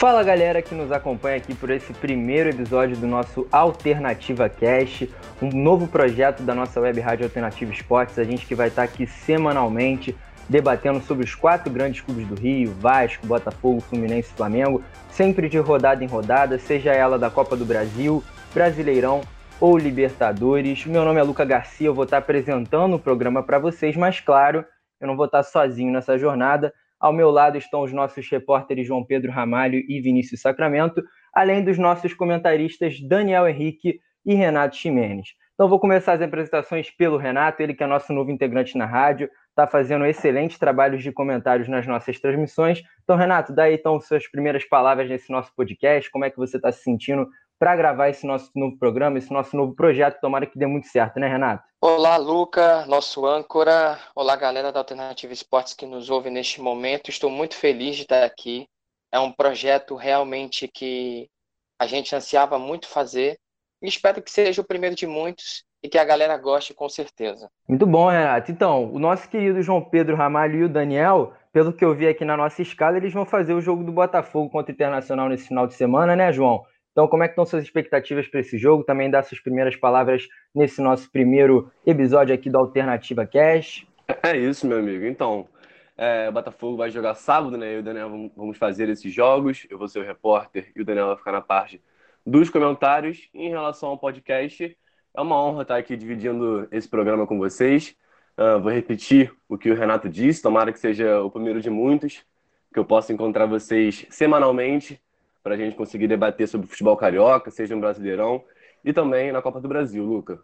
Fala 0.00 0.24
galera 0.24 0.62
que 0.62 0.74
nos 0.74 0.90
acompanha 0.90 1.36
aqui 1.36 1.54
por 1.54 1.68
esse 1.68 1.92
primeiro 1.92 2.48
episódio 2.48 2.96
do 2.96 3.06
nosso 3.06 3.46
Alternativa 3.52 4.48
Cast, 4.48 5.10
um 5.42 5.50
novo 5.50 5.86
projeto 5.86 6.42
da 6.42 6.54
nossa 6.54 6.80
web 6.80 6.98
rádio 7.00 7.26
Alternativa 7.26 7.70
Esportes. 7.70 8.18
A 8.18 8.24
gente 8.24 8.46
que 8.46 8.54
vai 8.54 8.68
estar 8.68 8.82
aqui 8.82 9.06
semanalmente 9.06 10.16
debatendo 10.48 11.02
sobre 11.02 11.26
os 11.26 11.34
quatro 11.34 11.70
grandes 11.70 12.00
clubes 12.00 12.26
do 12.26 12.34
Rio, 12.34 12.72
Vasco, 12.80 13.26
Botafogo, 13.26 13.82
Fluminense 13.82 14.30
e 14.32 14.36
Flamengo, 14.36 14.82
sempre 15.10 15.50
de 15.50 15.58
rodada 15.58 16.02
em 16.02 16.08
rodada, 16.08 16.58
seja 16.58 16.94
ela 16.94 17.18
da 17.18 17.28
Copa 17.28 17.54
do 17.54 17.66
Brasil, 17.66 18.24
Brasileirão 18.54 19.20
ou 19.60 19.76
Libertadores. 19.76 20.86
Meu 20.86 21.04
nome 21.04 21.20
é 21.20 21.22
Luca 21.22 21.44
Garcia, 21.44 21.88
eu 21.88 21.94
vou 21.94 22.04
estar 22.04 22.16
apresentando 22.16 22.96
o 22.96 22.98
programa 22.98 23.42
para 23.42 23.58
vocês, 23.58 23.94
mas 23.96 24.18
claro, 24.18 24.64
eu 24.98 25.06
não 25.06 25.14
vou 25.14 25.26
estar 25.26 25.42
sozinho 25.42 25.92
nessa 25.92 26.16
jornada. 26.16 26.72
Ao 27.00 27.12
meu 27.12 27.30
lado 27.30 27.56
estão 27.56 27.82
os 27.82 27.92
nossos 27.92 28.28
repórteres 28.30 28.86
João 28.86 29.02
Pedro 29.02 29.32
Ramalho 29.32 29.82
e 29.88 30.00
Vinícius 30.00 30.42
Sacramento, 30.42 31.02
além 31.32 31.64
dos 31.64 31.78
nossos 31.78 32.12
comentaristas 32.12 33.00
Daniel 33.00 33.48
Henrique 33.48 34.00
e 34.26 34.34
Renato 34.34 34.76
Ximenes. 34.76 35.30
Então 35.54 35.68
vou 35.68 35.80
começar 35.80 36.12
as 36.12 36.22
apresentações 36.22 36.90
pelo 36.90 37.16
Renato, 37.16 37.62
ele 37.62 37.74
que 37.74 37.82
é 37.82 37.86
nosso 37.86 38.12
novo 38.12 38.30
integrante 38.30 38.76
na 38.76 38.86
rádio, 38.86 39.30
está 39.48 39.66
fazendo 39.66 40.06
excelentes 40.06 40.58
trabalhos 40.58 41.02
de 41.02 41.12
comentários 41.12 41.68
nas 41.68 41.86
nossas 41.86 42.18
transmissões. 42.18 42.82
Então, 43.02 43.16
Renato, 43.16 43.52
dá 43.52 43.64
aí 43.64 43.74
então 43.74 44.00
suas 44.00 44.26
primeiras 44.30 44.64
palavras 44.64 45.08
nesse 45.08 45.30
nosso 45.30 45.54
podcast, 45.54 46.10
como 46.10 46.24
é 46.24 46.30
que 46.30 46.36
você 46.36 46.56
está 46.56 46.70
se 46.72 46.82
sentindo 46.82 47.26
para 47.60 47.76
gravar 47.76 48.08
esse 48.08 48.26
nosso 48.26 48.50
novo 48.56 48.78
programa, 48.78 49.18
esse 49.18 49.30
nosso 49.30 49.54
novo 49.54 49.74
projeto. 49.74 50.18
Tomara 50.18 50.46
que 50.46 50.58
dê 50.58 50.66
muito 50.66 50.88
certo, 50.88 51.20
né, 51.20 51.28
Renato? 51.28 51.62
Olá, 51.78 52.16
Luca, 52.16 52.86
nosso 52.86 53.26
âncora. 53.26 53.98
Olá, 54.16 54.34
galera 54.34 54.72
da 54.72 54.80
Alternativa 54.80 55.30
Esportes 55.30 55.74
que 55.74 55.84
nos 55.84 56.08
ouve 56.08 56.30
neste 56.30 56.62
momento. 56.62 57.10
Estou 57.10 57.28
muito 57.28 57.54
feliz 57.54 57.96
de 57.96 58.02
estar 58.02 58.24
aqui. 58.24 58.66
É 59.12 59.20
um 59.20 59.30
projeto 59.30 59.94
realmente 59.94 60.66
que 60.66 61.28
a 61.78 61.86
gente 61.86 62.16
ansiava 62.16 62.58
muito 62.58 62.88
fazer. 62.88 63.36
E 63.82 63.88
espero 63.88 64.22
que 64.22 64.30
seja 64.30 64.62
o 64.62 64.66
primeiro 64.66 64.96
de 64.96 65.06
muitos 65.06 65.62
e 65.82 65.88
que 65.88 65.98
a 65.98 66.04
galera 66.04 66.38
goste 66.38 66.72
com 66.72 66.88
certeza. 66.88 67.50
Muito 67.68 67.86
bom, 67.86 68.08
Renato. 68.08 68.50
Então, 68.50 68.90
o 68.90 68.98
nosso 68.98 69.28
querido 69.28 69.62
João 69.62 69.82
Pedro 69.82 70.16
Ramalho 70.16 70.60
e 70.60 70.64
o 70.64 70.68
Daniel, 70.68 71.34
pelo 71.52 71.74
que 71.74 71.84
eu 71.84 71.94
vi 71.94 72.08
aqui 72.08 72.24
na 72.24 72.38
nossa 72.38 72.62
escala, 72.62 72.96
eles 72.96 73.12
vão 73.12 73.26
fazer 73.26 73.52
o 73.52 73.60
jogo 73.60 73.84
do 73.84 73.92
Botafogo 73.92 74.48
contra 74.48 74.72
o 74.72 74.74
Internacional 74.74 75.28
nesse 75.28 75.48
final 75.48 75.66
de 75.66 75.74
semana, 75.74 76.16
né, 76.16 76.32
João? 76.32 76.64
Então, 76.92 77.06
como 77.06 77.22
é 77.22 77.28
que 77.28 77.32
estão 77.32 77.46
suas 77.46 77.62
expectativas 77.62 78.26
para 78.26 78.40
esse 78.40 78.58
jogo? 78.58 78.82
Também 78.82 79.10
dá 79.10 79.22
suas 79.22 79.40
primeiras 79.40 79.76
palavras 79.76 80.26
nesse 80.54 80.80
nosso 80.82 81.10
primeiro 81.10 81.70
episódio 81.86 82.34
aqui 82.34 82.50
do 82.50 82.58
Alternativa 82.58 83.26
Cash. 83.26 83.86
É 84.24 84.36
isso, 84.36 84.66
meu 84.66 84.78
amigo. 84.78 85.04
Então, 85.04 85.46
é, 85.96 86.28
o 86.28 86.32
Botafogo 86.32 86.76
vai 86.76 86.90
jogar 86.90 87.14
sábado, 87.14 87.56
né? 87.56 87.74
Eu 87.74 87.76
e 87.76 87.78
o 87.78 87.82
Daniel 87.82 88.30
vamos 88.36 88.58
fazer 88.58 88.88
esses 88.88 89.12
jogos. 89.12 89.66
Eu 89.70 89.78
vou 89.78 89.86
ser 89.86 90.00
o 90.00 90.04
repórter 90.04 90.72
e 90.74 90.80
o 90.80 90.84
Daniel 90.84 91.06
vai 91.06 91.16
ficar 91.16 91.30
na 91.30 91.40
parte 91.40 91.80
dos 92.26 92.50
comentários. 92.50 93.28
Em 93.32 93.50
relação 93.50 93.90
ao 93.90 93.98
podcast, 93.98 94.76
é 95.14 95.20
uma 95.20 95.40
honra 95.40 95.62
estar 95.62 95.76
aqui 95.76 95.96
dividindo 95.96 96.66
esse 96.72 96.88
programa 96.88 97.26
com 97.26 97.38
vocês. 97.38 97.94
Uh, 98.36 98.60
vou 98.60 98.72
repetir 98.72 99.32
o 99.48 99.58
que 99.58 99.70
o 99.70 99.74
Renato 99.74 100.08
disse, 100.08 100.42
tomara 100.42 100.72
que 100.72 100.78
seja 100.78 101.20
o 101.20 101.30
primeiro 101.30 101.60
de 101.60 101.68
muitos, 101.68 102.24
que 102.72 102.78
eu 102.78 102.84
possa 102.84 103.12
encontrar 103.12 103.46
vocês 103.46 104.06
semanalmente 104.08 105.00
para 105.42 105.54
a 105.54 105.58
gente 105.58 105.76
conseguir 105.76 106.08
debater 106.08 106.46
sobre 106.48 106.66
futebol 106.66 106.96
carioca, 106.96 107.50
seja 107.50 107.74
no 107.74 107.80
Brasileirão 107.80 108.44
e 108.84 108.92
também 108.92 109.32
na 109.32 109.42
Copa 109.42 109.60
do 109.60 109.68
Brasil, 109.68 110.04
Luca. 110.04 110.40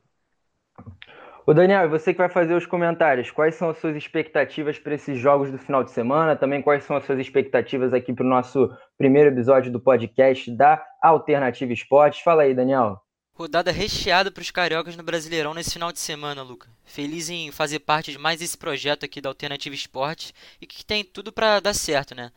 O 1.47 1.55
Daniel, 1.55 1.89
você 1.89 2.13
que 2.13 2.19
vai 2.19 2.29
fazer 2.29 2.55
os 2.55 2.67
comentários, 2.67 3.31
quais 3.31 3.55
são 3.55 3.71
as 3.71 3.79
suas 3.79 3.95
expectativas 3.95 4.81
para 4.81 4.97
esses 4.97 5.17
jogos 5.17 5.49
do 5.49 5.59
final 5.59 5.85
de 5.85 5.93
semana? 5.93 6.35
Também 6.35 6.61
quais 6.61 6.83
são 6.83 6.97
as 6.97 7.05
suas 7.05 7.21
expectativas 7.21 7.95
aqui 7.95 8.13
para 8.13 8.27
o 8.27 8.29
nosso 8.29 8.69
primeiro 8.99 9.31
episódio 9.31 9.71
do 9.71 9.79
podcast 9.79 10.51
da 10.51 10.85
Alternativa 11.01 11.73
Esportes? 11.73 12.21
Fala 12.21 12.43
aí, 12.43 12.53
Daniel. 12.53 13.01
Rodada 13.33 13.71
recheada 13.71 14.31
para 14.31 14.41
os 14.41 14.51
cariocas 14.51 14.97
no 14.97 15.05
Brasileirão 15.05 15.55
nesse 15.55 15.75
final 15.75 15.93
de 15.93 16.01
semana, 16.01 16.43
Luca. 16.43 16.69
Feliz 16.85 17.29
em 17.29 17.53
fazer 17.53 17.81
parte 17.81 18.11
de 18.11 18.19
mais 18.19 18.43
esse 18.43 18.57
projeto 18.59 19.05
aqui 19.05 19.21
da 19.21 19.29
Alternativa 19.29 19.75
Esporte 19.75 20.33
e 20.61 20.67
que 20.67 20.85
tem 20.85 21.05
tudo 21.05 21.31
para 21.31 21.61
dar 21.61 21.75
certo, 21.75 22.13
né? 22.13 22.33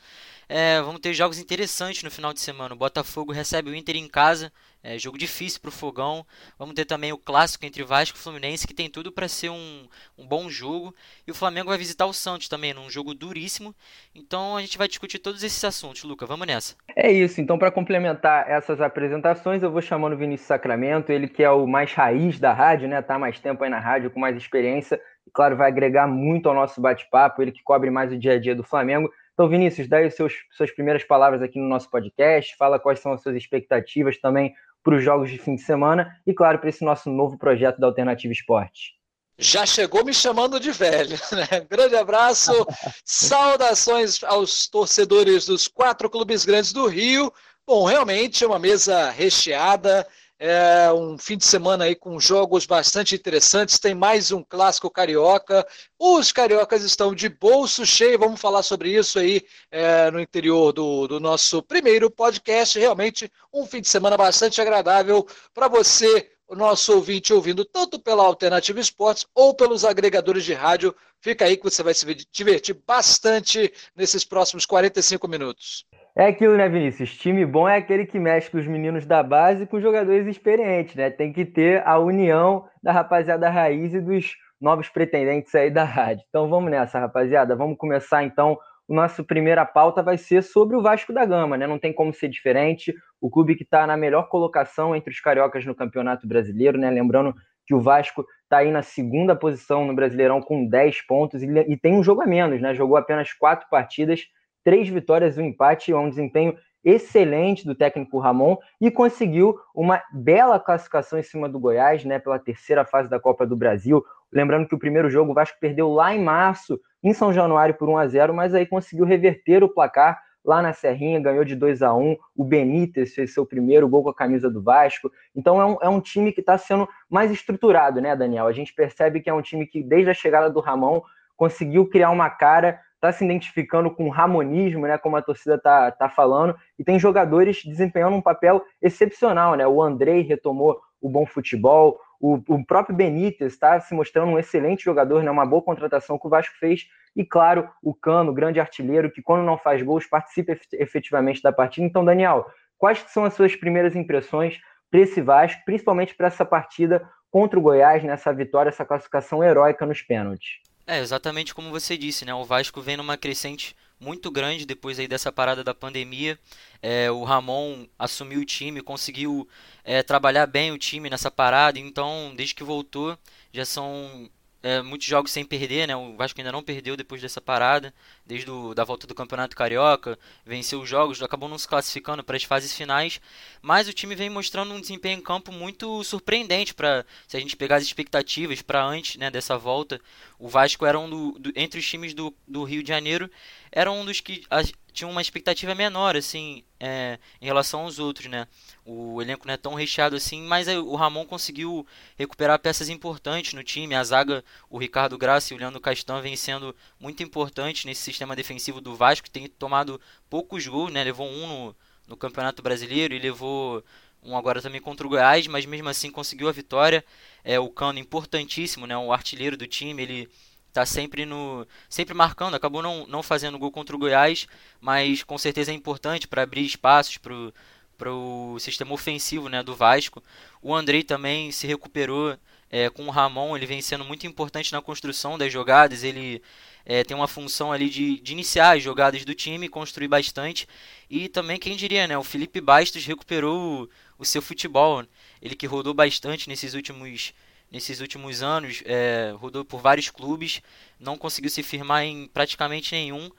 É, 0.52 0.82
vamos 0.82 1.00
ter 1.00 1.14
jogos 1.14 1.38
interessantes 1.38 2.02
no 2.02 2.10
final 2.10 2.34
de 2.34 2.40
semana. 2.40 2.74
O 2.74 2.78
Botafogo 2.78 3.32
recebe 3.32 3.70
o 3.70 3.76
Inter 3.76 3.96
em 3.96 4.08
casa, 4.08 4.52
é, 4.84 4.98
jogo 4.98 5.16
difícil 5.16 5.62
para 5.62 5.70
o 5.70 5.72
Fogão. 5.72 6.26
Vamos 6.58 6.74
ter 6.74 6.86
também 6.86 7.14
o 7.14 7.20
clássico 7.20 7.68
entre 7.68 7.84
Vasco 7.84 8.18
e 8.18 8.20
Fluminense, 8.20 8.66
que 8.66 8.74
tem 8.74 8.90
tudo 8.90 9.12
para 9.12 9.28
ser 9.28 9.50
um, 9.50 9.88
um 10.18 10.26
bom 10.26 10.50
jogo. 10.50 10.96
E 11.28 11.30
o 11.30 11.36
Flamengo 11.36 11.70
vai 11.70 11.78
visitar 11.78 12.08
o 12.08 12.14
Santos 12.14 12.50
também, 12.50 12.74
num 12.74 12.90
jogo 12.90 13.14
duríssimo. 13.14 13.76
Então 14.16 14.58
a 14.58 14.62
gente 14.62 14.76
vai 14.76 14.88
discutir 14.88 15.20
todos 15.20 15.44
esses 15.44 15.64
assuntos, 15.64 16.04
Luca. 16.04 16.26
Vamos 16.26 16.48
nessa. 16.48 16.76
É 16.96 17.12
isso. 17.12 17.40
Então, 17.40 17.60
para 17.60 17.70
complementar 17.70 18.50
essas 18.50 18.82
apresentações, 18.82 19.62
eu 19.62 19.72
vou 19.72 19.84
chamando 19.84 20.14
o 20.14 20.18
Vinícius 20.18 20.48
Sacramento, 20.48 21.12
ele 21.12 21.28
que 21.28 21.44
é 21.44 21.52
o 21.52 21.68
mais 21.68 21.94
raiz 21.94 22.40
da 22.40 22.52
rádio, 22.54 22.88
né? 22.88 23.04
Tá 23.04 23.20
mais 23.20 23.40
tempo 23.40 23.64
aí 23.64 23.70
na 23.70 23.80
rádio, 23.80 24.10
com 24.10 24.20
mais 24.20 24.36
experiência. 24.36 25.00
E 25.28 25.30
claro, 25.30 25.56
vai 25.56 25.68
agregar 25.68 26.08
muito 26.08 26.50
ao 26.50 26.56
nosso 26.56 26.82
bate-papo. 26.82 27.40
Ele 27.40 27.52
que 27.52 27.62
cobre 27.62 27.92
mais 27.92 28.12
o 28.12 28.18
dia 28.18 28.34
a 28.34 28.40
dia 28.40 28.56
do 28.56 28.64
Flamengo. 28.64 29.12
Então, 29.40 29.48
Vinícius, 29.48 29.88
dá 29.88 30.00
aí 30.00 30.12
seus, 30.12 30.34
suas 30.52 30.70
primeiras 30.70 31.06
palavras 31.06 31.42
aqui 31.42 31.58
no 31.58 31.70
nosso 31.70 31.90
podcast, 31.90 32.58
fala 32.58 32.78
quais 32.78 33.00
são 33.00 33.14
as 33.14 33.22
suas 33.22 33.38
expectativas 33.38 34.20
também 34.20 34.54
para 34.84 34.98
os 34.98 35.02
jogos 35.02 35.32
de 35.32 35.38
fim 35.38 35.56
de 35.56 35.62
semana 35.62 36.14
e, 36.28 36.34
claro, 36.34 36.60
para 36.60 36.68
esse 36.68 36.84
nosso 36.84 37.10
novo 37.10 37.38
projeto 37.38 37.80
da 37.80 37.88
Alternativa 37.88 38.34
Esporte. 38.34 38.96
Já 39.38 39.66
chegou 39.66 40.04
me 40.04 40.14
chamando 40.14 40.60
de 40.60 40.74
velho, 40.74 41.16
né? 41.32 41.66
Grande 41.70 41.96
abraço, 41.96 42.52
saudações 43.06 44.22
aos 44.26 44.68
torcedores 44.68 45.46
dos 45.46 45.70
quatro 45.70 46.10
clubes 46.10 46.44
grandes 46.44 46.74
do 46.74 46.86
Rio. 46.86 47.32
Bom, 47.66 47.86
realmente 47.86 48.44
é 48.44 48.48
uma 48.48 48.60
mesa 48.60 49.10
recheada, 49.10 50.06
é 50.42 50.90
um 50.94 51.18
fim 51.18 51.36
de 51.36 51.46
semana 51.46 51.84
aí 51.84 51.96
com 51.96 52.18
jogos 52.18 52.66
bastante 52.66 53.14
interessantes. 53.14 53.78
Tem 53.78 53.94
mais 53.94 54.32
um 54.32 54.42
clássico 54.42 54.90
carioca. 54.90 55.68
Os 56.00 56.32
cariocas 56.32 56.82
estão 56.82 57.14
de 57.14 57.28
bolso 57.28 57.86
cheio. 57.86 58.18
Vamos 58.18 58.40
falar 58.40 58.64
sobre 58.64 58.90
isso 58.98 59.20
aí 59.20 59.46
é, 59.70 60.10
no 60.10 60.20
interior 60.20 60.72
do, 60.72 61.08
do 61.08 61.20
nosso 61.20 61.62
primeiro 61.62 62.10
podcast. 62.10 62.80
Realmente 62.80 63.30
um 63.54 63.66
fim 63.66 63.82
de 63.82 63.90
semana 63.90 64.16
bastante 64.16 64.62
agradável 64.62 65.28
para 65.54 65.68
você, 65.68 66.32
o 66.48 66.56
nosso 66.56 66.94
ouvinte, 66.94 67.34
ouvindo 67.34 67.66
tanto 67.66 68.00
pela 68.00 68.24
Alternativa 68.24 68.80
Esportes 68.80 69.28
ou 69.36 69.54
pelos 69.54 69.84
agregadores 69.84 70.46
de 70.46 70.54
rádio. 70.54 70.96
Fica 71.20 71.44
aí 71.44 71.58
que 71.58 71.64
você 71.66 71.84
vai 71.84 71.94
se 71.94 72.06
divertir 72.32 72.82
bastante 72.88 73.74
nesses 73.94 74.24
próximos 74.24 74.66
45 74.66 75.28
minutos. 75.28 75.86
É 76.20 76.26
aquilo, 76.26 76.58
né, 76.58 76.68
Vinícius? 76.68 77.16
Time 77.16 77.46
bom 77.46 77.66
é 77.66 77.78
aquele 77.78 78.06
que 78.06 78.20
mexe 78.20 78.52
com 78.52 78.58
os 78.58 78.68
meninos 78.68 79.06
da 79.06 79.24
base 79.24 79.64
e 79.64 79.66
com 79.66 79.80
jogadores 79.80 80.28
experientes, 80.28 80.94
né? 80.94 81.10
Tem 81.10 81.32
que 81.32 81.46
ter 81.46 81.82
a 81.88 81.98
união 81.98 82.66
da 82.84 82.92
rapaziada 82.92 83.50
raiz 83.50 83.94
e 83.94 84.02
dos 84.02 84.36
novos 84.60 84.90
pretendentes 84.90 85.56
aí 85.56 85.72
da 85.72 85.86
rádio. 85.86 86.26
Então 86.28 86.50
vamos 86.50 86.70
nessa, 86.70 87.00
rapaziada. 87.00 87.56
Vamos 87.56 87.78
começar 87.78 88.22
então. 88.22 88.60
O 88.86 88.94
nosso 88.94 89.24
primeira 89.24 89.66
pauta 89.66 90.04
vai 90.04 90.18
ser 90.18 90.44
sobre 90.44 90.76
o 90.76 90.82
Vasco 90.82 91.14
da 91.14 91.24
Gama, 91.24 91.56
né? 91.56 91.66
Não 91.66 91.80
tem 91.80 91.94
como 91.94 92.14
ser 92.14 92.28
diferente. 92.28 92.94
O 93.22 93.30
clube 93.30 93.56
que 93.56 93.64
está 93.64 93.88
na 93.88 93.96
melhor 93.96 94.28
colocação 94.28 94.94
entre 94.94 95.14
os 95.14 95.22
cariocas 95.22 95.66
no 95.66 95.74
Campeonato 95.74 96.28
Brasileiro, 96.28 96.78
né? 96.78 96.90
Lembrando 96.90 97.34
que 97.66 97.74
o 97.74 97.80
Vasco 97.80 98.26
está 98.44 98.58
aí 98.58 98.72
na 98.72 98.82
segunda 98.82 99.38
posição 99.38 99.86
no 99.88 99.96
Brasileirão 99.96 100.42
com 100.42 100.68
10 100.68 101.02
pontos 101.08 101.42
e, 101.42 101.48
e 101.48 101.78
tem 101.78 101.94
um 101.94 102.04
jogo 102.04 102.22
a 102.22 102.28
menos, 102.28 102.60
né? 102.60 102.76
Jogou 102.76 102.98
apenas 102.98 103.32
quatro 103.32 103.70
partidas 103.70 104.28
três 104.64 104.88
vitórias 104.88 105.38
e 105.38 105.42
um 105.42 105.46
empate, 105.46 105.92
é 105.92 105.98
um 105.98 106.10
desempenho 106.10 106.56
excelente 106.84 107.66
do 107.66 107.76
técnico 107.76 108.20
Ramon 108.20 108.58
e 108.80 108.90
conseguiu 108.90 109.60
uma 109.76 110.02
bela 110.14 110.60
classificação 110.60 111.20
em 111.20 111.24
cima 111.24 111.50
do 111.50 111.60
Goiás, 111.60 112.06
né, 112.06 112.20
pela 112.20 112.40
terceira 112.40 112.86
fase 112.86 113.10
da 113.10 113.20
Copa 113.20 113.46
do 113.46 113.56
Brasil. 113.56 114.04
Lembrando 114.32 114.68
que 114.68 114.76
o 114.76 114.80
primeiro 114.80 115.10
jogo 115.10 115.32
o 115.32 115.36
Vasco 115.36 115.58
perdeu 115.60 115.90
lá 115.92 116.14
em 116.14 116.24
março, 116.24 116.80
em 117.04 117.14
São 117.14 117.34
Januário 117.34 117.76
por 117.76 117.90
1 117.90 117.98
a 117.98 118.08
0, 118.08 118.34
mas 118.34 118.54
aí 118.54 118.66
conseguiu 118.66 119.06
reverter 119.06 119.64
o 119.64 119.70
placar 119.70 120.22
lá 120.44 120.62
na 120.62 120.74
Serrinha, 120.74 121.20
ganhou 121.20 121.44
de 121.44 121.56
2 121.56 121.82
a 121.82 121.94
1 121.94 122.16
O 122.36 122.44
Benítez 122.44 123.14
fez 123.14 123.34
seu 123.34 123.46
primeiro 123.46 123.88
gol 123.88 124.04
com 124.04 124.10
a 124.10 124.16
camisa 124.16 124.50
do 124.50 124.62
Vasco. 124.62 125.12
Então 125.36 125.62
é 125.62 125.66
um, 125.66 125.78
é 125.82 125.90
um 125.90 126.00
time 126.00 126.32
que 126.32 126.40
está 126.40 126.58
sendo 126.58 126.88
mais 127.10 127.30
estruturado, 127.32 128.00
né, 128.00 128.16
Daniel? 128.16 128.48
A 128.48 128.54
gente 128.54 128.74
percebe 128.74 129.20
que 129.20 129.30
é 129.30 129.34
um 129.34 129.42
time 129.42 129.68
que, 129.68 129.84
desde 129.84 130.10
a 130.10 130.14
chegada 130.14 130.50
do 130.50 130.60
Ramon, 130.60 131.02
conseguiu 131.36 131.88
criar 131.88 132.10
uma 132.10 132.30
cara 132.30 132.80
está 133.00 133.14
se 133.14 133.24
identificando 133.24 133.90
com 133.90 134.08
o 134.08 134.10
ramonismo, 134.10 134.86
né, 134.86 134.98
como 134.98 135.16
a 135.16 135.22
torcida 135.22 135.56
está 135.56 135.90
tá 135.90 136.10
falando, 136.10 136.56
e 136.78 136.84
tem 136.84 137.00
jogadores 137.00 137.64
desempenhando 137.64 138.18
um 138.18 138.22
papel 138.22 138.62
excepcional, 138.82 139.56
né? 139.56 139.66
O 139.66 139.82
Andrei 139.82 140.22
retomou 140.22 140.80
o 141.02 141.10
bom 141.10 141.26
futebol, 141.26 141.98
o, 142.20 142.36
o 142.50 142.66
próprio 142.66 142.94
Benítez 142.94 143.54
está 143.54 143.80
se 143.80 143.94
mostrando 143.94 144.34
um 144.34 144.38
excelente 144.38 144.84
jogador, 144.84 145.24
né, 145.24 145.32
uma 145.32 145.46
boa 145.46 145.62
contratação 145.62 146.20
que 146.20 146.28
o 146.28 146.30
Vasco 146.30 146.54
fez, 146.60 146.88
e 147.16 147.26
claro, 147.26 147.70
o 147.82 147.94
Cano, 147.94 148.34
grande 148.34 148.60
artilheiro, 148.60 149.10
que 149.10 149.22
quando 149.22 149.46
não 149.46 149.58
faz 149.58 149.82
gols 149.82 150.06
participa 150.06 150.58
efetivamente 150.74 151.42
da 151.42 151.54
partida. 151.54 151.88
Então, 151.88 152.04
Daniel, 152.04 152.46
quais 152.78 153.00
são 153.08 153.24
as 153.24 153.34
suas 153.34 153.56
primeiras 153.56 153.96
impressões 153.96 154.60
para 154.92 155.00
esse 155.00 155.22
Vasco, 155.22 155.62
principalmente 155.66 156.14
para 156.14 156.28
essa 156.28 156.44
partida 156.44 157.10
contra 157.32 157.58
o 157.58 157.62
Goiás, 157.62 158.04
nessa 158.04 158.34
vitória, 158.34 158.70
essa 158.70 158.86
classificação 158.86 159.42
heróica 159.42 159.86
nos 159.86 160.02
pênaltis? 160.02 160.60
É, 160.92 160.98
exatamente 160.98 161.54
como 161.54 161.70
você 161.70 161.96
disse, 161.96 162.26
né? 162.26 162.34
O 162.34 162.44
Vasco 162.44 162.82
vem 162.82 162.98
numa 162.98 163.16
crescente 163.16 163.76
muito 164.00 164.32
grande 164.32 164.66
depois 164.66 164.98
aí 164.98 165.08
dessa 165.08 165.32
parada 165.32 165.64
da 165.64 165.72
pandemia. 165.72 166.40
É, 166.82 167.12
o 167.12 167.24
Ramon 167.24 167.86
assumiu 167.98 168.40
o 168.42 168.46
time, 168.46 168.82
conseguiu 168.82 169.48
é, 169.84 170.02
trabalhar 170.02 170.48
bem 170.48 170.72
o 170.72 170.80
time 170.80 171.08
nessa 171.08 171.30
parada, 171.30 171.78
então 171.78 172.34
desde 172.36 172.56
que 172.56 172.64
voltou 172.64 173.16
já 173.54 173.66
são 173.66 174.28
é, 174.62 174.82
muitos 174.82 175.08
jogos 175.08 175.32
sem 175.32 175.46
perder, 175.46 175.88
né? 175.88 175.96
O 175.96 176.16
Vasco 176.16 176.40
ainda 176.40 176.52
não 176.52 176.62
perdeu 176.62 176.98
depois 176.98 177.22
dessa 177.22 177.40
parada, 177.40 177.94
desde 178.26 178.50
a 178.50 178.74
da 178.74 178.84
volta 178.84 179.08
do 179.08 179.16
Campeonato 179.16 179.56
Carioca, 179.56 180.20
venceu 180.46 180.82
os 180.82 180.90
jogos, 180.90 181.22
acabou 181.22 181.48
não 181.48 181.58
se 181.58 181.68
classificando 181.68 182.24
para 182.24 182.36
as 182.36 182.44
fases 182.44 182.74
finais, 182.74 183.22
mas 183.62 183.88
o 183.88 183.94
time 183.94 184.16
vem 184.16 184.30
mostrando 184.30 184.74
um 184.74 184.82
desempenho 184.82 185.20
em 185.20 185.22
campo 185.22 185.52
muito 185.52 186.04
surpreendente 186.04 186.74
para 186.74 187.06
se 187.28 187.38
a 187.38 187.40
gente 187.40 187.56
pegar 187.56 187.78
as 187.78 187.84
expectativas 187.84 188.62
para 188.62 188.84
antes, 188.84 189.16
né, 189.16 189.32
dessa 189.32 189.58
volta. 189.58 190.00
O 190.38 190.48
Vasco 190.48 190.86
era 190.86 191.00
um 191.00 191.10
do, 191.10 191.40
do, 191.40 191.54
entre 191.56 191.80
os 191.80 191.88
times 191.88 192.14
do, 192.14 192.34
do 192.48 192.64
Rio 192.64 192.84
de 192.84 192.90
Janeiro, 192.90 193.30
era 193.72 193.92
um 193.92 194.04
dos 194.04 194.20
que 194.20 194.44
tinha 194.92 195.08
uma 195.08 195.22
expectativa 195.22 195.74
menor, 195.76 196.16
assim, 196.16 196.64
é, 196.80 197.20
em 197.42 197.46
relação 197.46 197.82
aos 197.82 198.00
outros, 198.00 198.28
né? 198.28 198.48
O 198.86 199.22
elenco 199.22 199.48
não 199.48 199.54
é 199.54 199.58
tão 199.58 199.74
recheado 199.74 200.16
assim, 200.16 200.42
mas 200.42 200.68
o 200.68 200.96
Ramon 200.96 201.26
conseguiu 201.26 201.86
recuperar 202.18 202.60
peças 202.60 202.90
importantes 202.90 203.54
no 203.54 203.64
time. 203.64 203.96
A 203.96 204.04
zaga, 204.04 204.44
o 204.70 204.78
Ricardo 204.78 205.18
Graça 205.18 205.54
e 205.54 205.58
o 205.58 205.60
Leandro 205.60 205.80
Castan 205.80 206.22
vem 206.22 206.36
sendo 206.36 206.76
muito 207.00 207.24
importantes 207.24 207.86
nesse 207.86 208.02
sistema 208.02 208.36
defensivo 208.36 208.82
do 208.82 208.96
Vasco, 208.96 209.26
que 209.26 209.32
tem 209.32 209.48
tomado 209.48 210.00
poucos 210.30 210.66
gols, 210.68 210.92
né? 210.92 211.04
Levou 211.04 211.28
um 211.28 211.48
no, 211.48 211.76
no 212.08 212.18
Campeonato 212.18 212.62
Brasileiro 212.62 213.14
e 213.14 213.20
levou 213.20 213.84
um 214.22 214.36
agora 214.36 214.62
também 214.62 214.82
contra 214.82 215.06
o 215.06 215.10
Goiás, 215.10 215.48
mas 215.48 215.66
mesmo 215.66 215.90
assim 215.90 216.12
conseguiu 216.12 216.50
a 216.50 216.52
vitória. 216.52 217.06
É 217.44 217.60
o 217.60 217.70
Cano 217.70 218.00
importantíssimo, 218.00 218.86
né? 218.86 218.98
O 218.98 219.14
artilheiro 219.14 219.56
do 219.56 219.68
time, 219.68 220.02
ele 220.02 220.30
tá 220.74 220.86
sempre 220.86 221.26
no 221.26 221.66
sempre 221.90 222.14
marcando, 222.14 222.56
acabou 222.56 222.82
não, 222.82 223.06
não 223.08 223.24
fazendo 223.24 223.60
gol 223.60 223.72
contra 223.72 223.96
o 223.96 224.00
Goiás, 224.00 224.48
mas 224.80 225.24
com 225.24 225.38
certeza 225.38 225.72
é 225.72 225.74
importante 225.74 226.28
para 226.28 226.44
abrir 226.44 226.66
espaços 226.66 227.18
para 227.18 228.12
o 228.12 228.58
sistema 228.60 228.94
ofensivo 228.94 229.50
né, 229.50 229.62
do 229.62 229.76
Vasco. 229.76 230.24
O 230.62 230.74
Andrei 230.74 231.04
também 231.04 231.52
se 231.52 231.68
recuperou 231.68 232.38
é, 232.70 232.90
com 232.90 233.08
o 233.08 233.10
Ramon, 233.10 233.56
ele 233.58 233.66
vem 233.66 233.82
sendo 233.82 234.06
muito 234.06 234.28
importante 234.28 234.72
na 234.72 234.82
construção 234.82 235.38
das 235.38 235.52
jogadas, 235.52 236.04
ele 236.04 236.42
é, 236.86 237.04
tem 237.04 237.16
uma 237.18 237.28
função 237.28 237.72
ali 237.72 237.90
de, 237.90 238.20
de 238.20 238.32
iniciar 238.32 238.78
as 238.78 238.84
jogadas 238.84 239.26
do 239.26 239.34
time, 239.34 239.68
construir 239.68 240.08
bastante. 240.08 240.68
E 241.10 241.28
também, 241.28 241.58
quem 241.58 241.76
diria, 241.76 242.08
né, 242.08 242.18
o 242.18 242.24
Felipe 242.24 242.62
Bastos 242.62 243.06
recuperou 243.06 243.84
o, 243.84 243.90
o 244.20 244.26
seu 244.26 244.42
futebol, 244.42 245.04
ele 245.42 245.56
que 245.56 245.68
rodou 245.68 245.94
bastante 245.94 246.48
nesses 246.48 246.74
últimos 246.74 247.34
nesses 247.72 248.00
últimos 248.00 248.42
anos, 248.42 248.82
é, 248.86 249.34
rodou 249.38 249.64
por 249.64 249.82
vários 249.82 250.10
clubes, 250.10 250.62
não 251.00 251.18
conseguiu 251.18 251.50
se 251.50 251.64
firmar 251.64 252.04
em 252.04 252.28
praticamente 252.28 252.94
nenhum. 252.94 253.30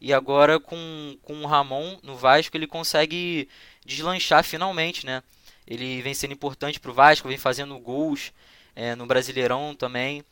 E 0.00 0.12
agora 0.12 0.60
com, 0.60 1.16
com 1.22 1.42
o 1.42 1.46
Ramon 1.46 1.98
no 2.02 2.16
Vasco 2.16 2.56
ele 2.56 2.66
consegue 2.66 3.48
deslanchar 3.84 4.44
finalmente, 4.44 5.06
né? 5.06 5.22
Ele 5.66 6.02
vem 6.02 6.12
sendo 6.12 6.34
importante 6.34 6.78
para 6.78 6.90
o 6.90 6.94
Vasco, 6.94 7.28
vem 7.28 7.38
fazendo 7.38 7.78
gols 7.78 8.32
é, 8.76 8.94
no 8.94 9.06
Brasileirão 9.06 9.74
também. 9.74 10.22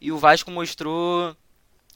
E 0.00 0.12
o 0.12 0.18
Vasco 0.18 0.50
mostrou 0.50 1.36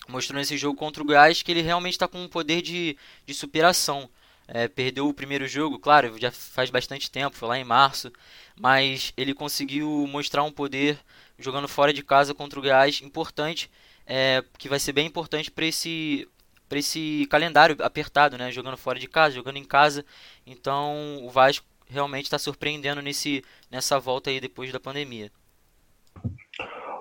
mostrou 0.08 0.38
nesse 0.38 0.56
jogo 0.56 0.78
contra 0.78 1.02
o 1.02 1.06
Goiás 1.06 1.42
que 1.42 1.50
ele 1.50 1.62
realmente 1.62 1.94
está 1.94 2.06
com 2.06 2.22
um 2.22 2.28
poder 2.28 2.62
de, 2.62 2.96
de 3.26 3.34
superação. 3.34 4.08
É, 4.48 4.68
perdeu 4.68 5.08
o 5.08 5.14
primeiro 5.14 5.48
jogo, 5.48 5.76
claro, 5.78 6.16
já 6.20 6.30
faz 6.30 6.70
bastante 6.70 7.10
tempo, 7.10 7.36
foi 7.36 7.48
lá 7.48 7.58
em 7.58 7.64
março, 7.64 8.12
mas 8.60 9.12
ele 9.16 9.34
conseguiu 9.34 10.06
mostrar 10.08 10.42
um 10.42 10.52
poder 10.52 10.98
jogando 11.38 11.68
fora 11.68 11.92
de 11.92 12.02
casa 12.02 12.34
contra 12.34 12.58
o 12.58 12.62
Goiás 12.62 13.02
importante, 13.02 13.70
é, 14.06 14.42
que 14.58 14.68
vai 14.68 14.78
ser 14.78 14.92
bem 14.92 15.06
importante 15.06 15.50
para 15.50 15.66
esse 15.66 16.28
para 16.68 16.78
esse 16.78 17.28
calendário 17.30 17.76
apertado, 17.80 18.36
né? 18.36 18.50
Jogando 18.50 18.76
fora 18.76 18.98
de 18.98 19.06
casa, 19.06 19.36
jogando 19.36 19.56
em 19.56 19.64
casa. 19.64 20.04
Então 20.44 21.24
o 21.24 21.30
Vasco 21.30 21.64
realmente 21.88 22.24
está 22.24 22.38
surpreendendo 22.38 23.00
nesse, 23.00 23.44
nessa 23.70 24.00
volta 24.00 24.30
aí 24.30 24.40
depois 24.40 24.72
da 24.72 24.80
pandemia. 24.80 25.30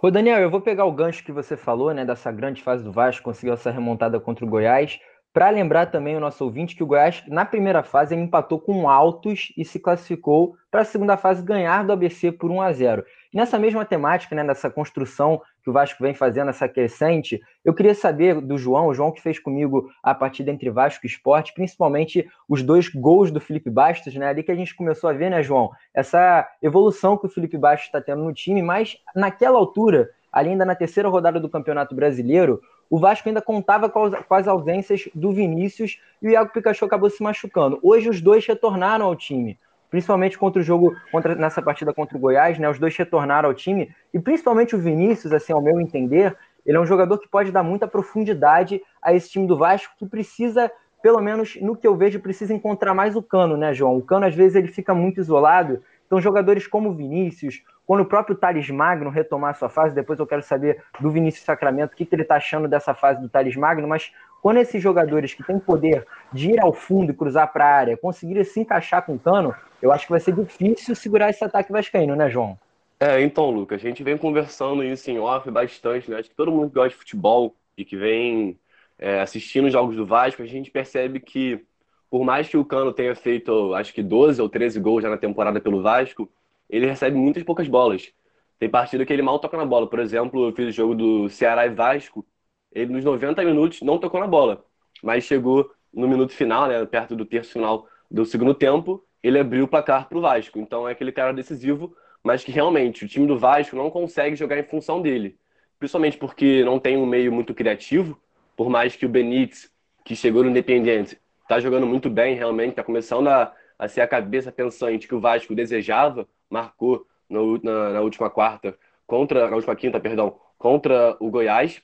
Ô 0.02 0.12
Daniel, 0.12 0.40
eu 0.40 0.52
vou 0.52 0.62
pegar 0.62 0.86
o 0.86 0.92
gancho 0.92 1.24
que 1.24 1.32
você 1.32 1.58
falou, 1.58 1.92
né? 1.94 2.06
Dessa 2.06 2.32
grande 2.32 2.62
fase 2.62 2.84
do 2.84 2.92
Vasco, 2.92 3.24
conseguiu 3.24 3.56
essa 3.56 3.72
remontada 3.72 4.20
contra 4.20 4.46
o 4.46 4.48
Goiás. 4.48 5.00
Para 5.36 5.50
lembrar 5.50 5.88
também 5.88 6.16
o 6.16 6.20
nosso 6.22 6.46
ouvinte 6.46 6.78
que 6.78 6.82
o 6.82 6.86
Goiás, 6.88 7.22
na 7.28 7.44
primeira 7.44 7.84
fase, 7.84 8.16
empatou 8.16 8.58
com 8.58 8.90
Altos 8.90 9.52
e 9.58 9.66
se 9.66 9.78
classificou 9.82 10.56
para 10.72 10.80
a 10.80 10.86
segunda 10.86 11.18
fase 11.18 11.44
ganhar 11.44 11.84
do 11.84 11.92
ABC 11.92 12.32
por 12.32 12.50
1 12.50 12.62
a 12.62 12.72
0. 12.72 13.04
E 13.34 13.36
nessa 13.36 13.60
mesma 13.60 13.84
temática, 13.84 14.34
né, 14.34 14.44
nessa 14.44 14.70
construção 14.70 15.42
que 15.62 15.70
o 15.70 15.74
Vasco 15.74 16.02
vem 16.02 16.14
fazendo, 16.14 16.52
essa 16.52 16.70
crescente, 16.70 17.42
eu 17.66 17.74
queria 17.74 17.94
saber 17.94 18.40
do 18.40 18.58
João, 18.58 18.88
o 18.88 18.94
João 18.94 19.12
que 19.12 19.22
fez 19.22 19.38
comigo 19.38 19.90
a 20.02 20.16
partida 20.16 20.52
entre 20.52 20.70
Vasco 20.70 21.06
e 21.06 21.10
Esporte, 21.10 21.54
principalmente 21.54 22.26
os 22.48 22.64
dois 22.64 22.88
gols 22.88 23.30
do 23.30 23.42
Felipe 23.42 23.70
Bastos, 23.70 24.16
né? 24.16 24.30
Ali 24.30 24.42
que 24.42 24.54
a 24.54 24.56
gente 24.56 24.74
começou 24.74 25.10
a 25.10 25.14
ver, 25.14 25.30
né, 25.30 25.44
João? 25.44 25.70
Essa 25.94 26.48
evolução 26.62 27.18
que 27.18 27.26
o 27.26 27.30
Felipe 27.30 27.58
Bastos 27.58 27.88
está 27.88 28.00
tendo 28.00 28.24
no 28.24 28.34
time, 28.34 28.62
mas 28.62 28.96
naquela 29.14 29.58
altura, 29.58 30.10
ali 30.32 30.52
ainda 30.52 30.64
na 30.64 30.76
terceira 30.76 31.10
rodada 31.10 31.42
do 31.42 31.50
Campeonato 31.50 31.94
Brasileiro, 31.94 32.62
o 32.90 33.00
Vasco 33.00 33.28
ainda 33.28 33.42
contava 33.42 33.90
com 33.90 34.36
as 34.36 34.48
ausências 34.48 35.10
do 35.14 35.32
Vinícius 35.32 36.00
e 36.22 36.28
o 36.28 36.32
Iago 36.32 36.52
Pikachu 36.52 36.86
acabou 36.86 37.10
se 37.10 37.22
machucando. 37.24 37.80
Hoje 37.82 38.10
os 38.10 38.22
dois 38.22 38.46
retornaram 38.46 39.06
ao 39.06 39.16
time, 39.16 39.58
principalmente 39.90 40.38
contra 40.38 40.62
o 40.62 40.64
jogo, 40.64 40.96
contra, 41.12 41.36
nessa 41.36 41.62
partida 41.62 41.94
contra 41.94 42.18
o 42.18 42.20
Goiás, 42.20 42.60
né? 42.60 42.70
Os 42.70 42.80
dois 42.80 42.96
retornaram 42.96 43.50
ao 43.50 43.56
time 43.56 43.94
e 44.14 44.20
principalmente 44.20 44.76
o 44.76 44.80
Vinícius, 44.80 45.34
assim, 45.34 45.54
ao 45.54 45.62
meu 45.62 45.80
entender, 45.80 46.36
ele 46.66 46.78
é 46.78 46.80
um 46.80 46.86
jogador 46.86 47.20
que 47.20 47.28
pode 47.28 47.52
dar 47.52 47.64
muita 47.64 47.88
profundidade 47.88 48.82
a 49.02 49.14
esse 49.14 49.30
time 49.30 49.48
do 49.48 49.58
Vasco 49.58 49.94
que 49.98 50.06
precisa, 50.06 50.72
pelo 51.02 51.22
menos 51.22 51.56
no 51.62 51.76
que 51.76 51.88
eu 51.88 51.96
vejo, 51.96 52.20
precisa 52.20 52.54
encontrar 52.54 52.94
mais 52.94 53.16
o 53.16 53.22
Cano, 53.22 53.56
né, 53.56 53.74
João? 53.74 53.98
O 53.98 54.02
Cano 54.02 54.26
às 54.26 54.34
vezes 54.34 54.56
ele 54.56 54.68
fica 54.68 54.94
muito 54.94 55.20
isolado. 55.20 55.84
Então 56.06 56.22
jogadores 56.22 56.68
como 56.68 56.94
Vinícius, 56.94 57.64
quando 57.86 58.02
o 58.02 58.06
próprio 58.06 58.36
Thales 58.36 58.70
Magno 58.70 59.10
retomar 59.10 59.56
sua 59.56 59.70
fase, 59.70 59.94
depois 59.94 60.20
eu 60.20 60.28
quero 60.28 60.42
saber 60.42 60.84
do 61.00 61.12
Vinícius 61.12 61.46
Sacramento 61.46 61.94
o 61.94 61.96
que, 61.96 62.06
que 62.06 62.16
ele 62.16 62.24
está 62.24 62.36
achando 62.36 62.68
dessa 62.68 62.94
fase 62.94 63.22
do 63.22 63.30
Thales 63.30 63.56
Magno, 63.56 63.88
mas 63.88 64.12
quando 64.42 64.58
esses 64.58 64.82
jogadores 64.82 65.34
que 65.34 65.44
têm 65.44 65.60
poder 65.60 66.06
de 66.32 66.52
ir 66.52 66.60
ao 66.60 66.72
fundo 66.72 67.12
e 67.12 67.16
cruzar 67.16 67.52
para 67.52 67.66
a 67.66 67.76
área 67.76 67.98
conseguirem 67.98 68.44
se 68.44 68.60
encaixar 68.60 69.04
com 69.04 69.16
o 69.16 69.20
cano, 69.20 69.56
eu 69.82 69.92
acho 69.92 70.06
que 70.06 70.12
vai 70.12 70.20
ser 70.20 70.34
difícil 70.34 70.96
segurar 70.96 71.30
esse 71.30 71.44
ataque 71.44 71.72
vascaíno, 71.72 72.16
né, 72.16 72.30
João? 72.30 72.58
É, 73.00 73.22
então, 73.22 73.50
Lucas, 73.50 73.82
a 73.82 73.88
gente 73.88 74.04
vem 74.04 74.18
conversando 74.18 74.84
isso 74.84 75.10
em 75.10 75.20
off 75.20 75.50
bastante, 75.52 76.10
né? 76.10 76.20
Acho 76.20 76.30
que 76.30 76.36
todo 76.36 76.52
mundo 76.52 76.70
que 76.70 76.76
gosta 76.76 76.90
de 76.90 76.96
futebol 76.96 77.56
e 77.78 77.84
que 77.84 77.98
vem 77.98 78.58
é, 78.98 79.20
assistindo 79.22 79.66
os 79.66 79.74
jogos 79.74 79.96
do 79.96 80.06
Vasco, 80.06 80.42
a 80.42 80.46
gente 80.46 80.72
percebe 80.72 81.20
que, 81.20 81.66
por 82.10 82.24
mais 82.24 82.48
que 82.48 82.58
o 82.58 82.66
Cano 82.66 82.94
tenha 82.94 83.16
feito, 83.16 83.74
acho 83.74 83.94
que 83.94 84.04
12 84.04 84.42
ou 84.42 84.50
13 84.50 84.80
gols 84.80 85.04
já 85.04 85.10
na 85.10 85.18
temporada 85.18 85.60
pelo 85.60 85.82
Vasco, 85.82 86.30
ele 86.70 86.86
recebe 86.86 87.18
muitas 87.18 87.44
poucas 87.44 87.68
bolas. 87.68 88.12
Tem 88.60 88.70
partida 88.70 89.06
que 89.06 89.12
ele 89.12 89.22
mal 89.22 89.40
toca 89.40 89.58
na 89.58 89.66
bola. 89.66 89.88
Por 89.88 90.00
exemplo, 90.00 90.48
eu 90.48 90.54
fiz 90.54 90.68
o 90.68 90.72
jogo 90.72 90.96
do 90.96 91.30
Ceará 91.30 91.66
e 91.66 91.70
Vasco. 91.70 92.26
Ele, 92.72 92.94
nos 92.94 93.04
90 93.04 93.44
minutos, 93.44 93.82
não 93.82 93.98
tocou 93.98 94.20
na 94.20 94.28
bola. 94.28 94.66
Mas 95.04 95.24
chegou 95.26 95.70
no 95.94 96.08
minuto 96.08 96.34
final, 96.34 96.68
né, 96.68 96.86
perto 96.86 97.16
do 97.16 97.26
terço 97.26 97.54
final 97.54 97.88
do 98.10 98.26
segundo 98.26 98.54
tempo, 98.54 99.04
ele 99.24 99.40
abriu 99.40 99.66
o 99.66 99.68
placar 99.68 100.08
para 100.08 100.18
o 100.18 100.22
Vasco. 100.22 100.60
Então 100.60 100.88
é 100.88 100.92
aquele 100.92 101.12
cara 101.12 101.34
decisivo, 101.34 101.96
mas 102.24 102.44
que 102.44 102.52
realmente 102.52 103.06
o 103.06 103.08
time 103.08 103.26
do 103.28 103.38
Vasco 103.38 103.76
não 103.76 103.90
consegue 103.90 104.36
jogar 104.36 104.58
em 104.58 104.64
função 104.64 105.02
dele. 105.02 105.38
Principalmente 105.80 106.18
porque 106.18 106.64
não 106.64 106.80
tem 106.80 106.98
um 106.98 107.06
meio 107.06 107.32
muito 107.32 107.54
criativo. 107.54 108.20
Por 108.56 108.70
mais 108.70 108.96
que 108.96 109.06
o 109.06 109.10
Benítez, 109.10 109.72
que 110.04 110.16
chegou 110.16 110.44
no 110.44 110.50
Independiente, 110.50 111.20
está 111.46 111.60
jogando 111.60 111.86
muito 111.86 112.10
bem, 112.10 112.36
realmente, 112.36 112.72
está 112.72 112.84
começando 112.84 113.28
a, 113.28 113.54
a 113.78 113.88
ser 113.88 114.02
a 114.02 114.08
cabeça 114.08 114.52
pensante 114.52 115.08
que 115.08 115.16
o 115.16 115.20
Vasco 115.20 115.54
desejava 115.56 116.28
marcou 116.50 117.06
no, 117.30 117.60
na, 117.62 117.92
na, 117.92 118.02
última 118.02 118.30
quarta, 118.30 118.78
contra, 119.06 119.50
na 119.50 119.56
última 119.56 119.76
quinta, 119.76 120.00
perdão, 120.00 120.40
contra 120.58 121.16
o 121.20 121.30
Goiás. 121.30 121.82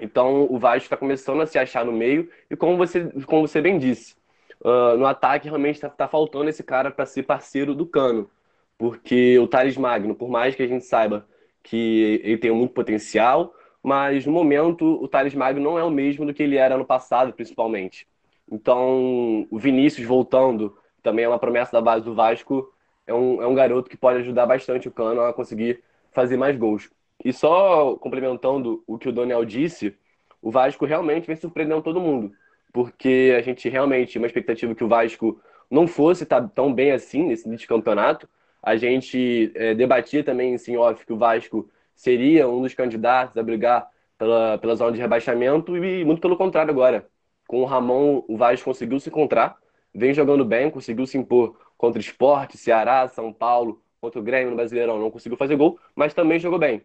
Então 0.00 0.46
o 0.50 0.58
Vasco 0.58 0.84
está 0.84 0.96
começando 0.96 1.42
a 1.42 1.46
se 1.46 1.58
achar 1.58 1.84
no 1.84 1.92
meio 1.92 2.30
e 2.50 2.56
como 2.56 2.76
você, 2.76 3.10
como 3.26 3.46
você 3.46 3.60
bem 3.60 3.78
disse, 3.78 4.14
uh, 4.60 4.96
no 4.96 5.06
ataque 5.06 5.48
realmente 5.48 5.76
está 5.76 5.88
tá 5.88 6.08
faltando 6.08 6.48
esse 6.48 6.62
cara 6.62 6.90
para 6.90 7.04
ser 7.06 7.24
parceiro 7.24 7.74
do 7.74 7.86
Cano, 7.86 8.30
porque 8.78 9.38
o 9.38 9.46
Thales 9.48 9.76
Magno, 9.76 10.14
por 10.14 10.28
mais 10.30 10.54
que 10.54 10.62
a 10.62 10.66
gente 10.66 10.84
saiba 10.84 11.26
que 11.62 12.20
ele 12.24 12.38
tem 12.38 12.50
muito 12.52 12.72
potencial, 12.72 13.54
mas 13.82 14.26
no 14.26 14.32
momento 14.32 14.84
o 15.02 15.08
Thales 15.08 15.34
Magno 15.34 15.62
não 15.62 15.78
é 15.78 15.84
o 15.84 15.90
mesmo 15.90 16.24
do 16.24 16.34
que 16.34 16.42
ele 16.42 16.56
era 16.56 16.76
no 16.76 16.84
passado, 16.84 17.32
principalmente. 17.32 18.06
Então 18.52 19.46
o 19.50 19.58
Vinícius 19.58 20.06
voltando 20.06 20.76
também 21.02 21.24
é 21.24 21.28
uma 21.28 21.38
promessa 21.38 21.72
da 21.72 21.80
base 21.80 22.04
do 22.04 22.14
Vasco 22.14 22.72
é 23.06 23.12
um, 23.14 23.42
é 23.42 23.46
um 23.46 23.54
garoto 23.54 23.90
que 23.90 23.96
pode 23.96 24.20
ajudar 24.20 24.46
bastante 24.46 24.88
o 24.88 24.90
Cano 24.90 25.22
a 25.22 25.32
conseguir 25.32 25.82
fazer 26.12 26.36
mais 26.36 26.56
gols. 26.56 26.90
E 27.24 27.32
só 27.32 27.96
complementando 27.96 28.82
o 28.86 28.98
que 28.98 29.08
o 29.08 29.12
Daniel 29.12 29.44
disse, 29.44 29.94
o 30.40 30.50
Vasco 30.50 30.84
realmente 30.84 31.26
vem 31.26 31.36
surpreendendo 31.36 31.82
todo 31.82 32.00
mundo. 32.00 32.32
Porque 32.72 33.34
a 33.36 33.42
gente 33.42 33.68
realmente 33.68 34.12
tinha 34.12 34.22
uma 34.22 34.26
expectativa 34.26 34.74
que 34.74 34.84
o 34.84 34.88
Vasco 34.88 35.40
não 35.70 35.86
fosse 35.86 36.24
estar 36.24 36.46
tão 36.48 36.72
bem 36.72 36.92
assim 36.92 37.24
nesse 37.24 37.48
de 37.48 37.66
campeonato. 37.66 38.28
A 38.62 38.76
gente 38.76 39.52
é, 39.54 39.74
debatia 39.74 40.22
também 40.24 40.54
em 40.54 40.76
off 40.76 41.04
que 41.04 41.12
o 41.12 41.18
Vasco 41.18 41.68
seria 41.94 42.48
um 42.48 42.62
dos 42.62 42.74
candidatos 42.74 43.36
a 43.36 43.42
brigar 43.42 43.88
pela, 44.18 44.58
pela 44.58 44.74
zona 44.74 44.92
de 44.92 45.00
rebaixamento 45.00 45.76
e 45.76 46.04
muito 46.04 46.20
pelo 46.20 46.36
contrário 46.36 46.70
agora. 46.70 47.06
Com 47.52 47.60
o 47.60 47.66
Ramon, 47.66 48.24
o 48.26 48.34
Vasco 48.34 48.64
conseguiu 48.64 48.98
se 48.98 49.10
encontrar, 49.10 49.58
vem 49.94 50.14
jogando 50.14 50.42
bem, 50.42 50.70
conseguiu 50.70 51.06
se 51.06 51.18
impor 51.18 51.54
contra 51.76 51.98
o 51.98 52.00
Sport, 52.00 52.54
Ceará, 52.54 53.06
São 53.08 53.30
Paulo, 53.30 53.82
contra 54.00 54.18
o 54.18 54.22
Grêmio 54.22 54.48
no 54.48 54.56
Brasileirão, 54.56 54.98
não 54.98 55.10
conseguiu 55.10 55.36
fazer 55.36 55.54
gol, 55.54 55.78
mas 55.94 56.14
também 56.14 56.38
jogou 56.38 56.58
bem. 56.58 56.80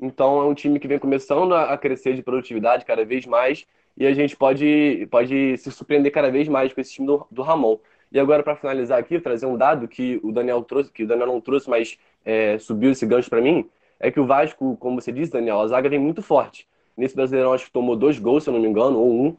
Então 0.00 0.40
é 0.40 0.44
um 0.44 0.54
time 0.54 0.78
que 0.78 0.86
vem 0.86 0.96
começando 0.96 1.52
a 1.52 1.76
crescer 1.76 2.14
de 2.14 2.22
produtividade 2.22 2.84
cada 2.84 3.04
vez 3.04 3.26
mais 3.26 3.66
e 3.96 4.06
a 4.06 4.14
gente 4.14 4.36
pode, 4.36 5.08
pode 5.10 5.58
se 5.58 5.72
surpreender 5.72 6.12
cada 6.12 6.30
vez 6.30 6.46
mais 6.46 6.72
com 6.72 6.80
esse 6.80 6.92
time 6.92 7.08
do, 7.08 7.26
do 7.28 7.42
Ramon. 7.42 7.80
E 8.12 8.20
agora, 8.20 8.44
para 8.44 8.54
finalizar 8.54 9.00
aqui, 9.00 9.18
trazer 9.18 9.46
um 9.46 9.56
dado 9.56 9.88
que 9.88 10.20
o 10.22 10.30
Daniel 10.30 10.62
trouxe, 10.62 10.92
que 10.92 11.02
o 11.02 11.06
Daniel 11.08 11.26
não 11.26 11.40
trouxe, 11.40 11.68
mas 11.68 11.98
é, 12.24 12.60
subiu 12.60 12.92
esse 12.92 13.04
gancho 13.04 13.28
para 13.28 13.40
mim, 13.40 13.68
é 13.98 14.08
que 14.08 14.20
o 14.20 14.26
Vasco, 14.26 14.76
como 14.76 15.00
você 15.00 15.10
disse, 15.10 15.32
Daniel, 15.32 15.60
a 15.60 15.66
zaga 15.66 15.88
vem 15.88 15.98
muito 15.98 16.22
forte. 16.22 16.68
Nesse 16.96 17.16
Brasileirão, 17.16 17.52
acho 17.52 17.64
que 17.64 17.72
tomou 17.72 17.96
dois 17.96 18.20
gols, 18.20 18.44
se 18.44 18.50
eu 18.50 18.54
não 18.54 18.60
me 18.60 18.68
engano, 18.68 19.00
ou 19.00 19.10
um. 19.10 19.36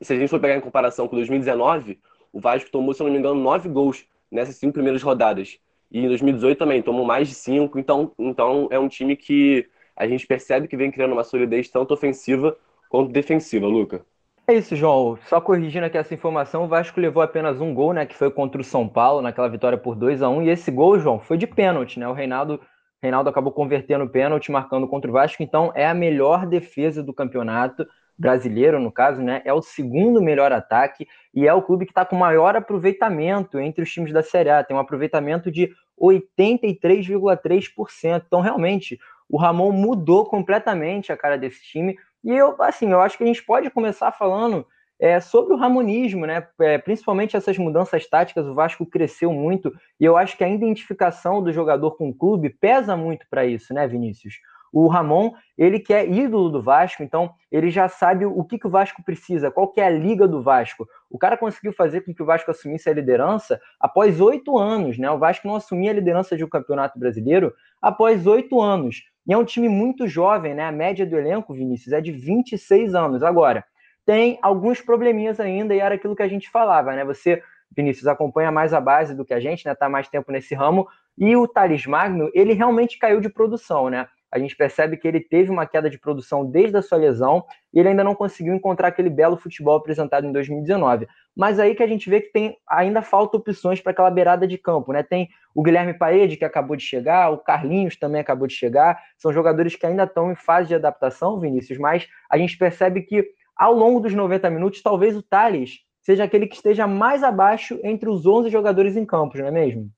Se 0.00 0.12
a 0.12 0.16
gente 0.16 0.28
for 0.28 0.40
pegar 0.40 0.56
em 0.56 0.60
comparação 0.60 1.08
com 1.08 1.16
2019, 1.16 1.98
o 2.32 2.40
Vasco 2.40 2.70
tomou, 2.70 2.92
se 2.92 3.02
eu 3.02 3.06
não 3.06 3.12
me 3.12 3.18
engano, 3.18 3.40
nove 3.40 3.68
gols 3.68 4.04
nessas 4.30 4.56
cinco 4.56 4.74
primeiras 4.74 5.02
rodadas. 5.02 5.58
E 5.90 6.00
em 6.00 6.08
2018 6.08 6.58
também 6.58 6.82
tomou 6.82 7.04
mais 7.04 7.28
de 7.28 7.34
cinco. 7.34 7.78
Então, 7.78 8.12
então 8.18 8.68
é 8.70 8.78
um 8.78 8.88
time 8.88 9.16
que 9.16 9.66
a 9.96 10.06
gente 10.06 10.26
percebe 10.26 10.68
que 10.68 10.76
vem 10.76 10.90
criando 10.90 11.12
uma 11.12 11.24
solidez 11.24 11.68
tanto 11.68 11.94
ofensiva 11.94 12.56
quanto 12.88 13.12
defensiva, 13.12 13.66
Luca. 13.66 14.04
É 14.48 14.54
isso, 14.54 14.76
João. 14.76 15.18
Só 15.26 15.40
corrigindo 15.40 15.86
aqui 15.86 15.98
essa 15.98 16.14
informação, 16.14 16.64
o 16.64 16.68
Vasco 16.68 17.00
levou 17.00 17.22
apenas 17.22 17.60
um 17.60 17.74
gol, 17.74 17.92
né? 17.92 18.06
Que 18.06 18.14
foi 18.14 18.30
contra 18.30 18.60
o 18.60 18.64
São 18.64 18.86
Paulo, 18.86 19.20
naquela 19.20 19.48
vitória 19.48 19.76
por 19.76 19.96
2 19.96 20.22
a 20.22 20.28
1 20.28 20.42
E 20.42 20.50
esse 20.50 20.70
gol, 20.70 21.00
João, 21.00 21.18
foi 21.18 21.36
de 21.36 21.48
pênalti, 21.48 21.98
né? 21.98 22.06
O 22.06 22.12
Reinaldo, 22.12 22.60
Reinaldo 23.02 23.28
acabou 23.28 23.52
convertendo 23.52 24.04
o 24.04 24.08
pênalti, 24.08 24.52
marcando 24.52 24.86
contra 24.86 25.10
o 25.10 25.12
Vasco. 25.12 25.42
Então, 25.42 25.72
é 25.74 25.86
a 25.86 25.94
melhor 25.94 26.46
defesa 26.46 27.02
do 27.02 27.12
campeonato 27.12 27.84
brasileiro, 28.18 28.80
no 28.80 28.90
caso, 28.90 29.20
né? 29.22 29.42
É 29.44 29.52
o 29.52 29.60
segundo 29.60 30.22
melhor 30.22 30.52
ataque 30.52 31.06
e 31.34 31.46
é 31.46 31.52
o 31.52 31.60
clube 31.62 31.84
que 31.84 31.92
está 31.92 32.02
com 32.04 32.16
maior 32.16 32.56
aproveitamento 32.56 33.58
entre 33.58 33.82
os 33.82 33.92
times 33.92 34.12
da 34.12 34.22
Série 34.22 34.50
A. 34.50 34.64
Tem 34.64 34.76
um 34.76 34.80
aproveitamento 34.80 35.50
de 35.50 35.70
83,3%. 36.00 38.22
Então, 38.26 38.40
realmente, 38.40 38.98
o 39.28 39.36
Ramon 39.36 39.72
mudou 39.72 40.24
completamente 40.24 41.12
a 41.12 41.16
cara 41.16 41.36
desse 41.36 41.62
time. 41.62 41.98
E 42.24 42.30
eu, 42.30 42.54
assim, 42.62 42.90
eu 42.90 43.00
acho 43.00 43.18
que 43.18 43.24
a 43.24 43.26
gente 43.26 43.42
pode 43.42 43.68
começar 43.70 44.12
falando 44.12 44.66
é, 44.98 45.20
sobre 45.20 45.52
o 45.52 45.56
ramonismo, 45.56 46.26
né? 46.26 46.46
É, 46.60 46.78
principalmente 46.78 47.36
essas 47.36 47.58
mudanças 47.58 48.08
táticas, 48.08 48.46
o 48.46 48.54
Vasco 48.54 48.86
cresceu 48.86 49.32
muito 49.32 49.72
e 50.00 50.04
eu 50.04 50.16
acho 50.16 50.36
que 50.36 50.44
a 50.44 50.48
identificação 50.48 51.42
do 51.42 51.52
jogador 51.52 51.96
com 51.96 52.08
o 52.08 52.14
clube 52.14 52.50
pesa 52.50 52.96
muito 52.96 53.26
para 53.28 53.44
isso, 53.44 53.74
né, 53.74 53.86
Vinícius? 53.86 54.34
O 54.78 54.88
Ramon, 54.88 55.32
ele 55.56 55.80
que 55.80 55.94
é 55.94 56.06
ídolo 56.06 56.50
do 56.50 56.60
Vasco, 56.60 57.02
então 57.02 57.32
ele 57.50 57.70
já 57.70 57.88
sabe 57.88 58.26
o 58.26 58.44
que, 58.44 58.58
que 58.58 58.66
o 58.66 58.70
Vasco 58.70 59.02
precisa, 59.02 59.50
qual 59.50 59.68
que 59.68 59.80
é 59.80 59.86
a 59.86 59.90
liga 59.90 60.28
do 60.28 60.42
Vasco. 60.42 60.86
O 61.10 61.16
cara 61.16 61.34
conseguiu 61.34 61.72
fazer 61.72 62.02
com 62.02 62.12
que 62.12 62.22
o 62.22 62.26
Vasco 62.26 62.50
assumisse 62.50 62.86
a 62.90 62.92
liderança 62.92 63.58
após 63.80 64.20
oito 64.20 64.58
anos, 64.58 64.98
né? 64.98 65.10
O 65.10 65.18
Vasco 65.18 65.48
não 65.48 65.56
assumia 65.56 65.92
a 65.92 65.94
liderança 65.94 66.36
de 66.36 66.44
um 66.44 66.48
campeonato 66.48 66.98
brasileiro 66.98 67.54
após 67.80 68.26
oito 68.26 68.60
anos. 68.60 69.02
E 69.26 69.32
é 69.32 69.38
um 69.38 69.46
time 69.46 69.66
muito 69.66 70.06
jovem, 70.06 70.52
né? 70.52 70.64
A 70.64 70.72
média 70.72 71.06
do 71.06 71.16
elenco, 71.16 71.54
Vinícius, 71.54 71.94
é 71.94 72.00
de 72.02 72.12
26 72.12 72.94
anos. 72.94 73.22
Agora, 73.22 73.64
tem 74.04 74.38
alguns 74.42 74.82
probleminhas 74.82 75.40
ainda, 75.40 75.74
e 75.74 75.78
era 75.78 75.94
aquilo 75.94 76.14
que 76.14 76.22
a 76.22 76.28
gente 76.28 76.50
falava, 76.50 76.94
né? 76.94 77.02
Você, 77.06 77.42
Vinícius, 77.74 78.06
acompanha 78.06 78.52
mais 78.52 78.74
a 78.74 78.80
base 78.80 79.14
do 79.14 79.24
que 79.24 79.32
a 79.32 79.40
gente, 79.40 79.64
né? 79.64 79.74
Tá 79.74 79.88
mais 79.88 80.06
tempo 80.06 80.30
nesse 80.30 80.54
ramo. 80.54 80.86
E 81.16 81.34
o 81.34 81.48
Thales 81.48 81.86
Magno, 81.86 82.30
ele 82.34 82.52
realmente 82.52 82.98
caiu 82.98 83.22
de 83.22 83.30
produção, 83.30 83.88
né? 83.88 84.06
A 84.32 84.38
gente 84.38 84.56
percebe 84.56 84.96
que 84.96 85.06
ele 85.06 85.20
teve 85.20 85.50
uma 85.50 85.66
queda 85.66 85.88
de 85.88 85.98
produção 85.98 86.44
desde 86.44 86.76
a 86.76 86.82
sua 86.82 86.98
lesão 86.98 87.44
e 87.72 87.78
ele 87.78 87.90
ainda 87.90 88.02
não 88.02 88.14
conseguiu 88.14 88.54
encontrar 88.54 88.88
aquele 88.88 89.08
belo 89.08 89.36
futebol 89.36 89.76
apresentado 89.76 90.26
em 90.26 90.32
2019. 90.32 91.06
Mas 91.34 91.58
aí 91.58 91.74
que 91.74 91.82
a 91.82 91.86
gente 91.86 92.10
vê 92.10 92.20
que 92.20 92.32
tem 92.32 92.56
ainda 92.68 93.02
falta 93.02 93.36
opções 93.36 93.80
para 93.80 93.92
aquela 93.92 94.10
beirada 94.10 94.46
de 94.46 94.58
campo, 94.58 94.92
né? 94.92 95.02
Tem 95.02 95.28
o 95.54 95.62
Guilherme 95.62 95.94
Paede 95.94 96.36
que 96.36 96.44
acabou 96.44 96.76
de 96.76 96.82
chegar, 96.82 97.30
o 97.30 97.38
Carlinhos 97.38 97.96
também 97.96 98.20
acabou 98.20 98.46
de 98.46 98.54
chegar. 98.54 99.00
São 99.16 99.32
jogadores 99.32 99.76
que 99.76 99.86
ainda 99.86 100.04
estão 100.04 100.32
em 100.32 100.36
fase 100.36 100.68
de 100.68 100.74
adaptação, 100.74 101.38
Vinícius, 101.38 101.78
mas 101.78 102.08
a 102.28 102.36
gente 102.36 102.58
percebe 102.58 103.02
que 103.02 103.24
ao 103.56 103.72
longo 103.72 104.00
dos 104.00 104.12
90 104.12 104.50
minutos, 104.50 104.82
talvez 104.82 105.16
o 105.16 105.22
Thales 105.22 105.80
seja 106.02 106.24
aquele 106.24 106.46
que 106.46 106.56
esteja 106.56 106.86
mais 106.86 107.22
abaixo 107.22 107.80
entre 107.82 108.08
os 108.08 108.26
11 108.26 108.50
jogadores 108.50 108.96
em 108.96 109.04
campo, 109.04 109.38
não 109.38 109.46
é 109.46 109.50
mesmo? 109.50 109.90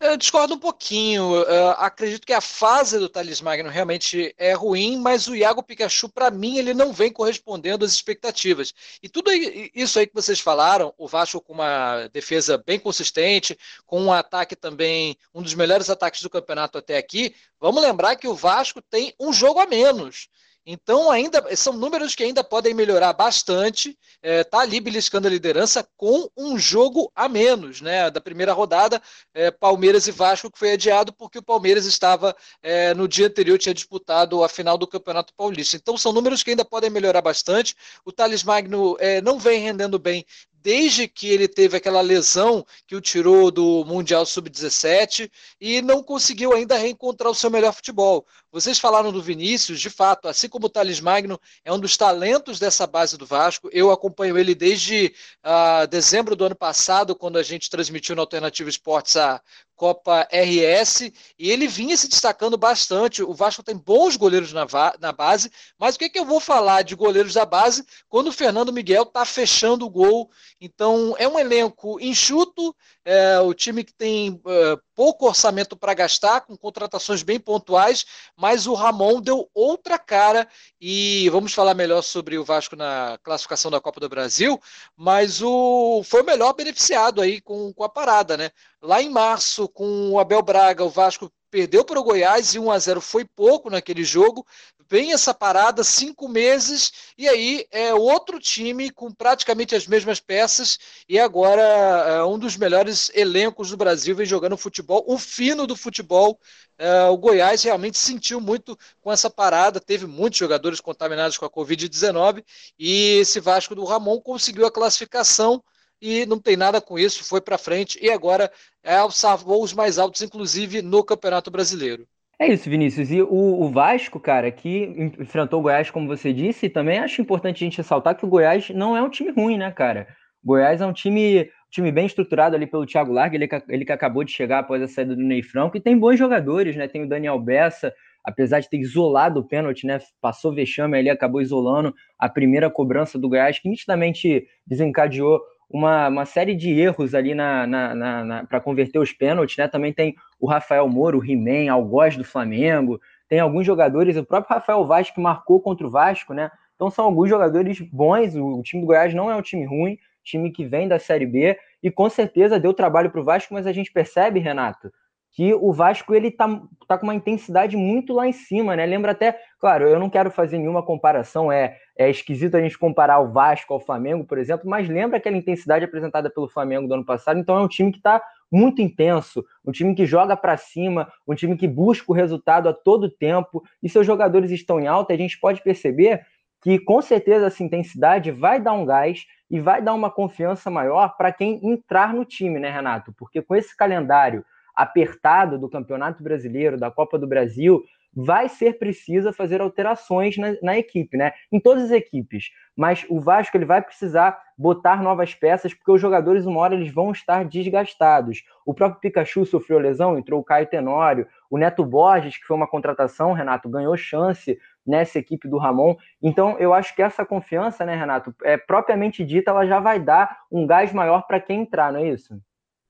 Eu 0.00 0.16
discordo 0.16 0.54
um 0.54 0.58
pouquinho. 0.58 1.42
Uh, 1.42 1.70
acredito 1.76 2.26
que 2.26 2.32
a 2.32 2.40
fase 2.40 2.98
do 2.98 3.06
Thales 3.08 3.42
Magno 3.42 3.68
realmente 3.68 4.34
é 4.38 4.54
ruim, 4.54 4.96
mas 4.96 5.28
o 5.28 5.36
Iago 5.36 5.62
Pikachu, 5.62 6.08
para 6.08 6.30
mim, 6.30 6.56
ele 6.56 6.72
não 6.72 6.90
vem 6.90 7.12
correspondendo 7.12 7.84
às 7.84 7.92
expectativas. 7.92 8.72
E 9.02 9.10
tudo 9.10 9.30
isso 9.74 9.98
aí 9.98 10.06
que 10.06 10.14
vocês 10.14 10.40
falaram, 10.40 10.94
o 10.96 11.06
Vasco 11.06 11.38
com 11.42 11.52
uma 11.52 12.06
defesa 12.08 12.56
bem 12.56 12.80
consistente, 12.80 13.58
com 13.84 14.00
um 14.00 14.10
ataque 14.10 14.56
também, 14.56 15.18
um 15.34 15.42
dos 15.42 15.52
melhores 15.52 15.90
ataques 15.90 16.22
do 16.22 16.30
campeonato 16.30 16.78
até 16.78 16.96
aqui, 16.96 17.34
vamos 17.60 17.82
lembrar 17.82 18.16
que 18.16 18.26
o 18.26 18.34
Vasco 18.34 18.80
tem 18.80 19.14
um 19.20 19.34
jogo 19.34 19.60
a 19.60 19.66
menos. 19.66 20.30
Então, 20.72 21.10
ainda 21.10 21.44
são 21.56 21.72
números 21.72 22.14
que 22.14 22.22
ainda 22.22 22.44
podem 22.44 22.72
melhorar 22.72 23.12
bastante. 23.12 23.88
Está 23.88 24.18
é, 24.22 24.44
tá 24.44 24.60
ali 24.60 24.78
beliscando 24.78 25.26
a 25.26 25.30
liderança 25.30 25.84
com 25.96 26.30
um 26.36 26.56
jogo 26.56 27.10
a 27.12 27.28
menos, 27.28 27.80
né? 27.80 28.08
Da 28.08 28.20
primeira 28.20 28.52
rodada, 28.52 29.02
é, 29.34 29.50
Palmeiras 29.50 30.06
e 30.06 30.12
Vasco, 30.12 30.48
que 30.48 30.60
foi 30.60 30.74
adiado 30.74 31.12
porque 31.12 31.40
o 31.40 31.42
Palmeiras 31.42 31.86
estava 31.86 32.36
é, 32.62 32.94
no 32.94 33.08
dia 33.08 33.26
anterior, 33.26 33.58
tinha 33.58 33.74
disputado 33.74 34.44
a 34.44 34.48
final 34.48 34.78
do 34.78 34.86
Campeonato 34.86 35.34
Paulista. 35.34 35.74
Então, 35.76 35.98
são 35.98 36.12
números 36.12 36.44
que 36.44 36.50
ainda 36.50 36.64
podem 36.64 36.88
melhorar 36.88 37.20
bastante. 37.20 37.74
O 38.04 38.12
Thales 38.12 38.44
Magno 38.44 38.96
é, 39.00 39.20
não 39.20 39.40
vem 39.40 39.60
rendendo 39.60 39.98
bem 39.98 40.24
desde 40.62 41.08
que 41.08 41.28
ele 41.28 41.48
teve 41.48 41.76
aquela 41.76 42.00
lesão 42.00 42.64
que 42.86 42.94
o 42.94 43.00
tirou 43.00 43.50
do 43.50 43.84
Mundial 43.84 44.26
Sub-17 44.26 45.30
e 45.60 45.80
não 45.80 46.02
conseguiu 46.02 46.52
ainda 46.52 46.76
reencontrar 46.76 47.30
o 47.30 47.34
seu 47.34 47.50
melhor 47.50 47.72
futebol. 47.72 48.26
Vocês 48.52 48.78
falaram 48.78 49.12
do 49.12 49.22
Vinícius, 49.22 49.80
de 49.80 49.88
fato, 49.88 50.28
assim 50.28 50.48
como 50.48 50.66
o 50.66 50.68
Thales 50.68 51.00
Magno 51.00 51.40
é 51.64 51.72
um 51.72 51.78
dos 51.78 51.96
talentos 51.96 52.58
dessa 52.58 52.86
base 52.86 53.16
do 53.16 53.24
Vasco. 53.24 53.70
Eu 53.72 53.90
acompanho 53.90 54.36
ele 54.36 54.54
desde 54.54 55.14
uh, 55.44 55.86
dezembro 55.86 56.34
do 56.34 56.44
ano 56.44 56.56
passado, 56.56 57.14
quando 57.14 57.38
a 57.38 57.42
gente 57.42 57.70
transmitiu 57.70 58.14
no 58.14 58.22
Alternativa 58.22 58.68
Esportes 58.68 59.16
a 59.16 59.40
Copa 59.80 60.28
RS, 60.30 61.10
e 61.38 61.50
ele 61.50 61.66
vinha 61.66 61.96
se 61.96 62.06
destacando 62.06 62.58
bastante. 62.58 63.22
O 63.22 63.32
Vasco 63.32 63.62
tem 63.62 63.74
bons 63.74 64.14
goleiros 64.14 64.52
na, 64.52 64.66
na 65.00 65.10
base, 65.10 65.50
mas 65.78 65.94
o 65.94 65.98
que, 65.98 66.04
é 66.04 66.08
que 66.10 66.18
eu 66.18 66.26
vou 66.26 66.38
falar 66.38 66.82
de 66.82 66.94
goleiros 66.94 67.32
da 67.32 67.46
base 67.46 67.82
quando 68.06 68.26
o 68.26 68.32
Fernando 68.32 68.74
Miguel 68.74 69.04
está 69.04 69.24
fechando 69.24 69.86
o 69.86 69.90
gol? 69.90 70.30
Então, 70.60 71.14
é 71.18 71.26
um 71.26 71.38
elenco 71.38 71.98
enxuto, 71.98 72.76
é, 73.06 73.40
o 73.40 73.54
time 73.54 73.82
que 73.82 73.94
tem 73.94 74.38
é, 74.46 74.76
pouco 75.00 75.26
orçamento 75.26 75.78
para 75.78 75.94
gastar, 75.94 76.42
com 76.42 76.54
contratações 76.54 77.22
bem 77.22 77.40
pontuais, 77.40 78.04
mas 78.36 78.66
o 78.66 78.74
Ramon 78.74 79.18
deu 79.18 79.48
outra 79.54 79.98
cara. 79.98 80.46
E 80.78 81.26
vamos 81.30 81.54
falar 81.54 81.72
melhor 81.72 82.02
sobre 82.02 82.36
o 82.36 82.44
Vasco 82.44 82.76
na 82.76 83.18
classificação 83.22 83.70
da 83.70 83.80
Copa 83.80 83.98
do 83.98 84.10
Brasil, 84.10 84.60
mas 84.94 85.40
o 85.40 86.02
foi 86.04 86.20
o 86.20 86.26
melhor 86.26 86.52
beneficiado 86.52 87.22
aí 87.22 87.40
com, 87.40 87.72
com 87.72 87.82
a 87.82 87.88
parada, 87.88 88.36
né? 88.36 88.50
Lá 88.82 89.00
em 89.00 89.08
março, 89.08 89.66
com 89.70 90.10
o 90.10 90.18
Abel 90.18 90.42
Braga, 90.42 90.84
o 90.84 90.90
Vasco 90.90 91.32
perdeu 91.50 91.82
para 91.82 91.98
o 91.98 92.04
Goiás 92.04 92.54
e 92.54 92.58
1 92.58 92.70
a 92.70 92.78
0 92.78 93.00
foi 93.00 93.24
pouco 93.24 93.70
naquele 93.70 94.04
jogo. 94.04 94.46
Vem 94.90 95.12
essa 95.12 95.32
parada, 95.32 95.84
cinco 95.84 96.28
meses, 96.28 96.90
e 97.16 97.28
aí 97.28 97.64
é 97.70 97.94
outro 97.94 98.40
time 98.40 98.90
com 98.90 99.12
praticamente 99.12 99.72
as 99.76 99.86
mesmas 99.86 100.18
peças, 100.18 100.80
e 101.08 101.16
agora 101.16 101.62
é 101.62 102.24
um 102.24 102.36
dos 102.36 102.56
melhores 102.56 103.08
elencos 103.14 103.70
do 103.70 103.76
Brasil 103.76 104.16
vem 104.16 104.26
jogando 104.26 104.56
futebol, 104.56 105.04
o 105.06 105.16
fino 105.16 105.64
do 105.64 105.76
futebol. 105.76 106.40
É, 106.76 107.04
o 107.04 107.16
Goiás 107.16 107.62
realmente 107.62 107.98
sentiu 107.98 108.40
muito 108.40 108.76
com 109.00 109.12
essa 109.12 109.30
parada, 109.30 109.78
teve 109.78 110.06
muitos 110.06 110.40
jogadores 110.40 110.80
contaminados 110.80 111.38
com 111.38 111.44
a 111.44 111.50
Covid-19, 111.50 112.44
e 112.76 113.18
esse 113.20 113.38
Vasco 113.38 113.76
do 113.76 113.84
Ramon 113.84 114.20
conseguiu 114.20 114.66
a 114.66 114.72
classificação 114.72 115.62
e 116.00 116.26
não 116.26 116.40
tem 116.40 116.56
nada 116.56 116.80
com 116.80 116.98
isso, 116.98 117.22
foi 117.22 117.40
para 117.40 117.56
frente 117.58 117.96
e 118.02 118.10
agora 118.10 118.50
é 118.82 118.96
alçar 118.96 119.36
voos 119.38 119.72
mais 119.72 119.98
altos, 119.98 120.20
inclusive 120.22 120.82
no 120.82 121.04
Campeonato 121.04 121.48
Brasileiro. 121.48 122.08
É 122.40 122.46
isso, 122.46 122.70
Vinícius. 122.70 123.10
E 123.10 123.20
o, 123.20 123.28
o, 123.28 123.68
Vasco, 123.68 124.18
cara, 124.18 124.50
que 124.50 124.84
enfrentou 125.20 125.60
o 125.60 125.62
Goiás, 125.62 125.90
como 125.90 126.08
você 126.08 126.32
disse, 126.32 126.64
e 126.64 126.70
também 126.70 126.98
acho 126.98 127.20
importante 127.20 127.62
a 127.62 127.66
gente 127.66 127.76
ressaltar 127.76 128.16
que 128.16 128.24
o 128.24 128.28
Goiás 128.28 128.70
não 128.70 128.96
é 128.96 129.02
um 129.02 129.10
time 129.10 129.30
ruim, 129.30 129.58
né, 129.58 129.70
cara? 129.70 130.08
O 130.42 130.46
Goiás 130.46 130.80
é 130.80 130.86
um 130.86 130.92
time, 130.94 131.50
time 131.70 131.92
bem 131.92 132.06
estruturado 132.06 132.56
ali 132.56 132.66
pelo 132.66 132.86
Thiago 132.86 133.12
Larga, 133.12 133.36
ele, 133.36 133.46
ele 133.68 133.84
que 133.84 133.92
acabou 133.92 134.24
de 134.24 134.32
chegar 134.32 134.60
após 134.60 134.82
a 134.82 134.88
saída 134.88 135.14
do 135.14 135.22
Ney 135.22 135.42
Franco, 135.42 135.76
e 135.76 135.80
tem 135.82 135.98
bons 135.98 136.18
jogadores, 136.18 136.74
né? 136.76 136.88
Tem 136.88 137.02
o 137.02 137.08
Daniel 137.08 137.38
Bessa, 137.38 137.92
apesar 138.24 138.60
de 138.60 138.70
ter 138.70 138.78
isolado 138.78 139.40
o 139.40 139.46
pênalti, 139.46 139.86
né? 139.86 139.98
Passou 140.18 140.54
vexame 140.54 140.96
ali, 140.96 141.10
acabou 141.10 141.42
isolando 141.42 141.94
a 142.18 142.26
primeira 142.26 142.70
cobrança 142.70 143.18
do 143.18 143.28
Goiás, 143.28 143.58
que 143.58 143.68
nitidamente 143.68 144.46
desencadeou 144.66 145.42
uma, 145.70 146.08
uma 146.08 146.24
série 146.26 146.56
de 146.56 146.72
erros 146.72 147.14
ali 147.14 147.32
na, 147.32 147.64
na, 147.66 147.94
na, 147.94 148.24
na 148.24 148.44
para 148.44 148.60
converter 148.60 148.98
os 148.98 149.12
pênaltis, 149.12 149.56
né? 149.56 149.68
Também 149.68 149.92
tem 149.92 150.16
o 150.40 150.48
Rafael 150.48 150.88
Moro, 150.88 151.20
o 151.20 151.24
He-Man, 151.24 151.70
Algoz 151.70 152.16
do 152.16 152.24
Flamengo, 152.24 153.00
tem 153.28 153.38
alguns 153.38 153.64
jogadores, 153.64 154.16
o 154.16 154.24
próprio 154.24 154.56
Rafael 154.56 154.84
Vaz 154.84 155.10
que 155.10 155.20
marcou 155.20 155.60
contra 155.60 155.86
o 155.86 155.90
Vasco, 155.90 156.34
né? 156.34 156.50
Então 156.74 156.90
são 156.90 157.04
alguns 157.04 157.28
jogadores 157.28 157.80
bons. 157.80 158.34
O, 158.34 158.60
time 158.62 158.82
do 158.82 158.86
Goiás 158.86 159.14
não 159.14 159.30
é 159.30 159.36
um 159.36 159.42
time 159.42 159.64
ruim, 159.64 159.96
time 160.24 160.50
que 160.50 160.64
vem 160.64 160.88
da 160.88 160.98
Série 160.98 161.26
B 161.26 161.56
e 161.80 161.90
com 161.90 162.10
certeza 162.10 162.58
deu 162.58 162.74
trabalho 162.74 163.10
para 163.10 163.20
o 163.20 163.24
Vasco, 163.24 163.54
mas 163.54 163.66
a 163.66 163.72
gente 163.72 163.92
percebe, 163.92 164.40
Renato, 164.40 164.92
que 165.32 165.54
o 165.54 165.72
Vasco 165.72 166.14
ele 166.14 166.30
tá, 166.30 166.60
tá 166.88 166.98
com 166.98 167.06
uma 167.06 167.14
intensidade 167.14 167.76
muito 167.76 168.12
lá 168.12 168.26
em 168.26 168.32
cima, 168.32 168.74
né? 168.74 168.84
Lembra 168.84 169.12
até, 169.12 169.38
claro, 169.60 169.86
eu 169.86 169.98
não 169.98 170.10
quero 170.10 170.30
fazer 170.30 170.58
nenhuma 170.58 170.82
comparação, 170.82 171.52
é, 171.52 171.76
é 171.96 172.10
esquisito 172.10 172.56
a 172.56 172.60
gente 172.60 172.76
comparar 172.76 173.20
o 173.20 173.30
Vasco 173.30 173.72
ao 173.72 173.80
Flamengo, 173.80 174.24
por 174.24 174.38
exemplo, 174.38 174.68
mas 174.68 174.88
lembra 174.88 175.18
aquela 175.18 175.36
intensidade 175.36 175.84
apresentada 175.84 176.28
pelo 176.28 176.48
Flamengo 176.48 176.88
do 176.88 176.94
ano 176.94 177.04
passado, 177.04 177.38
então 177.38 177.56
é 177.56 177.62
um 177.62 177.68
time 177.68 177.92
que 177.92 177.98
está 177.98 178.20
muito 178.50 178.82
intenso, 178.82 179.44
um 179.64 179.70
time 179.70 179.94
que 179.94 180.04
joga 180.04 180.36
para 180.36 180.56
cima, 180.56 181.10
um 181.26 181.34
time 181.34 181.56
que 181.56 181.68
busca 181.68 182.10
o 182.10 182.14
resultado 182.14 182.68
a 182.68 182.72
todo 182.72 183.08
tempo, 183.08 183.62
e 183.80 183.88
seus 183.88 184.04
jogadores 184.04 184.50
estão 184.50 184.80
em 184.80 184.88
alta, 184.88 185.14
a 185.14 185.16
gente 185.16 185.38
pode 185.38 185.62
perceber 185.62 186.26
que 186.60 186.78
com 186.78 187.00
certeza 187.00 187.46
essa 187.46 187.62
intensidade 187.62 188.32
vai 188.32 188.60
dar 188.60 188.72
um 188.72 188.84
gás 188.84 189.24
e 189.50 189.60
vai 189.60 189.80
dar 189.80 189.94
uma 189.94 190.10
confiança 190.10 190.70
maior 190.70 191.16
para 191.16 191.32
quem 191.32 191.60
entrar 191.62 192.12
no 192.12 192.24
time, 192.24 192.58
né, 192.58 192.70
Renato? 192.70 193.14
Porque 193.16 193.40
com 193.40 193.54
esse 193.54 193.74
calendário 193.76 194.44
apertado 194.80 195.58
do 195.58 195.68
Campeonato 195.68 196.22
Brasileiro, 196.22 196.78
da 196.78 196.90
Copa 196.90 197.18
do 197.18 197.26
Brasil, 197.26 197.84
vai 198.14 198.48
ser 198.48 198.78
precisa 198.78 199.32
fazer 199.32 199.60
alterações 199.60 200.36
na, 200.36 200.56
na, 200.62 200.78
equipe, 200.78 201.16
né? 201.16 201.32
Em 201.52 201.60
todas 201.60 201.84
as 201.84 201.90
equipes. 201.90 202.50
Mas 202.74 203.04
o 203.08 203.20
Vasco 203.20 203.56
ele 203.56 203.64
vai 203.64 203.82
precisar 203.82 204.40
botar 204.56 205.02
novas 205.02 205.34
peças, 205.34 205.72
porque 205.74 205.92
os 205.92 206.00
jogadores, 206.00 206.46
uma 206.46 206.60
hora, 206.60 206.74
eles 206.74 206.92
vão 206.92 207.12
estar 207.12 207.44
desgastados. 207.44 208.42
O 208.64 208.74
próprio 208.74 209.00
Pikachu 209.00 209.44
sofreu 209.44 209.78
lesão, 209.78 210.18
entrou 210.18 210.40
o 210.40 210.44
Caio 210.44 210.66
Tenório, 210.66 211.26
o 211.50 211.58
Neto 211.58 211.84
Borges, 211.84 212.36
que 212.36 212.46
foi 212.46 212.56
uma 212.56 212.66
contratação, 212.68 213.32
Renato, 213.32 213.68
ganhou 213.68 213.96
chance 213.96 214.58
nessa 214.86 215.18
equipe 215.18 215.46
do 215.46 215.58
Ramon. 215.58 215.94
Então, 216.22 216.58
eu 216.58 216.72
acho 216.74 216.94
que 216.96 217.02
essa 217.02 217.24
confiança, 217.24 217.84
né, 217.84 217.94
Renato, 217.94 218.34
é 218.42 218.56
propriamente 218.56 219.24
dita, 219.24 219.50
ela 219.50 219.66
já 219.66 219.78
vai 219.78 220.00
dar 220.00 220.40
um 220.50 220.66
gás 220.66 220.92
maior 220.92 221.26
para 221.26 221.40
quem 221.40 221.60
entrar, 221.60 221.92
não 221.92 222.00
é 222.00 222.08
isso? 222.08 222.40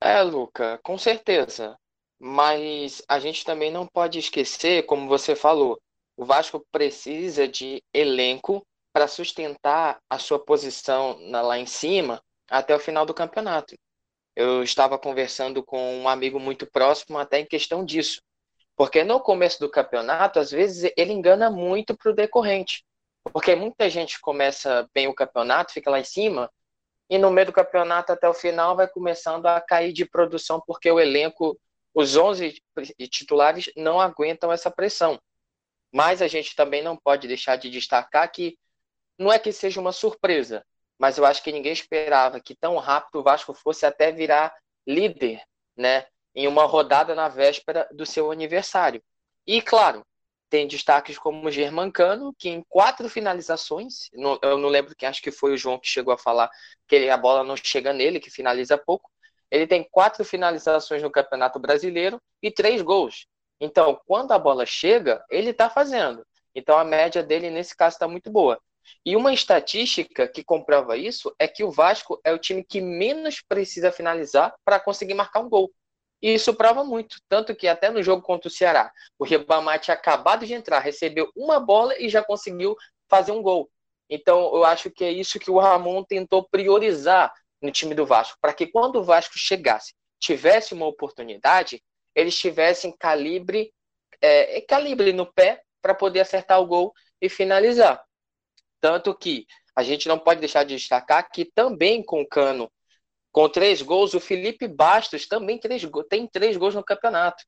É, 0.02 0.23
Luca, 0.23 0.80
com 0.82 0.97
certeza. 0.97 1.76
Mas 2.20 3.02
a 3.08 3.18
gente 3.18 3.44
também 3.44 3.70
não 3.70 3.86
pode 3.86 4.18
esquecer, 4.18 4.84
como 4.84 5.08
você 5.08 5.34
falou, 5.34 5.80
o 6.16 6.24
Vasco 6.24 6.64
precisa 6.70 7.48
de 7.48 7.82
elenco 7.94 8.64
para 8.92 9.08
sustentar 9.08 9.98
a 10.08 10.18
sua 10.18 10.38
posição 10.38 11.18
lá 11.30 11.58
em 11.58 11.66
cima 11.66 12.22
até 12.48 12.74
o 12.74 12.80
final 12.80 13.06
do 13.06 13.14
campeonato. 13.14 13.74
Eu 14.36 14.62
estava 14.62 14.98
conversando 14.98 15.64
com 15.64 16.00
um 16.00 16.08
amigo 16.08 16.38
muito 16.38 16.66
próximo 16.70 17.18
até 17.18 17.40
em 17.40 17.46
questão 17.46 17.84
disso. 17.84 18.20
Porque 18.76 19.04
no 19.04 19.20
começo 19.20 19.60
do 19.60 19.70
campeonato, 19.70 20.38
às 20.38 20.50
vezes, 20.50 20.92
ele 20.96 21.12
engana 21.12 21.50
muito 21.50 21.96
para 21.96 22.10
o 22.10 22.14
decorrente. 22.14 22.84
Porque 23.32 23.54
muita 23.54 23.88
gente 23.90 24.20
começa 24.20 24.88
bem 24.94 25.08
o 25.08 25.14
campeonato, 25.14 25.72
fica 25.72 25.90
lá 25.90 26.00
em 26.00 26.04
cima, 26.04 26.50
e 27.10 27.18
no 27.18 27.30
meio 27.30 27.48
do 27.48 27.52
campeonato 27.52 28.12
até 28.12 28.28
o 28.28 28.32
final 28.32 28.76
vai 28.76 28.88
começando 28.88 29.46
a 29.46 29.60
cair 29.60 29.92
de 29.92 30.04
produção 30.08 30.62
porque 30.64 30.90
o 30.90 31.00
elenco, 31.00 31.58
os 31.94 32.16
11 32.16 32.62
titulares 33.11 33.70
não 33.76 34.00
aguentam 34.00 34.52
essa 34.52 34.70
pressão. 34.70 35.20
Mas 35.92 36.23
a 36.23 36.28
gente 36.28 36.54
também 36.54 36.82
não 36.82 36.97
pode 36.97 37.26
deixar 37.26 37.56
de 37.56 37.68
destacar 37.68 38.30
que 38.30 38.56
não 39.18 39.32
é 39.32 39.38
que 39.38 39.52
seja 39.52 39.80
uma 39.80 39.92
surpresa, 39.92 40.64
mas 40.99 41.18
eu 41.18 41.25
acho 41.25 41.42
que 41.42 41.52
ninguém 41.52 41.73
esperava 41.73 42.40
que 42.40 42.54
tão 42.54 42.76
rápido 42.78 43.20
o 43.20 43.23
Vasco 43.23 43.52
fosse 43.52 43.85
até 43.85 44.12
virar 44.12 44.54
líder, 44.87 45.42
né, 45.76 46.06
em 46.35 46.47
uma 46.47 46.64
rodada 46.64 47.14
na 47.14 47.28
véspera 47.28 47.88
do 47.92 48.06
seu 48.06 48.30
aniversário. 48.30 49.02
E 49.47 49.61
claro, 49.61 50.06
tem 50.49 50.66
destaques 50.66 51.18
como 51.18 51.47
o 51.47 51.50
Germancano, 51.50 52.35
que 52.38 52.49
em 52.49 52.62
quatro 52.68 53.09
finalizações, 53.09 54.09
eu 54.12 54.59
não 54.59 54.68
lembro 54.68 54.94
quem, 54.97 55.09
acho 55.09 55.23
que 55.23 55.30
foi 55.30 55.52
o 55.52 55.56
João 55.56 55.78
que 55.78 55.88
chegou 55.88 56.12
a 56.12 56.18
falar 56.18 56.50
que 56.87 57.09
a 57.09 57.16
bola 57.16 57.44
não 57.44 57.56
chega 57.56 57.92
nele, 57.92 58.20
que 58.20 58.30
finaliza 58.30 58.76
pouco. 58.76 59.11
Ele 59.50 59.66
tem 59.66 59.86
quatro 59.90 60.24
finalizações 60.24 61.02
no 61.02 61.10
Campeonato 61.10 61.58
Brasileiro 61.58 62.20
e 62.42 62.50
três 62.50 62.82
gols. 62.82 63.26
Então, 63.60 64.00
quando 64.06 64.32
a 64.32 64.38
bola 64.38 64.64
chega, 64.64 65.24
ele 65.30 65.50
está 65.50 65.68
fazendo. 65.68 66.24
Então, 66.54 66.78
a 66.78 66.84
média 66.84 67.22
dele, 67.22 67.50
nesse 67.50 67.76
caso, 67.76 67.96
está 67.96 68.08
muito 68.08 68.30
boa. 68.30 68.58
E 69.04 69.16
uma 69.16 69.32
estatística 69.32 70.26
que 70.26 70.42
comprova 70.42 70.96
isso 70.96 71.34
é 71.38 71.46
que 71.46 71.62
o 71.62 71.70
Vasco 71.70 72.20
é 72.24 72.32
o 72.32 72.38
time 72.38 72.64
que 72.64 72.80
menos 72.80 73.40
precisa 73.40 73.92
finalizar 73.92 74.54
para 74.64 74.80
conseguir 74.80 75.14
marcar 75.14 75.40
um 75.40 75.48
gol. 75.48 75.70
E 76.22 76.34
isso 76.34 76.54
prova 76.54 76.84
muito. 76.84 77.16
Tanto 77.28 77.54
que 77.54 77.66
até 77.66 77.90
no 77.90 78.02
jogo 78.02 78.22
contra 78.22 78.48
o 78.48 78.50
Ceará, 78.50 78.92
o 79.18 79.24
Ribamar 79.24 79.78
tinha 79.78 79.94
acabado 79.94 80.46
de 80.46 80.54
entrar, 80.54 80.80
recebeu 80.80 81.30
uma 81.34 81.58
bola 81.58 81.94
e 81.98 82.08
já 82.08 82.22
conseguiu 82.22 82.76
fazer 83.08 83.32
um 83.32 83.42
gol. 83.42 83.70
Então, 84.08 84.54
eu 84.54 84.64
acho 84.64 84.90
que 84.90 85.04
é 85.04 85.10
isso 85.10 85.38
que 85.38 85.50
o 85.50 85.58
Ramon 85.58 86.02
tentou 86.02 86.46
priorizar 86.50 87.32
no 87.61 87.70
time 87.70 87.94
do 87.94 88.07
Vasco, 88.07 88.38
para 88.40 88.55
que 88.55 88.66
quando 88.66 88.96
o 88.96 89.05
Vasco 89.05 89.38
chegasse, 89.38 89.94
tivesse 90.18 90.75
uma 90.75 90.87
oportunidade, 90.87 91.83
eles 92.14 92.38
tivessem 92.38 92.94
calibre, 92.96 93.73
é, 94.20 94.61
calibre 94.62 95.12
no 95.12 95.31
pé 95.33 95.62
para 95.81 95.94
poder 95.94 96.20
acertar 96.20 96.61
o 96.61 96.66
gol 96.66 96.92
e 97.20 97.29
finalizar. 97.29 98.03
Tanto 98.81 99.14
que 99.14 99.46
a 99.75 99.83
gente 99.83 100.09
não 100.09 100.18
pode 100.18 100.40
deixar 100.40 100.64
de 100.64 100.77
destacar 100.77 101.31
que 101.31 101.44
também 101.44 102.03
com 102.03 102.20
o 102.20 102.29
Cano 102.29 102.70
com 103.33 103.49
três 103.49 103.81
gols, 103.81 104.12
o 104.14 104.20
Felipe 104.20 104.66
Bastos 104.66 105.27
também 105.27 105.59
três, 105.59 105.83
tem 106.09 106.27
três 106.27 106.57
gols 106.57 106.75
no 106.75 106.83
campeonato. 106.83 107.44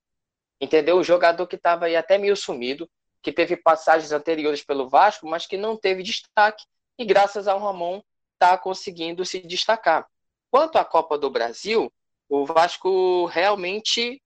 Entendeu? 0.60 0.98
O 0.98 1.02
jogador 1.02 1.46
que 1.46 1.56
estava 1.56 1.86
aí 1.86 1.96
até 1.96 2.18
meio 2.18 2.36
sumido, 2.36 2.88
que 3.20 3.32
teve 3.32 3.56
passagens 3.56 4.12
anteriores 4.12 4.62
pelo 4.62 4.88
Vasco, 4.88 5.26
mas 5.26 5.46
que 5.46 5.56
não 5.56 5.76
teve 5.76 6.02
destaque. 6.02 6.64
E 6.96 7.04
graças 7.04 7.48
ao 7.48 7.58
Ramon 7.58 8.00
está 8.42 8.58
conseguindo 8.58 9.24
se 9.24 9.38
destacar. 9.38 10.08
Quanto 10.50 10.76
à 10.76 10.84
Copa 10.84 11.16
do 11.16 11.30
Brasil, 11.30 11.92
o 12.28 12.44
Vasco 12.44 13.26
realmente, 13.26 14.20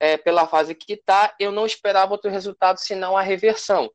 é, 0.00 0.16
pela 0.16 0.48
fase 0.48 0.74
que 0.74 0.94
está, 0.94 1.32
eu 1.38 1.52
não 1.52 1.64
esperava 1.64 2.12
outro 2.12 2.28
resultado 2.28 2.78
senão 2.78 3.16
a 3.16 3.22
reversão. 3.22 3.88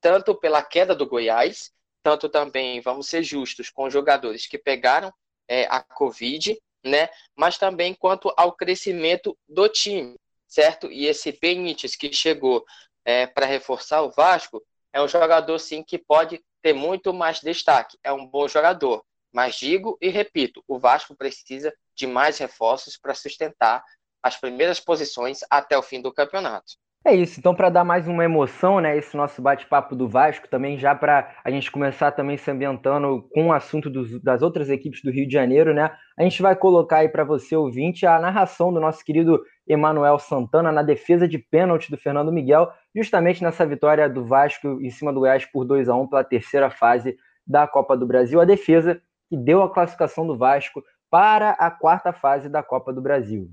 Tanto 0.00 0.34
pela 0.34 0.62
queda 0.62 0.94
do 0.94 1.06
Goiás, 1.06 1.72
tanto 2.02 2.28
também, 2.28 2.82
vamos 2.82 3.08
ser 3.08 3.22
justos, 3.22 3.70
com 3.70 3.88
jogadores 3.88 4.46
que 4.46 4.58
pegaram 4.58 5.10
é, 5.48 5.64
a 5.70 5.82
Covid, 5.82 6.60
né? 6.84 7.08
Mas 7.34 7.56
também 7.56 7.94
quanto 7.94 8.30
ao 8.36 8.52
crescimento 8.52 9.36
do 9.48 9.66
time, 9.70 10.16
certo? 10.46 10.92
E 10.92 11.06
esse 11.06 11.32
Benítez 11.32 11.96
que 11.96 12.12
chegou 12.12 12.62
é, 13.06 13.26
para 13.26 13.46
reforçar 13.46 14.02
o 14.02 14.10
Vasco 14.10 14.62
é 14.92 15.00
um 15.00 15.08
jogador 15.08 15.58
sim 15.58 15.82
que 15.82 15.96
pode 15.96 16.44
ter 16.60 16.74
muito 16.74 17.12
mais 17.14 17.40
destaque. 17.40 17.98
É 18.04 18.12
um 18.12 18.26
bom 18.26 18.46
jogador. 18.46 19.02
Mas 19.34 19.56
digo 19.56 19.98
e 20.00 20.08
repito, 20.08 20.62
o 20.68 20.78
Vasco 20.78 21.16
precisa 21.16 21.74
de 21.96 22.06
mais 22.06 22.38
reforços 22.38 22.96
para 22.96 23.14
sustentar 23.14 23.82
as 24.22 24.36
primeiras 24.36 24.78
posições 24.78 25.40
até 25.50 25.76
o 25.76 25.82
fim 25.82 26.00
do 26.00 26.14
campeonato. 26.14 26.74
É 27.06 27.14
isso, 27.14 27.38
então 27.38 27.54
para 27.54 27.68
dar 27.68 27.84
mais 27.84 28.08
uma 28.08 28.24
emoção, 28.24 28.80
né, 28.80 28.96
esse 28.96 29.14
nosso 29.14 29.42
bate-papo 29.42 29.94
do 29.94 30.08
Vasco, 30.08 30.48
também 30.48 30.78
já 30.78 30.94
para 30.94 31.36
a 31.44 31.50
gente 31.50 31.70
começar 31.70 32.12
também 32.12 32.38
se 32.38 32.50
ambientando 32.50 33.28
com 33.34 33.48
o 33.48 33.52
assunto 33.52 33.90
dos, 33.90 34.18
das 34.22 34.40
outras 34.40 34.70
equipes 34.70 35.02
do 35.02 35.10
Rio 35.10 35.26
de 35.26 35.34
Janeiro, 35.34 35.74
né, 35.74 35.90
a 36.18 36.22
gente 36.22 36.40
vai 36.40 36.56
colocar 36.56 36.98
aí 36.98 37.08
para 37.10 37.22
você, 37.22 37.54
ouvinte, 37.54 38.06
a 38.06 38.18
narração 38.18 38.72
do 38.72 38.80
nosso 38.80 39.04
querido 39.04 39.42
Emanuel 39.68 40.18
Santana 40.18 40.72
na 40.72 40.82
defesa 40.82 41.28
de 41.28 41.38
pênalti 41.38 41.90
do 41.90 41.98
Fernando 41.98 42.32
Miguel, 42.32 42.72
justamente 42.96 43.42
nessa 43.42 43.66
vitória 43.66 44.08
do 44.08 44.24
Vasco 44.24 44.80
em 44.80 44.88
cima 44.88 45.12
do 45.12 45.20
Goiás 45.20 45.44
por 45.44 45.66
2 45.66 45.90
a 45.90 45.94
1 45.94 46.08
pela 46.08 46.24
terceira 46.24 46.70
fase 46.70 47.18
da 47.46 47.66
Copa 47.66 47.94
do 47.94 48.06
Brasil, 48.06 48.40
a 48.40 48.46
defesa 48.46 48.98
que 49.34 49.36
deu 49.36 49.62
a 49.62 49.68
classificação 49.68 50.26
do 50.26 50.36
Vasco 50.36 50.82
para 51.10 51.50
a 51.50 51.70
quarta 51.70 52.12
fase 52.12 52.48
da 52.48 52.62
Copa 52.62 52.92
do 52.92 53.00
Brasil. 53.00 53.48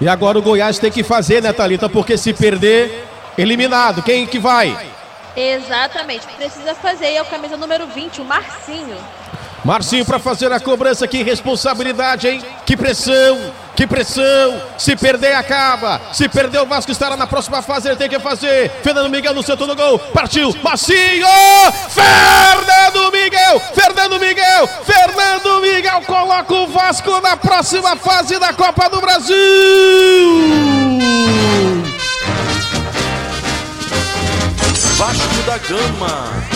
E 0.00 0.08
agora 0.08 0.38
o 0.38 0.42
Goiás 0.42 0.78
tem 0.78 0.90
que 0.90 1.02
fazer, 1.02 1.42
né, 1.42 1.52
Thalita? 1.52 1.88
Porque 1.88 2.16
se 2.16 2.32
perder, 2.32 3.04
eliminado. 3.36 4.02
Quem 4.02 4.26
que 4.26 4.38
vai? 4.38 4.76
Exatamente, 5.36 6.26
precisa 6.36 6.74
fazer. 6.74 7.12
E 7.12 7.16
é 7.16 7.22
o 7.22 7.26
camisa 7.26 7.56
número 7.56 7.86
20, 7.88 8.20
o 8.20 8.24
Marcinho. 8.24 8.96
Marcinho 9.64 10.04
para 10.04 10.18
fazer 10.18 10.52
a 10.52 10.60
cobrança, 10.60 11.08
que 11.08 11.22
responsabilidade, 11.22 12.28
hein? 12.28 12.42
Que 12.64 12.76
pressão, 12.76 13.38
que 13.74 13.86
pressão. 13.86 14.60
Se 14.78 14.96
perder, 14.96 15.34
acaba. 15.34 16.00
Se 16.12 16.28
perder, 16.28 16.60
o 16.60 16.66
Vasco 16.66 16.90
estará 16.90 17.16
na 17.16 17.26
próxima 17.26 17.62
fase. 17.62 17.88
Ele 17.88 17.96
tem 17.96 18.08
que 18.08 18.18
fazer. 18.18 18.70
Fernando 18.82 19.10
Miguel 19.10 19.34
no 19.34 19.42
centro 19.42 19.66
do 19.66 19.76
gol. 19.76 19.98
Partiu. 19.98 20.54
Marcinho! 20.62 21.26
Fernando 21.90 23.12
Miguel! 23.12 23.60
Fernando 23.74 24.20
Miguel! 24.20 24.68
Fernando 24.84 25.60
Miguel 25.60 26.02
coloca 26.02 26.54
o 26.54 26.66
Vasco 26.68 27.20
na 27.20 27.36
próxima 27.36 27.96
fase 27.96 28.38
da 28.38 28.52
Copa 28.52 28.88
do 28.88 29.00
Brasil! 29.00 29.34
Vasco 34.96 35.42
da 35.44 35.58
Gama. 35.58 36.53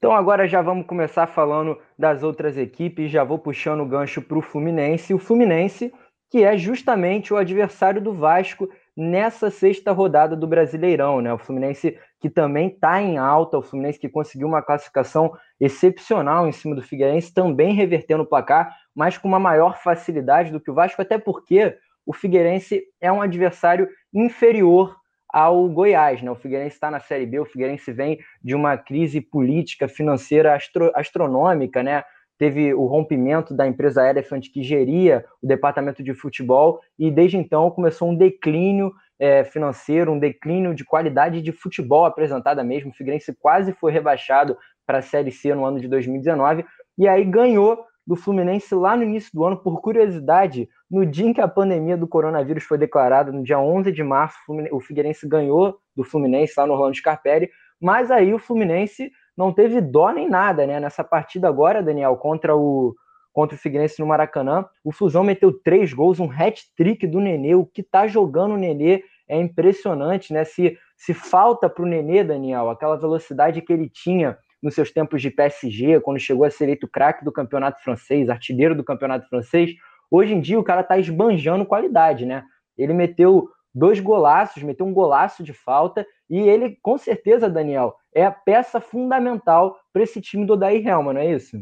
Então 0.00 0.12
agora 0.12 0.48
já 0.48 0.62
vamos 0.62 0.86
começar 0.86 1.26
falando 1.26 1.76
das 1.98 2.22
outras 2.22 2.56
equipes, 2.56 3.10
já 3.10 3.22
vou 3.22 3.38
puxando 3.38 3.82
o 3.82 3.86
gancho 3.86 4.22
para 4.22 4.38
o 4.38 4.40
Fluminense. 4.40 5.12
O 5.12 5.18
Fluminense, 5.18 5.92
que 6.30 6.42
é 6.42 6.56
justamente 6.56 7.34
o 7.34 7.36
adversário 7.36 8.00
do 8.00 8.14
Vasco 8.14 8.66
nessa 8.96 9.50
sexta 9.50 9.92
rodada 9.92 10.34
do 10.34 10.46
Brasileirão, 10.46 11.20
né? 11.20 11.30
O 11.34 11.38
Fluminense 11.38 11.98
que 12.18 12.30
também 12.30 12.68
está 12.68 13.02
em 13.02 13.18
alta, 13.18 13.58
o 13.58 13.62
Fluminense 13.62 13.98
que 13.98 14.08
conseguiu 14.08 14.48
uma 14.48 14.62
classificação 14.62 15.36
excepcional 15.60 16.48
em 16.48 16.52
cima 16.52 16.74
do 16.74 16.80
Figueirense, 16.80 17.34
também 17.34 17.74
revertendo 17.74 18.22
o 18.22 18.26
placar, 18.26 18.74
mas 18.94 19.18
com 19.18 19.28
uma 19.28 19.38
maior 19.38 19.82
facilidade 19.82 20.50
do 20.50 20.60
que 20.60 20.70
o 20.70 20.74
Vasco, 20.74 21.02
até 21.02 21.18
porque 21.18 21.76
o 22.06 22.14
Figueirense 22.14 22.84
é 23.02 23.12
um 23.12 23.20
adversário 23.20 23.86
inferior 24.14 24.96
ao 25.32 25.68
Goiás, 25.68 26.22
né? 26.22 26.30
O 26.30 26.36
Figueirense 26.36 26.74
está 26.74 26.90
na 26.90 27.00
Série 27.00 27.26
B, 27.26 27.40
o 27.40 27.44
Figueirense 27.44 27.92
vem 27.92 28.18
de 28.42 28.54
uma 28.54 28.76
crise 28.76 29.20
política, 29.20 29.88
financeira 29.88 30.54
astro 30.54 30.90
astronômica, 30.94 31.82
né? 31.82 32.04
Teve 32.38 32.72
o 32.72 32.86
rompimento 32.86 33.54
da 33.54 33.66
empresa 33.66 34.08
Elephant 34.08 34.46
que 34.52 34.62
geria 34.62 35.24
o 35.42 35.46
departamento 35.46 36.02
de 36.02 36.14
futebol 36.14 36.80
e 36.98 37.10
desde 37.10 37.36
então 37.36 37.70
começou 37.70 38.10
um 38.10 38.16
declínio 38.16 38.92
é, 39.18 39.44
financeiro, 39.44 40.12
um 40.12 40.18
declínio 40.18 40.74
de 40.74 40.82
qualidade 40.82 41.42
de 41.42 41.52
futebol 41.52 42.06
apresentada 42.06 42.64
mesmo. 42.64 42.90
O 42.90 42.94
Figueirense 42.94 43.36
quase 43.38 43.74
foi 43.74 43.92
rebaixado 43.92 44.56
para 44.86 44.98
a 44.98 45.02
Série 45.02 45.30
C 45.30 45.54
no 45.54 45.66
ano 45.66 45.78
de 45.78 45.86
2019 45.86 46.64
e 46.96 47.06
aí 47.06 47.24
ganhou 47.24 47.84
do 48.10 48.16
Fluminense 48.16 48.74
lá 48.74 48.96
no 48.96 49.04
início 49.04 49.30
do 49.32 49.44
ano. 49.44 49.56
Por 49.56 49.80
curiosidade, 49.80 50.68
no 50.90 51.06
dia 51.06 51.28
em 51.28 51.32
que 51.32 51.40
a 51.40 51.46
pandemia 51.46 51.96
do 51.96 52.08
coronavírus 52.08 52.64
foi 52.64 52.76
declarada, 52.76 53.30
no 53.30 53.44
dia 53.44 53.60
11 53.60 53.92
de 53.92 54.02
março, 54.02 54.36
o 54.72 54.80
Figueirense 54.80 55.28
ganhou 55.28 55.78
do 55.94 56.02
Fluminense 56.02 56.54
lá 56.56 56.66
no 56.66 56.72
Orlando 56.72 56.96
Scarpelli, 56.96 57.48
mas 57.80 58.10
aí 58.10 58.34
o 58.34 58.38
Fluminense 58.40 59.12
não 59.36 59.52
teve 59.52 59.80
dó 59.80 60.10
nem 60.10 60.28
nada, 60.28 60.66
né? 60.66 60.80
Nessa 60.80 61.04
partida 61.04 61.46
agora, 61.46 61.84
Daniel, 61.84 62.16
contra 62.16 62.56
o 62.56 62.96
contra 63.32 63.54
o 63.54 63.58
Figueirense 63.60 64.00
no 64.00 64.08
Maracanã, 64.08 64.66
o 64.82 64.90
Flusão 64.90 65.22
meteu 65.22 65.52
três 65.52 65.92
gols, 65.92 66.18
um 66.18 66.28
hat-trick 66.28 67.06
do 67.06 67.20
Nenê, 67.20 67.54
o 67.54 67.64
que 67.64 67.80
tá 67.80 68.08
jogando 68.08 68.54
o 68.54 68.56
Nenê 68.56 69.04
é 69.28 69.40
impressionante, 69.40 70.32
né? 70.32 70.42
Se, 70.42 70.76
se 70.96 71.14
falta 71.14 71.70
para 71.70 71.84
o 71.84 71.86
Nenê, 71.86 72.24
Daniel, 72.24 72.68
aquela 72.68 72.96
velocidade 72.96 73.62
que 73.62 73.72
ele 73.72 73.88
tinha 73.88 74.36
nos 74.62 74.74
seus 74.74 74.90
tempos 74.90 75.22
de 75.22 75.30
PSG, 75.30 76.00
quando 76.00 76.18
chegou 76.18 76.44
a 76.44 76.50
ser 76.50 76.64
eleito 76.64 76.88
craque 76.88 77.24
do 77.24 77.32
campeonato 77.32 77.82
francês, 77.82 78.28
artilheiro 78.28 78.74
do 78.74 78.84
campeonato 78.84 79.28
francês, 79.28 79.72
hoje 80.10 80.34
em 80.34 80.40
dia 80.40 80.58
o 80.58 80.64
cara 80.64 80.82
tá 80.82 80.98
esbanjando 80.98 81.64
qualidade, 81.64 82.26
né? 82.26 82.44
Ele 82.76 82.92
meteu 82.92 83.48
dois 83.74 84.00
golaços, 84.00 84.62
meteu 84.62 84.86
um 84.86 84.92
golaço 84.92 85.42
de 85.42 85.52
falta, 85.52 86.06
e 86.28 86.38
ele, 86.38 86.78
com 86.82 86.98
certeza, 86.98 87.48
Daniel, 87.48 87.96
é 88.14 88.24
a 88.24 88.30
peça 88.30 88.80
fundamental 88.80 89.78
para 89.92 90.02
esse 90.02 90.20
time 90.20 90.46
do 90.46 90.54
Odair 90.54 90.86
Helma, 90.86 91.12
não 91.12 91.20
é 91.20 91.32
isso? 91.32 91.56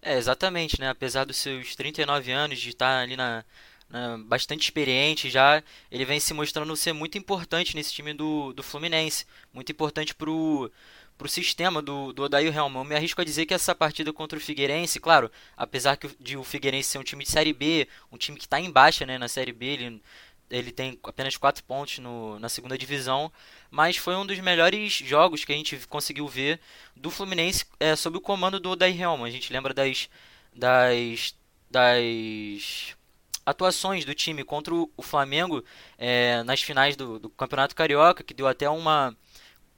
É, 0.00 0.16
exatamente, 0.16 0.80
né? 0.80 0.88
Apesar 0.88 1.24
dos 1.24 1.36
seus 1.36 1.74
39 1.74 2.30
anos, 2.30 2.58
de 2.58 2.68
estar 2.68 3.00
ali 3.00 3.16
na, 3.16 3.44
na, 3.90 4.18
bastante 4.18 4.62
experiente 4.62 5.28
já, 5.28 5.62
ele 5.90 6.04
vem 6.04 6.20
se 6.20 6.32
mostrando 6.32 6.74
ser 6.76 6.92
muito 6.92 7.18
importante 7.18 7.74
nesse 7.74 7.92
time 7.92 8.14
do, 8.14 8.52
do 8.52 8.62
Fluminense. 8.62 9.26
Muito 9.52 9.72
importante 9.72 10.14
pro 10.14 10.70
para 11.18 11.26
o 11.26 11.28
sistema 11.28 11.82
do, 11.82 12.12
do 12.12 12.22
Odair 12.22 12.56
Helman. 12.56 12.80
Eu 12.82 12.84
me 12.84 12.94
arrisco 12.94 13.20
a 13.20 13.24
dizer 13.24 13.44
que 13.44 13.52
essa 13.52 13.74
partida 13.74 14.12
contra 14.12 14.38
o 14.38 14.40
Figueirense, 14.40 15.00
claro, 15.00 15.30
apesar 15.56 15.98
de 16.20 16.36
o 16.36 16.44
Figueirense 16.44 16.90
ser 16.90 16.98
um 16.98 17.02
time 17.02 17.24
de 17.24 17.30
Série 17.30 17.52
B, 17.52 17.88
um 18.12 18.16
time 18.16 18.38
que 18.38 18.44
está 18.44 18.60
em 18.60 18.70
baixa 18.70 19.04
né, 19.04 19.18
na 19.18 19.26
Série 19.26 19.52
B, 19.52 19.66
ele, 19.66 20.02
ele 20.48 20.70
tem 20.70 20.96
apenas 21.02 21.36
4 21.36 21.64
pontos 21.64 21.98
no, 21.98 22.38
na 22.38 22.48
segunda 22.48 22.78
divisão, 22.78 23.32
mas 23.68 23.96
foi 23.96 24.14
um 24.14 24.24
dos 24.24 24.38
melhores 24.38 24.92
jogos 24.92 25.44
que 25.44 25.52
a 25.52 25.56
gente 25.56 25.76
conseguiu 25.88 26.28
ver 26.28 26.60
do 26.94 27.10
Fluminense 27.10 27.66
é, 27.80 27.96
sob 27.96 28.16
o 28.16 28.20
comando 28.20 28.60
do 28.60 28.70
Odair 28.70 28.98
Helman. 28.98 29.26
A 29.26 29.32
gente 29.32 29.52
lembra 29.52 29.74
das, 29.74 30.08
das, 30.54 31.34
das 31.68 32.96
atuações 33.44 34.04
do 34.04 34.14
time 34.14 34.44
contra 34.44 34.72
o 34.72 35.02
Flamengo 35.02 35.64
é, 35.98 36.44
nas 36.44 36.62
finais 36.62 36.94
do, 36.94 37.18
do 37.18 37.28
Campeonato 37.28 37.74
Carioca, 37.74 38.22
que 38.22 38.34
deu 38.34 38.46
até 38.46 38.70
uma 38.70 39.16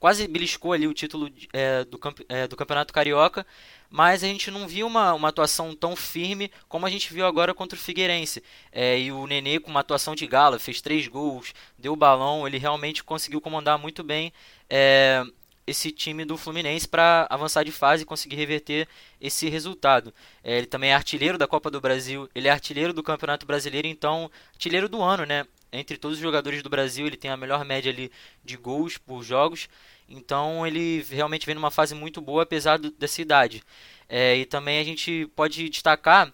quase 0.01 0.27
beliscou 0.27 0.73
ali 0.73 0.87
o 0.87 0.95
título 0.95 1.29
é, 1.53 1.85
do, 1.85 1.99
é, 2.27 2.47
do 2.47 2.57
Campeonato 2.57 2.91
Carioca, 2.91 3.45
mas 3.87 4.23
a 4.23 4.27
gente 4.27 4.49
não 4.49 4.67
viu 4.67 4.87
uma, 4.87 5.13
uma 5.13 5.27
atuação 5.27 5.75
tão 5.75 5.95
firme 5.95 6.51
como 6.67 6.87
a 6.87 6.89
gente 6.89 7.13
viu 7.13 7.23
agora 7.23 7.53
contra 7.53 7.77
o 7.77 7.81
Figueirense. 7.81 8.41
É, 8.71 8.99
e 8.99 9.11
o 9.11 9.27
Nenê 9.27 9.59
com 9.59 9.69
uma 9.69 9.81
atuação 9.81 10.15
de 10.15 10.25
gala, 10.25 10.57
fez 10.57 10.81
três 10.81 11.07
gols, 11.07 11.53
deu 11.77 11.95
balão, 11.95 12.47
ele 12.47 12.57
realmente 12.57 13.03
conseguiu 13.03 13.39
comandar 13.39 13.77
muito 13.77 14.03
bem 14.03 14.33
é, 14.67 15.23
esse 15.65 15.91
time 15.91 16.25
do 16.25 16.37
Fluminense 16.37 16.87
para 16.87 17.27
avançar 17.29 17.63
de 17.63 17.71
fase 17.71 18.03
e 18.03 18.05
conseguir 18.05 18.35
reverter 18.35 18.87
esse 19.19 19.47
resultado. 19.49 20.13
É, 20.43 20.57
ele 20.57 20.67
também 20.67 20.91
é 20.91 20.95
artilheiro 20.95 21.37
da 21.37 21.47
Copa 21.47 21.69
do 21.69 21.79
Brasil, 21.79 22.29
ele 22.33 22.47
é 22.47 22.51
artilheiro 22.51 22.93
do 22.93 23.03
Campeonato 23.03 23.45
Brasileiro, 23.45 23.87
então 23.87 24.29
artilheiro 24.53 24.89
do 24.89 25.01
ano, 25.01 25.25
né? 25.25 25.45
Entre 25.71 25.97
todos 25.97 26.17
os 26.17 26.21
jogadores 26.21 26.61
do 26.61 26.69
Brasil, 26.69 27.07
ele 27.07 27.15
tem 27.15 27.31
a 27.31 27.37
melhor 27.37 27.63
média 27.63 27.91
ali 27.91 28.11
de 28.43 28.57
gols 28.57 28.97
por 28.97 29.23
jogos. 29.23 29.69
Então 30.09 30.67
ele 30.67 31.05
realmente 31.09 31.45
vem 31.45 31.55
numa 31.55 31.71
fase 31.71 31.95
muito 31.95 32.19
boa, 32.19 32.43
apesar 32.43 32.77
do, 32.77 32.91
dessa 32.91 33.21
idade. 33.21 33.63
É, 34.09 34.35
e 34.35 34.45
também 34.45 34.79
a 34.79 34.83
gente 34.83 35.27
pode 35.35 35.69
destacar 35.69 36.33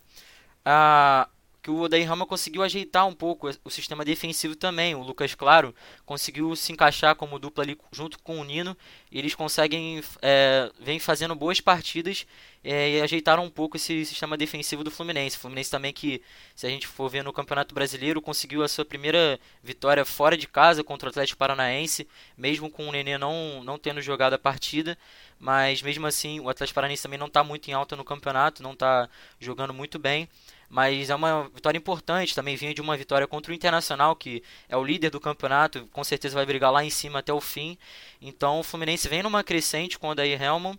a, 0.66 1.30
que 1.68 1.72
o 1.72 1.82
Odair 1.82 2.08
Rama 2.08 2.26
conseguiu 2.26 2.64
ajeitar 2.64 3.06
um 3.06 3.14
pouco 3.14 3.50
o 3.62 3.70
sistema 3.70 4.06
defensivo 4.06 4.56
também. 4.56 4.96
O 4.96 5.02
Lucas 5.02 5.36
Claro 5.36 5.76
conseguiu 6.06 6.56
se 6.56 6.72
encaixar 6.72 7.14
como 7.14 7.38
dupla 7.38 7.62
ali 7.62 7.78
junto 7.92 8.18
com 8.20 8.40
o 8.40 8.44
Nino. 8.46 8.76
E 9.12 9.20
eles 9.20 9.36
conseguem, 9.36 10.02
é, 10.22 10.72
vem 10.80 10.98
fazendo 10.98 11.36
boas 11.36 11.60
partidas 11.60 12.26
é, 12.64 12.92
e 12.92 13.02
ajeitaram 13.02 13.44
um 13.44 13.50
pouco 13.50 13.76
esse 13.76 14.06
sistema 14.06 14.38
defensivo 14.38 14.82
do 14.82 14.90
Fluminense. 14.90 15.36
O 15.36 15.42
Fluminense 15.42 15.70
também 15.70 15.92
que, 15.92 16.22
se 16.56 16.66
a 16.66 16.70
gente 16.70 16.88
for 16.88 17.10
ver 17.10 17.22
no 17.22 17.34
Campeonato 17.34 17.76
Brasileiro, 17.76 18.22
conseguiu 18.22 18.64
a 18.64 18.70
sua 18.70 18.86
primeira 18.86 19.38
vitória 19.62 20.06
fora 20.06 20.38
de 20.38 20.48
casa 20.48 20.86
contra 20.86 21.08
o 21.08 21.12
Atlético 21.12 21.38
Paranaense, 21.38 22.08
mesmo 22.38 22.70
com 22.70 22.88
o 22.88 22.92
Nenê 22.94 23.18
não, 23.18 23.62
não 23.62 23.78
tendo 23.78 24.02
jogado 24.02 24.32
a 24.32 24.40
partida. 24.40 24.98
Mas 25.38 25.82
mesmo 25.82 26.08
assim, 26.08 26.40
o 26.40 26.48
Atlético 26.48 26.76
Paranaense 26.76 27.04
também 27.04 27.20
não 27.20 27.28
está 27.28 27.44
muito 27.44 27.68
em 27.68 27.74
alta 27.74 27.94
no 27.98 28.06
campeonato, 28.06 28.64
não 28.64 28.72
está 28.72 29.10
jogando 29.38 29.74
muito 29.74 30.00
bem 30.00 30.30
mas 30.70 31.10
é 31.10 31.16
uma 31.16 31.50
vitória 31.50 31.78
importante. 31.78 32.36
Também 32.36 32.56
vinha 32.56 32.74
de 32.74 32.82
uma 32.82 32.98
vitória 32.98 33.28
contra 33.28 33.52
o 33.52 33.56
Internacional, 33.56 34.16
que 34.16 34.44
é 34.68 34.76
o 34.78 34.84
líder 34.84 35.10
do 35.10 35.20
campeonato, 35.20 35.88
com 35.88 36.04
certeza 36.04 36.36
vai 36.36 36.46
brigar 36.46 36.72
lá 36.72 36.84
em 36.84 36.90
cima 36.90 37.20
até 37.20 37.34
o 37.34 37.42
fim. 37.42 37.78
Então 38.22 38.60
o 38.60 38.64
Fluminense 38.64 39.08
vem 39.08 39.24
numa 39.24 39.44
crescente 39.44 39.98
com 39.98 40.10
o 40.10 40.16
Daí 40.16 40.34
Helman 40.34 40.78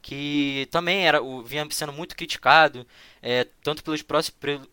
que 0.00 0.68
também 0.70 1.06
era 1.06 1.22
o, 1.22 1.42
vinha 1.42 1.66
sendo 1.70 1.92
muito 1.92 2.16
criticado, 2.16 2.86
é, 3.20 3.46
tanto 3.62 3.82
pelos, 3.82 4.02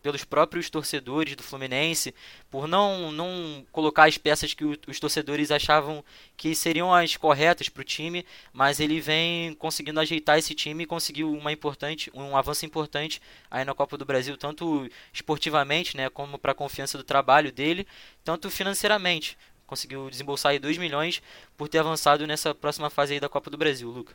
pelos 0.00 0.24
próprios 0.24 0.70
torcedores 0.70 1.34
do 1.34 1.42
Fluminense, 1.42 2.14
por 2.50 2.68
não, 2.68 3.10
não 3.10 3.66
colocar 3.72 4.06
as 4.08 4.16
peças 4.16 4.54
que 4.54 4.64
o, 4.64 4.76
os 4.86 5.00
torcedores 5.00 5.50
achavam 5.50 6.04
que 6.36 6.54
seriam 6.54 6.94
as 6.94 7.16
corretas 7.16 7.68
para 7.68 7.80
o 7.80 7.84
time, 7.84 8.24
mas 8.52 8.78
ele 8.78 9.00
vem 9.00 9.54
conseguindo 9.54 10.00
ajeitar 10.00 10.38
esse 10.38 10.54
time 10.54 10.84
e 10.84 10.86
conseguiu 10.86 11.32
uma 11.32 11.52
importante, 11.52 12.10
um 12.14 12.36
avanço 12.36 12.64
importante 12.64 13.20
aí 13.50 13.64
na 13.64 13.74
Copa 13.74 13.98
do 13.98 14.04
Brasil, 14.04 14.36
tanto 14.36 14.88
esportivamente, 15.12 15.96
né, 15.96 16.08
como 16.08 16.38
para 16.38 16.52
a 16.52 16.54
confiança 16.54 16.96
do 16.96 17.04
trabalho 17.04 17.50
dele, 17.50 17.86
tanto 18.24 18.48
financeiramente. 18.50 19.36
Conseguiu 19.66 20.08
desembolsar 20.08 20.52
aí 20.52 20.58
2 20.58 20.78
milhões 20.78 21.22
por 21.56 21.68
ter 21.68 21.78
avançado 21.78 22.26
nessa 22.26 22.54
próxima 22.54 22.88
fase 22.88 23.14
aí 23.14 23.20
da 23.20 23.28
Copa 23.28 23.50
do 23.50 23.58
Brasil, 23.58 23.88
Luca. 23.90 24.14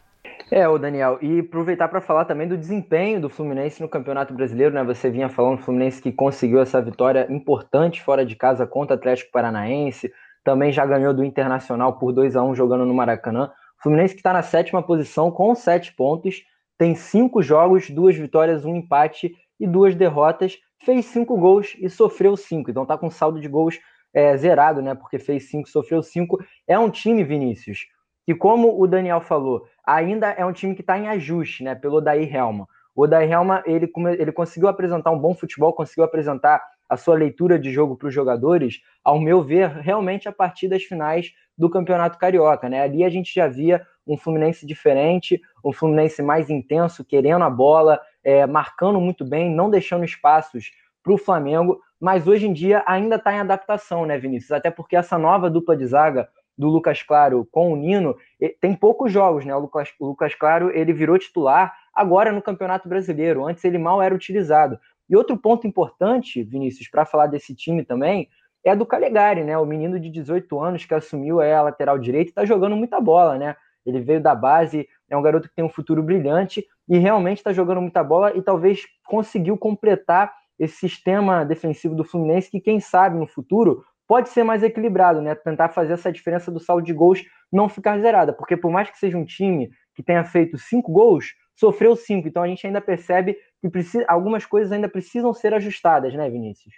É, 0.50 0.68
o 0.68 0.78
Daniel, 0.78 1.18
e 1.22 1.40
aproveitar 1.40 1.88
para 1.88 2.02
falar 2.02 2.26
também 2.26 2.48
do 2.48 2.58
desempenho 2.58 3.22
do 3.22 3.30
Fluminense 3.30 3.82
no 3.82 3.88
Campeonato 3.88 4.34
Brasileiro, 4.34 4.74
né? 4.74 4.84
Você 4.84 5.10
vinha 5.10 5.30
falando 5.30 5.58
do 5.58 5.64
Fluminense 5.64 6.02
que 6.02 6.12
conseguiu 6.12 6.62
essa 6.62 6.82
vitória 6.82 7.28
importante 7.30 8.02
fora 8.02 8.26
de 8.26 8.36
casa 8.36 8.66
contra 8.68 8.96
o 8.96 9.00
Atlético 9.00 9.32
Paranaense, 9.32 10.12
também 10.44 10.72
já 10.72 10.86
ganhou 10.86 11.14
do 11.14 11.24
Internacional 11.24 11.98
por 11.98 12.12
2 12.12 12.36
a 12.36 12.44
1 12.44 12.56
jogando 12.56 12.86
no 12.86 12.94
Maracanã. 12.94 13.52
Fluminense 13.82 14.14
que 14.14 14.20
está 14.20 14.34
na 14.34 14.42
sétima 14.42 14.84
posição 14.84 15.32
com 15.32 15.56
sete 15.56 15.94
pontos, 15.94 16.44
tem 16.78 16.96
cinco 16.96 17.42
jogos, 17.42 17.90
duas 17.90 18.16
vitórias, 18.16 18.66
um 18.66 18.76
empate 18.76 19.36
e 19.60 19.68
duas 19.68 19.96
derrotas, 19.96 20.58
fez 20.84 21.06
cinco 21.06 21.38
gols 21.38 21.76
e 21.80 21.90
sofreu 21.90 22.36
cinco, 22.36 22.72
então 22.72 22.86
tá 22.86 22.98
com 22.98 23.10
saldo 23.10 23.40
de 23.40 23.48
gols 23.48 23.80
é, 24.14 24.36
zerado, 24.38 24.82
né? 24.82 24.96
Porque 24.96 25.20
fez 25.20 25.50
cinco, 25.50 25.70
sofreu 25.70 26.02
cinco. 26.04 26.38
É 26.68 26.78
um 26.78 26.90
time, 26.90 27.24
Vinícius, 27.24 27.88
que 28.26 28.36
como 28.36 28.80
o 28.80 28.88
Daniel 28.88 29.22
falou, 29.22 29.66
ainda 29.86 30.32
é 30.32 30.46
um 30.46 30.54
time 30.54 30.76
que 30.76 30.82
está 30.82 30.98
em 30.98 31.08
ajuste, 31.08 31.64
né? 31.64 31.76
Pelo 31.76 31.98
Odair 31.98 32.34
Helma. 32.34 32.68
O 32.96 33.04
Odair 33.04 33.32
Helma, 33.32 33.64
ele, 33.66 33.92
ele 34.20 34.32
conseguiu 34.32 34.68
apresentar 34.68 35.12
um 35.12 35.20
bom 35.20 35.34
futebol, 35.34 35.74
conseguiu 35.74 36.04
apresentar 36.04 36.62
a 36.90 36.98
sua 36.98 37.16
leitura 37.16 37.58
de 37.58 37.72
jogo 37.72 37.96
para 37.96 38.10
os 38.10 38.14
jogadores, 38.14 38.82
ao 39.02 39.18
meu 39.18 39.42
ver, 39.42 39.70
realmente 39.70 40.28
a 40.28 40.32
partir 40.32 40.68
das 40.68 40.84
finais 40.84 41.32
do 41.58 41.70
Campeonato 41.70 42.18
Carioca, 42.18 42.68
né? 42.68 42.82
Ali 42.82 43.06
a 43.06 43.10
gente 43.10 43.34
já 43.34 43.48
via 43.48 43.82
um 44.06 44.18
Fluminense 44.18 44.66
diferente, 44.66 45.42
um 45.64 45.72
Fluminense 45.72 46.22
mais 46.22 46.50
intenso, 46.50 47.06
querendo 47.06 47.44
a 47.44 47.50
bola, 47.50 48.02
é, 48.24 48.46
marcando 48.46 49.00
muito 49.00 49.24
bem, 49.24 49.50
não 49.50 49.70
deixando 49.70 50.04
espaços 50.04 50.72
para 51.02 51.14
o 51.14 51.18
Flamengo, 51.18 51.80
mas 52.02 52.28
hoje 52.28 52.48
em 52.48 52.54
dia 52.54 52.84
ainda 52.88 53.18
está 53.18 53.32
em 53.32 53.40
adaptação, 53.40 54.08
né, 54.08 54.18
Vinícius? 54.18 54.52
Até 54.52 54.72
porque 54.72 54.96
essa 54.96 55.20
nova 55.20 55.52
dupla 55.52 55.78
de 55.78 55.86
zaga 55.86 56.28
do 56.58 56.68
Lucas 56.68 57.04
Claro 57.04 57.48
com 57.52 57.72
o 57.72 57.76
Nino, 57.76 58.16
tem 58.60 58.76
poucos 58.76 59.12
jogos, 59.12 59.46
né? 59.46 59.56
O 59.56 59.60
Lucas, 59.60 59.90
o 60.00 60.08
Lucas 60.08 60.34
Claro 60.34 60.72
ele 60.76 60.94
virou 60.94 61.18
titular 61.18 61.74
agora 61.94 62.32
no 62.32 62.42
Campeonato 62.42 62.90
Brasileiro. 62.90 63.46
Antes 63.48 63.64
ele 63.64 63.78
mal 63.78 64.02
era 64.02 64.14
utilizado. 64.16 64.80
E 65.08 65.16
outro 65.16 65.38
ponto 65.38 65.68
importante, 65.68 66.44
Vinícius, 66.44 66.88
para 66.90 67.06
falar 67.06 67.28
desse 67.28 67.54
time 67.54 67.84
também, 67.84 68.28
é 68.64 68.76
do 68.76 68.86
Calegari, 68.86 69.44
né? 69.44 69.58
O 69.58 69.66
menino 69.66 70.00
de 70.00 70.10
18 70.10 70.60
anos 70.60 70.86
que 70.86 70.94
assumiu 70.94 71.40
a 71.40 71.62
lateral 71.62 72.00
direita 72.00 72.32
está 72.32 72.46
jogando 72.46 72.76
muita 72.76 73.00
bola, 73.00 73.38
né? 73.38 73.56
Ele 73.86 74.00
veio 74.00 74.22
da 74.22 74.36
base, 74.36 74.88
é 75.10 75.18
um 75.18 75.22
garoto 75.22 75.50
que 75.50 75.56
tem 75.56 75.66
um 75.66 75.70
futuro 75.70 76.02
brilhante 76.04 76.66
e 76.88 76.98
realmente 76.98 77.38
está 77.38 77.52
jogando 77.54 77.82
muita 77.82 78.04
bola 78.04 78.36
e 78.36 78.42
talvez 78.42 78.86
conseguiu 79.06 79.58
completar 79.58 80.32
esse 80.62 80.76
sistema 80.76 81.44
defensivo 81.44 81.96
do 81.96 82.04
Fluminense 82.04 82.52
que, 82.52 82.62
quem 82.62 82.80
sabe, 82.80 83.18
no 83.18 83.26
futuro 83.26 83.84
pode 84.08 84.30
ser 84.30 84.44
mais 84.44 84.62
equilibrado, 84.62 85.20
né? 85.20 85.34
Tentar 85.34 85.70
fazer 85.70 85.94
essa 85.94 86.12
diferença 86.12 86.52
do 86.52 86.60
saldo 86.60 86.86
de 86.86 86.94
gols 86.94 87.24
não 87.52 87.68
ficar 87.68 88.00
zerada, 88.00 88.32
porque 88.32 88.56
por 88.56 88.72
mais 88.72 88.90
que 88.90 89.00
seja 89.00 89.18
um 89.18 89.26
time 89.26 89.72
que 89.96 90.04
tenha 90.04 90.24
feito 90.24 90.60
cinco 90.60 90.92
gols, 90.92 91.34
sofreu 91.56 91.96
cinco. 91.96 92.28
Então 92.28 92.44
a 92.44 92.48
gente 92.48 92.66
ainda 92.68 92.80
percebe 92.80 93.36
que 93.60 93.70
precisa, 93.70 94.06
algumas 94.08 94.46
coisas 94.46 94.72
ainda 94.72 94.88
precisam 94.88 95.34
ser 95.34 95.52
ajustadas, 95.56 96.14
né, 96.14 96.30
Vinícius? 96.30 96.76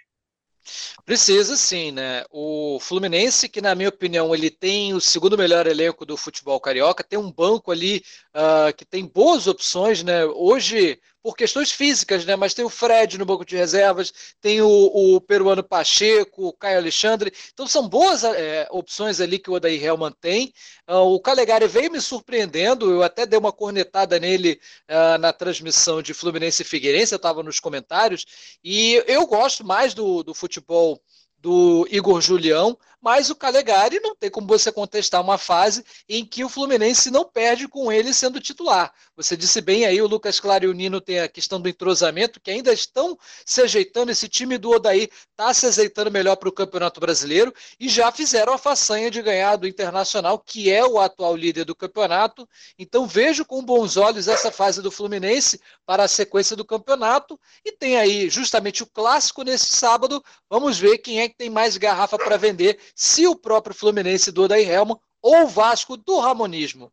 Precisa 1.04 1.54
sim, 1.54 1.90
né? 1.90 2.24
O 2.30 2.78
Fluminense, 2.80 3.50
que 3.50 3.60
na 3.60 3.74
minha 3.74 3.90
opinião 3.90 4.34
ele 4.34 4.48
tem 4.48 4.94
o 4.94 5.00
segundo 5.00 5.36
melhor 5.36 5.66
elenco 5.66 6.06
do 6.06 6.16
futebol 6.16 6.58
carioca, 6.58 7.04
tem 7.04 7.18
um 7.18 7.30
banco 7.30 7.70
ali 7.70 8.02
uh, 8.34 8.74
que 8.74 8.86
tem 8.86 9.04
boas 9.04 9.46
opções, 9.46 10.02
né? 10.02 10.24
Hoje 10.24 10.98
por 11.24 11.34
questões 11.34 11.72
físicas, 11.72 12.26
né? 12.26 12.36
Mas 12.36 12.52
tem 12.52 12.66
o 12.66 12.68
Fred 12.68 13.16
no 13.16 13.24
banco 13.24 13.46
de 13.46 13.56
reservas, 13.56 14.12
tem 14.42 14.60
o, 14.60 14.68
o 14.68 15.18
peruano 15.22 15.64
Pacheco, 15.64 16.48
o 16.48 16.52
Caio 16.52 16.76
Alexandre. 16.76 17.32
Então 17.54 17.66
são 17.66 17.88
boas 17.88 18.22
é, 18.24 18.68
opções 18.70 19.22
ali 19.22 19.38
que 19.38 19.48
o 19.48 19.54
Odair 19.54 19.82
Helman 19.82 20.12
tem. 20.20 20.52
Uh, 20.86 21.14
o 21.14 21.18
Calegari 21.18 21.66
veio 21.66 21.90
me 21.90 21.98
surpreendendo, 21.98 22.90
eu 22.90 23.02
até 23.02 23.24
dei 23.24 23.38
uma 23.38 23.52
cornetada 23.52 24.20
nele 24.20 24.60
uh, 24.90 25.16
na 25.16 25.32
transmissão 25.32 26.02
de 26.02 26.12
Fluminense 26.12 26.60
e 26.60 26.66
Figueirense, 26.66 27.14
eu 27.14 27.16
estava 27.16 27.42
nos 27.42 27.58
comentários, 27.58 28.26
e 28.62 29.02
eu 29.06 29.26
gosto 29.26 29.64
mais 29.64 29.94
do, 29.94 30.22
do 30.22 30.34
futebol 30.34 31.00
do 31.44 31.86
Igor 31.90 32.22
Julião, 32.22 32.74
mas 33.04 33.28
o 33.28 33.36
Calegari 33.36 34.00
não 34.00 34.16
tem 34.16 34.30
como 34.30 34.46
você 34.46 34.72
contestar 34.72 35.20
uma 35.20 35.36
fase 35.36 35.84
em 36.08 36.24
que 36.24 36.42
o 36.42 36.48
Fluminense 36.48 37.10
não 37.10 37.22
perde 37.22 37.68
com 37.68 37.92
ele 37.92 38.14
sendo 38.14 38.40
titular. 38.40 38.90
Você 39.14 39.36
disse 39.36 39.60
bem 39.60 39.84
aí, 39.84 40.00
o 40.00 40.06
Lucas 40.06 40.40
Claro 40.40 40.64
e 40.64 40.68
o 40.68 40.72
Nino 40.72 41.02
tem 41.02 41.20
a 41.20 41.28
questão 41.28 41.60
do 41.60 41.68
entrosamento, 41.68 42.40
que 42.40 42.50
ainda 42.50 42.72
estão 42.72 43.18
se 43.44 43.60
ajeitando, 43.60 44.10
esse 44.10 44.26
time 44.26 44.56
do 44.56 44.70
Odaí 44.70 45.10
está 45.30 45.52
se 45.52 45.66
ajeitando 45.66 46.10
melhor 46.10 46.36
para 46.36 46.48
o 46.48 46.52
Campeonato 46.52 46.98
Brasileiro 46.98 47.52
e 47.78 47.90
já 47.90 48.10
fizeram 48.10 48.54
a 48.54 48.58
façanha 48.58 49.10
de 49.10 49.20
ganhar 49.20 49.56
do 49.56 49.68
Internacional, 49.68 50.38
que 50.38 50.70
é 50.70 50.82
o 50.82 50.98
atual 50.98 51.36
líder 51.36 51.66
do 51.66 51.74
campeonato. 51.74 52.48
Então 52.78 53.06
vejo 53.06 53.44
com 53.44 53.62
bons 53.62 53.98
olhos 53.98 54.28
essa 54.28 54.50
fase 54.50 54.80
do 54.80 54.90
Fluminense 54.90 55.60
para 55.84 56.04
a 56.04 56.08
sequência 56.08 56.56
do 56.56 56.64
campeonato 56.64 57.38
e 57.62 57.70
tem 57.70 57.98
aí 57.98 58.30
justamente 58.30 58.82
o 58.82 58.86
clássico 58.86 59.42
nesse 59.42 59.66
sábado. 59.66 60.24
Vamos 60.54 60.78
ver 60.78 60.98
quem 60.98 61.18
é 61.18 61.28
que 61.28 61.36
tem 61.36 61.50
mais 61.50 61.76
garrafa 61.76 62.16
para 62.16 62.36
vender 62.36 62.78
se 62.94 63.26
o 63.26 63.34
próprio 63.34 63.74
Fluminense 63.74 64.30
do 64.30 64.44
Odair 64.44 64.70
Helman 64.70 64.96
ou 65.20 65.42
o 65.42 65.46
Vasco 65.48 65.96
do 65.96 66.20
Ramonismo. 66.20 66.92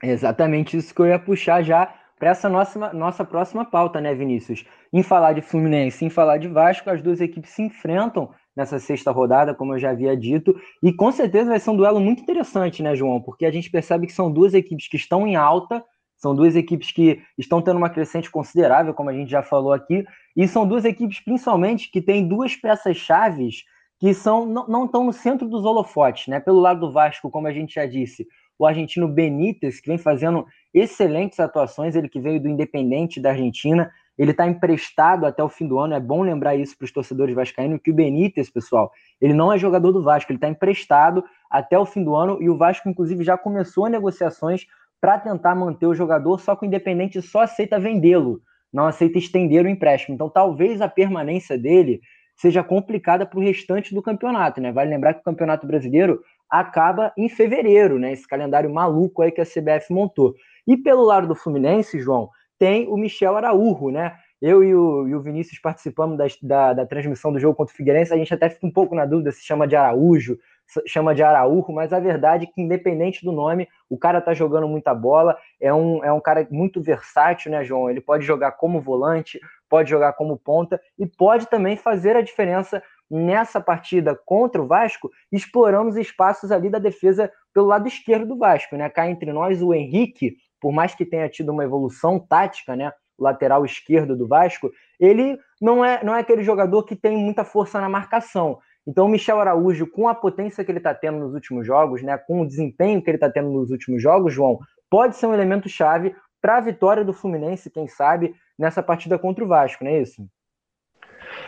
Exatamente 0.00 0.76
isso 0.76 0.94
que 0.94 1.00
eu 1.00 1.06
ia 1.06 1.18
puxar 1.18 1.64
já 1.64 1.92
para 2.16 2.30
essa 2.30 2.48
nossa, 2.48 2.92
nossa 2.92 3.24
próxima 3.24 3.64
pauta, 3.64 4.00
né, 4.00 4.14
Vinícius? 4.14 4.64
Em 4.92 5.02
falar 5.02 5.32
de 5.32 5.42
Fluminense, 5.42 6.04
em 6.04 6.10
falar 6.10 6.38
de 6.38 6.46
Vasco, 6.46 6.88
as 6.88 7.02
duas 7.02 7.20
equipes 7.20 7.50
se 7.50 7.62
enfrentam 7.62 8.32
nessa 8.54 8.78
sexta 8.78 9.10
rodada, 9.10 9.52
como 9.52 9.74
eu 9.74 9.78
já 9.80 9.90
havia 9.90 10.16
dito, 10.16 10.54
e 10.80 10.92
com 10.92 11.10
certeza 11.10 11.50
vai 11.50 11.58
ser 11.58 11.70
um 11.70 11.76
duelo 11.76 11.98
muito 11.98 12.22
interessante, 12.22 12.84
né, 12.84 12.94
João? 12.94 13.20
Porque 13.20 13.46
a 13.46 13.50
gente 13.50 13.68
percebe 13.68 14.06
que 14.06 14.12
são 14.12 14.30
duas 14.30 14.54
equipes 14.54 14.86
que 14.86 14.96
estão 14.96 15.26
em 15.26 15.34
alta, 15.34 15.84
são 16.18 16.34
duas 16.34 16.56
equipes 16.56 16.90
que 16.90 17.22
estão 17.38 17.62
tendo 17.62 17.76
uma 17.76 17.88
crescente 17.88 18.30
considerável, 18.30 18.92
como 18.92 19.08
a 19.08 19.14
gente 19.14 19.30
já 19.30 19.42
falou 19.42 19.72
aqui, 19.72 20.04
e 20.36 20.46
são 20.46 20.66
duas 20.66 20.84
equipes, 20.84 21.20
principalmente, 21.20 21.90
que 21.90 22.02
têm 22.02 22.26
duas 22.26 22.56
peças 22.56 22.96
chaves 22.96 23.64
que 23.98 24.12
são 24.12 24.44
não, 24.44 24.66
não 24.68 24.84
estão 24.84 25.04
no 25.04 25.12
centro 25.12 25.48
dos 25.48 25.64
holofotes, 25.64 26.26
né? 26.28 26.40
Pelo 26.40 26.60
lado 26.60 26.80
do 26.80 26.92
Vasco, 26.92 27.30
como 27.30 27.46
a 27.46 27.52
gente 27.52 27.74
já 27.74 27.86
disse, 27.86 28.26
o 28.58 28.66
argentino 28.66 29.08
Benítez, 29.08 29.80
que 29.80 29.88
vem 29.88 29.98
fazendo 29.98 30.44
excelentes 30.74 31.38
atuações, 31.38 31.94
ele 31.94 32.08
que 32.08 32.20
veio 32.20 32.40
do 32.40 32.48
Independente 32.48 33.20
da 33.20 33.30
Argentina, 33.30 33.90
ele 34.16 34.32
está 34.32 34.46
emprestado 34.46 35.24
até 35.24 35.42
o 35.42 35.48
fim 35.48 35.66
do 35.68 35.78
ano, 35.78 35.94
é 35.94 36.00
bom 36.00 36.22
lembrar 36.22 36.56
isso 36.56 36.76
para 36.76 36.84
os 36.84 36.92
torcedores 36.92 37.34
vascaínos, 37.34 37.80
que 37.82 37.92
o 37.92 37.94
Benítez, 37.94 38.50
pessoal, 38.50 38.90
ele 39.20 39.32
não 39.32 39.52
é 39.52 39.58
jogador 39.58 39.92
do 39.92 40.02
Vasco, 40.02 40.32
ele 40.32 40.38
está 40.38 40.48
emprestado 40.48 41.24
até 41.48 41.78
o 41.78 41.86
fim 41.86 42.02
do 42.02 42.16
ano, 42.16 42.38
e 42.40 42.50
o 42.50 42.56
Vasco, 42.56 42.88
inclusive, 42.88 43.22
já 43.22 43.38
começou 43.38 43.88
negociações 43.88 44.66
para 45.00 45.18
tentar 45.18 45.54
manter 45.54 45.86
o 45.86 45.94
jogador, 45.94 46.40
só 46.40 46.56
que 46.56 46.64
o 46.64 46.66
Independente 46.66 47.22
só 47.22 47.42
aceita 47.42 47.78
vendê-lo, 47.78 48.40
não 48.72 48.86
aceita 48.86 49.18
estender 49.18 49.64
o 49.64 49.68
empréstimo. 49.68 50.14
Então, 50.14 50.28
talvez 50.28 50.80
a 50.80 50.88
permanência 50.88 51.58
dele 51.58 52.00
seja 52.36 52.62
complicada 52.62 53.26
para 53.26 53.38
o 53.38 53.42
restante 53.42 53.94
do 53.94 54.02
campeonato, 54.02 54.60
né? 54.60 54.70
Vale 54.70 54.90
lembrar 54.90 55.14
que 55.14 55.20
o 55.20 55.24
Campeonato 55.24 55.66
Brasileiro 55.66 56.20
acaba 56.48 57.12
em 57.16 57.28
fevereiro, 57.28 57.98
né? 57.98 58.12
Esse 58.12 58.26
calendário 58.26 58.72
maluco 58.72 59.22
aí 59.22 59.32
que 59.32 59.40
a 59.40 59.44
CBF 59.44 59.92
montou. 59.92 60.34
E 60.66 60.76
pelo 60.76 61.02
lado 61.02 61.26
do 61.26 61.34
Fluminense, 61.34 61.98
João, 62.00 62.30
tem 62.58 62.86
o 62.88 62.96
Michel 62.96 63.36
Araújo, 63.36 63.90
né? 63.90 64.16
Eu 64.40 64.62
e 64.62 64.72
o, 64.72 65.08
e 65.08 65.14
o 65.16 65.20
Vinícius 65.20 65.58
participamos 65.60 66.16
da, 66.16 66.26
da, 66.42 66.72
da, 66.74 66.86
transmissão 66.86 67.32
do 67.32 67.40
jogo 67.40 67.56
contra 67.56 67.74
o 67.74 67.76
Figueirense, 67.76 68.14
a 68.14 68.16
gente 68.16 68.32
até 68.32 68.48
fica 68.48 68.66
um 68.66 68.72
pouco 68.72 68.94
na 68.94 69.04
dúvida 69.04 69.32
se 69.32 69.42
chama 69.42 69.66
de 69.66 69.74
Araújo, 69.74 70.38
chama 70.86 71.14
de 71.14 71.22
Araújo, 71.22 71.72
mas 71.72 71.92
a 71.92 72.00
verdade 72.00 72.44
é 72.44 72.46
que, 72.46 72.60
independente 72.60 73.24
do 73.24 73.32
nome, 73.32 73.68
o 73.88 73.96
cara 73.96 74.20
tá 74.20 74.34
jogando 74.34 74.68
muita 74.68 74.94
bola, 74.94 75.36
é 75.60 75.72
um, 75.72 76.04
é 76.04 76.12
um 76.12 76.20
cara 76.20 76.46
muito 76.50 76.82
versátil, 76.82 77.50
né, 77.50 77.64
João? 77.64 77.88
Ele 77.88 78.00
pode 78.00 78.24
jogar 78.24 78.52
como 78.52 78.80
volante, 78.80 79.40
pode 79.68 79.90
jogar 79.90 80.12
como 80.14 80.36
ponta 80.36 80.80
e 80.98 81.06
pode 81.06 81.46
também 81.46 81.76
fazer 81.76 82.16
a 82.16 82.22
diferença 82.22 82.82
nessa 83.10 83.60
partida 83.60 84.14
contra 84.14 84.60
o 84.60 84.66
Vasco, 84.66 85.10
explorando 85.32 85.88
os 85.88 85.96
espaços 85.96 86.52
ali 86.52 86.68
da 86.68 86.78
defesa 86.78 87.32
pelo 87.54 87.66
lado 87.66 87.88
esquerdo 87.88 88.26
do 88.26 88.36
Vasco, 88.36 88.76
né? 88.76 88.88
Cá 88.90 89.08
entre 89.08 89.32
nós, 89.32 89.62
o 89.62 89.72
Henrique, 89.72 90.36
por 90.60 90.72
mais 90.72 90.94
que 90.94 91.06
tenha 91.06 91.28
tido 91.28 91.50
uma 91.50 91.64
evolução 91.64 92.18
tática, 92.18 92.76
né? 92.76 92.92
Lateral 93.18 93.64
esquerdo 93.64 94.14
do 94.14 94.28
Vasco, 94.28 94.70
ele 95.00 95.38
não 95.60 95.84
é, 95.84 96.04
não 96.04 96.14
é 96.14 96.20
aquele 96.20 96.44
jogador 96.44 96.84
que 96.84 96.94
tem 96.94 97.16
muita 97.16 97.44
força 97.44 97.80
na 97.80 97.88
marcação. 97.88 98.58
Então, 98.88 99.04
o 99.04 99.08
Michel 99.08 99.38
Araújo, 99.38 99.86
com 99.86 100.08
a 100.08 100.14
potência 100.14 100.64
que 100.64 100.70
ele 100.70 100.78
está 100.78 100.94
tendo 100.94 101.18
nos 101.18 101.34
últimos 101.34 101.66
jogos, 101.66 102.02
né, 102.02 102.16
com 102.16 102.40
o 102.40 102.46
desempenho 102.46 103.02
que 103.02 103.10
ele 103.10 103.18
está 103.18 103.28
tendo 103.28 103.50
nos 103.50 103.70
últimos 103.70 104.02
jogos, 104.02 104.32
João, 104.32 104.58
pode 104.88 105.14
ser 105.14 105.26
um 105.26 105.34
elemento 105.34 105.68
chave 105.68 106.16
para 106.40 106.56
a 106.56 106.60
vitória 106.62 107.04
do 107.04 107.12
Fluminense, 107.12 107.68
quem 107.68 107.86
sabe, 107.86 108.34
nessa 108.58 108.82
partida 108.82 109.18
contra 109.18 109.44
o 109.44 109.46
Vasco, 109.46 109.84
não 109.84 109.90
é 109.90 110.00
isso? 110.00 110.26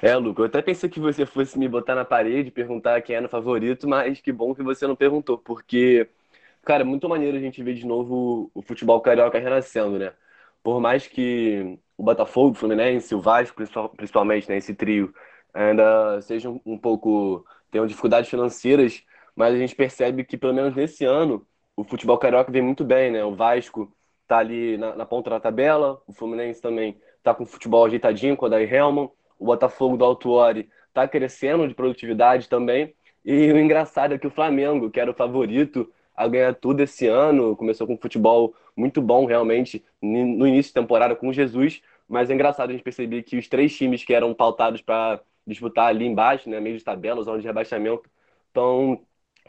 É, 0.03 0.15
Luca, 0.17 0.43
eu 0.43 0.47
até 0.47 0.61
pensei 0.61 0.91
que 0.91 1.01
você 1.01 1.25
fosse 1.25 1.59
me 1.59 1.67
botar 1.67 1.95
na 1.95 2.05
parede, 2.05 2.51
perguntar 2.51 3.01
quem 3.01 3.17
era 3.17 3.25
o 3.25 3.31
favorito, 3.31 3.89
mas 3.89 4.21
que 4.21 4.31
bom 4.31 4.55
que 4.55 4.63
você 4.63 4.87
não 4.87 4.95
perguntou, 4.95 5.39
porque, 5.39 6.11
cara, 6.63 6.83
é 6.83 6.85
muito 6.85 7.09
maneiro 7.09 7.39
a 7.39 7.41
gente 7.41 7.63
ver 7.63 7.73
de 7.73 7.87
novo 7.87 8.51
o 8.53 8.61
futebol 8.61 9.01
carioca 9.01 9.39
renascendo, 9.39 9.99
né? 9.99 10.13
Por 10.63 10.79
mais 10.79 11.07
que 11.07 11.79
o 11.97 12.03
Botafogo, 12.03 12.51
o 12.51 12.55
Fluminense, 12.55 13.15
o 13.15 13.21
Vasco, 13.21 13.63
principalmente, 13.97 14.47
né, 14.47 14.59
esse 14.59 14.75
trio, 14.75 15.15
ainda 15.55 16.21
sejam 16.23 16.61
um 16.65 16.79
pouco, 16.79 17.45
tenham 17.71 17.87
dificuldades 17.87 18.31
financeiras, 18.31 19.03
mas 19.35 19.55
a 19.55 19.59
gente 19.59 19.75
percebe 19.75 20.25
que, 20.25 20.37
pelo 20.37 20.55
menos 20.55 20.75
nesse 20.75 21.05
ano, 21.05 21.47
o 21.77 21.85
futebol 21.85 22.19
carioca 22.19 22.53
vem 22.53 22.63
muito 22.63 22.85
bem, 22.85 23.11
né? 23.11 23.25
O 23.25 23.35
Vasco 23.35 23.93
tá 24.27 24.39
ali 24.39 24.77
na, 24.77 24.95
na 24.95 25.07
ponta 25.07 25.31
da 25.31 25.41
tabela, 25.41 26.01
o 26.07 26.13
Fluminense 26.13 26.61
também 26.61 26.97
tá 27.23 27.35
com 27.35 27.45
o 27.45 27.47
futebol 27.47 27.85
ajeitadinho 27.85 28.37
com 28.37 28.47
a 28.47 28.49
Daí 28.49 28.65
Helman, 28.65 29.11
o 29.39 29.47
Botafogo 29.47 29.97
do 29.97 30.05
Altuori 30.05 30.69
tá 30.93 31.07
crescendo 31.09 31.67
de 31.67 31.75
produtividade 31.75 32.49
também, 32.49 32.95
e 33.25 33.53
o 33.53 33.59
engraçado 33.59 34.15
é 34.15 34.19
que 34.19 34.27
o 34.27 34.31
Flamengo, 34.31 34.91
que 34.91 35.01
era 35.01 35.11
o 35.11 35.15
favorito 35.15 35.91
a 36.17 36.27
ganhar 36.27 36.55
tudo 36.55 36.81
esse 36.81 37.07
ano, 37.07 37.57
começou 37.57 37.87
com 37.87 37.95
um 37.95 37.99
futebol 37.99 38.55
muito 38.77 39.01
bom 39.01 39.25
realmente 39.25 39.85
no 40.03 40.47
início 40.47 40.71
de 40.71 40.75
temporada 40.75 41.15
com 41.15 41.33
Jesus, 41.33 41.83
mas 42.09 42.29
é 42.31 42.35
engraçado 42.35 42.71
a 42.71 42.73
gente 42.73 42.83
perceber 42.83 43.23
que 43.23 43.39
os 43.39 43.49
três 43.49 43.77
times 43.77 44.05
que 44.05 44.13
eram 44.13 44.35
pautados 44.35 44.83
para 44.83 45.21
disputar 45.47 45.89
ali 45.89 46.07
embaixo, 46.07 46.49
né, 46.49 46.61
meio 46.61 46.77
de 46.77 46.85
tabela, 46.85 47.23
zona 47.23 47.39
de 47.39 47.47
rebaixamento, 47.47 48.09
estão 48.49 49.01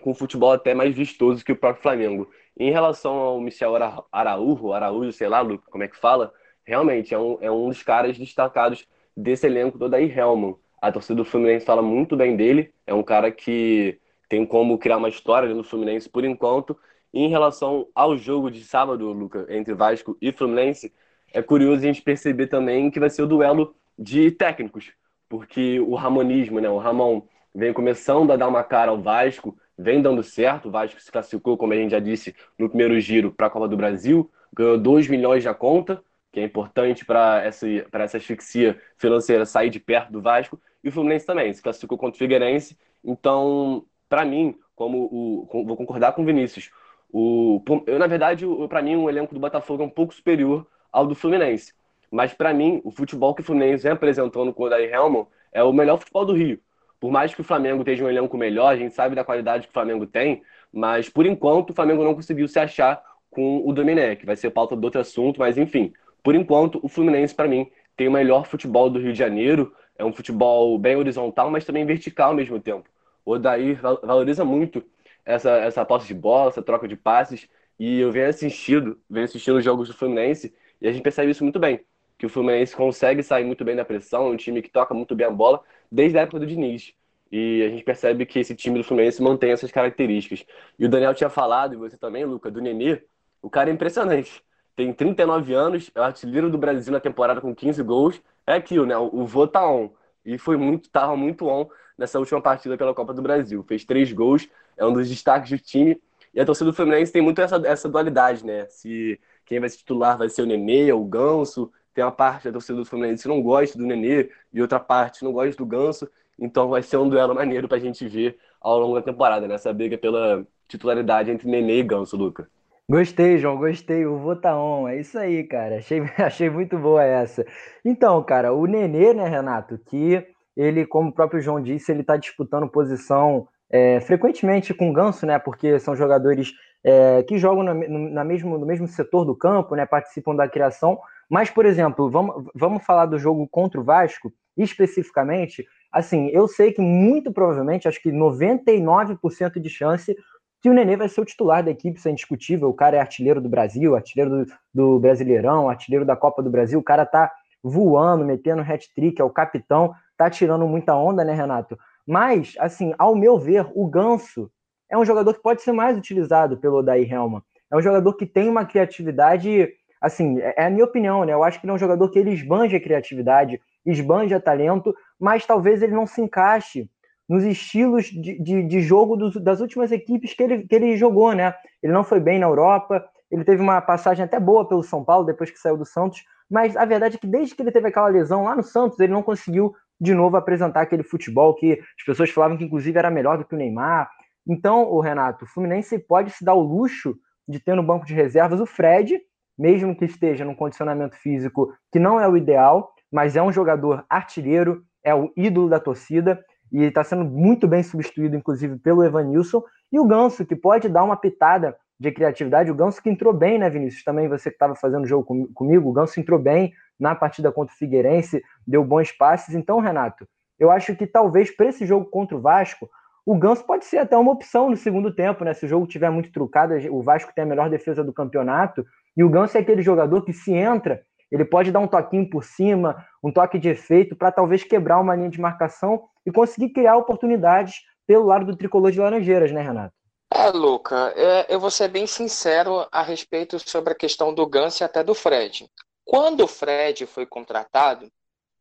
com 0.02 0.14
futebol 0.14 0.52
até 0.52 0.74
mais 0.74 0.96
vistoso 0.96 1.44
que 1.44 1.52
o 1.52 1.56
próprio 1.56 1.84
Flamengo. 1.84 2.30
Em 2.58 2.72
relação 2.72 3.14
ao 3.14 3.40
Michel 3.40 3.74
Araújo, 4.12 4.74
Araújo, 4.74 5.12
sei 5.12 5.28
lá, 5.28 5.46
como 5.70 5.84
é 5.84 5.88
que 5.88 5.98
fala, 5.98 6.34
realmente 6.66 7.14
é 7.14 7.20
um, 7.20 7.38
é 7.42 7.52
um 7.52 7.70
dos 7.70 7.84
caras 7.84 8.18
destacados 8.18 8.88
desse 9.16 9.48
elenco 9.48 9.78
do 9.78 9.90
Daí 9.90 10.12
Helman. 10.12 10.56
A 10.82 10.92
torcida 10.92 11.16
do 11.16 11.26
Fluminense 11.26 11.66
fala 11.66 11.82
muito 11.82 12.18
bem 12.18 12.36
dele, 12.36 12.74
é 12.88 12.94
um 12.94 13.04
cara 13.04 13.32
que 13.32 14.00
tem 14.28 14.46
como 14.46 14.78
criar 14.78 14.98
uma 14.98 15.10
história 15.10 15.54
no 15.54 15.64
Fluminense 15.64 16.10
por 16.10 16.26
enquanto. 16.26 16.78
E 17.14 17.22
em 17.22 17.30
relação 17.30 17.88
ao 17.94 18.18
jogo 18.18 18.50
de 18.50 18.64
sábado, 18.64 19.12
Luca, 19.12 19.46
entre 19.50 19.74
Vasco 19.74 20.18
e 20.22 20.32
Fluminense, 20.32 20.94
é 21.34 21.42
curioso 21.42 21.82
a 21.82 21.86
gente 21.86 22.02
perceber 22.02 22.48
também 22.48 22.90
que 22.90 23.00
vai 23.00 23.10
ser 23.10 23.24
o 23.24 23.28
duelo 23.28 23.76
de 23.98 24.32
técnicos, 24.32 24.92
porque 25.32 25.80
o 25.80 25.96
Ramonismo, 25.96 26.60
né, 26.60 26.70
o 26.70 26.78
Ramon, 26.78 27.22
vem 27.56 27.72
começando 27.72 28.34
a 28.34 28.36
dar 28.36 28.50
uma 28.50 28.66
cara 28.66 28.92
ao 28.92 29.02
Vasco, 29.02 29.58
vem 29.78 30.02
dando 30.02 30.22
certo. 30.22 30.68
O 30.68 30.72
Vasco 30.72 31.00
se 31.00 31.10
classificou, 31.10 31.58
como 31.58 31.72
a 31.72 31.78
gente 31.78 31.92
já 31.92 32.00
disse, 32.00 32.36
no 32.60 32.68
primeiro 32.68 33.00
giro 33.00 33.32
para 33.32 33.48
a 33.48 33.50
Copa 33.50 33.66
do 33.66 33.78
Brasil, 33.78 34.30
ganhou 34.54 34.78
2 34.78 35.08
milhões 35.08 35.46
na 35.46 35.54
conta, 35.54 36.04
que 36.34 36.42
é 36.42 36.44
importante 36.44 37.06
para 37.06 37.42
essa, 37.46 37.66
essa 37.94 38.18
asfixia 38.18 38.78
financeira 38.98 39.46
sair 39.46 39.70
de 39.70 39.80
perto 39.80 40.12
do 40.12 40.22
Vasco, 40.22 40.60
e 40.84 40.90
o 40.90 40.92
Fluminense 40.92 41.26
também, 41.26 41.54
se 41.54 41.62
classificou 41.62 41.98
contra 41.98 42.16
o 42.16 42.20
Figueirense. 42.20 42.78
Então, 43.02 43.86
para 44.10 44.26
mim, 44.26 44.60
como 44.76 45.06
o, 45.06 45.64
vou 45.66 45.78
concordar 45.78 46.12
com 46.12 46.24
o 46.24 46.26
Vinícius, 46.26 46.70
o, 47.10 47.64
eu, 47.88 47.98
na 47.98 48.08
verdade, 48.08 48.46
para 48.68 48.82
mim, 48.82 48.98
o 48.98 49.10
elenco 49.10 49.34
do 49.34 49.40
Botafogo 49.40 49.82
é 49.82 49.86
um 49.86 49.90
pouco 49.90 50.14
superior 50.14 50.68
ao 50.92 51.08
do 51.08 51.16
Fluminense. 51.16 51.74
Mas, 52.12 52.34
para 52.34 52.54
mim, 52.54 52.82
o 52.84 52.92
futebol 52.92 53.34
que 53.34 53.42
o 53.42 53.44
Fluminense 53.44 53.84
vem 53.84 53.94
apresentando 53.94 54.54
com 54.54 54.64
o 54.64 54.66
Odair 54.66 54.94
Helman 54.94 55.26
é 55.52 55.64
o 55.64 55.72
melhor 55.72 55.98
futebol 55.98 56.26
do 56.26 56.34
Rio. 56.34 56.60
Por 57.00 57.12
mais 57.12 57.34
que 57.34 57.42
o 57.42 57.44
Flamengo 57.44 57.82
esteja 57.82 58.04
um 58.04 58.10
elenco 58.10 58.38
melhor, 58.38 58.68
a 58.68 58.76
gente 58.76 58.94
sabe 58.94 59.16
da 59.16 59.24
qualidade 59.24 59.64
que 59.64 59.72
o 59.72 59.74
Flamengo 59.74 60.06
tem, 60.06 60.44
mas, 60.72 61.10
por 61.10 61.26
enquanto, 61.26 61.72
o 61.72 61.74
Flamengo 61.74 62.04
não 62.04 62.14
conseguiu 62.14 62.48
se 62.48 62.60
achar 62.60 63.02
com 63.30 63.68
o 63.68 63.74
Domenech, 63.74 64.26
vai 64.26 64.36
ser 64.36 64.52
pauta 64.52 64.76
do 64.76 64.84
outro 64.84 65.00
assunto, 65.00 65.40
mas, 65.40 65.58
enfim. 65.58 65.94
Por 66.22 66.36
enquanto, 66.36 66.80
o 66.84 66.90
Fluminense, 66.90 67.34
para 67.34 67.48
mim, 67.48 67.72
tem 67.96 68.08
o 68.08 68.12
melhor 68.12 68.46
futebol 68.46 68.90
do 68.90 69.00
Rio 69.00 69.14
de 69.14 69.20
Janeiro. 69.20 69.74
É 69.98 70.04
um 70.04 70.14
futebol 70.14 70.78
bem 70.78 70.96
horizontal, 70.96 71.50
mas 71.50 71.66
também 71.66 71.86
vertical 71.86 72.30
ao 72.30 72.36
mesmo 72.36 72.60
tempo. 72.60 72.90
O 73.26 73.32
Odair 73.34 73.80
valoriza 73.82 74.44
muito 74.44 74.84
essa, 75.26 75.52
essa 75.58 75.86
posse 75.86 76.08
de 76.08 76.14
bola, 76.14 76.50
essa 76.50 76.62
troca 76.62 76.88
de 76.88 76.96
passes. 76.96 77.48
E 77.80 78.00
eu 78.00 78.12
venho 78.12 78.28
assistindo, 78.30 79.00
venho 79.10 79.26
assistindo 79.26 79.58
os 79.58 79.64
jogos 79.64 79.88
do 79.88 79.94
Fluminense 79.96 80.54
e 80.80 80.88
a 80.88 80.92
gente 80.92 81.04
percebe 81.04 81.32
isso 81.32 81.44
muito 81.44 81.60
bem. 81.60 81.80
Que 82.22 82.28
o 82.28 82.30
Fluminense 82.30 82.76
consegue 82.76 83.24
sair 83.24 83.44
muito 83.44 83.66
bem 83.66 83.76
da 83.76 83.84
pressão, 83.84 84.28
é 84.28 84.30
um 84.30 84.38
time 84.38 84.62
que 84.62 84.70
toca 84.70 84.94
muito 84.94 85.16
bem 85.16 85.26
a 85.26 85.32
bola 85.32 85.60
desde 85.92 86.20
a 86.20 86.22
época 86.22 86.38
do 86.38 86.46
Diniz. 86.46 86.94
E 87.32 87.64
a 87.64 87.70
gente 87.70 87.84
percebe 87.84 88.28
que 88.28 88.38
esse 88.38 88.54
time 88.54 88.78
do 88.78 88.84
Fluminense 88.84 89.20
mantém 89.24 89.50
essas 89.52 89.72
características. 89.72 90.46
E 90.78 90.86
o 90.86 90.88
Daniel 90.88 91.16
tinha 91.16 91.32
falado, 91.32 91.74
e 91.74 91.78
você 91.78 91.98
também, 91.98 92.24
Luca, 92.24 92.52
do 92.52 92.62
Nenê. 92.62 93.02
O 93.42 93.50
cara 93.50 93.72
é 93.72 93.74
impressionante. 93.74 94.44
Tem 94.76 94.94
39 94.94 95.52
anos, 95.52 95.90
é 95.96 96.00
artilheiro 96.00 96.52
do 96.52 96.60
Brasil 96.60 96.94
na 96.94 97.00
temporada 97.00 97.42
com 97.42 97.56
15 97.56 97.82
gols. 97.82 98.22
É 98.46 98.54
aquilo, 98.54 98.86
né? 98.86 98.96
O 98.96 99.26
vô 99.26 99.48
tá 99.48 99.68
on. 99.68 99.90
E 100.24 100.38
foi 100.38 100.58
muito, 100.58 100.92
tava 100.92 101.18
muito 101.18 101.48
on 101.48 101.68
nessa 101.98 102.20
última 102.20 102.40
partida 102.40 102.78
pela 102.78 102.94
Copa 102.94 103.16
do 103.16 103.22
Brasil. 103.24 103.64
Fez 103.64 103.84
três 103.84 104.14
gols, 104.14 104.48
é 104.78 104.86
um 104.86 104.94
dos 104.94 105.10
destaques 105.10 105.50
do 105.50 105.58
time. 105.58 106.00
E 106.36 106.40
a 106.40 106.46
torcida 106.46 106.70
do 106.70 106.76
Fluminense 106.76 107.12
tem 107.12 107.22
muito 107.24 107.42
essa, 107.42 107.60
essa 107.66 107.90
dualidade, 107.90 108.46
né? 108.46 108.68
Se 108.68 109.20
quem 109.44 109.60
vai 109.60 109.70
se 109.70 109.80
titular 109.80 110.20
vai 110.20 110.30
ser 110.30 110.44
o 110.44 110.46
Nenê 110.46 110.94
ou 110.94 111.02
o 111.02 111.06
Ganso. 111.06 111.72
Tem 111.94 112.04
uma 112.04 112.12
parte 112.12 112.46
da 112.46 112.54
torcida 112.54 112.78
do 112.78 112.86
Fluminense 112.86 113.24
que 113.24 113.30
não 113.30 113.42
gosta 113.42 113.78
do 113.78 113.86
Nenê 113.86 114.30
e 114.54 114.62
outra 114.62 114.80
parte 114.80 115.24
não 115.24 115.32
gosta 115.34 115.56
do 115.56 115.66
Ganso. 115.66 116.10
Então 116.40 116.70
vai 116.70 116.82
ser 116.82 116.98
um 116.98 117.10
duelo 117.10 117.36
maneiro 117.36 117.68
pra 117.68 117.80
gente 117.80 118.08
ver 118.08 118.38
ao 118.60 118.80
longo 118.80 118.96
da 118.96 119.02
temporada, 119.02 119.48
né? 119.48 119.56
Essa 119.56 119.74
briga 119.74 119.98
pela 119.98 120.46
titularidade 120.68 121.30
entre 121.30 121.50
Nenê 121.50 121.80
e 121.80 121.84
Ganso, 121.84 122.16
Luca. 122.16 122.48
Gostei, 122.90 123.38
João, 123.38 123.58
gostei. 123.58 124.06
O 124.06 124.18
Votaon, 124.18 124.88
é 124.88 125.00
isso 125.00 125.18
aí, 125.18 125.44
cara. 125.44 125.78
Achei, 125.78 126.02
achei 126.18 126.50
muito 126.50 126.78
boa 126.78 127.04
essa. 127.04 127.46
Então, 127.86 128.22
cara, 128.24 128.54
o 128.54 128.66
Nenê, 128.66 129.14
né, 129.14 129.28
Renato, 129.28 129.78
que 129.78 130.26
ele, 130.56 130.86
como 130.86 131.10
o 131.10 131.14
próprio 131.14 131.42
João 131.42 131.62
disse, 131.62 131.92
ele 131.92 132.04
tá 132.04 132.18
disputando 132.18 132.68
posição 132.68 133.48
é, 133.70 134.02
frequentemente 134.02 134.74
com 134.74 134.92
Ganso, 134.92 135.26
né? 135.26 135.40
Porque 135.40 135.80
são 135.80 135.96
jogadores 135.96 136.52
é, 136.84 137.24
que 137.24 137.38
jogam 137.38 137.64
na, 137.64 137.74
na 137.74 138.24
mesmo, 138.24 138.58
no 138.58 138.66
mesmo 138.66 138.88
setor 138.88 139.24
do 139.24 139.36
campo, 139.36 139.76
né? 139.76 139.86
Participam 139.86 140.36
da 140.36 140.48
criação. 140.48 141.00
Mas, 141.32 141.50
por 141.50 141.66
exemplo, 141.66 142.10
vamos, 142.10 142.44
vamos 142.54 142.84
falar 142.84 143.06
do 143.06 143.18
jogo 143.18 143.48
contra 143.48 143.80
o 143.80 143.84
Vasco, 143.86 144.34
especificamente. 144.58 145.66
Assim, 145.90 146.28
eu 146.28 146.46
sei 146.46 146.74
que 146.74 146.82
muito 146.82 147.32
provavelmente, 147.32 147.88
acho 147.88 148.02
que 148.02 148.12
99% 148.12 149.58
de 149.58 149.70
chance 149.70 150.14
que 150.62 150.70
o 150.70 150.74
Nenê 150.74 150.98
vai 150.98 151.08
ser 151.08 151.22
o 151.22 151.26
titular 151.26 151.64
da 151.64 151.72
equipe, 151.72 151.98
isso 151.98 152.10
é 152.10 152.12
indiscutível. 152.12 152.68
O 152.68 152.74
cara 152.74 152.98
é 152.98 153.00
artilheiro 153.00 153.40
do 153.40 153.48
Brasil, 153.48 153.96
artilheiro 153.96 154.46
do, 154.46 154.54
do 154.74 155.00
Brasileirão, 155.00 155.70
artilheiro 155.70 156.06
da 156.06 156.18
Copa 156.18 156.44
do 156.44 156.50
Brasil. 156.50 156.78
O 156.78 156.84
cara 156.84 157.06
tá 157.06 157.32
voando, 157.64 158.26
metendo 158.26 158.62
hat-trick, 158.62 159.22
é 159.22 159.24
o 159.24 159.30
capitão, 159.30 159.94
tá 160.18 160.30
tirando 160.30 160.68
muita 160.68 160.94
onda, 160.96 161.24
né, 161.24 161.34
Renato? 161.34 161.80
Mas, 162.06 162.56
assim, 162.60 162.94
ao 163.00 163.16
meu 163.16 163.40
ver, 163.40 163.66
o 163.74 163.88
Ganso 163.88 164.52
é 164.90 164.98
um 164.98 165.06
jogador 165.06 165.34
que 165.34 165.42
pode 165.42 165.62
ser 165.62 165.72
mais 165.72 165.98
utilizado 165.98 166.58
pelo 166.58 166.80
Odair 166.80 167.10
Helman. 167.10 167.42
É 167.72 167.78
um 167.78 167.82
jogador 167.82 168.14
que 168.16 168.26
tem 168.26 168.50
uma 168.50 168.66
criatividade, 168.66 169.70
assim, 170.02 170.40
é, 170.40 170.56
é 170.58 170.66
a 170.66 170.70
minha 170.70 170.86
opinião, 170.86 171.24
né? 171.24 171.34
Eu 171.34 171.44
acho 171.44 171.60
que 171.60 171.66
ele 171.66 171.72
é 171.72 171.76
um 171.76 171.80
jogador 171.80 172.10
que 172.10 172.18
ele 172.18 172.32
esbanja 172.32 172.80
criatividade, 172.80 173.62
esbanja 173.86 174.40
talento, 174.40 174.94
mas 175.20 175.46
talvez 175.46 175.82
ele 175.82 175.94
não 175.94 176.08
se 176.08 176.22
encaixe 176.22 176.90
nos 177.30 177.44
estilos 177.44 178.08
de, 178.08 178.42
de, 178.42 178.64
de 178.64 178.82
jogo 178.82 179.16
dos, 179.16 179.42
das 179.42 179.62
últimas 179.62 179.92
equipes 179.92 180.34
que 180.34 180.44
ele, 180.44 180.68
que 180.68 180.76
ele 180.76 180.98
jogou, 180.98 181.34
né? 181.34 181.54
Ele 181.82 181.94
não 181.94 182.04
foi 182.04 182.20
bem 182.20 182.40
na 182.40 182.48
Europa, 182.48 183.06
ele 183.30 183.46
teve 183.46 183.62
uma 183.62 183.80
passagem 183.80 184.26
até 184.26 184.40
boa 184.40 184.68
pelo 184.68 184.84
São 184.84 185.04
Paulo 185.04 185.26
depois 185.26 185.50
que 185.50 185.58
saiu 185.58 185.78
do 185.78 185.86
Santos, 185.86 186.24
mas 186.50 186.76
a 186.76 186.84
verdade 186.84 187.16
é 187.16 187.20
que 187.20 187.28
desde 187.28 187.56
que 187.56 187.62
ele 187.62 187.72
teve 187.72 187.88
aquela 187.88 188.08
lesão 188.08 188.44
lá 188.44 188.56
no 188.56 188.64
Santos, 188.64 189.00
ele 189.00 189.14
não 189.14 189.24
conseguiu 189.24 189.74
de 190.00 190.14
novo 190.14 190.36
apresentar 190.36 190.82
aquele 190.82 191.04
futebol 191.04 191.56
que 191.56 191.80
as 191.98 192.06
pessoas 192.06 192.30
falavam 192.32 192.58
que 192.58 192.66
inclusive 192.66 192.98
era 192.98 193.10
melhor 193.10 193.38
do 193.38 193.46
que 193.46 193.56
o 193.56 193.58
Neymar. 193.58 194.10
Então, 194.46 194.84
o 194.92 195.00
Renato, 195.00 195.46
o 195.46 195.48
Fluminense 195.48 195.98
pode 196.00 196.32
se 196.32 196.44
dar 196.44 196.56
o 196.56 196.62
luxo 196.62 197.16
de 197.48 197.60
ter 197.60 197.76
no 197.76 197.84
banco 197.84 198.06
de 198.06 198.14
reservas 198.14 198.60
o 198.60 198.66
Fred, 198.66 199.22
mesmo 199.62 199.96
que 199.96 200.06
esteja 200.06 200.44
num 200.44 200.56
condicionamento 200.56 201.16
físico 201.16 201.72
que 201.92 202.00
não 202.00 202.20
é 202.20 202.28
o 202.28 202.36
ideal, 202.36 202.92
mas 203.12 203.36
é 203.36 203.44
um 203.44 203.52
jogador 203.52 204.04
artilheiro, 204.10 204.84
é 205.04 205.14
o 205.14 205.32
ídolo 205.38 205.70
da 205.70 205.80
torcida 205.80 206.44
e 206.72 206.82
está 206.84 207.04
sendo 207.04 207.24
muito 207.24 207.68
bem 207.68 207.84
substituído, 207.84 208.36
inclusive, 208.36 208.80
pelo 208.80 209.04
Evanilson. 209.04 209.62
E 209.92 210.00
o 210.00 210.06
Ganso, 210.06 210.46
que 210.48 210.56
pode 210.56 210.90
dar 210.90 211.04
uma 211.04 211.16
pitada 211.16 211.78
de 212.00 212.12
criatividade. 212.12 212.72
O 212.72 212.76
Ganso 212.76 213.04
que 213.04 213.10
entrou 213.10 213.32
bem, 213.34 213.60
né, 213.60 213.70
Vinícius? 213.70 214.04
Também 214.04 214.28
você 214.28 214.50
que 214.50 214.56
estava 214.56 214.76
fazendo 214.76 215.04
o 215.04 215.08
jogo 215.08 215.26
com, 215.26 215.46
comigo, 215.54 215.88
o 215.88 215.94
Ganso 215.94 216.20
entrou 216.20 216.40
bem 216.40 216.74
na 217.00 217.14
partida 217.14 217.52
contra 217.52 217.76
o 217.76 217.78
Figueirense, 217.78 218.42
deu 218.66 218.84
bons 218.84 219.12
passes. 219.12 219.54
Então, 219.54 219.80
Renato, 219.80 220.28
eu 220.58 220.72
acho 220.72 220.96
que 220.96 221.06
talvez 221.06 221.56
para 221.56 221.68
esse 221.68 221.86
jogo 221.86 222.06
contra 222.06 222.36
o 222.36 222.42
Vasco, 222.42 222.90
o 223.24 223.38
Ganso 223.38 223.64
pode 223.64 223.86
ser 223.86 224.00
até 224.00 224.18
uma 224.18 224.32
opção 224.32 224.70
no 224.70 224.76
segundo 224.76 225.14
tempo, 225.14 225.44
né? 225.44 225.54
Se 225.54 225.66
o 225.66 225.70
jogo 225.70 225.86
tiver 225.86 226.10
muito 226.10 226.32
trucado, 226.32 226.74
o 226.90 227.04
Vasco 227.04 227.32
tem 227.36 227.44
a 227.44 227.48
melhor 227.48 227.70
defesa 227.70 228.04
do 228.04 228.12
campeonato. 228.12 228.84
E 229.16 229.24
o 229.24 229.30
Ganso 229.30 229.58
é 229.58 229.62
aquele 229.62 229.82
jogador 229.82 230.24
que, 230.24 230.34
se 230.34 230.54
entra, 230.54 231.04
ele 231.32 231.46
pode 231.46 231.72
dar 231.72 231.80
um 231.80 231.88
toquinho 231.88 232.30
por 232.30 232.44
cima, 232.44 233.06
um 233.24 233.32
toque 233.32 233.58
de 233.58 233.70
efeito, 233.70 234.16
para 234.16 234.32
talvez 234.32 234.64
quebrar 234.64 235.00
uma 235.00 235.16
linha 235.16 235.30
de 235.30 235.40
marcação 235.40 236.04
e 236.26 236.32
conseguir 236.32 236.70
criar 236.70 236.98
oportunidades 236.98 237.76
pelo 238.06 238.26
lado 238.26 238.46
do 238.46 238.58
tricolor 238.58 238.92
de 238.92 239.00
Laranjeiras, 239.00 239.52
né, 239.52 239.62
Renato? 239.62 239.94
É, 240.34 240.50
Luca, 240.50 241.14
é, 241.16 241.54
eu 241.54 241.60
vou 241.60 241.70
ser 241.70 241.90
bem 241.90 242.08
sincero 242.08 242.88
a 242.92 243.02
respeito 243.02 243.60
sobre 243.60 243.94
a 243.94 243.96
questão 243.96 244.34
do 244.34 244.46
Gans 244.48 244.80
e 244.80 244.84
até 244.84 245.04
do 245.04 245.14
Fred. 245.14 245.70
Quando 246.06 246.46
o 246.46 246.48
Fred 246.48 247.06
foi 247.06 247.26
contratado, 247.26 248.10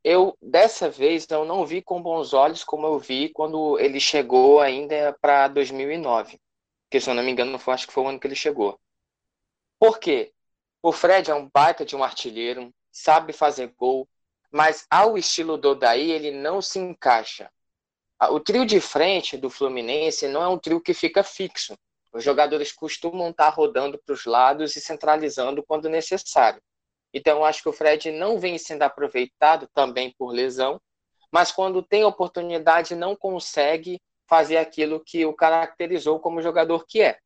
eu 0.03 0.37
dessa 0.41 0.89
vez 0.89 1.27
eu 1.31 1.45
não 1.45 1.65
vi 1.65 1.83
com 1.83 2.03
bons 2.03 2.33
olhos 2.33 2.65
como 2.65 2.87
eu 2.87 2.99
vi 2.99 3.29
quando 3.29 3.79
ele 3.79 4.01
chegou 4.01 4.61
ainda 4.61 5.17
para 5.21 5.49
2009. 5.49 6.39
Que 6.91 7.01
se 7.01 7.09
eu 7.09 7.15
não 7.15 7.23
me 7.23 7.31
engano, 7.31 7.59
foi, 7.59 7.75
acho 7.75 7.87
que 7.87 7.93
foi 7.93 8.03
o 8.03 8.09
ano 8.09 8.19
que 8.19 8.27
ele 8.27 8.35
chegou. 8.35 8.79
Por 9.79 9.99
quê? 9.99 10.33
O 10.83 10.93
Fred 10.93 11.31
é 11.31 11.35
um 11.35 11.49
baita 11.53 11.85
de 11.85 11.95
um 11.95 12.03
artilheiro, 12.03 12.73
sabe 12.90 13.35
fazer 13.35 13.66
gol, 13.77 14.09
mas 14.51 14.87
ao 14.90 15.19
estilo 15.19 15.59
do 15.59 15.75
Daí 15.75 16.11
ele 16.11 16.31
não 16.31 16.62
se 16.62 16.79
encaixa. 16.79 17.51
O 18.31 18.40
trio 18.40 18.64
de 18.64 18.81
frente 18.81 19.37
do 19.37 19.51
Fluminense 19.51 20.27
não 20.27 20.43
é 20.43 20.49
um 20.49 20.59
trio 20.59 20.81
que 20.81 20.95
fica 20.95 21.23
fixo. 21.23 21.77
Os 22.12 22.25
jogadores 22.25 22.73
costumam 22.73 23.31
estar 23.31 23.51
rodando 23.51 24.01
para 24.05 24.12
os 24.14 24.25
lados 24.25 24.75
e 24.75 24.81
centralizando 24.81 25.62
quando 25.62 25.88
necessário. 25.88 26.61
Então, 27.12 27.45
acho 27.45 27.62
que 27.62 27.69
o 27.69 27.73
Fred 27.73 28.11
não 28.12 28.38
vem 28.38 28.57
sendo 28.57 28.83
aproveitado 28.83 29.69
também 29.75 30.14
por 30.19 30.33
lesão, 30.33 30.81
mas 31.31 31.53
quando 31.53 31.83
tem 31.83 32.05
oportunidade, 32.05 32.95
não 32.95 33.14
consegue 33.14 34.01
fazer 34.27 34.57
aquilo 34.57 35.03
que 35.05 35.27
o 35.27 35.35
caracterizou 35.35 36.21
como 36.21 36.43
jogador 36.43 36.87
que 36.87 37.03
é. 37.03 37.19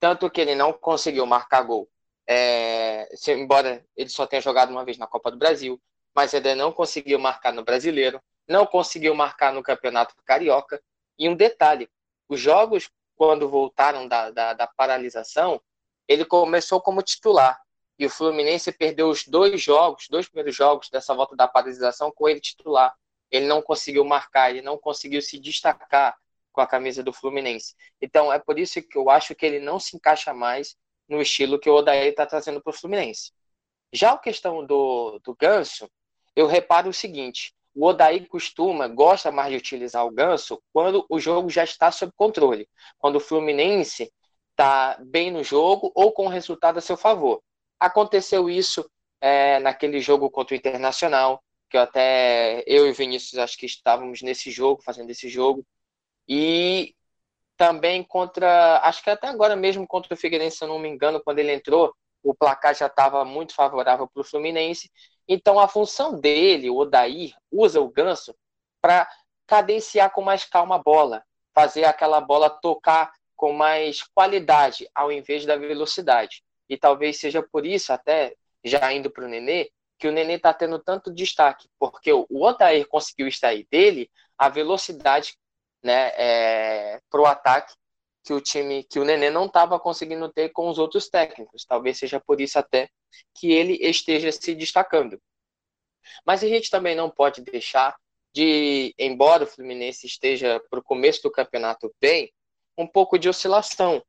Tanto 0.00 0.30
que 0.30 0.40
ele 0.40 0.54
não 0.54 0.72
conseguiu 0.72 1.26
marcar 1.26 1.62
gol, 1.62 1.88
é, 2.28 3.08
embora 3.28 3.82
ele 3.96 4.10
só 4.10 4.26
tenha 4.26 4.42
jogado 4.42 4.68
uma 4.68 4.84
vez 4.84 4.98
na 4.98 5.06
Copa 5.06 5.30
do 5.30 5.38
Brasil, 5.38 5.80
mas 6.14 6.34
ainda 6.34 6.54
não 6.54 6.70
conseguiu 6.70 7.18
marcar 7.18 7.54
no 7.54 7.64
Brasileiro, 7.64 8.20
não 8.46 8.66
conseguiu 8.66 9.14
marcar 9.14 9.52
no 9.52 9.62
Campeonato 9.62 10.14
Carioca. 10.26 10.82
E 11.18 11.26
um 11.26 11.34
detalhe: 11.34 11.88
os 12.28 12.38
jogos, 12.38 12.90
quando 13.16 13.48
voltaram 13.48 14.06
da, 14.06 14.30
da, 14.30 14.52
da 14.52 14.66
paralisação, 14.66 15.60
ele 16.06 16.24
começou 16.24 16.82
como 16.82 17.02
titular. 17.02 17.58
E 17.98 18.04
o 18.04 18.10
Fluminense 18.10 18.70
perdeu 18.72 19.08
os 19.08 19.26
dois 19.26 19.60
jogos, 19.60 20.06
dois 20.08 20.28
primeiros 20.28 20.54
jogos 20.54 20.88
dessa 20.90 21.14
volta 21.14 21.34
da 21.34 21.48
paralisação 21.48 22.12
com 22.12 22.28
ele 22.28 22.40
titular. 22.40 22.94
Ele 23.30 23.46
não 23.46 23.62
conseguiu 23.62 24.04
marcar, 24.04 24.50
ele 24.50 24.62
não 24.62 24.78
conseguiu 24.78 25.20
se 25.22 25.38
destacar 25.38 26.16
com 26.52 26.60
a 26.60 26.66
camisa 26.66 27.02
do 27.02 27.12
Fluminense. 27.12 27.74
Então 28.00 28.32
é 28.32 28.38
por 28.38 28.58
isso 28.58 28.82
que 28.82 28.98
eu 28.98 29.08
acho 29.10 29.34
que 29.34 29.46
ele 29.46 29.60
não 29.60 29.80
se 29.80 29.96
encaixa 29.96 30.32
mais 30.34 30.76
no 31.08 31.20
estilo 31.20 31.58
que 31.58 31.70
o 31.70 31.74
Odair 31.74 32.08
está 32.08 32.26
trazendo 32.26 32.62
para 32.62 32.70
o 32.70 32.74
Fluminense. 32.74 33.32
Já 33.92 34.12
a 34.12 34.18
questão 34.18 34.64
do, 34.64 35.18
do 35.24 35.34
Ganso, 35.34 35.88
eu 36.36 36.46
reparo 36.46 36.90
o 36.90 36.94
seguinte: 36.94 37.54
o 37.74 37.86
Odair 37.86 38.28
costuma, 38.28 38.88
gosta 38.88 39.30
mais 39.30 39.50
de 39.50 39.56
utilizar 39.56 40.04
o 40.04 40.10
ganso 40.10 40.60
quando 40.72 41.06
o 41.08 41.20
jogo 41.20 41.48
já 41.48 41.64
está 41.64 41.90
sob 41.92 42.12
controle, 42.16 42.68
quando 42.98 43.16
o 43.16 43.20
Fluminense 43.20 44.12
está 44.50 44.98
bem 45.00 45.30
no 45.30 45.44
jogo 45.44 45.92
ou 45.94 46.12
com 46.12 46.26
o 46.26 46.28
resultado 46.28 46.78
a 46.78 46.80
seu 46.80 46.96
favor. 46.96 47.40
Aconteceu 47.78 48.50
isso 48.50 48.90
é, 49.20 49.60
naquele 49.60 50.00
jogo 50.00 50.28
contra 50.28 50.54
o 50.54 50.58
Internacional, 50.58 51.40
que 51.70 51.76
até 51.76 52.64
eu 52.66 52.86
e 52.86 52.90
o 52.90 52.94
Vinícius 52.94 53.38
acho 53.38 53.56
que 53.56 53.66
estávamos 53.66 54.22
nesse 54.22 54.50
jogo, 54.50 54.82
fazendo 54.82 55.10
esse 55.10 55.28
jogo, 55.28 55.64
e 56.26 56.96
também 57.58 58.04
contra, 58.04 58.80
acho 58.84 59.02
que 59.02 59.10
até 59.10 59.26
agora 59.26 59.56
mesmo 59.56 59.86
contra 59.86 60.14
o 60.14 60.16
Figueirense, 60.16 60.58
se 60.58 60.64
eu 60.64 60.68
não 60.68 60.78
me 60.78 60.88
engano, 60.88 61.20
quando 61.22 61.40
ele 61.40 61.52
entrou, 61.52 61.92
o 62.22 62.32
placar 62.32 62.74
já 62.74 62.86
estava 62.86 63.24
muito 63.24 63.52
favorável 63.52 64.06
para 64.06 64.20
o 64.20 64.24
Fluminense. 64.24 64.88
Então 65.26 65.58
a 65.58 65.66
função 65.66 66.18
dele, 66.18 66.70
o 66.70 66.76
Odair, 66.76 67.34
usa 67.50 67.80
o 67.80 67.88
Ganso 67.88 68.34
para 68.80 69.08
cadenciar 69.46 70.12
com 70.12 70.22
mais 70.22 70.44
calma 70.44 70.76
a 70.76 70.78
bola, 70.78 71.24
fazer 71.52 71.84
aquela 71.84 72.20
bola 72.20 72.48
tocar 72.48 73.12
com 73.34 73.52
mais 73.52 74.02
qualidade, 74.14 74.88
ao 74.94 75.10
invés 75.10 75.44
da 75.44 75.56
velocidade. 75.56 76.44
E 76.68 76.76
talvez 76.76 77.18
seja 77.18 77.42
por 77.42 77.66
isso, 77.66 77.92
até 77.92 78.34
já 78.64 78.92
indo 78.92 79.10
para 79.10 79.24
o 79.24 79.28
Nenê, 79.28 79.68
que 79.98 80.06
o 80.06 80.12
Nenê 80.12 80.34
está 80.34 80.54
tendo 80.54 80.78
tanto 80.78 81.12
destaque, 81.12 81.68
porque 81.76 82.12
o 82.12 82.26
Odair 82.30 82.86
conseguiu 82.86 83.26
extrair 83.26 83.66
dele 83.68 84.08
a 84.36 84.48
velocidade 84.48 85.36
né, 85.88 86.12
é, 86.18 87.00
para 87.08 87.22
o 87.22 87.24
ataque 87.24 87.72
que 88.22 88.34
o 88.34 88.42
time, 88.42 88.84
que 88.84 89.00
o 89.00 89.04
Nenê 89.06 89.30
não 89.30 89.46
estava 89.46 89.80
conseguindo 89.80 90.30
ter 90.30 90.50
com 90.50 90.68
os 90.68 90.78
outros 90.78 91.08
técnicos. 91.08 91.64
Talvez 91.64 91.96
seja 91.96 92.20
por 92.20 92.42
isso 92.42 92.58
até 92.58 92.90
que 93.34 93.50
ele 93.50 93.78
esteja 93.80 94.30
se 94.30 94.54
destacando. 94.54 95.18
Mas 96.26 96.44
a 96.44 96.46
gente 96.46 96.68
também 96.68 96.94
não 96.94 97.08
pode 97.08 97.40
deixar 97.40 97.96
de, 98.34 98.94
embora 98.98 99.44
o 99.44 99.46
Fluminense 99.46 100.06
esteja 100.06 100.62
para 100.68 100.78
o 100.78 100.82
começo 100.82 101.22
do 101.22 101.30
campeonato 101.30 101.90
bem, 101.98 102.30
um 102.76 102.86
pouco 102.86 103.18
de 103.18 103.30
oscilação, 103.30 104.04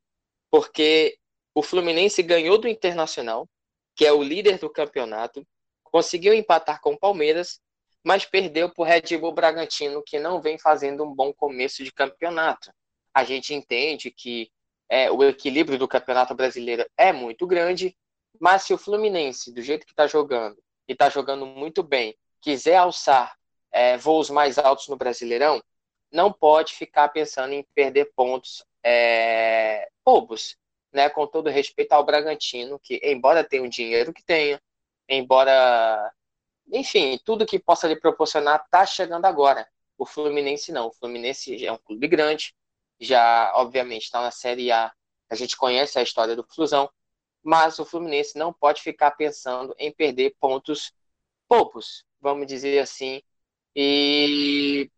porque 0.52 1.18
o 1.56 1.64
Fluminense 1.64 2.22
ganhou 2.22 2.58
do 2.58 2.68
Internacional, 2.68 3.48
que 3.96 4.06
é 4.06 4.12
o 4.12 4.22
líder 4.22 4.60
do 4.60 4.70
campeonato, 4.70 5.48
conseguiu 5.82 6.34
empatar 6.34 6.82
com 6.82 6.92
o 6.92 7.00
Palmeiras, 7.00 7.62
mas 8.04 8.26
perdeu 8.26 8.70
para 8.70 8.82
o 8.82 8.86
Red 8.86 9.18
Bull 9.18 9.34
Bragantino, 9.34 10.04
que 10.04 10.20
não 10.20 10.42
vem 10.42 10.58
fazendo 10.58 11.04
um 11.04 11.14
bom 11.14 11.34
começo 11.34 11.84
de 11.84 11.92
campeonato. 11.92 12.72
A 13.14 13.24
gente 13.24 13.54
entende 13.54 14.12
que 14.12 14.52
é, 14.90 15.12
o 15.12 15.24
equilíbrio 15.24 15.78
do 15.78 15.88
campeonato 15.88 16.34
brasileiro 16.34 16.86
é 16.98 17.12
muito 17.12 17.46
grande, 17.46 17.96
mas 18.40 18.64
se 18.64 18.74
o 18.74 18.78
Fluminense, 18.78 19.54
do 19.54 19.62
jeito 19.62 19.86
que 19.86 19.92
está 19.92 20.08
jogando, 20.08 20.58
e 20.88 20.94
está 20.94 21.10
jogando 21.10 21.46
muito 21.46 21.84
bem, 21.84 22.18
quiser 22.42 22.78
alçar 22.78 23.36
é, 23.72 23.98
voos 23.98 24.30
mais 24.30 24.58
altos 24.58 24.88
no 24.88 24.98
Brasileirão, 24.98 25.62
não 26.12 26.32
pode 26.32 26.74
ficar 26.74 27.10
pensando 27.10 27.54
em 27.54 27.64
perder 27.76 28.12
pontos 28.16 28.64
é, 28.84 29.88
bobos, 30.04 30.58
né? 30.92 31.10
Com 31.10 31.28
todo 31.28 31.50
respeito 31.50 31.92
ao 31.94 32.04
Bragantino, 32.04 32.80
que 32.80 33.00
embora 33.04 33.44
tenha 33.44 33.62
o 33.62 33.70
dinheiro 33.70 34.14
que 34.14 34.24
tenha, 34.24 34.60
embora, 35.08 36.12
enfim, 36.72 37.20
tudo 37.24 37.46
que 37.46 37.60
possa 37.60 37.88
lhe 37.88 37.96
proporcionar 38.00 38.62
está 38.64 38.86
chegando 38.86 39.26
agora. 39.26 39.68
O 39.98 40.06
Fluminense 40.06 40.72
não. 40.72 40.88
O 40.88 40.92
Fluminense 40.94 41.66
é 41.66 41.72
um 41.72 41.78
clube 41.78 42.08
grande, 42.08 42.56
já 43.00 43.52
obviamente 43.56 44.04
está 44.04 44.22
na 44.22 44.32
Série 44.32 44.72
A. 44.72 44.92
A 45.30 45.36
gente 45.36 45.58
conhece 45.58 46.00
a 46.00 46.02
história 46.02 46.36
do 46.36 46.44
Flusão, 46.44 46.90
mas 47.44 47.80
o 47.80 47.86
Fluminense 47.86 48.38
não 48.38 48.54
pode 48.54 48.82
ficar 48.82 49.12
pensando 49.12 49.76
em 49.78 49.92
perder 49.92 50.36
pontos 50.40 50.94
poucos, 51.48 52.06
vamos 52.22 52.48
dizer 52.48 52.80
assim, 52.80 53.22
e 53.76 54.90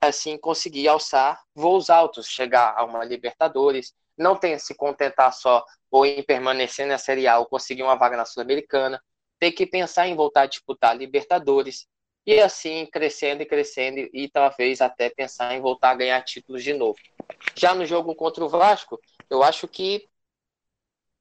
assim 0.00 0.36
conseguir 0.36 0.88
alçar 0.88 1.42
voos 1.54 1.90
altos, 1.90 2.26
chegar 2.28 2.74
a 2.76 2.84
uma 2.84 3.04
Libertadores, 3.04 3.94
não 4.16 4.36
tem 4.36 4.58
se 4.58 4.74
contentar 4.74 5.32
só 5.32 5.64
ou 5.90 6.04
em 6.04 6.22
permanecer 6.22 6.86
na 6.86 6.98
Série 6.98 7.26
A 7.26 7.38
ou 7.38 7.46
conseguir 7.46 7.82
uma 7.82 7.96
vaga 7.96 8.16
na 8.16 8.24
Sul-Americana, 8.24 9.02
tem 9.38 9.52
que 9.52 9.66
pensar 9.66 10.08
em 10.08 10.14
voltar 10.14 10.42
a 10.42 10.46
disputar 10.46 10.96
Libertadores 10.96 11.86
e 12.26 12.40
assim 12.40 12.86
crescendo 12.86 13.42
e 13.42 13.46
crescendo 13.46 14.08
e 14.12 14.28
talvez 14.28 14.80
até 14.80 15.10
pensar 15.10 15.54
em 15.54 15.60
voltar 15.60 15.90
a 15.90 15.94
ganhar 15.94 16.22
títulos 16.22 16.62
de 16.62 16.72
novo. 16.72 16.98
Já 17.54 17.74
no 17.74 17.84
jogo 17.84 18.14
contra 18.14 18.44
o 18.44 18.48
Vasco, 18.48 18.98
eu 19.28 19.42
acho 19.42 19.68
que 19.68 20.08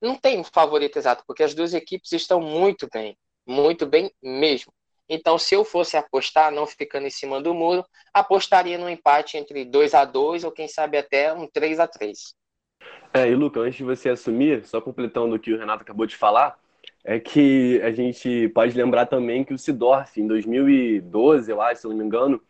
não 0.01 0.16
tem 0.16 0.39
um 0.39 0.43
favorito 0.43 0.97
exato, 0.97 1.24
porque 1.26 1.43
as 1.43 1.53
duas 1.53 1.74
equipes 1.74 2.11
estão 2.11 2.39
muito 2.39 2.88
bem, 2.93 3.18
muito 3.45 3.86
bem 3.86 4.11
mesmo. 4.22 4.74
Então, 5.07 5.38
se 5.38 5.53
eu 5.55 5.66
fosse 5.66 5.97
apostar, 5.97 6.51
não 6.51 6.66
ficando 6.66 7.05
em 7.07 7.09
cima 7.09 7.41
do 7.41 7.53
muro, 7.53 7.86
apostaria 8.14 8.78
no 8.78 8.89
empate 8.89 9.38
entre 9.38 9.66
2 9.66 9.93
a 9.93 10.05
2 10.05 10.43
ou 10.43 10.51
quem 10.51 10.68
sabe 10.68 10.97
até 10.97 11.34
um 11.34 11.47
3 11.47 11.80
a 11.80 11.88
3 11.88 12.34
É, 13.14 13.28
e 13.28 13.36
Luca, 13.36 13.59
antes 13.59 13.78
de 13.78 13.84
você 13.84 14.09
assumir, 14.09 14.66
só 14.66 14.82
completando 14.82 15.36
o 15.36 15.39
que 15.39 15.53
o 15.53 15.57
Renato 15.59 15.84
acabou 15.84 16.05
de 16.05 16.16
falar, 16.16 16.57
é 17.04 17.20
que 17.20 17.82
a 17.84 17.91
gente 17.91 18.47
pode 18.49 18.76
lembrar 18.78 19.06
também 19.08 19.43
que 19.43 19.54
o 19.54 19.58
Sidorf, 19.58 20.20
em 20.20 20.28
2012, 20.28 21.51
eu 21.51 21.62
acho, 21.62 21.82
se 21.82 21.88
não 21.88 21.95
me 21.95 22.04
engano, 22.04 22.41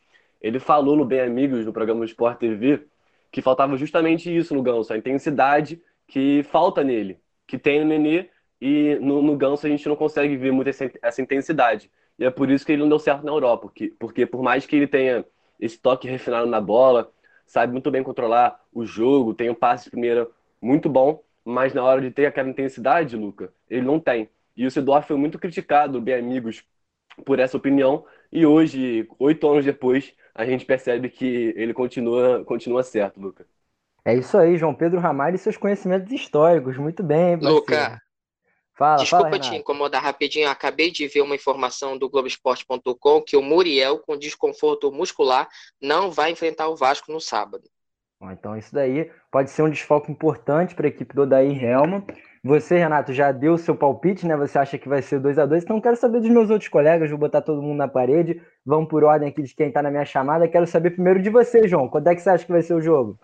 ele 0.42 0.60
falou 0.60 0.96
no 0.96 1.06
Bem 1.06 1.22
Amigos, 1.22 1.66
no 1.66 1.74
programa 1.74 2.02
do 2.02 2.06
Sport 2.06 2.38
TV, 2.38 2.86
que 3.32 3.42
faltava 3.42 3.76
justamente 3.78 4.36
isso 4.36 4.54
no 4.54 4.62
Ganso, 4.62 4.94
a 4.94 4.98
intensidade 4.98 5.82
que 6.08 6.44
falta 6.44 6.84
nele, 6.84 7.20
que 7.48 7.58
tem 7.58 7.80
no 7.80 7.86
Nenê, 7.86 8.30
e 8.62 8.96
no, 9.02 9.22
no 9.22 9.36
Ganso 9.36 9.66
a 9.66 9.70
gente 9.70 9.88
não 9.90 9.96
consegue 9.96 10.38
ver 10.38 10.52
muito 10.52 10.70
essa, 10.70 10.90
essa 11.02 11.22
intensidade. 11.22 11.90
E 12.20 12.26
é 12.26 12.30
por 12.30 12.50
isso 12.52 12.66
que 12.66 12.72
ele 12.72 12.82
não 12.82 12.90
deu 12.90 13.00
certo 13.00 13.26
na 13.26 13.32
Europa, 13.32 13.64
porque, 13.64 13.94
porque 13.98 14.26
por 14.26 14.44
mais 14.44 14.66
que 14.66 14.76
ele 14.76 14.88
tenha 14.88 15.26
esse 15.60 15.80
toque 15.80 16.08
refinado 16.08 16.46
na 16.46 16.62
bola, 16.62 17.12
sabe 17.46 17.72
muito 17.72 17.90
bem 17.90 18.04
controlar 18.04 18.60
o 18.72 18.86
jogo, 18.86 19.34
tem 19.34 19.50
um 19.50 19.56
passe 19.56 19.86
de 19.86 19.92
primeira 19.92 20.28
muito 20.62 20.90
bom, 20.90 21.24
mas 21.44 21.74
na 21.74 21.84
hora 21.84 22.02
de 22.02 22.12
ter 22.12 22.26
aquela 22.26 22.50
intensidade, 22.50 23.18
Luca, 23.18 23.52
ele 23.70 23.86
não 23.86 24.00
tem. 24.00 24.30
E 24.56 24.66
o 24.66 24.72
Sidorf 24.72 25.08
foi 25.08 25.18
muito 25.18 25.40
criticado, 25.40 26.02
bem 26.02 26.16
amigos, 26.16 26.64
por 27.26 27.40
essa 27.40 27.58
opinião, 27.58 28.06
e 28.32 28.46
hoje, 28.46 29.08
oito 29.20 29.48
anos 29.48 29.66
depois, 29.66 30.14
a 30.34 30.46
gente 30.46 30.66
percebe 30.66 31.10
que 31.10 31.54
ele 31.56 31.74
continua, 31.74 32.44
continua 32.44 32.84
certo, 32.84 33.20
Luca. 33.20 33.46
É 34.06 34.14
isso 34.16 34.38
aí, 34.38 34.58
João 34.58 34.74
Pedro 34.74 35.00
Ramalho 35.00 35.36
e 35.36 35.40
seus 35.40 35.58
conhecimentos 35.58 36.12
históricos. 36.12 36.78
Muito 36.78 37.02
bem, 37.04 37.38
parceiro. 37.38 37.56
Luca, 37.56 38.02
Fala, 38.76 38.98
Desculpa 38.98 39.30
fala, 39.30 39.40
te 39.40 39.56
incomodar 39.56 40.02
rapidinho, 40.02 40.50
acabei 40.50 40.90
de 40.90 41.08
ver 41.08 41.22
uma 41.22 41.36
informação 41.36 41.96
do 41.96 42.10
Globoesporte.com 42.10 43.22
que 43.22 43.38
o 43.38 43.42
Muriel, 43.42 44.00
com 44.00 44.18
desconforto 44.18 44.92
muscular, 44.92 45.48
não 45.80 46.10
vai 46.10 46.32
enfrentar 46.32 46.68
o 46.70 46.76
Vasco 46.76 47.12
no 47.12 47.22
sábado. 47.22 47.70
Então, 48.32 48.58
isso 48.58 48.74
daí 48.74 49.12
pode 49.32 49.52
ser 49.52 49.62
um 49.62 49.70
desfalque 49.70 50.12
importante 50.12 50.74
para 50.74 50.88
a 50.88 50.90
equipe 50.90 51.14
do 51.14 51.22
Odair 51.22 51.64
Helma. 51.64 52.04
Você, 52.44 52.78
Renato, 52.78 53.14
já 53.14 53.32
deu 53.32 53.58
seu 53.58 53.76
palpite, 53.76 54.28
né? 54.28 54.36
Você 54.36 54.60
acha 54.60 54.78
que 54.78 54.90
vai 54.90 55.02
ser 55.02 55.20
2 55.20 55.40
a 55.40 55.46
2 55.46 55.64
Então, 55.64 55.80
quero 55.80 55.96
saber 55.96 56.20
dos 56.20 56.30
meus 56.30 56.50
outros 56.50 56.70
colegas. 56.70 57.10
Vou 57.10 57.18
botar 57.18 57.42
todo 57.42 57.62
mundo 57.62 57.78
na 57.78 57.88
parede. 57.88 58.42
Vamos 58.66 58.90
por 58.90 59.04
ordem 59.04 59.30
aqui 59.30 59.42
de 59.42 59.56
quem 59.56 59.70
está 59.70 59.82
na 59.82 59.90
minha 59.90 60.06
chamada. 60.06 60.48
Quero 60.48 60.68
saber 60.68 60.92
primeiro 60.92 61.22
de 61.22 61.30
você, 61.30 61.68
João. 61.68 61.88
Quando 61.88 62.08
é 62.08 62.16
que 62.16 62.22
você 62.22 62.30
acha 62.30 62.46
que 62.46 62.52
vai 62.52 62.62
ser 62.62 62.74
o 62.74 62.82
jogo? 62.82 63.18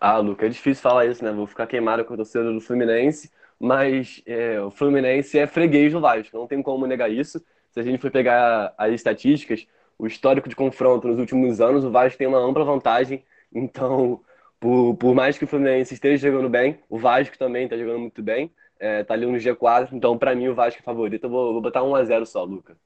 Ah, 0.00 0.18
Luca, 0.18 0.46
é 0.46 0.48
difícil 0.48 0.82
falar 0.82 1.06
isso, 1.06 1.24
né? 1.24 1.30
Vou 1.30 1.46
ficar 1.46 1.66
queimado 1.66 2.04
com 2.04 2.14
a 2.14 2.16
torcida 2.16 2.52
do 2.52 2.60
Fluminense 2.60 3.30
mas 3.60 4.22
é, 4.24 4.58
o 4.58 4.70
Fluminense 4.70 5.38
é 5.38 5.46
freguês 5.46 5.92
do 5.92 6.00
Vasco, 6.00 6.36
não 6.36 6.46
tem 6.46 6.62
como 6.62 6.86
negar 6.86 7.12
isso. 7.12 7.44
Se 7.70 7.78
a 7.78 7.82
gente 7.82 7.98
for 7.98 8.10
pegar 8.10 8.72
as 8.78 8.94
estatísticas, 8.94 9.66
o 9.98 10.06
histórico 10.06 10.48
de 10.48 10.56
confronto 10.56 11.06
nos 11.06 11.18
últimos 11.18 11.60
anos, 11.60 11.84
o 11.84 11.90
Vasco 11.90 12.16
tem 12.16 12.26
uma 12.26 12.38
ampla 12.38 12.64
vantagem. 12.64 13.22
Então, 13.52 14.20
por, 14.60 14.94
por 14.96 15.14
mais 15.14 15.38
que 15.38 15.44
o 15.44 15.48
Fluminense 15.48 15.94
esteja 15.94 16.30
jogando 16.30 16.50
bem, 16.50 16.78
o 16.88 16.98
Vasco 16.98 17.36
também 17.38 17.64
está 17.64 17.76
jogando 17.76 17.98
muito 17.98 18.22
bem, 18.22 18.54
é, 18.78 19.02
tá 19.02 19.14
ali 19.14 19.26
no 19.26 19.38
G4. 19.38 19.88
Então, 19.92 20.18
para 20.18 20.34
mim, 20.34 20.48
o 20.48 20.54
Vasco 20.54 20.80
é 20.80 20.84
favorito. 20.84 21.24
Eu 21.24 21.30
vou, 21.30 21.52
vou 21.54 21.62
botar 21.62 21.82
1 21.82 21.94
a 21.94 22.04
0 22.04 22.26
só, 22.26 22.44
Luca. 22.44 22.76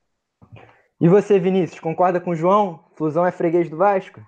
E 1.01 1.09
você, 1.09 1.39
Vinícius, 1.39 1.81
concorda 1.81 2.20
com 2.20 2.31
o 2.31 2.37
João? 2.37 2.85
Fusão 2.95 3.27
é 3.27 3.33
freguês 3.33 3.68
do 3.68 3.77
Vasco? 3.77 4.20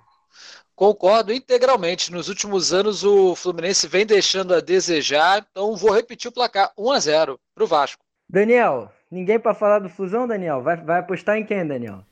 Concordo 0.74 1.32
integralmente. 1.32 2.12
Nos 2.12 2.28
últimos 2.28 2.72
anos 2.74 3.03
o 3.03 3.34
Fluminense 3.34 3.88
vem 3.88 4.05
deixando 4.05 4.53
a 4.53 4.61
desejar, 4.61 5.47
então 5.51 5.74
vou 5.74 5.92
repetir 5.92 6.28
o 6.28 6.34
placar: 6.34 6.70
1 6.76 6.90
a 6.90 6.99
0 6.99 7.40
para 7.55 7.64
o 7.64 7.66
Vasco. 7.66 8.05
Daniel, 8.28 8.92
ninguém 9.11 9.38
para 9.38 9.55
falar 9.55 9.78
do 9.78 9.88
Fusão, 9.88 10.26
Daniel? 10.26 10.62
Vai, 10.62 10.76
vai 10.76 10.99
apostar 10.99 11.38
em 11.38 11.47
quem, 11.47 11.66
Daniel? 11.66 12.05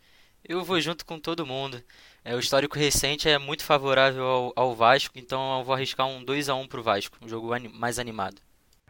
Eu 0.43 0.62
vou 0.64 0.80
junto 0.80 1.05
com 1.05 1.18
todo 1.18 1.47
mundo. 1.47 1.82
É, 2.27 2.35
o 2.35 2.39
histórico 2.39 2.79
recente 2.79 3.29
é 3.29 3.39
muito 3.39 3.62
favorável 3.62 4.25
ao, 4.25 4.53
ao 4.57 4.75
Vasco, 4.75 5.18
então 5.18 5.59
eu 5.59 5.62
vou 5.64 5.75
arriscar 5.75 6.07
um 6.07 6.25
2 6.25 6.49
a 6.49 6.55
1 6.55 6.66
para 6.68 6.81
o 6.81 6.83
Vasco, 6.83 7.18
um 7.22 7.29
jogo 7.29 7.51
mais 7.75 7.99
animado. 7.99 8.37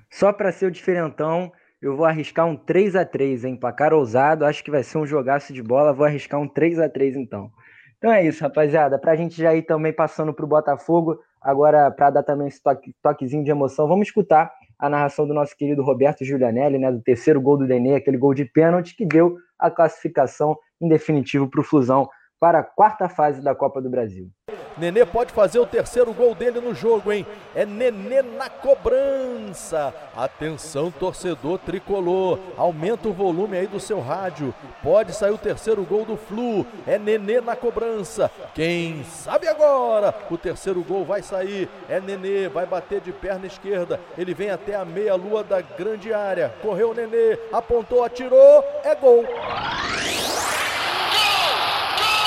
Só 0.09 0.33
para 0.33 0.53
ser 0.53 0.67
o 0.67 0.71
diferentão, 0.71 1.51
eu 1.83 1.97
vou 1.97 2.07
arriscar 2.07 2.47
um 2.47 2.57
3 2.57 2.95
a 2.95 3.05
3 3.05 3.45
hein? 3.45 3.57
Placar 3.57 3.93
ousado, 3.93 4.45
acho 4.45 4.63
que 4.63 4.71
vai 4.71 4.85
ser 4.85 4.99
um 4.99 5.07
jogaço 5.07 5.53
de 5.53 5.61
bola, 5.65 5.93
vou 5.93 6.07
arriscar 6.07 6.41
um 6.41 6.47
3 6.47 6.79
a 6.79 6.89
3 6.89 7.17
então. 7.17 7.51
Então 7.99 8.13
é 8.13 8.25
isso, 8.25 8.41
rapaziada. 8.41 9.01
Para 9.01 9.11
a 9.11 9.17
gente 9.17 9.35
já 9.35 9.53
ir 9.53 9.63
também 9.63 9.93
passando 9.93 10.33
para 10.33 10.45
o 10.45 10.49
Botafogo, 10.49 11.19
agora 11.43 11.91
para 11.91 12.11
dar 12.11 12.23
também 12.23 12.47
esse 12.47 12.63
toque, 12.63 12.95
toquezinho 13.03 13.43
de 13.43 13.51
emoção, 13.51 13.89
vamos 13.89 14.07
escutar 14.07 14.53
a 14.79 14.89
narração 14.89 15.27
do 15.27 15.35
nosso 15.35 15.57
querido 15.57 15.83
Roberto 15.83 16.25
Giulianelli, 16.25 16.79
né, 16.79 16.93
do 16.93 17.03
terceiro 17.03 17.41
gol 17.41 17.57
do 17.57 17.67
Denê, 17.67 17.97
aquele 17.97 18.17
gol 18.17 18.33
de 18.33 18.45
pênalti 18.45 18.95
que 18.95 19.05
deu 19.05 19.37
a 19.59 19.73
classificação 19.73 20.57
em 20.81 20.87
definitivo 20.87 21.51
para 21.51 21.61
o 21.61 21.65
Flusão 21.65 22.09
para 22.45 22.59
a 22.59 22.63
quarta 22.63 23.09
fase 23.09 23.41
da 23.41 23.55
Copa 23.55 23.81
do 23.81 23.89
Brasil. 23.89 24.29
Nenê 24.77 25.07
pode 25.07 25.33
fazer 25.33 25.59
o 25.59 25.65
terceiro 25.65 26.13
gol 26.13 26.35
dele 26.35 26.61
no 26.61 26.75
jogo, 26.75 27.11
hein? 27.11 27.27
É 27.55 27.65
Nenê 27.65 28.21
na 28.21 28.51
cobrança. 28.51 29.95
Atenção, 30.15 30.91
torcedor 30.91 31.59
tricolor. 31.61 32.39
Aumenta 32.55 33.09
o 33.09 33.15
volume 33.15 33.57
aí 33.57 33.67
do 33.67 33.81
seu 33.81 33.99
rádio. 33.99 34.55
Pode 34.83 35.15
sair 35.15 35.31
o 35.31 35.39
terceiro 35.39 35.83
gol 35.85 36.05
do 36.05 36.19
Flu. 36.19 36.67
É 36.87 36.99
Nenê 36.99 37.41
na 37.41 37.57
cobrança. 37.57 38.31
Quem 38.55 39.03
sabe 39.05 39.49
agora? 39.49 40.15
O 40.31 40.37
terceiro 40.37 40.85
gol 40.85 41.03
vai 41.03 41.23
sair. 41.23 41.67
É 41.89 41.99
Nenê, 41.99 42.47
vai 42.51 42.67
bater 42.67 43.01
de 43.01 43.11
perna 43.11 43.47
esquerda. 43.47 43.99
Ele 44.19 44.35
vem 44.35 44.51
até 44.51 44.75
a 44.75 44.85
meia-lua 44.85 45.43
da 45.43 45.63
grande 45.63 46.13
área. 46.13 46.53
Correu 46.61 46.91
o 46.91 46.95
Nenê, 46.95 47.39
apontou, 47.51 48.05
atirou. 48.05 48.63
É 48.85 48.95
gol. 48.95 49.25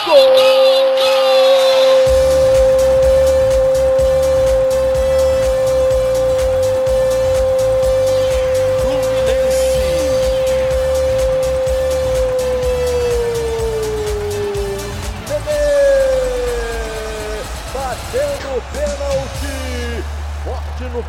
中。 0.07 0.47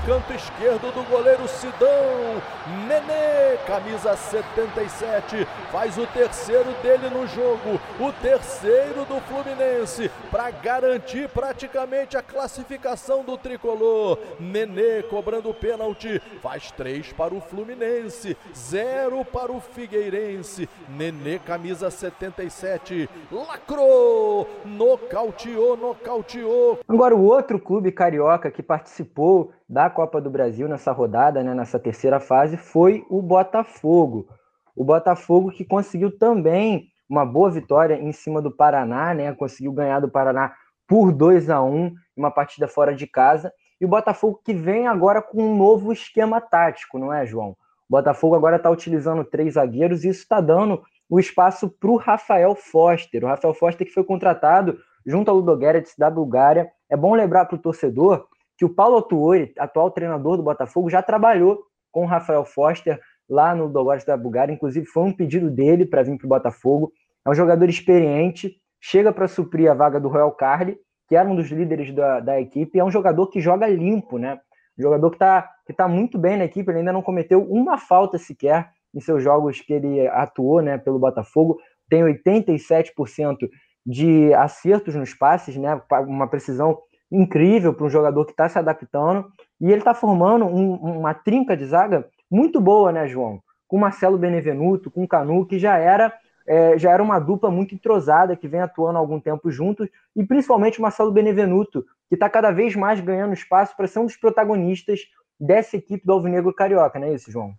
Canto 0.09 0.33
esquerdo 0.33 0.91
do 0.91 1.03
goleiro 1.03 1.47
Sidão. 1.47 2.41
Nenê, 2.87 3.59
camisa 3.67 4.17
77, 4.17 5.47
faz 5.71 5.99
o 5.99 6.07
terceiro 6.07 6.73
dele 6.83 7.11
no 7.11 7.27
jogo, 7.27 7.79
o 8.01 8.11
terceiro 8.23 9.05
do 9.05 9.21
Fluminense, 9.21 10.11
para 10.31 10.51
garantir 10.51 11.29
praticamente 11.29 12.17
a 12.17 12.23
classificação 12.23 13.23
do 13.23 13.37
tricolor. 13.37 14.19
Nenê 14.41 15.03
cobrando 15.03 15.53
pênalti, 15.53 16.23
faz 16.41 16.71
três 16.71 17.13
para 17.13 17.35
o 17.35 17.41
Fluminense, 17.43 18.35
zero 18.57 19.27
para 19.27 19.53
o 19.53 19.61
Figueirense. 19.61 20.67
Nenê, 20.89 21.39
camisa 21.39 21.91
77, 21.91 23.11
lacrou, 23.31 24.49
nocauteou, 24.65 25.77
nocauteou. 25.77 26.79
Agora, 26.89 27.15
o 27.15 27.27
outro 27.27 27.61
clube 27.61 27.93
carioca 27.93 28.51
que 28.51 28.63
participou 28.63 29.53
da 29.69 29.91
Copa 29.91 30.21
do 30.21 30.31
Brasil 30.31 30.67
nessa 30.67 30.93
rodada, 30.93 31.43
né, 31.43 31.55
nessa 31.55 31.79
terceira 31.79 32.19
fase, 32.19 32.57
foi 32.57 33.05
o 33.11 33.21
Botafogo. 33.21 34.27
O 34.75 34.85
Botafogo 34.85 35.51
que 35.51 35.65
conseguiu 35.65 36.17
também 36.17 36.89
uma 37.09 37.27
boa 37.27 37.51
vitória 37.51 37.95
em 37.95 38.13
cima 38.13 38.41
do 38.41 38.51
Paraná, 38.51 39.13
né? 39.15 39.35
Conseguiu 39.35 39.73
ganhar 39.73 40.01
do 40.01 40.09
Paraná 40.09 40.53
por 40.87 41.13
2 41.13 41.51
a 41.51 41.63
1 41.63 41.93
uma 42.17 42.31
partida 42.31 42.69
fora 42.69 42.95
de 42.95 43.07
casa. 43.07 43.53
E 43.81 43.85
o 43.85 43.89
Botafogo 43.89 44.41
que 44.45 44.53
vem 44.55 44.87
agora 44.87 45.23
com 45.23 45.43
um 45.43 45.57
novo 45.57 45.93
esquema 45.93 46.41
tático, 46.41 46.99
não 46.99 47.13
é, 47.13 47.27
João? 47.27 47.51
O 47.51 47.57
Botafogo 47.91 48.35
agora 48.35 48.57
está 48.57 48.71
utilizando 48.71 49.25
três 49.25 49.55
zagueiros 49.55 50.05
e 50.05 50.09
isso 50.09 50.21
está 50.21 50.41
dando 50.41 50.83
o 51.09 51.19
espaço 51.19 51.71
para 51.71 51.91
o 51.91 51.97
Rafael 51.97 52.55
Foster. 52.55 53.25
O 53.25 53.29
Rafael 53.29 53.55
Foster 53.55 53.87
que 53.87 53.93
foi 53.93 54.05
contratado 54.05 54.79
junto 55.07 55.31
ao 55.31 55.37
Ludogorets 55.37 55.95
da 55.97 56.11
Bulgária. 56.11 56.71
É 56.91 56.97
bom 56.97 57.15
lembrar 57.15 57.47
para 57.47 57.57
o 57.57 57.61
torcedor 57.61 58.28
que 58.59 58.65
o 58.65 58.69
Paulo 58.69 58.97
Autuori, 58.97 59.53
atual 59.57 59.91
treinador 59.93 60.37
do 60.37 60.43
Botafogo, 60.43 60.91
já 60.91 61.01
trabalhou 61.01 61.63
com 61.93 62.03
o 62.03 62.07
Rafael 62.07 62.45
Foster 62.45 63.01
lá 63.31 63.55
no 63.55 63.69
Dogores 63.69 64.05
da 64.05 64.17
Bulgária. 64.17 64.53
Inclusive, 64.53 64.85
foi 64.87 65.05
um 65.05 65.13
pedido 65.13 65.49
dele 65.49 65.87
para 65.87 66.03
vir 66.03 66.19
para 66.19 66.27
o 66.27 66.29
Botafogo. 66.29 66.93
É 67.25 67.31
um 67.31 67.35
jogador 67.35 67.69
experiente, 67.69 68.57
chega 68.81 69.13
para 69.13 69.29
suprir 69.29 69.71
a 69.71 69.75
vaga 69.75 70.01
do 70.01 70.09
Royal 70.09 70.33
Carly, 70.33 70.77
que 71.09 71.15
era 71.15 71.29
um 71.29 71.37
dos 71.37 71.49
líderes 71.51 71.95
da, 71.95 72.19
da 72.19 72.41
equipe. 72.41 72.79
É 72.79 72.85
um 72.85 72.91
jogador 72.91 73.29
que 73.29 73.41
joga 73.41 73.69
limpo, 73.69 74.19
né? 74.19 74.41
Um 74.77 74.83
jogador 74.83 75.11
que 75.11 75.17
está 75.17 75.49
que 75.65 75.73
tá 75.73 75.87
muito 75.87 76.19
bem 76.19 76.37
na 76.37 76.45
equipe, 76.45 76.71
ele 76.71 76.79
ainda 76.79 76.93
não 76.93 77.03
cometeu 77.03 77.43
uma 77.43 77.77
falta 77.77 78.19
sequer 78.19 78.71
em 78.95 79.01
seus 79.01 79.23
jogos 79.23 79.61
que 79.61 79.73
ele 79.73 80.09
atuou 80.09 80.63
né, 80.63 80.79
pelo 80.79 80.99
Botafogo. 80.99 81.59
Tem 81.91 82.03
87% 82.03 83.49
de 83.85 84.33
acertos 84.35 84.95
nos 84.95 85.15
passes, 85.15 85.57
né? 85.57 85.81
Uma 86.07 86.27
precisão 86.27 86.79
incrível 87.11 87.73
para 87.75 87.87
um 87.87 87.91
jogador 87.91 88.25
que 88.25 88.33
está 88.33 88.49
se 88.49 88.59
adaptando. 88.59 89.33
E 89.61 89.67
ele 89.67 89.79
está 89.79 89.95
formando 89.95 90.45
um, 90.45 90.75
uma 90.75 91.15
trinca 91.15 91.57
de 91.57 91.65
zaga 91.65 92.09
muito 92.31 92.61
boa, 92.61 92.93
né, 92.93 93.09
João? 93.09 93.43
Com 93.67 93.79
Marcelo 93.79 94.19
Benevenuto, 94.19 94.91
com 94.91 95.07
Canu, 95.07 95.47
que 95.47 95.59
já 95.59 95.77
era 95.77 96.13
é, 96.49 96.79
já 96.79 96.91
era 96.91 97.03
uma 97.03 97.19
dupla 97.19 97.51
muito 97.51 97.75
entrosada, 97.75 98.35
que 98.35 98.49
vem 98.49 98.61
atuando 98.61 98.97
há 98.97 99.01
algum 99.01 99.21
tempo 99.21 99.51
juntos, 99.51 99.87
e 100.17 100.25
principalmente 100.25 100.79
o 100.79 100.83
Marcelo 100.83 101.13
Benevenuto, 101.13 101.85
que 102.09 102.15
está 102.15 102.29
cada 102.31 102.51
vez 102.51 102.75
mais 102.75 102.99
ganhando 103.01 103.35
espaço 103.35 103.77
para 103.77 103.87
ser 103.87 103.99
um 103.99 104.07
dos 104.07 104.17
protagonistas 104.17 105.01
dessa 105.39 105.77
equipe 105.77 106.07
do 106.07 106.13
Alvinegro 106.13 106.55
Carioca, 106.55 106.99
não 106.99 107.07
é 107.07 107.13
isso, 107.13 107.31
João? 107.31 107.53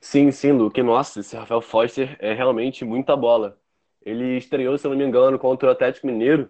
Sim, 0.00 0.30
sim, 0.30 0.52
Luke. 0.52 0.80
Nossa, 0.84 1.18
esse 1.18 1.36
Rafael 1.36 1.60
Foster 1.60 2.16
é 2.20 2.32
realmente 2.32 2.84
muita 2.84 3.16
bola. 3.16 3.58
Ele 4.00 4.36
estreou, 4.36 4.78
se 4.78 4.86
não 4.86 4.96
me 4.96 5.04
engano, 5.04 5.36
contra 5.36 5.68
o 5.68 5.72
Atlético 5.72 6.06
Mineiro, 6.06 6.48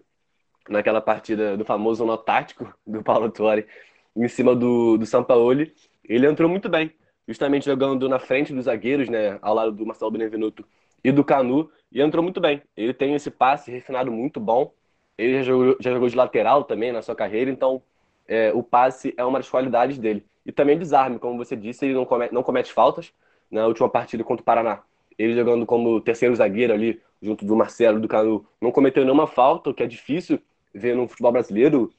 naquela 0.69 1.01
partida 1.01 1.57
do 1.57 1.65
famoso 1.65 2.05
nó 2.05 2.17
tático 2.17 2.73
do 2.87 3.03
Paulo 3.03 3.31
Torre 3.31 3.67
em 4.17 4.29
cima 4.29 4.55
do, 4.55 4.97
do 4.97 5.07
Sampaoli. 5.07 5.75
Ele 6.05 6.27
entrou 6.27 6.49
muito 6.49 6.69
bem, 6.69 6.93
justamente 7.29 7.67
jogando 7.67 8.09
na 8.09 8.19
frente 8.19 8.53
dos 8.53 8.65
zagueiros, 8.65 9.09
né, 9.09 9.39
ao 9.43 9.55
lado 9.55 9.73
do 9.73 9.85
Marcelo 9.85 10.11
Benevenuto 10.11 10.65
e 11.05 11.13
do 11.13 11.23
Canu, 11.23 11.71
e 11.93 12.01
entrou 12.01 12.23
muito 12.23 12.41
bem. 12.41 12.63
Ele 12.77 12.95
tem 12.95 13.15
esse 13.15 13.31
passe 13.31 13.71
refinado 13.71 14.11
muito 14.11 14.41
bom. 14.41 14.73
Ele 15.19 15.39
já 15.39 15.43
jogou, 15.43 15.77
já 15.81 15.91
jogou 15.93 16.09
de 16.09 16.17
lateral 16.17 16.65
também 16.65 16.93
na 16.93 17.03
sua 17.03 17.15
carreira, 17.15 17.51
então 17.51 17.83
é, 18.27 18.53
o 18.53 18.63
passe 18.63 19.15
é 19.17 19.25
uma 19.25 19.39
das 19.39 19.49
qualidades 19.49 19.99
dele. 19.99 20.25
E 20.45 20.53
também 20.53 20.79
desarme, 20.79 21.19
como 21.19 21.37
você 21.37 21.57
disse, 21.57 21.85
ele 21.85 21.95
não 21.95 22.05
comete, 22.05 22.33
não 22.33 22.43
comete 22.43 22.73
faltas. 22.73 23.13
Na 23.51 23.67
última 23.67 23.89
partida 23.89 24.25
contra 24.25 24.43
o 24.43 24.45
Paraná, 24.45 24.83
ele 25.19 25.35
jogando 25.35 25.65
como 25.65 26.01
terceiro 26.01 26.35
zagueiro 26.35 26.73
ali, 26.73 27.01
junto 27.23 27.45
do 27.45 27.57
Marcelo, 27.57 28.01
do 28.01 28.09
Canu, 28.09 28.45
não 28.61 28.73
cometeu 28.73 29.05
nenhuma 29.05 29.27
falta, 29.27 29.71
o 29.71 29.75
que 29.75 29.83
é 29.83 29.87
difícil 29.87 30.41
ver 30.77 30.95
no 30.95 31.09
futebol 31.09 31.33
brasileiro 31.33 31.93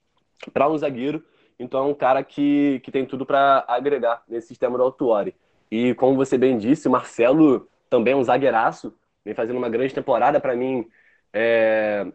para 0.53 0.69
um 0.69 0.77
zagueiro. 0.77 1.23
Então 1.59 1.79
é 1.85 1.87
um 1.87 1.93
cara 1.93 2.23
que, 2.23 2.79
que 2.83 2.91
tem 2.91 3.05
tudo 3.05 3.25
para 3.25 3.65
agregar 3.67 4.23
nesse 4.27 4.47
sistema 4.47 4.77
do 4.77 4.83
Autuori. 4.83 5.35
E 5.71 5.93
como 5.95 6.15
você 6.15 6.37
bem 6.37 6.57
disse, 6.57 6.87
o 6.87 6.91
Marcelo 6.91 7.67
também 7.89 8.13
é 8.13 8.15
um 8.15 8.23
zagueiraço, 8.23 8.93
vem 9.25 9.33
fazendo 9.33 9.57
uma 9.57 9.69
grande 9.69 9.93
temporada 9.93 10.39
para 10.39 10.55
mim, 10.55 10.87
é, 11.33 12.05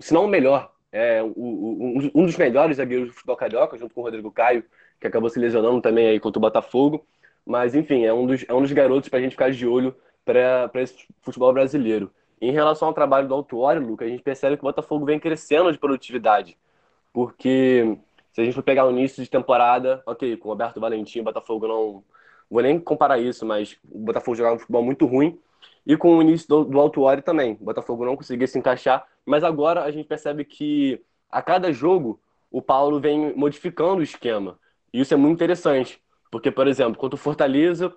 se 0.00 0.12
não 0.12 0.24
o 0.24 0.28
melhor, 0.28 0.72
é, 0.90 1.22
um, 1.22 2.10
um 2.14 2.24
dos 2.24 2.36
melhores 2.36 2.78
zagueiros 2.78 3.08
do 3.08 3.14
futebol 3.14 3.36
carioca, 3.36 3.76
junto 3.76 3.94
com 3.94 4.00
o 4.00 4.04
Rodrigo 4.04 4.30
Caio, 4.32 4.64
que 5.00 5.06
acabou 5.06 5.28
se 5.28 5.38
lesionando 5.38 5.80
também 5.80 6.08
aí 6.08 6.18
contra 6.18 6.38
o 6.38 6.40
Botafogo. 6.40 7.06
Mas 7.46 7.74
enfim, 7.74 8.04
é 8.04 8.12
um 8.12 8.26
dos, 8.26 8.44
é 8.48 8.54
um 8.54 8.62
dos 8.62 8.72
garotos 8.72 9.08
para 9.08 9.18
a 9.18 9.22
gente 9.22 9.32
ficar 9.32 9.50
de 9.50 9.66
olho 9.66 9.94
para 10.24 10.70
esse 10.82 11.06
futebol 11.22 11.52
brasileiro. 11.52 12.10
Em 12.40 12.52
relação 12.52 12.88
ao 12.88 12.94
trabalho 12.94 13.26
do 13.26 13.34
Autuori, 13.34 13.80
Luca, 13.80 14.04
a 14.04 14.08
gente 14.08 14.22
percebe 14.22 14.56
que 14.56 14.62
o 14.62 14.68
Botafogo 14.68 15.04
vem 15.04 15.18
crescendo 15.18 15.72
de 15.72 15.78
produtividade. 15.78 16.56
Porque 17.12 17.98
se 18.32 18.40
a 18.40 18.44
gente 18.44 18.54
for 18.54 18.62
pegar 18.62 18.86
o 18.86 18.90
início 18.90 19.22
de 19.22 19.28
temporada, 19.28 20.02
ok, 20.06 20.36
com 20.36 20.48
o 20.48 20.52
Roberto 20.52 20.80
Valentim, 20.80 21.20
o 21.20 21.24
Botafogo 21.24 21.66
não. 21.66 22.04
Vou 22.50 22.62
nem 22.62 22.78
comparar 22.80 23.18
isso, 23.18 23.44
mas 23.44 23.76
o 23.90 23.98
Botafogo 23.98 24.36
jogava 24.36 24.56
um 24.56 24.58
futebol 24.58 24.82
muito 24.82 25.04
ruim. 25.06 25.38
E 25.84 25.96
com 25.96 26.16
o 26.16 26.22
início 26.22 26.48
do, 26.48 26.64
do 26.64 26.80
Autuori 26.80 27.20
também. 27.20 27.58
O 27.60 27.64
Botafogo 27.64 28.04
não 28.04 28.16
conseguia 28.16 28.46
se 28.46 28.58
encaixar. 28.58 29.06
Mas 29.26 29.42
agora 29.44 29.82
a 29.84 29.90
gente 29.90 30.06
percebe 30.06 30.44
que 30.44 31.02
a 31.30 31.42
cada 31.42 31.72
jogo 31.72 32.20
o 32.50 32.62
Paulo 32.62 33.00
vem 33.00 33.34
modificando 33.36 34.00
o 34.00 34.02
esquema. 34.02 34.58
E 34.92 35.00
isso 35.00 35.12
é 35.12 35.16
muito 35.16 35.34
interessante. 35.34 36.00
Porque, 36.30 36.50
por 36.50 36.66
exemplo, 36.66 36.98
contra 36.98 37.16
o 37.16 37.18
Fortaleza, 37.18 37.94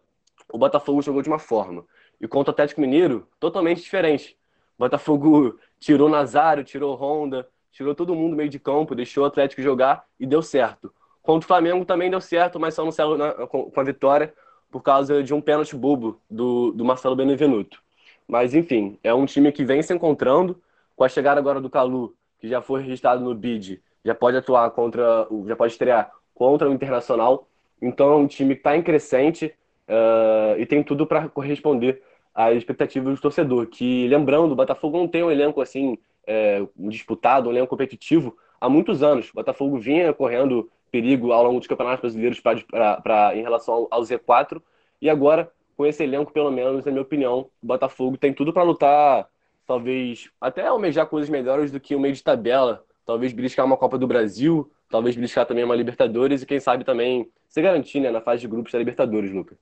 o 0.52 0.58
Botafogo 0.58 1.02
jogou 1.02 1.22
de 1.22 1.30
uma 1.30 1.40
forma. 1.40 1.86
E 2.22 2.28
contra 2.28 2.52
o 2.52 2.54
Atlético 2.54 2.80
Mineiro, 2.80 3.28
totalmente 3.40 3.82
diferente. 3.82 4.38
Botafogo 4.78 5.60
tirou 5.80 6.08
Nazário, 6.08 6.64
tirou 6.64 6.96
Honda, 6.96 7.48
tirou 7.72 7.96
todo 7.96 8.14
mundo 8.14 8.36
meio 8.36 8.50
de 8.50 8.60
campo, 8.60 8.94
deixou 8.94 9.24
o 9.24 9.28
Atlético 9.28 9.62
jogar 9.62 10.06
e 10.20 10.26
deu 10.26 10.42
certo. 10.44 10.94
Contra 11.24 11.46
o 11.46 11.48
Flamengo 11.48 11.84
também 11.84 12.10
deu 12.10 12.22
certo, 12.22 12.60
mas 12.60 12.76
só 12.76 12.84
não 12.84 12.92
saiu 12.92 13.18
com, 13.48 13.72
a 13.76 13.84
vitória 13.84 14.34
por 14.70 14.82
causa 14.82 15.24
de 15.24 15.34
um 15.34 15.42
pênalti 15.42 15.76
bobo 15.76 16.20
do, 16.30 16.72
do 16.72 16.86
Marcelo 16.86 17.16
Benevenuto. 17.16 17.82
Mas 18.28 18.54
enfim, 18.54 19.00
é 19.04 19.14
um 19.14 19.26
time 19.26 19.52
que 19.52 19.66
vem 19.66 19.82
se 19.82 19.94
encontrando. 19.94 20.62
Com 20.96 21.04
a 21.04 21.10
chegada 21.10 21.40
agora 21.40 21.60
do 21.60 21.70
Calu, 21.70 22.16
que 22.40 22.48
já 22.48 22.62
foi 22.62 22.82
registrado 22.82 23.24
no 23.24 23.34
BID, 23.34 23.82
já 24.06 24.14
pode 24.14 24.38
atuar 24.38 24.70
contra, 24.72 25.28
já 25.48 25.56
pode 25.56 25.74
estrear 25.74 26.12
contra 26.36 26.70
o 26.70 26.74
Internacional. 26.74 27.48
Então 27.82 28.12
é 28.12 28.16
um 28.16 28.28
time 28.28 28.54
que 28.54 28.60
está 28.60 28.78
em 28.78 28.84
crescente 28.84 29.54
uh, 29.88 30.60
e 30.60 30.66
tem 30.66 30.84
tudo 30.84 31.08
para 31.08 31.28
corresponder 31.28 32.02
as 32.34 32.58
expectativas 32.58 33.16
do 33.16 33.22
torcedor. 33.22 33.68
Que, 33.68 34.08
lembrando, 34.08 34.52
o 34.52 34.56
Botafogo 34.56 34.98
não 34.98 35.08
tem 35.08 35.24
um 35.24 35.32
elenco 35.32 35.62
assim 35.62 35.98
é, 36.26 36.66
disputado, 36.76 37.50
um 37.50 37.52
elenco 37.52 37.68
competitivo 37.68 38.38
há 38.60 38.70
muitos 38.70 39.04
anos. 39.04 39.30
O 39.30 39.36
Botafogo 39.36 39.78
vinha 39.78 40.14
correndo 40.14 40.70
perigo 40.92 41.32
ao 41.32 41.44
longo 41.44 41.60
dos 41.60 41.68
campeonatos 41.68 42.02
brasileiros 42.02 42.40
pra, 42.40 42.56
pra, 42.56 43.02
pra, 43.02 43.36
em 43.36 43.42
relação 43.42 43.88
ao, 43.90 44.02
Z4 44.02 44.62
e 45.02 45.10
agora, 45.10 45.52
com 45.78 45.86
esse 45.86 46.04
elenco, 46.04 46.34
pelo 46.34 46.52
menos, 46.52 46.86
na 46.86 46.92
minha 46.92 47.02
opinião, 47.02 47.50
o 47.64 47.66
Botafogo 47.66 48.18
tem 48.18 48.34
tudo 48.34 48.52
para 48.52 48.64
lutar, 48.64 49.28
talvez 49.66 50.30
até 50.40 50.68
almejar 50.68 51.08
coisas 51.08 51.30
melhores 51.30 51.72
do 51.72 51.80
que 51.80 51.96
o 51.96 52.00
meio 52.00 52.14
de 52.14 52.22
tabela 52.22 52.84
talvez 53.06 53.34
beliscar 53.34 53.66
uma 53.66 53.78
Copa 53.78 53.98
do 53.98 54.08
Brasil, 54.08 54.72
talvez 54.90 55.16
beliscar 55.16 55.46
também 55.46 55.64
uma 55.64 55.76
Libertadores 55.76 56.42
e 56.42 56.46
quem 56.46 56.60
sabe 56.60 56.84
também 56.84 57.30
se 57.48 57.62
garantir 57.62 58.00
né, 58.00 58.12
na 58.12 58.22
fase 58.22 58.42
de 58.42 58.48
grupos 58.48 58.72
da 58.72 58.80
Libertadores, 58.80 59.32
Lucas. 59.32 59.58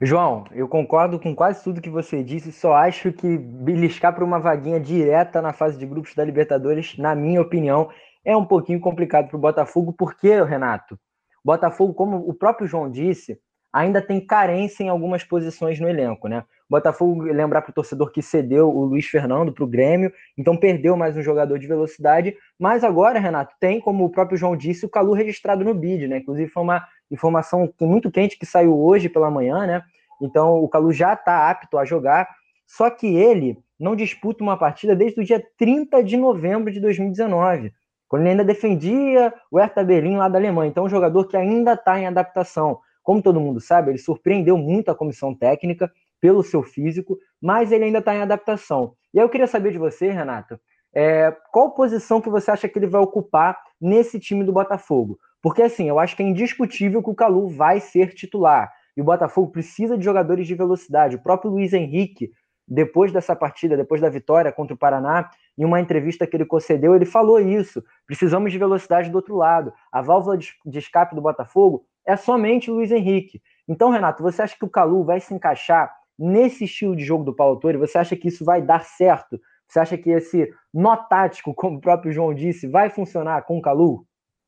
João, 0.00 0.44
eu 0.52 0.68
concordo 0.68 1.18
com 1.18 1.34
quase 1.34 1.62
tudo 1.64 1.80
que 1.80 1.90
você 1.90 2.22
disse, 2.22 2.52
só 2.52 2.74
acho 2.74 3.12
que 3.12 3.36
beliscar 3.36 4.14
para 4.14 4.24
uma 4.24 4.38
vaguinha 4.38 4.78
direta 4.78 5.42
na 5.42 5.52
fase 5.52 5.76
de 5.76 5.84
grupos 5.84 6.14
da 6.14 6.24
Libertadores, 6.24 6.96
na 6.96 7.16
minha 7.16 7.42
opinião, 7.42 7.90
é 8.24 8.36
um 8.36 8.44
pouquinho 8.44 8.78
complicado 8.80 9.26
para 9.26 9.36
o 9.36 9.40
Botafogo, 9.40 9.92
porque, 9.92 10.40
Renato, 10.42 10.96
Botafogo, 11.44 11.94
como 11.94 12.16
o 12.16 12.32
próprio 12.32 12.68
João 12.68 12.88
disse, 12.88 13.40
ainda 13.72 14.00
tem 14.00 14.24
carência 14.24 14.84
em 14.84 14.88
algumas 14.88 15.24
posições 15.24 15.80
no 15.80 15.88
elenco, 15.88 16.28
né? 16.28 16.44
Botafogo, 16.68 17.22
lembrar 17.22 17.62
para 17.62 17.70
o 17.70 17.74
torcedor 17.74 18.10
que 18.10 18.20
cedeu 18.20 18.68
o 18.68 18.84
Luiz 18.84 19.06
Fernando 19.06 19.52
para 19.52 19.64
o 19.64 19.66
Grêmio, 19.66 20.12
então 20.36 20.56
perdeu 20.56 20.96
mais 20.96 21.16
um 21.16 21.22
jogador 21.22 21.58
de 21.58 21.66
velocidade, 21.66 22.36
mas 22.58 22.84
agora, 22.84 23.18
Renato, 23.18 23.54
tem, 23.58 23.80
como 23.80 24.04
o 24.04 24.10
próprio 24.10 24.36
João 24.36 24.54
disse, 24.54 24.84
o 24.84 24.88
Calu 24.88 25.14
registrado 25.14 25.64
no 25.64 25.74
BID, 25.74 26.08
né? 26.08 26.18
Inclusive 26.18 26.50
foi 26.50 26.62
uma 26.62 26.86
informação 27.10 27.72
muito 27.80 28.10
quente 28.10 28.38
que 28.38 28.44
saiu 28.44 28.78
hoje 28.78 29.08
pela 29.08 29.30
manhã, 29.30 29.66
né? 29.66 29.82
Então 30.20 30.62
o 30.62 30.68
Calu 30.68 30.92
já 30.92 31.14
está 31.14 31.48
apto 31.48 31.78
a 31.78 31.86
jogar, 31.86 32.28
só 32.66 32.90
que 32.90 33.06
ele 33.06 33.56
não 33.80 33.96
disputa 33.96 34.42
uma 34.42 34.58
partida 34.58 34.94
desde 34.94 35.20
o 35.20 35.24
dia 35.24 35.42
30 35.56 36.04
de 36.04 36.16
novembro 36.16 36.70
de 36.70 36.80
2019, 36.80 37.72
quando 38.08 38.22
ele 38.22 38.30
ainda 38.30 38.44
defendia 38.44 39.32
o 39.50 39.58
Hertha 39.58 39.82
Berlim 39.84 40.16
lá 40.16 40.28
da 40.28 40.38
Alemanha. 40.38 40.68
Então, 40.68 40.84
um 40.84 40.88
jogador 40.88 41.26
que 41.26 41.36
ainda 41.36 41.74
está 41.74 41.98
em 41.98 42.06
adaptação. 42.06 42.80
Como 43.02 43.22
todo 43.22 43.40
mundo 43.40 43.60
sabe, 43.60 43.90
ele 43.90 43.98
surpreendeu 43.98 44.58
muito 44.58 44.90
a 44.90 44.94
comissão 44.94 45.34
técnica 45.34 45.90
pelo 46.20 46.42
seu 46.42 46.62
físico, 46.62 47.18
mas 47.40 47.72
ele 47.72 47.84
ainda 47.84 47.98
está 47.98 48.14
em 48.14 48.22
adaptação. 48.22 48.94
E 49.12 49.18
aí 49.18 49.24
eu 49.24 49.28
queria 49.28 49.46
saber 49.46 49.72
de 49.72 49.78
você, 49.78 50.10
Renato, 50.10 50.58
é, 50.94 51.34
qual 51.52 51.72
posição 51.72 52.20
que 52.20 52.30
você 52.30 52.50
acha 52.50 52.68
que 52.68 52.78
ele 52.78 52.86
vai 52.86 53.00
ocupar 53.00 53.58
nesse 53.80 54.18
time 54.18 54.44
do 54.44 54.52
Botafogo? 54.52 55.18
Porque 55.42 55.62
assim, 55.62 55.88
eu 55.88 55.98
acho 55.98 56.16
que 56.16 56.22
é 56.22 56.26
indiscutível 56.26 57.02
que 57.02 57.10
o 57.10 57.14
Calu 57.14 57.48
vai 57.48 57.80
ser 57.80 58.14
titular. 58.14 58.72
E 58.96 59.00
o 59.00 59.04
Botafogo 59.04 59.52
precisa 59.52 59.96
de 59.96 60.04
jogadores 60.04 60.46
de 60.46 60.54
velocidade. 60.54 61.16
O 61.16 61.22
próprio 61.22 61.52
Luiz 61.52 61.72
Henrique, 61.72 62.32
depois 62.66 63.12
dessa 63.12 63.36
partida, 63.36 63.76
depois 63.76 64.00
da 64.00 64.08
vitória 64.08 64.50
contra 64.50 64.74
o 64.74 64.78
Paraná, 64.78 65.30
em 65.56 65.64
uma 65.64 65.80
entrevista 65.80 66.26
que 66.26 66.36
ele 66.36 66.44
concedeu, 66.44 66.94
ele 66.94 67.06
falou 67.06 67.40
isso. 67.40 67.82
Precisamos 68.06 68.50
de 68.50 68.58
velocidade 68.58 69.08
do 69.08 69.14
outro 69.14 69.36
lado. 69.36 69.72
A 69.92 70.02
válvula 70.02 70.36
de 70.36 70.78
escape 70.78 71.14
do 71.14 71.20
Botafogo 71.22 71.84
é 72.04 72.16
somente 72.16 72.70
o 72.70 72.74
Luiz 72.74 72.90
Henrique. 72.90 73.40
Então, 73.68 73.90
Renato, 73.90 74.22
você 74.22 74.42
acha 74.42 74.56
que 74.56 74.64
o 74.64 74.70
Calu 74.70 75.04
vai 75.04 75.20
se 75.20 75.32
encaixar 75.32 75.94
nesse 76.18 76.64
estilo 76.64 76.96
de 76.96 77.04
jogo 77.04 77.24
do 77.24 77.34
Paulo 77.34 77.60
Torre? 77.60 77.76
Você 77.76 77.98
acha 77.98 78.16
que 78.16 78.28
isso 78.28 78.44
vai 78.44 78.60
dar 78.60 78.84
certo? 78.84 79.40
Você 79.68 79.78
acha 79.78 79.98
que 79.98 80.10
esse 80.10 80.52
nó 80.72 80.96
tático, 80.96 81.52
como 81.54 81.78
o 81.78 81.80
próprio 81.80 82.12
João 82.12 82.34
disse, 82.34 82.66
vai 82.66 82.90
funcionar 82.90 83.42
com 83.44 83.58
o 83.58 83.62
Calu? 83.62 84.06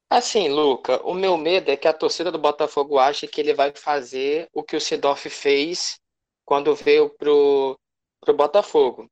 Assim, 0.09 0.49
Luca, 0.49 1.01
o 1.07 1.15
meu 1.15 1.37
medo 1.37 1.71
é 1.71 1.77
que 1.77 1.87
a 1.87 1.93
torcida 1.93 2.33
do 2.33 2.39
Botafogo 2.39 2.99
ache 2.99 3.29
que 3.29 3.41
ele 3.41 3.55
vai 3.55 3.73
fazer 3.73 4.49
o 4.53 4.61
que 4.61 4.75
o 4.75 4.81
Sidorf 4.81 5.31
fez 5.31 6.01
quando 6.45 6.75
veio 6.75 7.11
pro, 7.11 7.79
pro 8.21 8.35
Botafogo. 8.35 9.09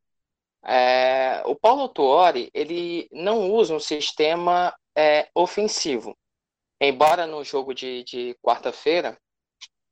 É, 0.65 1.41
o 1.47 1.55
Paulo 1.55 1.89
Tuori, 1.89 2.51
ele 2.53 3.09
não 3.13 3.49
usa 3.53 3.75
um 3.75 3.79
sistema 3.79 4.75
é, 4.97 5.29
ofensivo. 5.37 6.17
Embora 6.81 7.29
no 7.29 7.45
jogo 7.45 7.73
de, 7.73 8.03
de 8.03 8.37
quarta-feira 8.43 9.17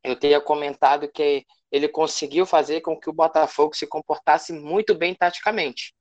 eu 0.06 0.14
tenha 0.14 0.40
comentado 0.40 1.10
que 1.10 1.44
ele 1.70 1.88
conseguiu 1.88 2.46
fazer 2.46 2.80
com 2.80 2.98
que 2.98 3.10
o 3.10 3.12
Botafogo 3.12 3.74
se 3.74 3.88
comportasse 3.88 4.52
muito 4.52 4.94
bem 4.94 5.14
taticamente. 5.14 5.92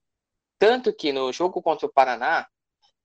Tanto 0.60 0.95
que 0.95 1.12
no 1.12 1.34
jogo 1.34 1.60
contra 1.60 1.88
o 1.88 1.91
Paraná, 1.91 2.47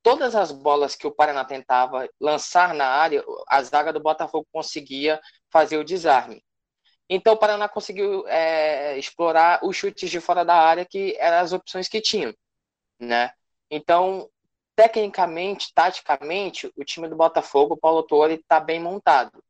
todas 0.03 0.35
as 0.35 0.53
bolas 0.53 0.95
que 0.95 1.07
o 1.07 1.11
Paraná 1.11 1.43
tentava 1.43 2.07
lançar 2.21 2.75
na 2.75 2.87
área, 2.87 3.25
a 3.49 3.63
zaga 3.63 3.95
do 3.95 4.01
Botafogo 4.01 4.47
conseguia 4.53 5.19
fazer 5.51 5.79
o 5.79 5.85
desarme. 5.85 6.45
Então 7.09 7.33
o 7.33 7.39
Paraná 7.39 7.67
conseguiu 7.67 8.29
é, 8.29 8.99
explorar 8.99 9.61
os 9.65 9.75
chutes 9.75 10.11
de 10.11 10.21
fora 10.21 10.45
da 10.45 10.55
área, 10.55 10.85
que 10.85 11.17
eram 11.19 11.39
as 11.39 11.53
opções 11.55 11.89
que 11.89 12.01
tinham. 12.03 12.35
Né? 13.01 13.33
Então, 13.71 14.29
tecnicamente, 14.77 15.73
taticamente, 15.75 16.71
o 16.77 16.85
time 16.85 17.09
do 17.09 17.17
Botafogo, 17.17 17.73
o 17.75 17.79
Paulo 17.79 18.03
Torre, 18.03 18.35
está 18.35 18.61
bem 18.61 18.79
montado. 18.79 19.43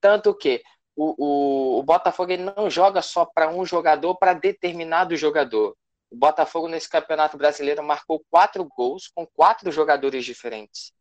Tanto 0.00 0.34
que 0.34 0.62
o, 1.00 1.14
o, 1.16 1.78
o 1.78 1.82
Botafogo 1.84 2.32
ele 2.32 2.42
não 2.42 2.68
joga 2.68 3.00
só 3.00 3.24
para 3.24 3.48
um 3.48 3.64
jogador, 3.64 4.16
para 4.16 4.34
determinado 4.34 5.16
jogador. 5.16 5.76
O 6.10 6.16
Botafogo, 6.16 6.66
nesse 6.66 6.88
campeonato 6.88 7.36
brasileiro, 7.36 7.84
marcou 7.84 8.24
quatro 8.28 8.64
gols 8.64 9.06
com 9.06 9.24
quatro 9.24 9.70
jogadores 9.70 10.24
diferentes. 10.24 10.92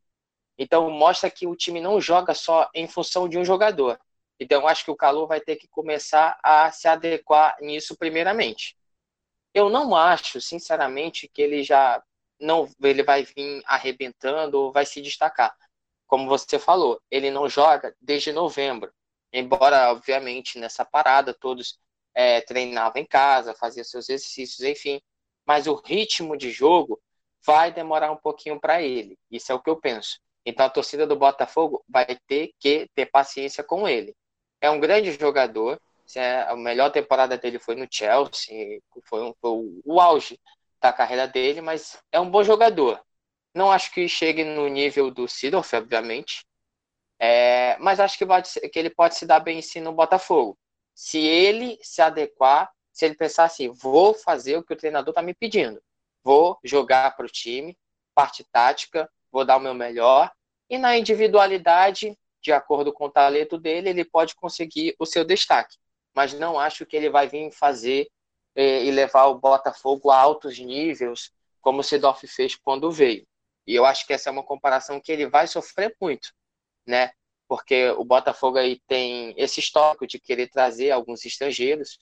Então, 0.56 0.88
mostra 0.92 1.32
que 1.32 1.48
o 1.48 1.56
time 1.56 1.82
não 1.82 2.00
joga 2.00 2.36
só 2.36 2.70
em 2.76 2.88
função 2.88 3.28
de 3.28 3.40
um 3.40 3.44
jogador. 3.44 4.00
Então, 4.40 4.68
acho 4.68 4.86
que 4.86 4.92
o 4.92 4.96
Calu 4.96 5.26
vai 5.26 5.42
ter 5.42 5.56
que 5.56 5.68
começar 5.68 6.38
a 6.44 6.72
se 6.72 6.88
adequar 6.88 7.58
nisso, 7.60 7.98
primeiramente. 7.98 8.78
Eu 9.52 9.68
não 9.68 9.96
acho, 9.96 10.40
sinceramente, 10.40 11.28
que 11.28 11.42
ele 11.42 11.64
já 11.64 12.04
não 12.40 12.70
ele 12.84 13.02
vai 13.02 13.24
vir 13.24 13.64
arrebentando 13.66 14.60
ou 14.60 14.72
vai 14.72 14.86
se 14.86 15.02
destacar. 15.02 15.56
Como 16.06 16.30
você 16.30 16.60
falou, 16.60 17.02
ele 17.10 17.32
não 17.32 17.50
joga 17.50 17.96
desde 18.00 18.32
novembro. 18.32 18.94
Embora, 19.32 19.92
obviamente, 19.92 20.60
nessa 20.60 20.86
parada 20.86 21.34
todos 21.34 21.80
é, 22.16 22.42
treinavam 22.42 23.02
em 23.02 23.06
casa, 23.06 23.54
faziam 23.54 23.84
seus 23.84 24.10
exercícios, 24.10 24.62
enfim. 24.62 25.02
Mas 25.46 25.68
o 25.68 25.76
ritmo 25.76 26.38
de 26.38 26.52
jogo 26.52 27.00
vai 27.46 27.72
demorar 27.72 28.12
um 28.12 28.18
pouquinho 28.18 28.60
para 28.60 28.82
ele. 28.82 29.18
Isso 29.32 29.52
é 29.52 29.56
o 29.56 29.62
que 29.62 29.70
eu 29.70 29.80
penso. 29.80 30.20
Então 30.46 30.66
a 30.66 30.70
torcida 30.70 31.06
do 31.06 31.16
Botafogo 31.16 31.84
vai 31.88 32.06
ter 32.28 32.52
que 32.60 32.90
ter 32.96 33.06
paciência 33.08 33.64
com 33.64 33.88
ele. 33.88 34.16
É 34.62 34.70
um 34.70 34.80
grande 34.80 35.12
jogador. 35.12 35.80
É, 36.16 36.42
a 36.44 36.56
melhor 36.56 36.90
temporada 36.90 37.38
dele 37.38 37.60
foi 37.60 37.76
no 37.76 37.86
Chelsea, 37.92 38.80
foi, 39.04 39.22
um, 39.24 39.34
foi 39.42 39.82
o 39.84 40.00
auge 40.00 40.40
da 40.82 40.94
carreira 40.94 41.28
dele, 41.28 41.60
mas 41.60 41.98
é 42.14 42.20
um 42.20 42.30
bom 42.30 42.44
jogador. 42.44 43.02
Não 43.54 43.72
acho 43.72 43.92
que 43.92 44.08
chegue 44.08 44.44
no 44.46 44.68
nível 44.70 45.12
do 45.12 45.28
Sidorf, 45.28 45.76
obviamente, 45.76 46.46
é, 47.20 47.78
mas 47.80 48.00
acho 48.00 48.18
que, 48.18 48.26
pode, 48.26 48.50
que 48.72 48.80
ele 48.80 48.90
pode 48.90 49.16
se 49.16 49.26
dar 49.26 49.40
bem 49.40 49.62
sim 49.62 49.82
no 49.82 49.92
Botafogo. 49.92 50.58
Se 50.94 51.18
ele 51.20 51.78
se 51.82 52.02
adequar, 52.02 52.72
se 52.92 53.06
ele 53.06 53.16
pensar 53.16 53.46
assim, 53.46 53.70
vou 53.70 54.14
fazer 54.14 54.58
o 54.58 54.64
que 54.64 54.74
o 54.74 54.78
treinador 54.78 55.12
está 55.12 55.22
me 55.22 55.34
pedindo, 55.34 55.82
vou 56.24 56.58
jogar 56.64 57.16
para 57.16 57.26
o 57.26 57.30
time, 57.30 57.78
parte 58.14 58.44
tática, 58.52 59.10
vou 59.32 59.46
dar 59.46 59.58
o 59.58 59.60
meu 59.60 59.74
melhor, 59.74 60.32
e 60.70 60.78
na 60.78 60.98
individualidade, 60.98 62.18
de 62.42 62.52
acordo 62.52 62.92
com 62.92 63.06
o 63.06 63.12
talento 63.12 63.58
dele, 63.58 63.90
ele 63.90 64.06
pode 64.06 64.36
conseguir 64.36 64.96
o 65.00 65.06
seu 65.06 65.24
destaque. 65.24 65.78
Mas 66.16 66.34
não 66.34 66.60
acho 66.60 66.86
que 66.86 66.96
ele 66.96 67.10
vai 67.10 67.28
vir 67.28 67.52
fazer 67.52 68.08
eh, 68.56 68.84
e 68.86 68.92
levar 68.92 69.28
o 69.28 69.40
Botafogo 69.40 70.10
a 70.10 70.18
altos 70.20 70.58
níveis, 70.58 71.32
como 71.62 71.82
o 71.82 71.84
Sedorf 71.84 72.26
fez 72.28 72.56
quando 72.56 72.92
veio. 72.92 73.26
E 73.66 73.76
eu 73.76 73.86
acho 73.86 74.06
que 74.08 74.14
essa 74.14 74.30
é 74.30 74.32
uma 74.32 74.44
comparação 74.44 75.00
que 75.00 75.12
ele 75.12 75.28
vai 75.28 75.48
sofrer 75.48 75.96
muito 76.02 76.30
né? 76.88 77.12
Porque 77.48 77.90
o 77.92 78.04
Botafogo 78.04 78.58
aí 78.58 78.82
tem 78.88 79.34
esse 79.38 79.60
histórico 79.60 80.08
de 80.08 80.20
querer 80.20 80.50
trazer 80.50 80.92
alguns 80.92 81.26
estrangeiros. 81.26 82.00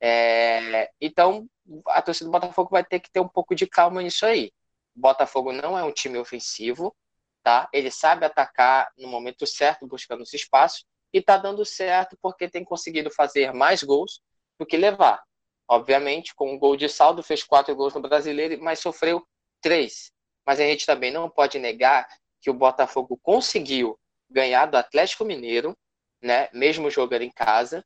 É... 0.00 0.90
Então, 1.00 1.48
a 1.88 2.02
torcida 2.02 2.26
do 2.26 2.32
Botafogo 2.32 2.70
vai 2.70 2.84
ter 2.84 3.00
que 3.00 3.10
ter 3.10 3.20
um 3.20 3.28
pouco 3.28 3.54
de 3.54 3.66
calma 3.66 4.02
nisso 4.02 4.26
aí. 4.26 4.52
O 4.96 5.00
Botafogo 5.00 5.52
não 5.52 5.78
é 5.78 5.84
um 5.84 5.92
time 5.92 6.18
ofensivo, 6.18 6.94
tá? 7.42 7.68
Ele 7.72 7.90
sabe 7.90 8.24
atacar 8.24 8.90
no 8.98 9.08
momento 9.08 9.46
certo, 9.46 9.86
buscando 9.86 10.22
os 10.22 10.32
espaços, 10.32 10.84
e 11.12 11.22
tá 11.22 11.36
dando 11.36 11.64
certo 11.64 12.16
porque 12.20 12.48
tem 12.48 12.64
conseguido 12.64 13.10
fazer 13.10 13.52
mais 13.52 13.82
gols 13.82 14.20
do 14.58 14.66
que 14.66 14.76
levar. 14.76 15.22
Obviamente, 15.68 16.34
com 16.34 16.52
um 16.52 16.58
gol 16.58 16.76
de 16.76 16.88
saldo, 16.88 17.22
fez 17.22 17.42
quatro 17.42 17.74
gols 17.74 17.94
no 17.94 18.00
brasileiro, 18.00 18.62
mas 18.62 18.80
sofreu 18.80 19.26
três. 19.60 20.12
Mas 20.44 20.60
a 20.60 20.64
gente 20.64 20.86
também 20.86 21.10
não 21.10 21.28
pode 21.28 21.58
negar 21.58 22.06
que 22.40 22.50
o 22.50 22.54
Botafogo 22.54 23.18
conseguiu 23.22 23.98
ganhar 24.30 24.66
do 24.66 24.76
Atlético 24.76 25.24
Mineiro, 25.24 25.76
né? 26.22 26.48
Mesmo 26.52 26.90
jogando 26.90 27.22
em 27.22 27.30
casa. 27.30 27.84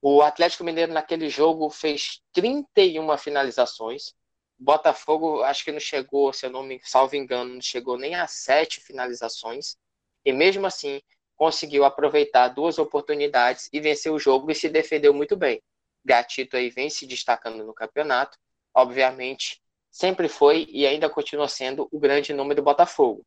O 0.00 0.22
Atlético 0.22 0.64
Mineiro 0.64 0.92
naquele 0.92 1.28
jogo 1.28 1.70
fez 1.70 2.20
31 2.32 3.16
finalizações. 3.16 4.14
Botafogo 4.58 5.42
acho 5.42 5.64
que 5.64 5.72
não 5.72 5.80
chegou, 5.80 6.32
se 6.32 6.46
eu 6.46 6.50
não 6.50 6.62
me 6.62 6.80
salvo 6.84 7.16
engano, 7.16 7.54
não 7.54 7.60
chegou 7.60 7.98
nem 7.98 8.14
a 8.14 8.26
sete 8.26 8.80
finalizações. 8.80 9.76
E 10.24 10.32
mesmo 10.32 10.66
assim 10.66 11.00
conseguiu 11.36 11.84
aproveitar 11.84 12.48
duas 12.48 12.78
oportunidades 12.78 13.68
e 13.72 13.80
vencer 13.80 14.12
o 14.12 14.18
jogo 14.18 14.50
e 14.50 14.54
se 14.54 14.68
defendeu 14.68 15.12
muito 15.12 15.36
bem. 15.36 15.60
Gatito 16.04 16.56
aí 16.56 16.70
vem 16.70 16.90
se 16.90 17.06
destacando 17.06 17.64
no 17.64 17.74
campeonato. 17.74 18.38
Obviamente, 18.74 19.60
sempre 19.90 20.28
foi 20.28 20.66
e 20.70 20.86
ainda 20.86 21.10
continua 21.10 21.48
sendo 21.48 21.88
o 21.90 21.98
grande 21.98 22.32
nome 22.32 22.54
do 22.54 22.62
Botafogo. 22.62 23.24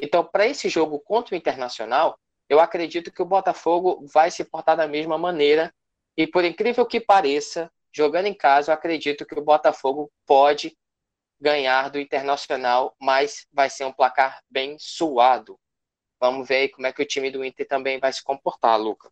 Então, 0.00 0.24
para 0.24 0.46
esse 0.46 0.68
jogo 0.68 0.98
contra 1.00 1.34
o 1.34 1.38
Internacional, 1.38 2.18
eu 2.48 2.60
acredito 2.60 3.12
que 3.12 3.22
o 3.22 3.26
Botafogo 3.26 4.04
vai 4.12 4.30
se 4.30 4.44
portar 4.44 4.76
da 4.76 4.86
mesma 4.86 5.16
maneira. 5.16 5.72
E 6.16 6.26
por 6.26 6.44
incrível 6.44 6.86
que 6.86 7.00
pareça, 7.00 7.70
jogando 7.92 8.26
em 8.26 8.34
casa, 8.34 8.70
eu 8.70 8.74
acredito 8.74 9.24
que 9.24 9.38
o 9.38 9.44
Botafogo 9.44 10.10
pode 10.26 10.76
ganhar 11.40 11.90
do 11.90 11.98
Internacional, 11.98 12.94
mas 13.00 13.46
vai 13.52 13.68
ser 13.68 13.84
um 13.84 13.92
placar 13.92 14.40
bem 14.50 14.76
suado. 14.78 15.58
Vamos 16.20 16.48
ver 16.48 16.56
aí 16.56 16.68
como 16.68 16.86
é 16.86 16.92
que 16.92 17.02
o 17.02 17.06
time 17.06 17.30
do 17.30 17.44
Inter 17.44 17.66
também 17.66 17.98
vai 17.98 18.12
se 18.12 18.22
comportar, 18.22 18.80
Luca. 18.80 19.10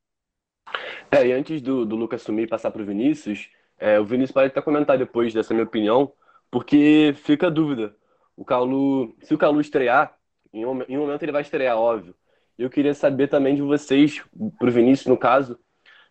É, 1.11 1.27
e 1.27 1.33
antes 1.33 1.61
do, 1.61 1.85
do 1.85 1.97
Lucas 1.97 2.23
assumir 2.23 2.45
e 2.45 2.47
passar 2.47 2.71
para 2.71 2.83
o 2.83 2.87
Vinícius, 2.87 3.51
é, 3.79 3.99
o 3.99 4.05
Vinícius 4.05 4.33
pode 4.33 4.47
até 4.47 4.63
comentar 4.63 4.97
depois 4.97 5.35
dessa 5.35 5.53
minha 5.53 5.67
opinião, 5.67 6.13
porque 6.51 7.15
fica 7.17 7.49
a 7.49 7.51
dúvida. 7.51 7.95
O 8.37 8.45
Calu, 8.45 9.15
se 9.21 9.35
o 9.35 9.39
Calu 9.39 9.61
estrear, 9.61 10.17
em 10.53 10.65
um, 10.67 10.83
em 10.83 10.99
um 10.99 11.03
momento 11.03 11.23
ele 11.23 11.33
vai 11.33 11.43
estrear, 11.43 11.77
óbvio. 11.77 12.15
Eu 12.59 12.71
queria 12.71 12.95
saber 12.95 13.29
também 13.29 13.55
de 13.55 13.63
vocês, 13.63 14.23
para 14.59 14.69
o 14.69 14.73
Vinícius 14.73 15.07
no 15.07 15.17
caso, 15.17 15.59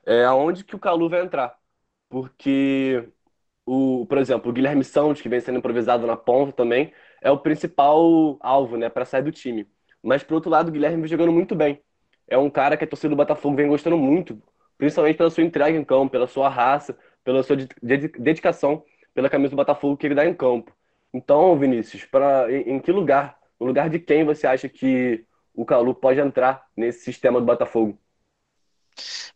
é, 0.05 0.23
aonde 0.25 0.63
que 0.63 0.75
o 0.75 0.79
Calu 0.79 1.09
vai 1.09 1.21
entrar. 1.21 1.55
Porque, 2.09 3.07
o, 3.65 4.05
por 4.07 4.17
exemplo, 4.17 4.49
o 4.51 4.53
Guilherme 4.53 4.83
Santos, 4.83 5.21
que 5.21 5.29
vem 5.29 5.39
sendo 5.39 5.59
improvisado 5.59 6.07
na 6.07 6.17
ponta 6.17 6.53
também, 6.53 6.93
é 7.21 7.31
o 7.31 7.37
principal 7.39 8.37
alvo 8.41 8.77
né, 8.77 8.89
para 8.89 9.05
sair 9.05 9.23
do 9.23 9.31
time. 9.31 9.67
Mas, 10.03 10.23
por 10.23 10.35
outro 10.35 10.49
lado, 10.49 10.69
o 10.69 10.71
Guilherme 10.71 10.97
vem 11.01 11.07
jogando 11.09 11.31
muito 11.31 11.55
bem. 11.55 11.81
É 12.27 12.37
um 12.37 12.49
cara 12.49 12.77
que 12.77 12.83
a 12.83 12.87
torcida 12.87 13.09
do 13.09 13.15
Botafogo 13.15 13.55
vem 13.55 13.67
gostando 13.67 13.97
muito, 13.97 14.41
principalmente 14.77 15.17
pela 15.17 15.29
sua 15.29 15.43
entrega 15.43 15.77
em 15.77 15.83
campo, 15.83 16.11
pela 16.11 16.27
sua 16.27 16.49
raça, 16.49 16.97
pela 17.23 17.43
sua 17.43 17.57
dedicação 18.19 18.83
pela 19.13 19.29
camisa 19.29 19.51
do 19.51 19.57
Botafogo 19.57 19.97
que 19.97 20.07
ele 20.07 20.15
dá 20.15 20.25
em 20.25 20.33
campo. 20.33 20.75
Então, 21.13 21.57
Vinícius, 21.57 22.05
pra, 22.05 22.51
em, 22.51 22.75
em 22.75 22.79
que 22.79 22.91
lugar, 22.91 23.37
no 23.61 23.67
lugar 23.67 23.91
de 23.91 23.99
quem 23.99 24.25
você 24.25 24.47
acha 24.47 24.67
que 24.67 25.23
o 25.53 25.63
Calu 25.63 25.93
pode 25.93 26.19
entrar 26.19 26.65
nesse 26.75 27.03
sistema 27.03 27.39
do 27.39 27.45
Botafogo? 27.45 27.95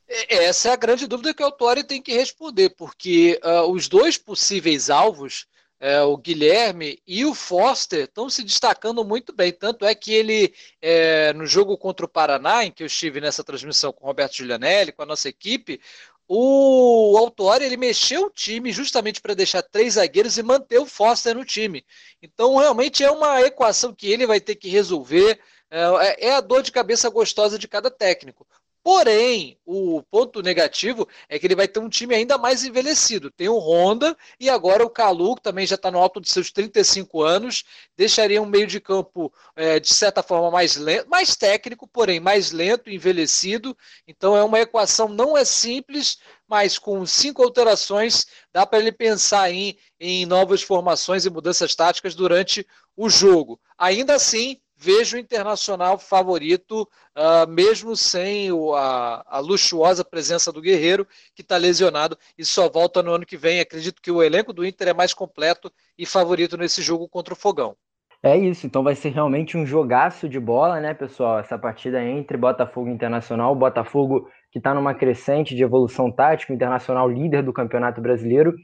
É, 0.07 0.45
essa 0.45 0.69
é 0.69 0.71
a 0.71 0.75
grande 0.75 1.05
dúvida 1.05 1.31
que 1.31 1.43
o 1.43 1.45
Autori 1.45 1.83
tem 1.83 2.01
que 2.01 2.11
responder, 2.11 2.71
porque 2.71 3.39
uh, 3.43 3.71
os 3.71 3.87
dois 3.87 4.17
possíveis 4.17 4.89
alvos, 4.89 5.45
uh, 5.79 6.07
o 6.07 6.17
Guilherme 6.17 6.97
e 7.05 7.23
o 7.23 7.35
Foster, 7.35 8.05
estão 8.05 8.27
se 8.27 8.43
destacando 8.43 9.05
muito 9.05 9.31
bem. 9.31 9.51
Tanto 9.51 9.85
é 9.85 9.93
que 9.93 10.11
ele, 10.11 10.51
uh, 10.81 11.37
no 11.37 11.45
jogo 11.45 11.77
contra 11.77 12.07
o 12.07 12.09
Paraná, 12.09 12.65
em 12.65 12.71
que 12.71 12.81
eu 12.81 12.87
estive 12.87 13.21
nessa 13.21 13.43
transmissão 13.43 13.93
com 13.93 14.05
o 14.05 14.07
Roberto 14.07 14.37
Giulianelli, 14.37 14.91
com 14.91 15.03
a 15.03 15.07
nossa 15.07 15.29
equipe, 15.29 15.79
o 16.27 17.15
Autori 17.17 17.65
ele 17.65 17.77
mexeu 17.77 18.25
o 18.25 18.29
time 18.29 18.71
justamente 18.71 19.21
para 19.21 19.35
deixar 19.35 19.61
três 19.61 19.93
zagueiros 19.93 20.37
e 20.37 20.43
manter 20.43 20.79
o 20.79 20.85
Foster 20.85 21.35
no 21.35 21.45
time. 21.45 21.85
Então, 22.21 22.57
realmente 22.57 23.03
é 23.03 23.11
uma 23.11 23.41
equação 23.41 23.93
que 23.93 24.07
ele 24.07 24.25
vai 24.25 24.39
ter 24.39 24.55
que 24.55 24.69
resolver. 24.69 25.39
É, 25.69 26.27
é 26.27 26.31
a 26.33 26.41
dor 26.41 26.63
de 26.63 26.71
cabeça 26.71 27.09
gostosa 27.09 27.59
de 27.59 27.67
cada 27.67 27.91
técnico. 27.91 28.47
Porém, 28.85 29.57
o 29.65 30.03
ponto 30.11 30.43
negativo 30.43 31.09
é 31.27 31.39
que 31.39 31.47
ele 31.47 31.55
vai 31.55 31.67
ter 31.67 31.79
um 31.79 31.89
time 31.89 32.13
ainda 32.13 32.37
mais 32.37 32.63
envelhecido. 32.63 33.31
Tem 33.31 33.49
o 33.49 33.57
Honda 33.57 34.15
e 34.39 34.47
agora 34.47 34.85
o 34.85 34.89
Calu, 34.91 35.33
que 35.33 35.41
também 35.41 35.65
já 35.65 35.73
está 35.73 35.89
no 35.89 35.97
alto 35.97 36.21
de 36.21 36.29
seus 36.29 36.51
35 36.51 37.23
anos, 37.23 37.63
deixaria 37.97 38.39
um 38.39 38.45
meio 38.45 38.67
de 38.67 38.79
campo, 38.79 39.33
é, 39.55 39.79
de 39.79 39.91
certa 39.91 40.21
forma, 40.21 40.51
mais 40.51 40.75
lento, 40.75 41.09
mais 41.09 41.35
técnico, 41.35 41.87
porém 41.87 42.19
mais 42.19 42.51
lento, 42.51 42.87
envelhecido. 42.87 43.75
Então 44.07 44.37
é 44.37 44.43
uma 44.43 44.59
equação, 44.59 45.09
não 45.09 45.35
é 45.35 45.43
simples, 45.43 46.19
mas 46.47 46.77
com 46.77 47.03
cinco 47.07 47.41
alterações 47.41 48.27
dá 48.53 48.67
para 48.67 48.77
ele 48.77 48.91
pensar 48.91 49.49
em, 49.51 49.75
em 49.99 50.27
novas 50.27 50.61
formações 50.61 51.25
e 51.25 51.29
mudanças 51.31 51.73
táticas 51.73 52.13
durante 52.13 52.63
o 52.95 53.09
jogo. 53.09 53.59
Ainda 53.79 54.13
assim, 54.13 54.61
vejo 54.77 55.17
o 55.17 55.19
Internacional 55.19 55.97
favorito, 55.97 56.87
uh, 57.15 57.49
mesmo 57.49 57.95
sem 57.95 58.51
o, 58.51 58.73
a, 58.73 59.23
a, 59.27 59.39
luxuosa 59.39 60.03
presença 60.03 60.51
do 60.51 60.61
Guerreiro, 60.61 61.07
que 61.33 61.41
está 61.41 61.57
lesionado 61.57 62.17
e 62.37 62.43
só 62.43 62.69
volta 62.69 63.01
no 63.01 63.13
ano 63.13 63.25
que 63.25 63.37
vem. 63.37 63.59
Acredito 63.59 64.01
que 64.01 64.11
o 64.11 64.21
elenco 64.21 64.53
do 64.53 64.65
Inter 64.65 64.89
é 64.89 64.93
mais 64.93 65.13
completo 65.13 65.71
e 65.97 66.05
favorito 66.05 66.57
nesse 66.57 66.81
jogo 66.81 67.07
contra 67.07 67.33
o 67.33 67.37
Fogão. 67.37 67.75
É 68.21 68.35
isso, 68.35 68.65
então 68.65 68.83
vai 68.83 68.95
ser 68.95 69.09
realmente 69.09 69.55
um 69.55 69.65
jogaço 69.65 70.27
de 70.27 70.39
bola, 70.39 70.79
né, 70.79 70.95
pessoal? 70.95 71.37
Essa 71.37 71.59
partida 71.59 72.03
entre 72.03 72.35
Botafogo 72.35 72.89
e 72.89 72.91
Internacional. 72.91 73.55
Botafogo 73.55 74.27
que 74.51 74.57
está 74.57 74.73
numa 74.73 74.95
crescente 74.95 75.53
de 75.55 75.61
evolução 75.61 76.11
tática, 76.11 76.51
Internacional 76.51 77.07
líder 77.07 77.43
do 77.43 77.53
Campeonato 77.53 78.01
Brasileiro. 78.01 78.55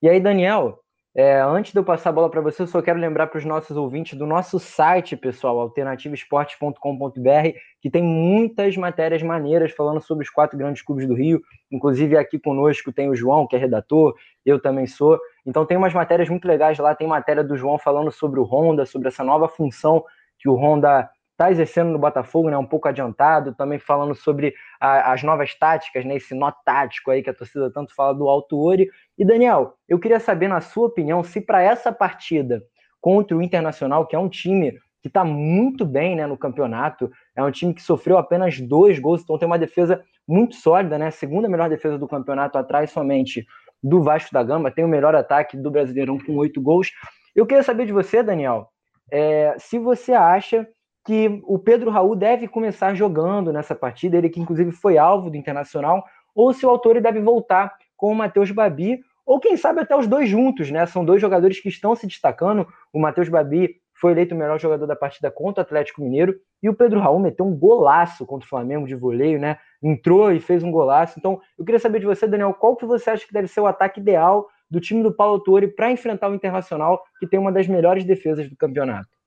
E 0.00 0.08
aí, 0.08 0.18
Daniel, 0.18 0.79
é, 1.14 1.40
antes 1.40 1.72
de 1.72 1.78
eu 1.78 1.84
passar 1.84 2.10
a 2.10 2.12
bola 2.12 2.30
para 2.30 2.40
você, 2.40 2.62
eu 2.62 2.68
só 2.68 2.80
quero 2.80 2.98
lembrar 2.98 3.26
para 3.26 3.38
os 3.38 3.44
nossos 3.44 3.76
ouvintes 3.76 4.16
do 4.16 4.26
nosso 4.26 4.60
site, 4.60 5.16
pessoal, 5.16 5.58
alternativesportes.com.br, 5.58 7.58
que 7.80 7.90
tem 7.90 8.02
muitas 8.02 8.76
matérias 8.76 9.20
maneiras 9.20 9.72
falando 9.72 10.00
sobre 10.00 10.24
os 10.24 10.30
quatro 10.30 10.56
grandes 10.56 10.82
clubes 10.82 11.08
do 11.08 11.14
Rio. 11.14 11.42
Inclusive, 11.70 12.16
aqui 12.16 12.38
conosco 12.38 12.92
tem 12.92 13.10
o 13.10 13.16
João, 13.16 13.46
que 13.46 13.56
é 13.56 13.58
redator, 13.58 14.14
eu 14.46 14.60
também 14.60 14.86
sou. 14.86 15.18
Então, 15.44 15.66
tem 15.66 15.76
umas 15.76 15.92
matérias 15.92 16.28
muito 16.28 16.46
legais 16.46 16.78
lá. 16.78 16.94
Tem 16.94 17.08
matéria 17.08 17.42
do 17.42 17.56
João 17.56 17.76
falando 17.76 18.12
sobre 18.12 18.38
o 18.38 18.44
Honda, 18.44 18.86
sobre 18.86 19.08
essa 19.08 19.24
nova 19.24 19.48
função 19.48 20.04
que 20.38 20.48
o 20.48 20.54
Honda 20.54 21.10
está 21.40 21.50
exercendo 21.50 21.90
no 21.90 21.98
Botafogo, 21.98 22.50
né, 22.50 22.58
um 22.58 22.66
pouco 22.66 22.86
adiantado, 22.86 23.54
também 23.54 23.78
falando 23.78 24.14
sobre 24.14 24.54
a, 24.78 25.10
as 25.12 25.22
novas 25.22 25.54
táticas, 25.54 26.04
né, 26.04 26.16
esse 26.16 26.34
nó 26.34 26.52
tático 26.52 27.10
aí 27.10 27.22
que 27.22 27.30
a 27.30 27.34
torcida 27.34 27.70
tanto 27.72 27.94
fala 27.94 28.12
do 28.12 28.28
Alto 28.28 28.60
Ori. 28.60 28.90
E 29.16 29.24
Daniel, 29.24 29.72
eu 29.88 29.98
queria 29.98 30.20
saber, 30.20 30.48
na 30.48 30.60
sua 30.60 30.88
opinião, 30.88 31.24
se 31.24 31.40
para 31.40 31.62
essa 31.62 31.90
partida 31.90 32.62
contra 33.00 33.34
o 33.34 33.40
Internacional, 33.40 34.06
que 34.06 34.14
é 34.14 34.18
um 34.18 34.28
time 34.28 34.78
que 35.00 35.08
está 35.08 35.24
muito 35.24 35.86
bem 35.86 36.14
né, 36.14 36.26
no 36.26 36.36
campeonato, 36.36 37.10
é 37.34 37.42
um 37.42 37.50
time 37.50 37.72
que 37.72 37.82
sofreu 37.82 38.18
apenas 38.18 38.60
dois 38.60 38.98
gols, 38.98 39.22
então 39.22 39.38
tem 39.38 39.46
uma 39.46 39.58
defesa 39.58 40.04
muito 40.28 40.56
sólida, 40.56 40.98
né, 40.98 41.10
segunda 41.10 41.48
melhor 41.48 41.70
defesa 41.70 41.96
do 41.96 42.06
campeonato, 42.06 42.58
atrás 42.58 42.90
somente 42.90 43.46
do 43.82 44.02
Vasco 44.02 44.30
da 44.30 44.42
Gama, 44.42 44.70
tem 44.70 44.84
o 44.84 44.88
melhor 44.88 45.14
ataque 45.14 45.56
do 45.56 45.70
Brasileirão 45.70 46.18
com 46.18 46.36
oito 46.36 46.60
gols. 46.60 46.90
Eu 47.34 47.46
queria 47.46 47.62
saber 47.62 47.86
de 47.86 47.92
você, 47.94 48.22
Daniel, 48.22 48.68
é, 49.10 49.56
se 49.58 49.78
você 49.78 50.12
acha 50.12 50.68
que 51.10 51.42
o 51.42 51.58
Pedro 51.58 51.90
Raul 51.90 52.14
deve 52.14 52.46
começar 52.46 52.94
jogando 52.94 53.52
nessa 53.52 53.74
partida, 53.74 54.16
ele 54.16 54.28
que 54.28 54.38
inclusive 54.38 54.70
foi 54.70 54.96
alvo 54.96 55.28
do 55.28 55.36
Internacional, 55.36 56.04
ou 56.32 56.52
se 56.52 56.64
o 56.64 56.68
autor 56.68 57.00
deve 57.00 57.20
voltar 57.20 57.74
com 57.96 58.12
o 58.12 58.14
Matheus 58.14 58.52
Babi, 58.52 59.00
ou 59.26 59.40
quem 59.40 59.56
sabe 59.56 59.80
até 59.80 59.96
os 59.96 60.06
dois 60.06 60.28
juntos, 60.28 60.70
né? 60.70 60.86
São 60.86 61.04
dois 61.04 61.20
jogadores 61.20 61.58
que 61.58 61.68
estão 61.68 61.96
se 61.96 62.06
destacando. 62.06 62.64
O 62.92 63.00
Matheus 63.00 63.28
Babi 63.28 63.74
foi 63.92 64.12
eleito 64.12 64.36
o 64.36 64.38
melhor 64.38 64.60
jogador 64.60 64.86
da 64.86 64.94
partida 64.94 65.32
contra 65.32 65.62
o 65.62 65.66
Atlético 65.66 66.00
Mineiro, 66.00 66.36
e 66.62 66.68
o 66.68 66.74
Pedro 66.74 67.00
Raul 67.00 67.18
meteu 67.18 67.44
um 67.44 67.58
golaço 67.58 68.24
contra 68.24 68.46
o 68.46 68.48
Flamengo 68.48 68.86
de 68.86 68.94
voleio, 68.94 69.40
né? 69.40 69.58
Entrou 69.82 70.30
e 70.30 70.38
fez 70.38 70.62
um 70.62 70.70
golaço. 70.70 71.18
Então, 71.18 71.40
eu 71.58 71.64
queria 71.64 71.80
saber 71.80 71.98
de 71.98 72.06
você, 72.06 72.28
Daniel, 72.28 72.54
qual 72.54 72.76
que 72.76 72.86
você 72.86 73.10
acha 73.10 73.26
que 73.26 73.32
deve 73.32 73.48
ser 73.48 73.60
o 73.60 73.66
ataque 73.66 73.98
ideal 73.98 74.46
do 74.70 74.78
time 74.78 75.02
do 75.02 75.12
Paulo 75.12 75.40
Torre 75.40 75.66
para 75.66 75.90
enfrentar 75.90 76.30
o 76.30 76.36
Internacional, 76.36 77.02
que 77.18 77.26
tem 77.26 77.40
uma 77.40 77.50
das 77.50 77.66
melhores 77.66 78.04
defesas 78.04 78.48
do 78.48 78.56
campeonato? 78.56 79.19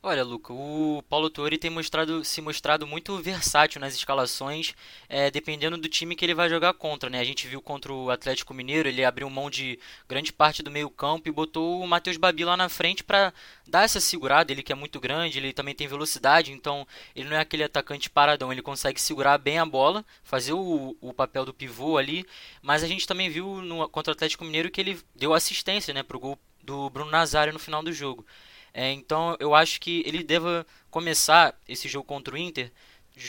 Olha, 0.00 0.22
Luca, 0.22 0.52
o 0.52 1.02
Paulo 1.08 1.28
Torre 1.28 1.58
tem 1.58 1.70
mostrado, 1.70 2.24
se 2.24 2.40
mostrado 2.40 2.86
muito 2.86 3.16
versátil 3.18 3.80
nas 3.80 3.94
escalações, 3.94 4.72
é, 5.08 5.28
dependendo 5.28 5.76
do 5.76 5.88
time 5.88 6.14
que 6.14 6.24
ele 6.24 6.34
vai 6.34 6.48
jogar 6.48 6.72
contra. 6.74 7.10
Né? 7.10 7.18
A 7.18 7.24
gente 7.24 7.48
viu 7.48 7.60
contra 7.60 7.92
o 7.92 8.08
Atlético 8.08 8.54
Mineiro, 8.54 8.88
ele 8.88 9.04
abriu 9.04 9.28
mão 9.28 9.50
de 9.50 9.76
grande 10.08 10.32
parte 10.32 10.62
do 10.62 10.70
meio-campo 10.70 11.28
e 11.28 11.32
botou 11.32 11.80
o 11.82 11.88
Matheus 11.88 12.16
Babi 12.16 12.44
lá 12.44 12.56
na 12.56 12.68
frente 12.68 13.02
para 13.02 13.32
dar 13.66 13.82
essa 13.82 13.98
segurada. 13.98 14.52
Ele 14.52 14.62
que 14.62 14.70
é 14.70 14.74
muito 14.76 15.00
grande, 15.00 15.38
ele 15.38 15.52
também 15.52 15.74
tem 15.74 15.88
velocidade, 15.88 16.52
então 16.52 16.86
ele 17.14 17.28
não 17.28 17.36
é 17.36 17.40
aquele 17.40 17.64
atacante 17.64 18.08
paradão, 18.08 18.52
ele 18.52 18.62
consegue 18.62 19.00
segurar 19.00 19.36
bem 19.36 19.58
a 19.58 19.66
bola, 19.66 20.06
fazer 20.22 20.52
o, 20.52 20.96
o 21.00 21.12
papel 21.12 21.44
do 21.44 21.52
pivô 21.52 21.98
ali. 21.98 22.24
Mas 22.62 22.84
a 22.84 22.86
gente 22.86 23.04
também 23.04 23.28
viu 23.28 23.60
no, 23.62 23.88
contra 23.88 24.12
o 24.12 24.14
Atlético 24.14 24.44
Mineiro 24.44 24.70
que 24.70 24.80
ele 24.80 25.00
deu 25.16 25.34
assistência 25.34 25.92
né, 25.92 26.04
para 26.04 26.16
o 26.16 26.20
gol 26.20 26.38
do 26.62 26.88
Bruno 26.88 27.10
Nazário 27.10 27.52
no 27.52 27.58
final 27.58 27.82
do 27.82 27.92
jogo. 27.92 28.24
É, 28.72 28.92
então 28.92 29.36
eu 29.40 29.54
acho 29.54 29.80
que 29.80 30.02
ele 30.06 30.22
deva 30.22 30.66
começar 30.90 31.54
esse 31.68 31.88
jogo 31.88 32.06
contra 32.06 32.34
o 32.34 32.38
Inter 32.38 32.70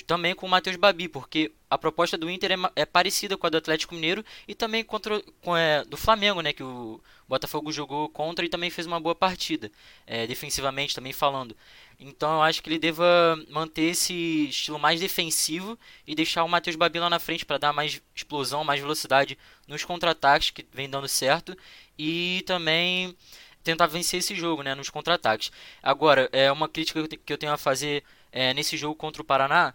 também 0.06 0.36
com 0.36 0.46
o 0.46 0.50
Matheus 0.50 0.76
Babi, 0.76 1.08
porque 1.08 1.52
a 1.70 1.78
proposta 1.78 2.18
do 2.18 2.30
Inter 2.30 2.52
é, 2.52 2.56
é, 2.76 2.86
parecida 2.86 3.36
com 3.36 3.48
a 3.48 3.50
do 3.50 3.58
Atlético 3.58 3.96
Mineiro 3.96 4.24
e 4.48 4.54
também 4.54 4.84
contra 4.84 5.20
com, 5.42 5.58
é, 5.58 5.84
do 5.84 5.98
Flamengo, 5.98 6.42
né, 6.42 6.54
que 6.54 6.64
o 6.64 7.02
Botafogo 7.28 7.72
jogou 7.72 8.08
contra 8.10 8.46
e 8.46 8.50
também 8.50 8.70
fez 8.70 8.86
uma 8.86 9.00
boa 9.00 9.16
partida, 9.16 9.72
é, 10.06 10.28
defensivamente 10.28 10.94
também 10.94 11.12
falando. 11.12 11.56
Então 12.00 12.36
eu 12.36 12.42
acho 12.44 12.62
que 12.62 12.70
ele 12.70 12.80
deva 12.80 13.04
manter 13.50 13.92
esse 13.92 14.48
estilo 14.50 14.80
mais 14.80 15.00
defensivo 15.00 15.78
e 16.06 16.16
deixar 16.16 16.44
o 16.44 16.50
Matheus 16.50 16.76
Babi 16.76 17.00
lá 17.00 17.10
na 17.10 17.20
frente 17.20 17.46
para 17.46 17.58
dar 17.58 17.74
mais 17.74 18.02
explosão, 18.16 18.64
mais 18.64 18.80
velocidade 18.80 19.38
nos 19.68 19.84
contra-ataques 19.84 20.52
que 20.52 20.66
vem 20.72 20.90
dando 20.90 21.08
certo 21.08 21.58
e 21.98 22.44
também 22.46 23.16
tentar 23.64 23.88
vencer 23.88 24.20
esse 24.20 24.36
jogo, 24.36 24.64
né, 24.64 24.76
nos 24.76 24.90
contra-ataques. 24.90 25.52
Agora, 25.82 26.30
é 26.32 26.52
uma 26.52 26.68
crítica 26.70 27.08
que 27.08 27.34
eu 27.34 27.38
tenho 27.38 27.52
a 27.54 27.58
fazer 27.58 28.04
é, 28.32 28.54
nesse 28.54 28.78
jogo 28.78 28.96
contra 28.96 29.22
o 29.22 29.26
Paraná, 29.26 29.74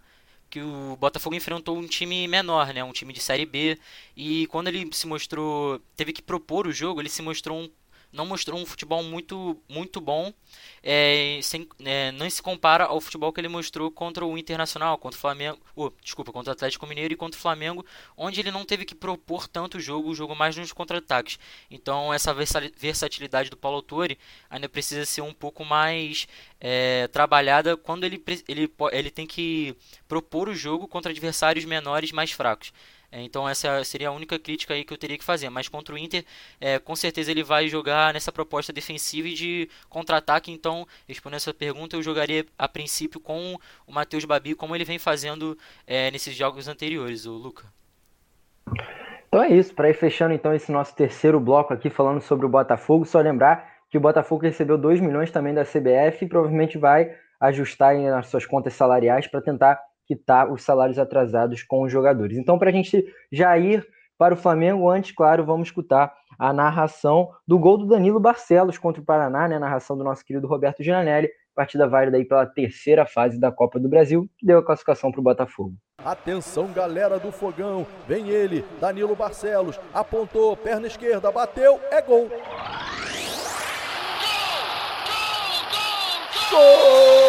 que 0.49 0.61
o 0.61 0.95
Botafogo 0.99 1.35
enfrentou 1.35 1.77
um 1.77 1.87
time 1.87 2.27
menor, 2.27 2.73
né, 2.73 2.83
um 2.83 2.93
time 2.93 3.13
de 3.13 3.19
Série 3.19 3.45
B, 3.45 3.77
e 4.15 4.47
quando 4.47 4.67
ele 4.67 4.89
se 4.93 5.07
mostrou, 5.07 5.79
teve 5.95 6.13
que 6.13 6.21
propor 6.21 6.67
o 6.67 6.71
jogo, 6.71 7.01
ele 7.01 7.09
se 7.09 7.21
mostrou 7.21 7.59
um 7.59 7.69
não 8.15 8.25
mostrou 8.25 8.59
um 8.59 8.65
futebol 8.65 9.03
muito, 9.03 9.61
muito 9.67 9.99
bom, 9.99 10.33
é, 10.81 11.39
sem, 11.43 11.67
é, 11.83 12.11
não 12.13 12.29
se 12.29 12.41
compara 12.41 12.85
ao 12.85 13.01
futebol 13.01 13.31
que 13.33 13.41
ele 13.41 13.49
mostrou 13.49 13.91
contra 13.91 14.25
o 14.25 14.37
Internacional, 14.37 14.97
contra 14.97 15.17
o 15.17 15.21
Flamengo, 15.21 15.59
oh, 15.75 15.91
desculpa, 16.01 16.31
contra 16.31 16.51
o 16.51 16.53
Atlético 16.53 16.87
Mineiro 16.87 17.13
e 17.13 17.17
contra 17.17 17.37
o 17.37 17.41
Flamengo, 17.41 17.85
onde 18.15 18.39
ele 18.39 18.51
não 18.51 18.63
teve 18.63 18.85
que 18.85 18.95
propor 18.95 19.47
tanto 19.47 19.77
o 19.77 19.81
jogo, 19.81 20.09
o 20.09 20.15
jogo 20.15 20.33
mais 20.35 20.55
nos 20.55 20.71
contra-ataques. 20.71 21.37
Então 21.69 22.13
essa 22.13 22.33
versatilidade 22.33 23.49
do 23.49 23.57
Paulo 23.57 23.77
Autori 23.77 24.17
ainda 24.49 24.69
precisa 24.69 25.05
ser 25.05 25.21
um 25.21 25.33
pouco 25.33 25.65
mais 25.65 26.27
é, 26.59 27.07
trabalhada 27.09 27.75
quando 27.75 28.05
ele, 28.05 28.23
ele, 28.47 28.71
ele 28.91 29.11
tem 29.11 29.27
que 29.27 29.75
propor 30.07 30.47
o 30.47 30.55
jogo 30.55 30.87
contra 30.87 31.11
adversários 31.11 31.65
menores 31.65 32.11
mais 32.11 32.31
fracos. 32.31 32.71
Então 33.11 33.47
essa 33.47 33.83
seria 33.83 34.09
a 34.09 34.11
única 34.11 34.37
crítica 34.37 34.73
aí 34.73 34.83
que 34.83 34.93
eu 34.93 34.97
teria 34.97 35.17
que 35.17 35.23
fazer. 35.23 35.49
Mas 35.49 35.67
contra 35.67 35.95
o 35.95 35.97
Inter, 35.97 36.23
é, 36.59 36.79
com 36.79 36.95
certeza 36.95 37.31
ele 37.31 37.43
vai 37.43 37.67
jogar 37.67 38.13
nessa 38.13 38.31
proposta 38.31 38.73
defensiva 38.73 39.27
e 39.27 39.33
de 39.33 39.69
contra-ataque. 39.89 40.51
Então, 40.51 40.87
respondendo 41.07 41.37
essa 41.37 41.53
pergunta, 41.53 41.95
eu 41.95 42.03
jogaria 42.03 42.45
a 42.57 42.67
princípio 42.67 43.19
com 43.19 43.57
o 43.87 43.91
Matheus 43.91 44.25
Babi, 44.25 44.55
como 44.55 44.75
ele 44.75 44.85
vem 44.85 44.99
fazendo 44.99 45.57
é, 45.87 46.11
nesses 46.11 46.35
jogos 46.35 46.67
anteriores, 46.67 47.25
o 47.25 47.33
Luca. 47.33 47.65
Então 49.27 49.43
é 49.43 49.49
isso, 49.49 49.73
para 49.73 49.89
ir 49.89 49.93
fechando 49.93 50.33
então 50.33 50.53
esse 50.53 50.71
nosso 50.71 50.95
terceiro 50.95 51.39
bloco 51.39 51.73
aqui 51.73 51.89
falando 51.89 52.21
sobre 52.21 52.45
o 52.45 52.49
Botafogo, 52.49 53.05
só 53.05 53.19
lembrar 53.19 53.69
que 53.89 53.97
o 53.97 54.01
Botafogo 54.01 54.43
recebeu 54.43 54.77
2 54.77 55.01
milhões 55.01 55.31
também 55.31 55.53
da 55.53 55.63
CBF 55.63 56.23
e 56.23 56.27
provavelmente 56.27 56.77
vai 56.77 57.13
ajustar 57.39 57.95
as 57.95 58.27
suas 58.27 58.45
contas 58.45 58.73
salariais 58.73 59.27
para 59.27 59.41
tentar 59.41 59.79
quitar 60.05 60.51
os 60.51 60.63
salários 60.63 60.99
atrasados 60.99 61.63
com 61.63 61.83
os 61.83 61.91
jogadores. 61.91 62.37
Então, 62.37 62.57
para 62.57 62.69
a 62.69 62.73
gente 62.73 63.05
já 63.31 63.57
ir 63.57 63.85
para 64.17 64.33
o 64.33 64.37
Flamengo, 64.37 64.89
antes, 64.89 65.11
claro, 65.11 65.45
vamos 65.45 65.67
escutar 65.67 66.13
a 66.37 66.53
narração 66.53 67.29
do 67.47 67.57
gol 67.59 67.77
do 67.77 67.85
Danilo 67.85 68.19
Barcelos 68.19 68.77
contra 68.77 69.01
o 69.01 69.05
Paraná, 69.05 69.47
né? 69.47 69.55
A 69.55 69.59
narração 69.59 69.97
do 69.97 70.03
nosso 70.03 70.23
querido 70.25 70.47
Roberto 70.47 70.83
Gianelli, 70.83 71.29
partida 71.53 71.87
válida 71.87 72.17
aí 72.17 72.25
pela 72.25 72.45
terceira 72.45 73.05
fase 73.05 73.39
da 73.39 73.51
Copa 73.51 73.79
do 73.79 73.89
Brasil, 73.89 74.29
que 74.37 74.45
deu 74.45 74.59
a 74.59 74.65
classificação 74.65 75.11
para 75.11 75.19
o 75.19 75.23
Botafogo. 75.23 75.73
Atenção, 76.03 76.71
galera 76.71 77.17
do 77.17 77.31
fogão, 77.31 77.87
vem 78.07 78.29
ele, 78.29 78.63
Danilo 78.79 79.15
Barcelos, 79.15 79.79
apontou, 79.93 80.55
perna 80.55 80.87
esquerda, 80.87 81.31
bateu, 81.31 81.79
é 81.89 82.01
gol! 82.01 82.29
Gol! 86.51 87.24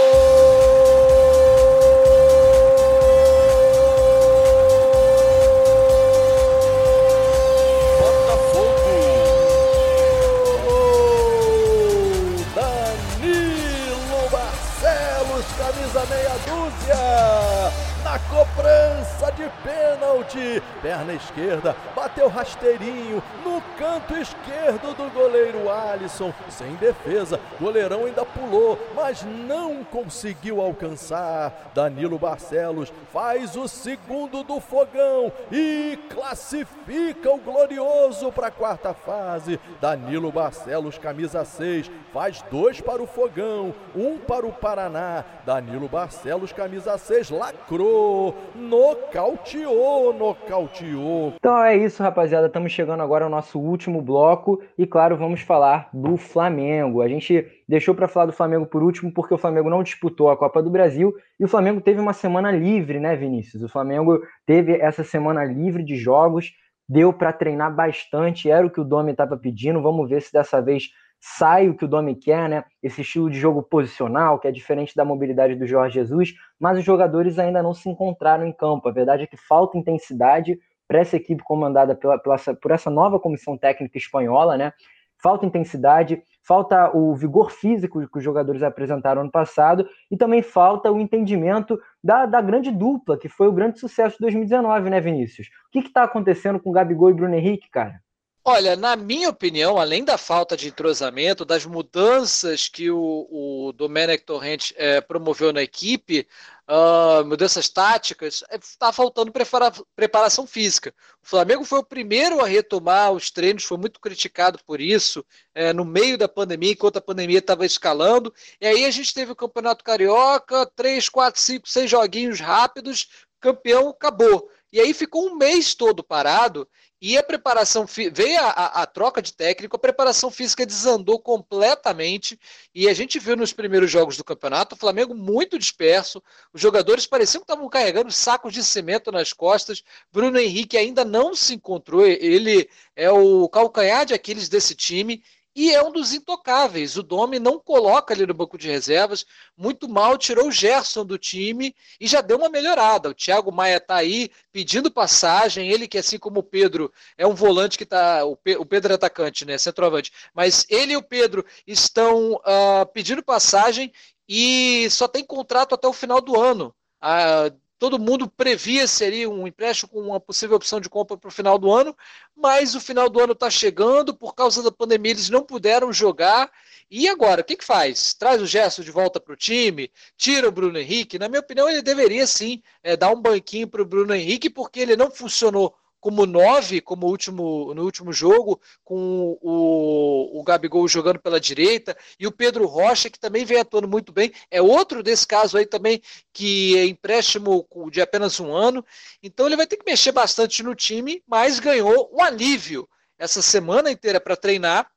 や 16.88 17.72
cobrança 18.18 19.30
de 19.32 19.48
pênalti. 19.62 20.62
Perna 20.80 21.14
esquerda, 21.14 21.76
bateu 21.94 22.28
rasteirinho 22.28 23.22
no 23.44 23.60
canto 23.78 24.16
esquerdo 24.16 24.94
do 24.96 25.10
goleiro 25.12 25.70
Alisson. 25.70 26.32
Sem 26.48 26.74
defesa, 26.76 27.40
goleirão 27.60 28.06
ainda 28.06 28.24
pulou, 28.24 28.78
mas 28.94 29.22
não 29.22 29.84
conseguiu 29.84 30.60
alcançar. 30.60 31.70
Danilo 31.74 32.18
Barcelos 32.18 32.92
faz 33.12 33.56
o 33.56 33.68
segundo 33.68 34.42
do 34.42 34.60
fogão 34.60 35.32
e 35.50 35.98
classifica 36.08 37.30
o 37.30 37.38
glorioso 37.38 38.30
para 38.32 38.48
a 38.48 38.50
quarta 38.50 38.94
fase. 38.94 39.60
Danilo 39.80 40.30
Barcelos, 40.32 40.98
camisa 40.98 41.44
6, 41.44 41.90
faz 42.12 42.42
dois 42.50 42.80
para 42.80 43.02
o 43.02 43.06
fogão, 43.06 43.74
um 43.94 44.18
para 44.18 44.46
o 44.46 44.52
Paraná. 44.52 45.24
Danilo 45.44 45.88
Barcelos, 45.88 46.52
camisa 46.52 46.96
6, 46.96 47.30
lacrou 47.30 48.05
nocauteou, 48.54 50.12
nocauteou. 50.12 51.34
Então 51.36 51.62
é 51.62 51.76
isso, 51.76 52.02
rapaziada. 52.02 52.46
Estamos 52.46 52.72
chegando 52.72 53.02
agora 53.02 53.24
ao 53.24 53.30
nosso 53.30 53.58
último 53.58 54.00
bloco 54.02 54.62
e, 54.76 54.86
claro, 54.86 55.16
vamos 55.16 55.40
falar 55.40 55.88
do 55.92 56.16
Flamengo. 56.16 57.02
A 57.02 57.08
gente 57.08 57.46
deixou 57.68 57.94
para 57.94 58.08
falar 58.08 58.26
do 58.26 58.32
Flamengo 58.32 58.66
por 58.66 58.82
último 58.82 59.12
porque 59.12 59.34
o 59.34 59.38
Flamengo 59.38 59.70
não 59.70 59.82
disputou 59.82 60.30
a 60.30 60.36
Copa 60.36 60.62
do 60.62 60.70
Brasil 60.70 61.14
e 61.38 61.44
o 61.44 61.48
Flamengo 61.48 61.80
teve 61.80 62.00
uma 62.00 62.12
semana 62.12 62.50
livre, 62.50 62.98
né, 62.98 63.16
Vinícius? 63.16 63.62
O 63.62 63.68
Flamengo 63.68 64.20
teve 64.46 64.72
essa 64.72 65.04
semana 65.04 65.44
livre 65.44 65.82
de 65.82 65.96
jogos, 65.96 66.52
deu 66.88 67.12
para 67.12 67.32
treinar 67.32 67.74
bastante, 67.74 68.50
era 68.50 68.66
o 68.66 68.70
que 68.70 68.80
o 68.80 68.84
Domi 68.84 69.12
estava 69.12 69.36
pedindo. 69.36 69.82
Vamos 69.82 70.08
ver 70.08 70.22
se 70.22 70.32
dessa 70.32 70.60
vez 70.60 70.90
sai 71.28 71.68
o 71.68 71.74
que 71.74 71.84
o 71.84 71.88
Domi 71.88 72.14
quer, 72.14 72.48
né? 72.48 72.64
Esse 72.80 73.00
estilo 73.00 73.28
de 73.28 73.38
jogo 73.38 73.60
posicional, 73.60 74.38
que 74.38 74.46
é 74.46 74.52
diferente 74.52 74.94
da 74.94 75.04
mobilidade 75.04 75.56
do 75.56 75.66
Jorge 75.66 75.94
Jesus, 75.94 76.32
mas 76.58 76.78
os 76.78 76.84
jogadores 76.84 77.36
ainda 77.36 77.60
não 77.62 77.74
se 77.74 77.88
encontraram 77.88 78.46
em 78.46 78.52
campo. 78.52 78.88
A 78.88 78.92
verdade 78.92 79.24
é 79.24 79.26
que 79.26 79.36
falta 79.36 79.76
intensidade 79.76 80.56
para 80.86 81.00
essa 81.00 81.16
equipe 81.16 81.42
comandada 81.42 81.96
pela, 81.96 82.16
pela, 82.16 82.36
por 82.62 82.70
essa 82.70 82.88
nova 82.88 83.18
comissão 83.18 83.58
técnica 83.58 83.98
espanhola, 83.98 84.56
né? 84.56 84.72
Falta 85.20 85.44
intensidade, 85.44 86.22
falta 86.46 86.96
o 86.96 87.12
vigor 87.16 87.50
físico 87.50 88.06
que 88.06 88.18
os 88.18 88.22
jogadores 88.22 88.62
apresentaram 88.62 89.22
ano 89.22 89.30
passado 89.30 89.88
e 90.08 90.16
também 90.16 90.42
falta 90.42 90.92
o 90.92 91.00
entendimento 91.00 91.76
da, 92.04 92.24
da 92.24 92.40
grande 92.40 92.70
dupla, 92.70 93.18
que 93.18 93.28
foi 93.28 93.48
o 93.48 93.52
grande 93.52 93.80
sucesso 93.80 94.14
de 94.14 94.20
2019, 94.20 94.90
né, 94.90 95.00
Vinícius? 95.00 95.48
O 95.48 95.70
que 95.72 95.80
está 95.80 96.04
acontecendo 96.04 96.60
com 96.60 96.70
Gabigol 96.70 97.10
e 97.10 97.14
Bruno 97.14 97.34
Henrique, 97.34 97.68
cara? 97.68 98.00
Olha, 98.48 98.76
na 98.76 98.94
minha 98.94 99.28
opinião, 99.28 99.76
além 99.76 100.04
da 100.04 100.16
falta 100.16 100.56
de 100.56 100.68
entrosamento, 100.68 101.44
das 101.44 101.66
mudanças 101.66 102.68
que 102.68 102.88
o, 102.92 103.26
o 103.28 103.72
Domenech 103.72 104.22
Torrente 104.24 104.72
é, 104.78 105.00
promoveu 105.00 105.52
na 105.52 105.64
equipe, 105.64 106.28
uh, 106.68 107.26
mudanças 107.26 107.68
táticas, 107.68 108.44
está 108.62 108.90
é, 108.90 108.92
faltando 108.92 109.32
prepara 109.32 109.72
preparação 109.96 110.46
física. 110.46 110.94
O 111.20 111.26
Flamengo 111.26 111.64
foi 111.64 111.80
o 111.80 111.84
primeiro 111.84 112.40
a 112.40 112.46
retomar 112.46 113.10
os 113.10 113.32
treinos, 113.32 113.64
foi 113.64 113.78
muito 113.78 113.98
criticado 113.98 114.60
por 114.64 114.80
isso, 114.80 115.26
é, 115.52 115.72
no 115.72 115.84
meio 115.84 116.16
da 116.16 116.28
pandemia, 116.28 116.70
enquanto 116.70 116.98
a 116.98 117.02
pandemia 117.02 117.40
estava 117.40 117.66
escalando. 117.66 118.32
E 118.60 118.66
aí 118.68 118.84
a 118.84 118.90
gente 118.92 119.12
teve 119.12 119.32
o 119.32 119.36
Campeonato 119.36 119.82
Carioca, 119.82 120.70
três, 120.76 121.08
quatro, 121.08 121.40
cinco, 121.40 121.68
seis 121.68 121.90
joguinhos 121.90 122.38
rápidos, 122.38 123.08
campeão, 123.40 123.88
acabou. 123.88 124.48
E 124.72 124.80
aí 124.80 124.92
ficou 124.94 125.26
um 125.26 125.36
mês 125.36 125.74
todo 125.74 126.04
parado 126.04 126.68
e 127.00 127.18
a 127.18 127.22
preparação 127.22 127.84
veio 128.12 128.40
a, 128.40 128.48
a, 128.48 128.82
a, 128.82 128.86
troca 128.86 129.20
de 129.20 129.32
técnico, 129.32 129.76
a 129.76 129.78
preparação 129.78 130.30
física 130.30 130.64
desandou 130.64 131.18
completamente. 131.18 132.38
E 132.74 132.88
a 132.88 132.94
gente 132.94 133.18
viu 133.18 133.36
nos 133.36 133.52
primeiros 133.52 133.90
jogos 133.90 134.16
do 134.16 134.24
campeonato 134.24 134.74
o 134.74 134.78
Flamengo 134.78 135.14
muito 135.14 135.58
disperso. 135.58 136.22
Os 136.54 136.60
jogadores 136.60 137.06
pareciam 137.06 137.42
que 137.42 137.44
estavam 137.44 137.68
carregando 137.68 138.10
sacos 138.10 138.52
de 138.52 138.64
cimento 138.64 139.12
nas 139.12 139.32
costas. 139.32 139.82
Bruno 140.10 140.38
Henrique 140.38 140.78
ainda 140.78 141.04
não 141.04 141.34
se 141.34 141.54
encontrou. 141.54 142.06
Ele 142.06 142.68
é 142.94 143.10
o 143.10 143.46
calcanhar 143.48 144.06
de 144.06 144.14
Aquiles 144.14 144.48
desse 144.48 144.74
time 144.74 145.22
e 145.56 145.72
é 145.72 145.82
um 145.82 145.90
dos 145.90 146.12
intocáveis. 146.12 146.98
O 146.98 147.02
Domi 147.02 147.38
não 147.38 147.58
coloca 147.58 148.12
ali 148.12 148.26
no 148.26 148.34
banco 148.34 148.58
de 148.58 148.68
reservas, 148.68 149.24
muito 149.56 149.88
mal, 149.88 150.18
tirou 150.18 150.48
o 150.48 150.52
Gerson 150.52 151.04
do 151.04 151.16
time 151.16 151.74
e 151.98 152.06
já 152.06 152.20
deu 152.20 152.36
uma 152.36 152.50
melhorada. 152.50 153.08
O 153.08 153.14
Thiago 153.14 153.50
Maia 153.50 153.78
está 153.78 153.96
aí 153.96 154.30
pedindo 154.52 154.90
passagem, 154.90 155.70
ele 155.72 155.88
que 155.88 155.96
assim 155.96 156.18
como 156.18 156.40
o 156.40 156.42
Pedro 156.42 156.92
é 157.16 157.26
um 157.26 157.34
volante 157.34 157.78
que 157.78 157.84
está, 157.84 158.22
o, 158.26 158.36
Pedro 158.36 158.92
é 158.92 158.96
atacante, 158.96 159.46
né, 159.46 159.56
centroavante, 159.56 160.12
mas 160.34 160.66
ele 160.68 160.92
e 160.92 160.96
o 160.96 161.02
Pedro 161.02 161.42
estão 161.66 162.34
uh, 162.34 162.84
pedindo 162.92 163.22
passagem 163.22 163.90
e 164.28 164.90
só 164.90 165.08
tem 165.08 165.24
contrato 165.24 165.74
até 165.74 165.88
o 165.88 165.92
final 165.92 166.20
do 166.20 166.38
ano. 166.38 166.74
Uh, 167.02 167.65
todo 167.78 167.98
mundo 167.98 168.28
previa 168.28 168.86
seria 168.86 169.28
um 169.28 169.46
empréstimo 169.46 169.90
com 169.90 170.00
uma 170.00 170.20
possível 170.20 170.56
opção 170.56 170.80
de 170.80 170.88
compra 170.88 171.16
para 171.16 171.28
o 171.28 171.32
final 171.32 171.58
do 171.58 171.70
ano, 171.70 171.96
mas 172.34 172.74
o 172.74 172.80
final 172.80 173.08
do 173.08 173.20
ano 173.20 173.32
está 173.32 173.50
chegando, 173.50 174.14
por 174.14 174.34
causa 174.34 174.62
da 174.62 174.72
pandemia 174.72 175.12
eles 175.12 175.30
não 175.30 175.42
puderam 175.42 175.92
jogar. 175.92 176.50
E 176.90 177.08
agora, 177.08 177.40
o 177.40 177.44
que, 177.44 177.56
que 177.56 177.64
faz? 177.64 178.14
Traz 178.14 178.40
o 178.40 178.46
Gerson 178.46 178.82
de 178.82 178.90
volta 178.90 179.18
para 179.18 179.34
o 179.34 179.36
time, 179.36 179.90
tira 180.16 180.48
o 180.48 180.52
Bruno 180.52 180.78
Henrique? 180.78 181.18
Na 181.18 181.28
minha 181.28 181.40
opinião, 181.40 181.68
ele 181.68 181.82
deveria 181.82 182.26
sim 182.26 182.62
é, 182.82 182.96
dar 182.96 183.10
um 183.10 183.20
banquinho 183.20 183.66
para 183.66 183.82
o 183.82 183.86
Bruno 183.86 184.14
Henrique, 184.14 184.48
porque 184.48 184.80
ele 184.80 184.96
não 184.96 185.10
funcionou 185.10 185.74
como 186.06 186.24
nove, 186.24 186.80
como 186.80 187.08
último, 187.08 187.74
no 187.74 187.82
último 187.82 188.12
jogo, 188.12 188.60
com 188.84 189.36
o, 189.42 190.38
o 190.38 190.44
Gabigol 190.44 190.86
jogando 190.86 191.18
pela 191.18 191.40
direita, 191.40 191.96
e 192.16 192.28
o 192.28 192.30
Pedro 192.30 192.64
Rocha, 192.64 193.10
que 193.10 193.18
também 193.18 193.44
vem 193.44 193.58
atuando 193.58 193.88
muito 193.88 194.12
bem, 194.12 194.32
é 194.48 194.62
outro 194.62 195.02
desse 195.02 195.26
caso 195.26 195.58
aí 195.58 195.66
também, 195.66 196.00
que 196.32 196.78
é 196.78 196.86
empréstimo 196.86 197.66
de 197.90 198.00
apenas 198.00 198.38
um 198.38 198.54
ano. 198.54 198.86
Então 199.20 199.46
ele 199.46 199.56
vai 199.56 199.66
ter 199.66 199.78
que 199.78 199.84
mexer 199.84 200.12
bastante 200.12 200.62
no 200.62 200.76
time, 200.76 201.20
mas 201.26 201.58
ganhou 201.58 202.08
um 202.14 202.22
alívio 202.22 202.88
essa 203.18 203.42
semana 203.42 203.90
inteira 203.90 204.20
para 204.20 204.36
treinar 204.36 204.88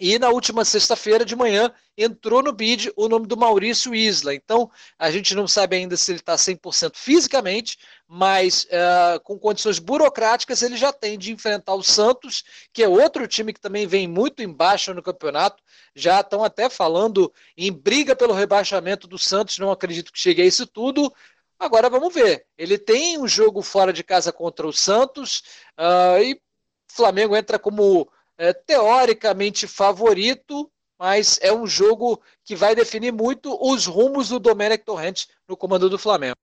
E 0.00 0.18
na 0.18 0.30
última 0.30 0.64
sexta-feira 0.64 1.24
de 1.24 1.36
manhã 1.36 1.72
entrou 1.96 2.42
no 2.42 2.52
bid 2.52 2.90
o 2.96 3.08
nome 3.08 3.26
do 3.26 3.36
Maurício 3.36 3.94
Isla. 3.94 4.34
Então 4.34 4.70
a 4.98 5.10
gente 5.10 5.34
não 5.34 5.46
sabe 5.46 5.76
ainda 5.76 5.96
se 5.96 6.10
ele 6.10 6.18
está 6.18 6.34
100% 6.34 6.96
fisicamente, 6.96 7.78
mas 8.08 8.64
uh, 8.64 9.20
com 9.22 9.38
condições 9.38 9.78
burocráticas 9.78 10.62
ele 10.62 10.76
já 10.76 10.92
tem 10.92 11.18
de 11.18 11.32
enfrentar 11.32 11.74
o 11.74 11.82
Santos, 11.82 12.42
que 12.72 12.82
é 12.82 12.88
outro 12.88 13.26
time 13.28 13.52
que 13.52 13.60
também 13.60 13.86
vem 13.86 14.08
muito 14.08 14.42
embaixo 14.42 14.94
no 14.94 15.02
campeonato. 15.02 15.62
Já 15.94 16.20
estão 16.20 16.42
até 16.42 16.70
falando 16.70 17.32
em 17.56 17.70
briga 17.70 18.16
pelo 18.16 18.32
rebaixamento 18.32 19.06
do 19.06 19.18
Santos. 19.18 19.58
Não 19.58 19.70
acredito 19.70 20.12
que 20.12 20.18
chegue 20.18 20.42
a 20.42 20.46
isso 20.46 20.66
tudo. 20.66 21.12
Agora 21.58 21.88
vamos 21.88 22.12
ver. 22.12 22.44
Ele 22.58 22.76
tem 22.76 23.18
um 23.18 23.28
jogo 23.28 23.62
fora 23.62 23.92
de 23.92 24.02
casa 24.02 24.32
contra 24.32 24.66
o 24.66 24.72
Santos 24.72 25.42
uh, 25.78 26.20
e 26.20 26.40
Flamengo 26.88 27.36
entra 27.36 27.58
como 27.58 28.10
é, 28.42 28.52
teoricamente 28.52 29.68
favorito, 29.68 30.68
mas 30.98 31.38
é 31.40 31.52
um 31.52 31.64
jogo 31.64 32.20
que 32.44 32.56
vai 32.56 32.74
definir 32.74 33.12
muito 33.12 33.56
os 33.60 33.86
rumos 33.86 34.30
do 34.30 34.40
Domenech 34.40 34.84
Torrente 34.84 35.28
no 35.48 35.56
comando 35.56 35.88
do 35.88 35.96
Flamengo. 35.96 36.36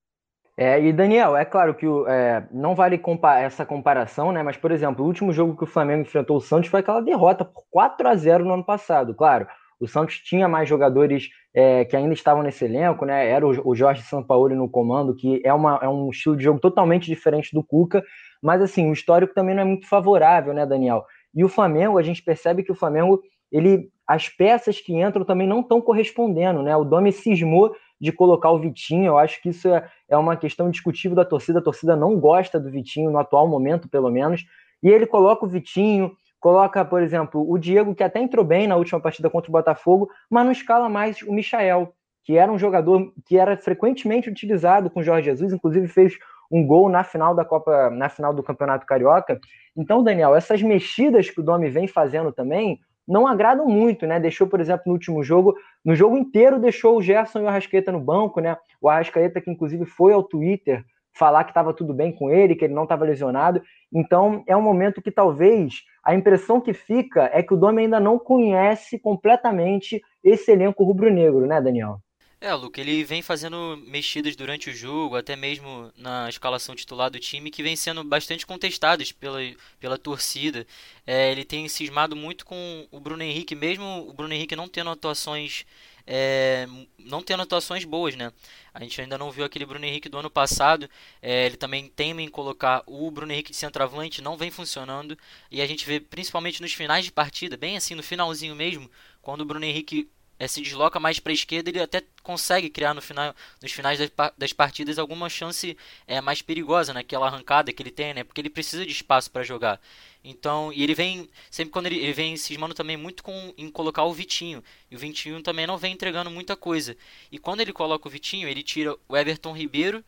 É, 0.57 0.81
e 0.81 0.93
Daniel, 0.93 1.35
é 1.35 1.43
claro 1.43 1.75
que 1.75 1.85
é, 2.07 2.43
não 2.51 2.73
vale 2.73 2.97
compa 2.97 3.37
essa 3.39 3.65
comparação, 3.65 4.31
né? 4.31 4.43
Mas, 4.43 4.55
por 4.55 4.71
exemplo, 4.71 5.03
o 5.03 5.07
último 5.07 5.31
jogo 5.33 5.57
que 5.57 5.63
o 5.63 5.67
Flamengo 5.67 6.01
enfrentou 6.01 6.37
o 6.37 6.41
Santos 6.41 6.69
foi 6.69 6.79
aquela 6.79 7.01
derrota 7.01 7.43
por 7.43 7.63
4 7.69 8.07
a 8.07 8.15
0 8.15 8.45
no 8.45 8.53
ano 8.53 8.65
passado. 8.65 9.13
Claro, 9.13 9.47
o 9.79 9.87
Santos 9.87 10.19
tinha 10.19 10.47
mais 10.47 10.67
jogadores 10.67 11.29
é, 11.53 11.85
que 11.85 11.95
ainda 11.95 12.13
estavam 12.13 12.43
nesse 12.43 12.65
elenco, 12.65 13.05
né? 13.05 13.29
Era 13.29 13.45
o, 13.47 13.69
o 13.69 13.75
Jorge 13.75 14.03
Sampaoli 14.03 14.55
no 14.55 14.69
comando, 14.69 15.15
que 15.15 15.41
é, 15.45 15.53
uma, 15.53 15.79
é 15.81 15.87
um 15.87 16.09
estilo 16.09 16.35
de 16.35 16.43
jogo 16.43 16.59
totalmente 16.59 17.05
diferente 17.05 17.53
do 17.53 17.63
Cuca, 17.63 18.03
mas 18.41 18.61
assim, 18.61 18.89
o 18.89 18.93
histórico 18.93 19.33
também 19.33 19.55
não 19.55 19.63
é 19.63 19.65
muito 19.65 19.87
favorável, 19.87 20.53
né, 20.53 20.65
Daniel? 20.65 21.05
E 21.33 21.43
o 21.43 21.49
Flamengo, 21.49 21.97
a 21.97 22.01
gente 22.01 22.23
percebe 22.23 22.63
que 22.63 22.71
o 22.71 22.75
Flamengo, 22.75 23.21
ele, 23.51 23.89
as 24.07 24.29
peças 24.29 24.79
que 24.79 24.93
entram 24.93 25.23
também 25.23 25.47
não 25.47 25.61
estão 25.61 25.81
correspondendo, 25.81 26.61
né? 26.61 26.75
O 26.75 26.83
Domi 26.83 27.11
cismou 27.11 27.75
de 27.99 28.11
colocar 28.11 28.51
o 28.51 28.59
Vitinho, 28.59 29.07
eu 29.07 29.17
acho 29.17 29.41
que 29.41 29.49
isso 29.49 29.67
é, 29.67 29.87
é 30.07 30.17
uma 30.17 30.37
questão 30.37 30.69
discutível 30.69 31.15
da 31.15 31.25
torcida, 31.25 31.59
a 31.59 31.61
torcida 31.61 31.95
não 31.95 32.17
gosta 32.19 32.59
do 32.59 32.71
Vitinho, 32.71 33.11
no 33.11 33.19
atual 33.19 33.47
momento, 33.47 33.89
pelo 33.89 34.09
menos, 34.09 34.45
e 34.81 34.87
ele 34.87 35.05
coloca 35.05 35.45
o 35.45 35.49
Vitinho, 35.49 36.15
coloca, 36.39 36.85
por 36.85 37.01
exemplo, 37.01 37.45
o 37.49 37.57
Diego, 37.57 37.93
que 37.93 38.03
até 38.03 38.19
entrou 38.21 38.45
bem 38.45 38.67
na 38.67 38.77
última 38.77 39.01
partida 39.01 39.29
contra 39.29 39.49
o 39.49 39.51
Botafogo, 39.51 40.09
mas 40.29 40.45
não 40.45 40.51
escala 40.51 40.87
mais 40.87 41.21
o 41.21 41.33
Michael, 41.33 41.93
que 42.23 42.37
era 42.37 42.51
um 42.51 42.57
jogador 42.57 43.11
que 43.25 43.37
era 43.37 43.57
frequentemente 43.57 44.29
utilizado 44.29 44.89
com 44.89 45.01
o 45.01 45.03
Jorge 45.03 45.25
Jesus, 45.25 45.51
inclusive 45.51 45.87
fez 45.87 46.13
um 46.51 46.65
gol 46.65 46.89
na 46.89 47.03
final 47.03 47.35
da 47.35 47.45
Copa, 47.45 47.89
na 47.89 48.09
final 48.09 48.33
do 48.33 48.43
Campeonato 48.43 48.85
Carioca. 48.85 49.39
Então, 49.75 50.03
Daniel, 50.03 50.35
essas 50.35 50.61
mexidas 50.61 51.29
que 51.29 51.39
o 51.39 51.43
Domi 51.43 51.69
vem 51.69 51.87
fazendo 51.87 52.31
também 52.31 52.79
não 53.07 53.27
agradam 53.27 53.65
muito, 53.65 54.05
né? 54.05 54.19
Deixou, 54.19 54.47
por 54.47 54.59
exemplo, 54.59 54.83
no 54.85 54.93
último 54.93 55.23
jogo, 55.23 55.55
no 55.83 55.95
jogo 55.95 56.15
inteiro 56.15 56.59
deixou 56.59 56.97
o 56.97 57.01
Gerson 57.01 57.39
e 57.39 57.43
o 57.43 57.47
Arrascaeta 57.47 57.91
no 57.91 57.99
banco, 57.99 58.39
né? 58.39 58.55
O 58.79 58.87
Arrascaeta 58.87 59.41
que 59.41 59.49
inclusive 59.49 59.85
foi 59.85 60.13
ao 60.13 60.23
Twitter 60.23 60.85
falar 61.11 61.43
que 61.43 61.51
estava 61.51 61.73
tudo 61.73 61.93
bem 61.93 62.11
com 62.11 62.29
ele, 62.29 62.55
que 62.55 62.63
ele 62.63 62.73
não 62.73 62.83
estava 62.83 63.03
lesionado. 63.03 63.61
Então, 63.91 64.43
é 64.47 64.55
um 64.55 64.61
momento 64.61 65.01
que 65.01 65.11
talvez 65.11 65.83
a 66.03 66.13
impressão 66.15 66.61
que 66.61 66.71
fica 66.71 67.29
é 67.33 67.41
que 67.41 67.53
o 67.53 67.57
Domi 67.57 67.81
ainda 67.81 67.99
não 67.99 68.17
conhece 68.17 68.99
completamente 68.99 70.01
esse 70.23 70.51
elenco 70.51 70.83
rubro-negro, 70.83 71.45
né, 71.47 71.59
Daniel? 71.59 71.99
É, 72.41 72.53
Luke, 72.53 72.79
ele 72.79 73.03
vem 73.03 73.21
fazendo 73.21 73.75
mexidas 73.85 74.33
durante 74.33 74.69
o 74.69 74.73
jogo, 74.73 75.17
até 75.17 75.35
mesmo 75.35 75.91
na 75.97 76.29
escalação 76.29 76.73
titular 76.73 77.09
do 77.11 77.19
time, 77.19 77.51
que 77.51 77.61
vem 77.61 77.75
sendo 77.75 78.01
bastante 78.01 78.45
contestadas 78.45 79.11
pela, 79.11 79.39
pela 79.77 79.97
torcida. 79.97 80.65
É, 81.05 81.31
ele 81.33 81.43
tem 81.43 81.67
cismado 81.67 82.15
muito 82.15 82.45
com 82.45 82.87
o 82.91 82.99
Bruno 83.01 83.23
Henrique, 83.23 83.55
mesmo 83.55 84.07
o 84.07 84.13
Bruno 84.13 84.33
Henrique 84.33 84.55
não 84.55 84.69
tendo 84.69 84.89
atuações. 84.89 85.65
É, 86.07 86.65
não 86.97 87.21
tendo 87.21 87.43
atuações 87.43 87.83
boas, 87.83 88.15
né? 88.15 88.31
A 88.73 88.81
gente 88.81 88.99
ainda 89.01 89.17
não 89.17 89.29
viu 89.31 89.43
aquele 89.43 89.65
Bruno 89.65 89.85
Henrique 89.85 90.07
do 90.07 90.17
ano 90.17 90.29
passado. 90.29 90.89
É, 91.21 91.45
ele 91.45 91.57
também 91.57 91.89
teme 91.89 92.23
em 92.23 92.29
colocar 92.29 92.83
o 92.87 93.11
Bruno 93.11 93.33
Henrique 93.33 93.51
de 93.51 93.57
centroavante, 93.57 94.21
não 94.21 94.37
vem 94.37 94.49
funcionando. 94.49 95.17
E 95.51 95.61
a 95.61 95.67
gente 95.67 95.85
vê 95.85 95.99
principalmente 95.99 96.61
nos 96.61 96.73
finais 96.73 97.03
de 97.03 97.11
partida, 97.11 97.57
bem 97.57 97.75
assim 97.75 97.95
no 97.95 98.01
finalzinho 98.01 98.55
mesmo, 98.55 98.89
quando 99.21 99.41
o 99.41 99.45
Bruno 99.45 99.65
Henrique 99.65 100.09
é, 100.39 100.47
se 100.47 100.61
desloca 100.61 100.99
mais 100.99 101.19
para 101.19 101.31
a 101.31 101.33
esquerda, 101.33 101.69
ele 101.69 101.81
até 101.81 102.01
consegue 102.23 102.69
criar 102.69 102.93
no 102.93 103.01
final, 103.01 103.35
nos 103.61 103.71
finais 103.71 103.99
das, 103.99 104.09
das 104.37 104.53
partidas 104.53 104.97
alguma 104.97 105.29
chance 105.29 105.77
é, 106.07 106.21
mais 106.21 106.41
perigosa 106.41 106.93
naquela 106.93 107.27
arrancada 107.27 107.73
que 107.73 107.83
ele 107.83 107.91
tem, 107.91 108.13
né? 108.13 108.23
Porque 108.23 108.39
ele 108.39 108.49
precisa 108.49 108.85
de 108.85 108.91
espaço 108.91 109.29
para 109.29 109.43
jogar. 109.43 109.79
Então, 110.23 110.71
e 110.73 110.83
ele 110.83 110.93
vem, 110.93 111.29
sempre 111.49 111.71
quando 111.71 111.85
ele, 111.87 111.97
ele 111.97 112.13
vem 112.13 112.35
cismando 112.37 112.73
também 112.73 112.97
muito 112.97 113.23
com, 113.23 113.53
em 113.57 113.69
colocar 113.69 114.03
o 114.03 114.13
Vitinho. 114.13 114.63
E 114.89 114.95
o 114.95 114.99
Vitinho 114.99 115.41
também 115.41 115.67
não 115.67 115.77
vem 115.77 115.93
entregando 115.93 116.29
muita 116.29 116.55
coisa. 116.55 116.95
E 117.31 117.37
quando 117.37 117.61
ele 117.61 117.71
coloca 117.71 118.07
o 118.07 118.11
Vitinho, 118.11 118.47
ele 118.47 118.63
tira 118.63 118.95
o 119.07 119.17
Everton 119.17 119.53
Ribeiro 119.53 120.03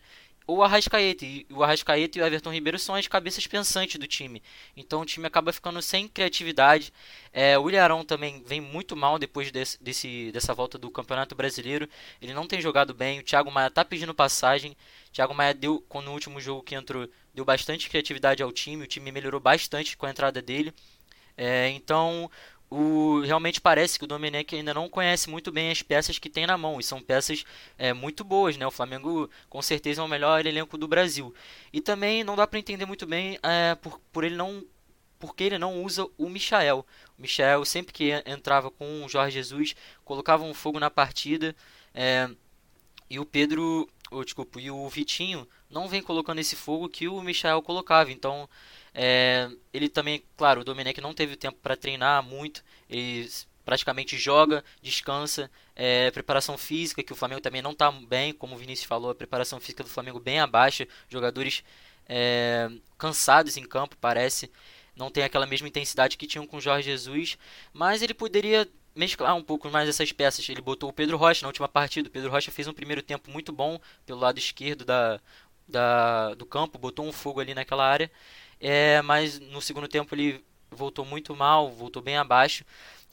o 0.48 0.64
Arrascaeta. 0.64 1.26
E 1.26 1.46
o 1.50 1.64
Arrascaeta 1.64 2.18
e 2.18 2.22
o 2.22 2.26
Everton 2.26 2.52
Ribeiro 2.52 2.80
são 2.80 2.96
as 2.96 3.08
cabeças 3.08 3.46
pensantes 3.48 4.00
do 4.00 4.08
time. 4.08 4.42
Então 4.76 5.02
o 5.02 5.06
time 5.06 5.28
acaba 5.28 5.54
ficando 5.54 5.82
sem 5.82 6.08
criatividade. 6.08 6.92
É, 7.32 7.58
o 7.58 7.70
Ilharão 7.70 8.04
também 8.04 8.44
vem 8.46 8.62
muito 8.62 8.96
mal 8.96 9.18
depois 9.18 9.52
desse, 9.52 9.82
desse, 9.82 10.32
dessa 10.32 10.54
volta 10.54 10.78
do 10.78 10.90
Campeonato 10.90 11.36
Brasileiro. 11.36 11.88
Ele 12.22 12.34
não 12.34 12.48
tem 12.48 12.62
jogado 12.62 12.94
bem. 12.94 13.20
O 13.20 13.24
Thiago 13.24 13.52
Maia 13.52 13.70
tá 13.70 13.86
pedindo 13.86 14.14
passagem. 14.14 14.72
O 15.10 15.12
Thiago 15.12 15.34
Maia 15.34 15.54
deu, 15.54 15.84
no 16.04 16.12
último 16.12 16.40
jogo 16.42 16.64
que 16.64 16.76
entrou, 16.76 17.08
deu 17.34 17.46
bastante 17.46 17.90
criatividade 17.90 18.44
ao 18.44 18.52
time. 18.52 18.84
O 18.84 18.88
time 18.88 19.12
melhorou 19.12 19.40
bastante 19.40 19.96
com 19.96 20.06
a 20.06 20.10
entrada 20.10 20.42
dele. 20.42 20.74
É, 21.38 21.70
então 21.70 22.30
o, 22.72 23.20
realmente 23.20 23.60
parece 23.60 24.00
que 24.00 24.06
o 24.06 24.08
Domenech 24.08 24.56
ainda 24.56 24.74
não 24.74 24.88
conhece 24.88 25.30
muito 25.30 25.52
bem 25.52 25.70
as 25.70 25.82
peças 25.82 26.18
que 26.18 26.30
tem 26.30 26.48
na 26.48 26.58
mão, 26.58 26.80
e 26.80 26.84
são 26.84 27.02
peças 27.02 27.44
é, 27.78 27.92
muito 27.92 28.24
boas, 28.24 28.56
né? 28.56 28.66
O 28.66 28.72
Flamengo 28.72 29.30
com 29.50 29.62
certeza 29.62 30.02
é 30.02 30.06
o 30.06 30.08
melhor 30.08 30.46
elenco 30.46 30.78
do 30.78 30.88
Brasil. 30.88 31.36
E 31.74 31.82
também 31.82 32.24
não 32.24 32.38
dá 32.38 32.48
para 32.48 32.60
entender 32.60 32.86
muito 32.86 33.06
bem 33.06 33.38
é, 33.44 33.76
por, 33.76 34.00
por 34.14 34.24
ele 34.24 34.36
não 34.36 34.66
porque 35.20 35.44
ele 35.44 35.60
não 35.60 35.84
usa 35.84 36.08
o 36.18 36.30
Michael. 36.30 36.84
O 37.20 37.22
Michael 37.22 37.64
sempre 37.64 37.94
que 37.94 38.12
entrava 38.26 38.72
com 38.72 39.06
o 39.06 39.10
Jorge 39.10 39.36
Jesus 39.36 39.76
colocava 40.04 40.44
um 40.44 40.54
fogo 40.54 40.80
na 40.80 40.90
partida. 40.90 41.56
É, 41.94 42.28
e 43.08 43.20
o 43.20 43.26
Pedro, 43.26 43.88
oh, 44.10 44.24
desculpa, 44.24 44.60
e 44.60 44.72
o 44.72 44.90
Vitinho 44.90 45.48
não 45.70 45.88
vem 45.88 46.02
colocando 46.02 46.40
esse 46.40 46.56
fogo 46.56 46.90
que 46.90 47.08
o 47.08 47.22
Michael 47.22 47.62
colocava. 47.62 48.12
Então 48.12 48.50
é, 48.94 49.50
ele 49.74 49.90
também, 49.90 50.24
claro, 50.36 50.62
o 50.62 50.64
Domenech 50.64 51.00
não 51.02 51.14
teve 51.14 51.36
tempo 51.36 51.58
para 51.62 51.76
treinar 51.76 52.24
muito, 52.24 52.64
ele 52.90 53.30
praticamente 53.64 54.18
joga, 54.18 54.64
descansa, 54.82 55.50
é, 55.76 56.12
preparação 56.12 56.58
física, 56.58 57.04
que 57.04 57.14
o 57.14 57.16
Flamengo 57.16 57.42
também 57.42 57.62
não 57.62 57.72
está 57.72 57.92
bem, 57.92 58.34
como 58.34 58.56
o 58.56 58.58
Vinícius 58.58 58.88
falou, 58.88 59.12
a 59.12 59.16
preparação 59.16 59.60
física 59.60 59.84
do 59.84 59.90
Flamengo 59.90 60.20
bem 60.20 60.40
abaixo, 60.40 60.86
jogadores 61.08 61.64
é, 62.08 62.70
cansados 62.98 63.58
em 63.58 63.64
campo, 63.64 63.96
parece, 64.00 64.52
não 64.96 65.10
tem 65.10 65.24
aquela 65.24 65.46
mesma 65.46 65.68
intensidade 65.68 66.18
que 66.18 66.28
tinham 66.28 66.46
com 66.46 66.58
o 66.58 66.62
Jorge 66.62 66.90
Jesus, 66.90 67.38
mas 67.72 68.02
ele 68.02 68.14
poderia 68.14 68.68
mesclar 68.96 69.36
um 69.36 69.44
pouco 69.44 69.70
mais 69.70 69.88
essas 69.88 70.12
peças. 70.12 70.48
Ele 70.50 70.62
botou 70.62 70.90
o 70.90 70.94
Pedro 70.94 71.18
Rocha 71.18 71.44
na 71.44 71.48
última 71.48 71.68
partida. 71.68 72.10
O 72.10 72.12
Pedro 72.12 72.30
Rocha 72.30 72.52
fez 72.52 72.68
um 72.68 72.74
primeiro 72.74 73.02
tempo 73.02 73.32
muito 73.32 73.52
bom 73.52 73.80
pelo 74.06 74.20
lado 74.20 74.38
esquerdo 74.38 74.84
da, 74.84 75.20
da, 75.68 76.34
do 76.36 76.46
campo, 76.46 76.78
botou 76.78 77.06
um 77.06 77.12
fogo 77.12 77.40
ali 77.40 77.54
naquela 77.54 77.86
área. 77.88 78.12
É, 78.62 79.02
mas 79.02 79.40
no 79.40 79.62
segundo 79.62 79.88
tempo 79.88 80.14
ele 80.14 80.44
voltou 80.70 81.04
muito 81.04 81.36
mal, 81.36 81.72
voltou 81.72 82.02
bem 82.02 82.18
abaixo. 82.18 82.64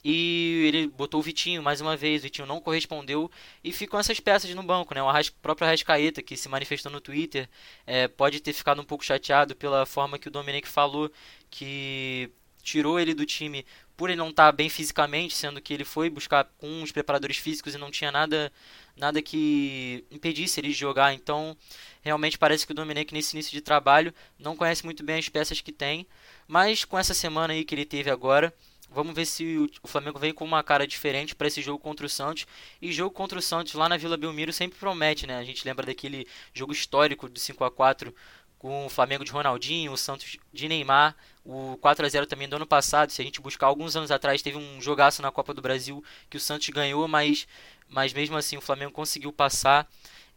E 0.03 0.63
ele 0.67 0.87
botou 0.87 1.19
o 1.19 1.23
Vitinho 1.23 1.61
mais 1.61 1.81
uma 1.81 1.97
vez, 1.97 2.21
o 2.21 2.23
Vitinho 2.23 2.47
não 2.47 2.61
correspondeu 2.61 3.29
e 3.61 3.73
ficam 3.73 3.99
essas 3.99 4.17
peças 4.19 4.53
no 4.55 4.63
banco, 4.63 4.93
né? 4.93 5.03
O 5.03 5.09
Arras, 5.09 5.29
próprio 5.29 5.67
Arrascaeta, 5.67 6.21
que 6.21 6.37
se 6.37 6.47
manifestou 6.47 6.89
no 6.89 7.01
Twitter, 7.01 7.49
é, 7.85 8.07
pode 8.07 8.39
ter 8.39 8.53
ficado 8.53 8.81
um 8.81 8.85
pouco 8.85 9.03
chateado 9.03 9.55
pela 9.57 9.85
forma 9.85 10.17
que 10.17 10.29
o 10.29 10.31
Dominic 10.31 10.69
falou, 10.69 11.11
que 11.49 12.31
tirou 12.63 12.97
ele 12.97 13.13
do 13.13 13.25
time 13.25 13.65
por 13.97 14.09
ele 14.09 14.17
não 14.17 14.29
estar 14.29 14.45
tá 14.45 14.51
bem 14.53 14.69
fisicamente, 14.69 15.35
sendo 15.35 15.59
que 15.59 15.73
ele 15.73 15.83
foi 15.83 16.09
buscar 16.09 16.45
com 16.57 16.81
os 16.81 16.91
preparadores 16.91 17.35
físicos 17.35 17.75
e 17.75 17.77
não 17.77 17.91
tinha 17.91 18.11
nada 18.11 18.51
nada 18.95 19.21
que 19.21 20.05
impedisse 20.11 20.59
ele 20.59 20.69
de 20.69 20.73
jogar. 20.73 21.13
Então, 21.13 21.57
realmente 22.01 22.37
parece 22.37 22.65
que 22.65 22.71
o 22.71 22.75
Dominic 22.75 23.13
nesse 23.13 23.35
início 23.35 23.51
de 23.51 23.61
trabalho 23.61 24.13
não 24.37 24.55
conhece 24.55 24.85
muito 24.85 25.03
bem 25.03 25.17
as 25.17 25.29
peças 25.29 25.61
que 25.61 25.71
tem, 25.71 26.07
mas 26.47 26.85
com 26.85 26.97
essa 26.97 27.13
semana 27.13 27.53
aí 27.53 27.63
que 27.63 27.75
ele 27.75 27.85
teve 27.85 28.09
agora, 28.09 28.53
vamos 28.91 29.13
ver 29.13 29.25
se 29.25 29.57
o 29.83 29.87
Flamengo 29.87 30.19
vem 30.19 30.33
com 30.33 30.43
uma 30.43 30.63
cara 30.63 30.87
diferente 30.87 31.35
para 31.35 31.47
esse 31.47 31.61
jogo 31.61 31.79
contra 31.79 32.05
o 32.05 32.09
Santos. 32.09 32.45
E 32.81 32.91
jogo 32.91 33.13
contra 33.13 33.37
o 33.37 33.41
Santos 33.41 33.73
lá 33.73 33.87
na 33.87 33.97
Vila 33.97 34.17
Belmiro 34.17 34.51
sempre 34.51 34.79
promete, 34.79 35.27
né? 35.27 35.37
A 35.37 35.43
gente 35.43 35.65
lembra 35.65 35.85
daquele 35.85 36.27
jogo 36.53 36.71
histórico 36.71 37.29
do 37.29 37.39
5 37.39 37.63
a 37.63 37.71
4 37.71 38.13
com 38.57 38.85
o 38.85 38.89
Flamengo 38.89 39.23
de 39.23 39.31
Ronaldinho, 39.31 39.93
o 39.93 39.97
Santos 39.97 40.37
de 40.51 40.67
Neymar, 40.67 41.15
o 41.45 41.77
4 41.77 42.05
a 42.05 42.09
0 42.09 42.25
também 42.25 42.47
do 42.47 42.57
ano 42.57 42.67
passado. 42.67 43.11
Se 43.11 43.21
a 43.21 43.25
gente 43.25 43.39
buscar 43.39 43.67
alguns 43.67 43.95
anos 43.95 44.11
atrás, 44.11 44.41
teve 44.41 44.57
um 44.57 44.81
jogaço 44.81 45.21
na 45.21 45.31
Copa 45.31 45.53
do 45.53 45.61
Brasil 45.61 46.03
que 46.29 46.35
o 46.35 46.39
Santos 46.41 46.67
ganhou, 46.69 47.07
mas, 47.07 47.47
mas 47.87 48.11
mesmo 48.11 48.35
assim 48.35 48.57
o 48.57 48.61
Flamengo 48.61 48.91
conseguiu 48.91 49.31
passar. 49.31 49.87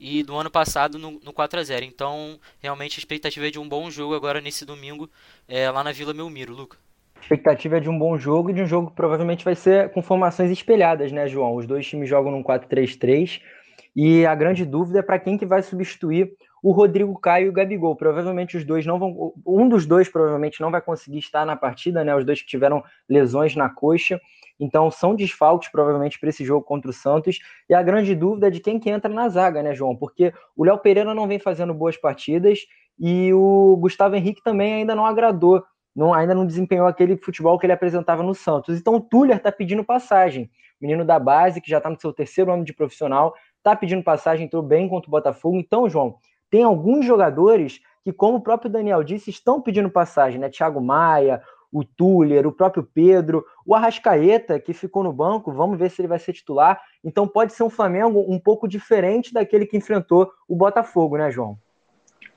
E 0.05 0.24
do 0.24 0.34
ano 0.34 0.50
passado 0.50 0.98
no, 0.98 1.20
no 1.24 1.32
4 1.32 1.61
a 1.61 1.62
0 1.62 1.84
Então, 1.84 2.36
realmente 2.61 2.98
a 2.98 3.00
expectativa 3.00 3.46
é 3.46 3.50
de 3.53 3.61
um 3.61 3.68
bom 3.68 3.88
jogo 3.88 4.16
agora 4.16 4.40
nesse 4.40 4.66
domingo, 4.66 5.09
é, 5.48 5.70
lá 5.70 5.84
na 5.84 5.92
Vila 5.92 6.12
Belmiro, 6.12 6.53
Luca. 6.53 6.76
expectativa 7.20 7.76
é 7.76 7.80
de 7.80 7.88
um 7.88 7.96
bom 7.96 8.18
jogo 8.18 8.50
e 8.50 8.53
de 8.53 8.62
um 8.62 8.66
jogo 8.66 8.90
que 8.90 8.96
provavelmente 8.96 9.44
vai 9.44 9.55
ser 9.55 9.90
com 9.92 10.03
formações 10.03 10.50
espelhadas, 10.50 11.12
né, 11.12 11.28
João? 11.28 11.55
Os 11.55 11.66
dois 11.66 11.86
times 11.86 12.09
jogam 12.09 12.32
num 12.32 12.42
4-3-3 12.42 13.40
e 13.94 14.26
a 14.26 14.34
grande 14.34 14.64
dúvida 14.64 14.98
é 14.98 15.03
para 15.03 15.20
quem 15.20 15.38
que 15.38 15.46
vai 15.46 15.62
substituir 15.62 16.32
o 16.61 16.72
Rodrigo 16.72 17.16
Caio 17.20 17.46
e 17.46 17.48
o 17.50 17.53
Gabigol. 17.53 17.94
Provavelmente 17.94 18.57
os 18.57 18.64
dois 18.64 18.84
não 18.84 18.98
vão. 18.98 19.32
Um 19.46 19.68
dos 19.68 19.86
dois 19.86 20.09
provavelmente 20.09 20.61
não 20.61 20.72
vai 20.72 20.80
conseguir 20.80 21.18
estar 21.20 21.46
na 21.46 21.55
partida, 21.55 22.03
né? 22.03 22.12
Os 22.16 22.24
dois 22.24 22.42
que 22.42 22.48
tiveram 22.48 22.82
lesões 23.09 23.55
na 23.55 23.68
coxa. 23.68 24.20
Então 24.62 24.92
são 24.92 25.16
desfalques 25.16 25.68
provavelmente 25.68 26.20
para 26.20 26.28
esse 26.28 26.44
jogo 26.44 26.64
contra 26.64 26.88
o 26.88 26.94
Santos. 26.94 27.40
E 27.68 27.74
a 27.74 27.82
grande 27.82 28.14
dúvida 28.14 28.46
é 28.46 28.50
de 28.50 28.60
quem 28.60 28.78
que 28.78 28.88
entra 28.88 29.12
na 29.12 29.28
zaga, 29.28 29.60
né, 29.60 29.74
João? 29.74 29.96
Porque 29.96 30.32
o 30.56 30.64
Léo 30.64 30.78
Pereira 30.78 31.12
não 31.12 31.26
vem 31.26 31.40
fazendo 31.40 31.74
boas 31.74 31.96
partidas 31.96 32.60
e 32.96 33.34
o 33.34 33.76
Gustavo 33.80 34.14
Henrique 34.14 34.40
também 34.40 34.74
ainda 34.74 34.94
não 34.94 35.04
agradou. 35.04 35.64
Não, 35.94 36.14
ainda 36.14 36.32
não 36.32 36.46
desempenhou 36.46 36.86
aquele 36.86 37.16
futebol 37.16 37.58
que 37.58 37.66
ele 37.66 37.72
apresentava 37.72 38.22
no 38.22 38.34
Santos. 38.34 38.78
Então 38.78 38.94
o 38.94 39.00
Tuller 39.00 39.36
está 39.36 39.50
pedindo 39.50 39.84
passagem. 39.84 40.48
Menino 40.80 41.04
da 41.04 41.18
base, 41.18 41.60
que 41.60 41.68
já 41.68 41.78
está 41.78 41.90
no 41.90 42.00
seu 42.00 42.12
terceiro 42.12 42.52
ano 42.52 42.64
de 42.64 42.72
profissional, 42.72 43.34
está 43.58 43.74
pedindo 43.74 44.02
passagem, 44.02 44.46
entrou 44.46 44.62
bem 44.62 44.88
contra 44.88 45.08
o 45.08 45.10
Botafogo. 45.10 45.56
Então, 45.56 45.88
João, 45.88 46.16
tem 46.48 46.62
alguns 46.62 47.04
jogadores 47.04 47.80
que, 48.04 48.12
como 48.12 48.38
o 48.38 48.40
próprio 48.40 48.70
Daniel 48.70 49.02
disse, 49.02 49.30
estão 49.30 49.60
pedindo 49.60 49.90
passagem, 49.90 50.40
né? 50.40 50.48
Thiago 50.48 50.80
Maia, 50.80 51.42
o 51.73 51.83
Tuller, 51.83 52.47
o 52.47 52.53
próprio 52.53 52.85
Pedro, 52.85 53.45
o 53.64 53.75
Arrascaeta, 53.75 54.61
que 54.61 54.75
ficou 54.75 55.03
no 55.03 55.12
banco, 55.12 55.51
vamos 55.51 55.79
ver 55.79 55.91
se 55.91 56.03
ele 56.03 56.09
vai 56.09 56.18
ser 56.18 56.35
titular. 56.35 56.81
Então 57.03 57.27
pode 57.27 57.55
ser 57.55 57.62
um 57.62 57.70
Flamengo 57.70 58.25
um 58.29 58.39
pouco 58.39 58.68
diferente 58.68 59.33
daquele 59.33 59.64
que 59.64 59.77
enfrentou 59.77 60.31
o 60.47 60.55
Botafogo, 60.55 61.16
né, 61.16 61.31
João? 61.31 61.59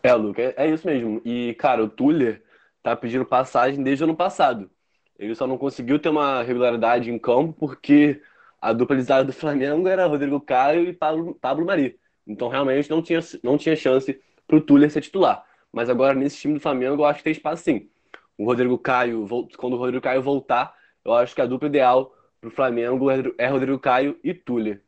É, 0.01 0.13
Luca, 0.13 0.41
é, 0.41 0.53
é 0.55 0.67
isso 0.69 0.87
mesmo. 0.87 1.21
E, 1.25 1.53
cara, 1.55 1.83
o 1.83 1.89
Tuller 1.89 2.41
tá 2.81 2.95
pedindo 2.95 3.25
passagem 3.25 3.83
desde 3.83 4.03
o 4.03 4.05
ano 4.05 4.15
passado. 4.15 4.69
Ele 5.17 5.35
só 5.35 5.45
não 5.47 5.57
conseguiu 5.57 5.99
ter 5.99 6.09
uma 6.09 6.43
regularidade 6.43 7.11
em 7.11 7.17
campo 7.19 7.53
porque 7.53 8.21
a 8.61 8.71
dupla 8.71 9.23
do 9.23 9.33
Flamengo 9.33 9.87
era 9.87 10.05
Rodrigo 10.05 10.39
Caio 10.39 10.87
e 10.87 10.93
Pablo, 10.93 11.35
Pablo 11.35 11.65
Mari. 11.65 11.97
Então 12.25 12.47
realmente 12.47 12.89
não 12.89 13.01
tinha, 13.01 13.19
não 13.43 13.57
tinha 13.57 13.75
chance 13.75 14.19
para 14.47 14.57
o 14.57 14.61
Tuller 14.61 14.89
ser 14.89 15.01
titular. 15.01 15.43
Mas 15.71 15.89
agora 15.89 16.13
nesse 16.13 16.37
time 16.37 16.53
do 16.55 16.59
Flamengo 16.59 17.01
eu 17.01 17.05
acho 17.05 17.19
que 17.19 17.23
tem 17.25 17.31
espaço 17.31 17.63
sim. 17.63 17.89
O 18.37 18.45
Rodrigo 18.45 18.77
Caio, 18.77 19.27
quando 19.57 19.73
o 19.73 19.77
Rodrigo 19.77 20.01
Caio 20.01 20.21
voltar, 20.21 20.75
eu 21.03 21.13
acho 21.13 21.33
que 21.35 21.41
a 21.41 21.45
dupla 21.45 21.67
ideal 21.67 22.13
para 22.41 22.47
o 22.49 22.51
Flamengo 22.51 23.09
é, 23.09 23.17
é 23.37 23.47
Rodrigo 23.47 23.79
Caio 23.79 24.19
e 24.23 24.33
Tuller. 24.33 24.81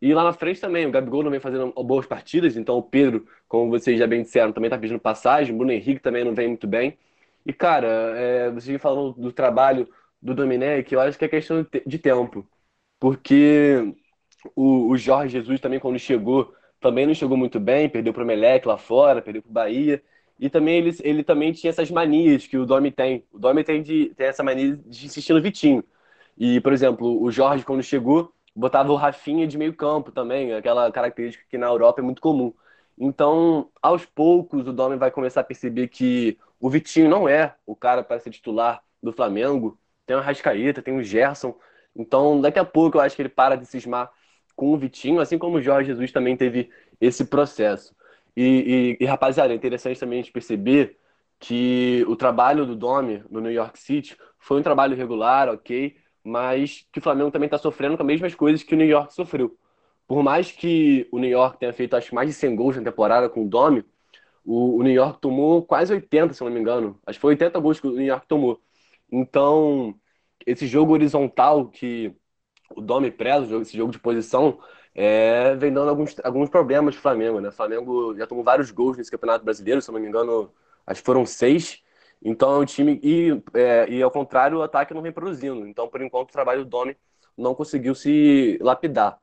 E 0.00 0.14
lá 0.14 0.22
na 0.24 0.32
frente 0.32 0.60
também, 0.60 0.86
o 0.86 0.90
Gabigol 0.90 1.22
não 1.24 1.30
vem 1.30 1.40
fazendo 1.40 1.72
boas 1.84 2.06
partidas, 2.06 2.56
então 2.56 2.76
o 2.78 2.82
Pedro, 2.82 3.26
como 3.48 3.70
vocês 3.70 3.98
já 3.98 4.06
bem 4.06 4.22
disseram, 4.22 4.52
também 4.52 4.68
está 4.68 4.78
pedindo 4.78 5.00
passagem, 5.00 5.54
o 5.54 5.58
Bruno 5.58 5.72
Henrique 5.72 6.00
também 6.00 6.24
não 6.24 6.34
vem 6.34 6.48
muito 6.48 6.66
bem. 6.68 6.96
E 7.44 7.52
cara, 7.52 7.88
é, 8.16 8.50
vocês 8.50 8.80
falando 8.80 9.12
do 9.14 9.32
trabalho 9.32 9.88
do 10.22 10.34
Domenech, 10.34 10.92
eu 10.92 11.00
acho 11.00 11.18
que 11.18 11.24
é 11.24 11.28
questão 11.28 11.66
de 11.86 11.98
tempo 11.98 12.46
porque 12.98 13.94
o, 14.54 14.88
o 14.90 14.96
Jorge 14.96 15.32
Jesus 15.38 15.60
também, 15.60 15.80
quando 15.80 15.98
chegou, 15.98 16.54
também 16.80 17.06
não 17.06 17.14
chegou 17.14 17.36
muito 17.36 17.60
bem, 17.60 17.88
perdeu 17.88 18.12
para 18.12 18.22
o 18.22 18.26
Melec 18.26 18.66
lá 18.66 18.78
fora, 18.78 19.22
perdeu 19.22 19.42
para 19.42 19.50
o 19.50 19.52
Bahia. 19.52 20.02
E 20.38 20.48
também 20.48 20.78
ele, 20.78 20.96
ele 21.02 21.24
também 21.24 21.52
tinha 21.52 21.70
essas 21.70 21.90
manias 21.90 22.46
que 22.46 22.56
o 22.56 22.64
Domi 22.66 22.90
tem. 22.92 23.24
O 23.32 23.38
Domi 23.38 23.64
tem, 23.64 23.82
de, 23.82 24.14
tem 24.16 24.26
essa 24.26 24.42
mania 24.42 24.76
de 24.76 25.06
insistir 25.06 25.32
no 25.32 25.42
Vitinho. 25.42 25.84
E, 26.36 26.60
por 26.60 26.72
exemplo, 26.72 27.20
o 27.22 27.30
Jorge, 27.30 27.64
quando 27.64 27.82
chegou, 27.82 28.32
botava 28.54 28.92
o 28.92 28.96
Rafinha 28.96 29.46
de 29.46 29.58
meio 29.58 29.74
campo 29.74 30.12
também, 30.12 30.52
aquela 30.54 30.90
característica 30.92 31.44
que 31.48 31.58
na 31.58 31.66
Europa 31.66 32.00
é 32.00 32.04
muito 32.04 32.22
comum. 32.22 32.52
Então, 32.96 33.70
aos 33.82 34.04
poucos, 34.06 34.66
o 34.66 34.72
Domi 34.72 34.96
vai 34.96 35.10
começar 35.10 35.40
a 35.40 35.44
perceber 35.44 35.88
que 35.88 36.38
o 36.60 36.70
Vitinho 36.70 37.08
não 37.08 37.28
é 37.28 37.54
o 37.66 37.74
cara 37.76 38.02
para 38.02 38.20
ser 38.20 38.30
titular 38.30 38.82
do 39.02 39.12
Flamengo. 39.12 39.78
Tem 40.06 40.16
o 40.16 40.20
Rascaeta, 40.20 40.82
tem 40.82 40.96
o 40.96 41.02
Gerson, 41.02 41.54
então, 41.98 42.40
daqui 42.40 42.58
a 42.60 42.64
pouco 42.64 42.96
eu 42.98 43.00
acho 43.00 43.16
que 43.16 43.22
ele 43.22 43.28
para 43.28 43.56
de 43.56 43.66
cismar 43.66 44.10
com 44.54 44.72
o 44.72 44.78
Vitinho, 44.78 45.20
assim 45.20 45.36
como 45.36 45.56
o 45.56 45.62
Jorge 45.62 45.88
Jesus 45.88 46.12
também 46.12 46.36
teve 46.36 46.70
esse 47.00 47.24
processo. 47.24 47.94
E, 48.40 48.96
e, 49.00 49.04
e 49.04 49.04
rapaziada, 49.04 49.52
é 49.52 49.56
interessante 49.56 49.98
também 49.98 50.20
a 50.20 50.22
gente 50.22 50.32
perceber 50.32 50.96
que 51.40 52.04
o 52.06 52.14
trabalho 52.14 52.64
do 52.64 52.76
Domi 52.76 53.24
no 53.28 53.40
New 53.40 53.50
York 53.50 53.76
City 53.76 54.16
foi 54.38 54.60
um 54.60 54.62
trabalho 54.62 54.96
regular, 54.96 55.48
ok, 55.48 55.96
mas 56.22 56.86
que 56.92 57.00
o 57.00 57.02
Flamengo 57.02 57.32
também 57.32 57.48
está 57.48 57.58
sofrendo 57.58 57.96
com 57.96 58.02
as 58.04 58.06
mesmas 58.06 58.36
coisas 58.36 58.62
que 58.62 58.74
o 58.74 58.78
New 58.78 58.86
York 58.86 59.12
sofreu. 59.12 59.58
Por 60.06 60.22
mais 60.22 60.52
que 60.52 61.08
o 61.10 61.18
New 61.18 61.28
York 61.28 61.58
tenha 61.58 61.72
feito 61.72 61.96
acho 61.96 62.14
mais 62.14 62.28
de 62.28 62.34
100 62.34 62.54
gols 62.54 62.76
na 62.76 62.84
temporada 62.84 63.28
com 63.28 63.44
o 63.44 63.48
Domi, 63.48 63.84
o, 64.44 64.78
o 64.78 64.82
New 64.84 64.92
York 64.92 65.20
tomou 65.20 65.64
quase 65.64 65.92
80, 65.92 66.32
se 66.32 66.44
não 66.44 66.50
me 66.52 66.60
engano. 66.60 66.96
Acho 67.04 67.18
que 67.18 67.22
foi 67.22 67.32
80 67.32 67.58
gols 67.58 67.80
que 67.80 67.88
o 67.88 67.92
New 67.92 68.06
York 68.06 68.26
tomou. 68.28 68.62
Então, 69.10 69.94
esse 70.46 70.66
jogo 70.66 70.92
horizontal 70.92 71.68
que 71.68 72.14
o 72.76 72.80
Domi 72.80 73.10
preza, 73.10 73.56
esse 73.58 73.76
jogo 73.76 73.92
de 73.92 73.98
posição, 73.98 74.60
é, 74.94 75.54
vem 75.56 75.72
dando 75.72 75.90
alguns, 75.90 76.16
alguns 76.24 76.48
problemas 76.48 76.94
para 76.94 77.00
o 77.00 77.02
Flamengo. 77.02 77.40
Né? 77.40 77.48
O 77.48 77.52
Flamengo 77.52 78.16
já 78.16 78.26
tomou 78.26 78.44
vários 78.44 78.70
gols 78.70 78.96
nesse 78.96 79.10
Campeonato 79.10 79.44
Brasileiro, 79.44 79.80
se 79.80 79.90
não 79.92 80.00
me 80.00 80.08
engano, 80.08 80.50
acho 80.86 81.00
que 81.00 81.06
foram 81.06 81.24
seis. 81.24 81.82
Então 82.22 82.52
é 82.56 82.58
um 82.58 82.64
time. 82.64 83.00
E, 83.02 83.40
é, 83.54 83.88
e 83.88 84.02
ao 84.02 84.10
contrário, 84.10 84.58
o 84.58 84.62
ataque 84.62 84.94
não 84.94 85.02
vem 85.02 85.12
produzindo. 85.12 85.66
Então, 85.66 85.88
por 85.88 86.02
enquanto, 86.02 86.30
o 86.30 86.32
trabalho 86.32 86.64
do 86.64 86.70
Domi 86.70 86.96
não 87.36 87.54
conseguiu 87.54 87.94
se 87.94 88.58
lapidar. 88.60 89.18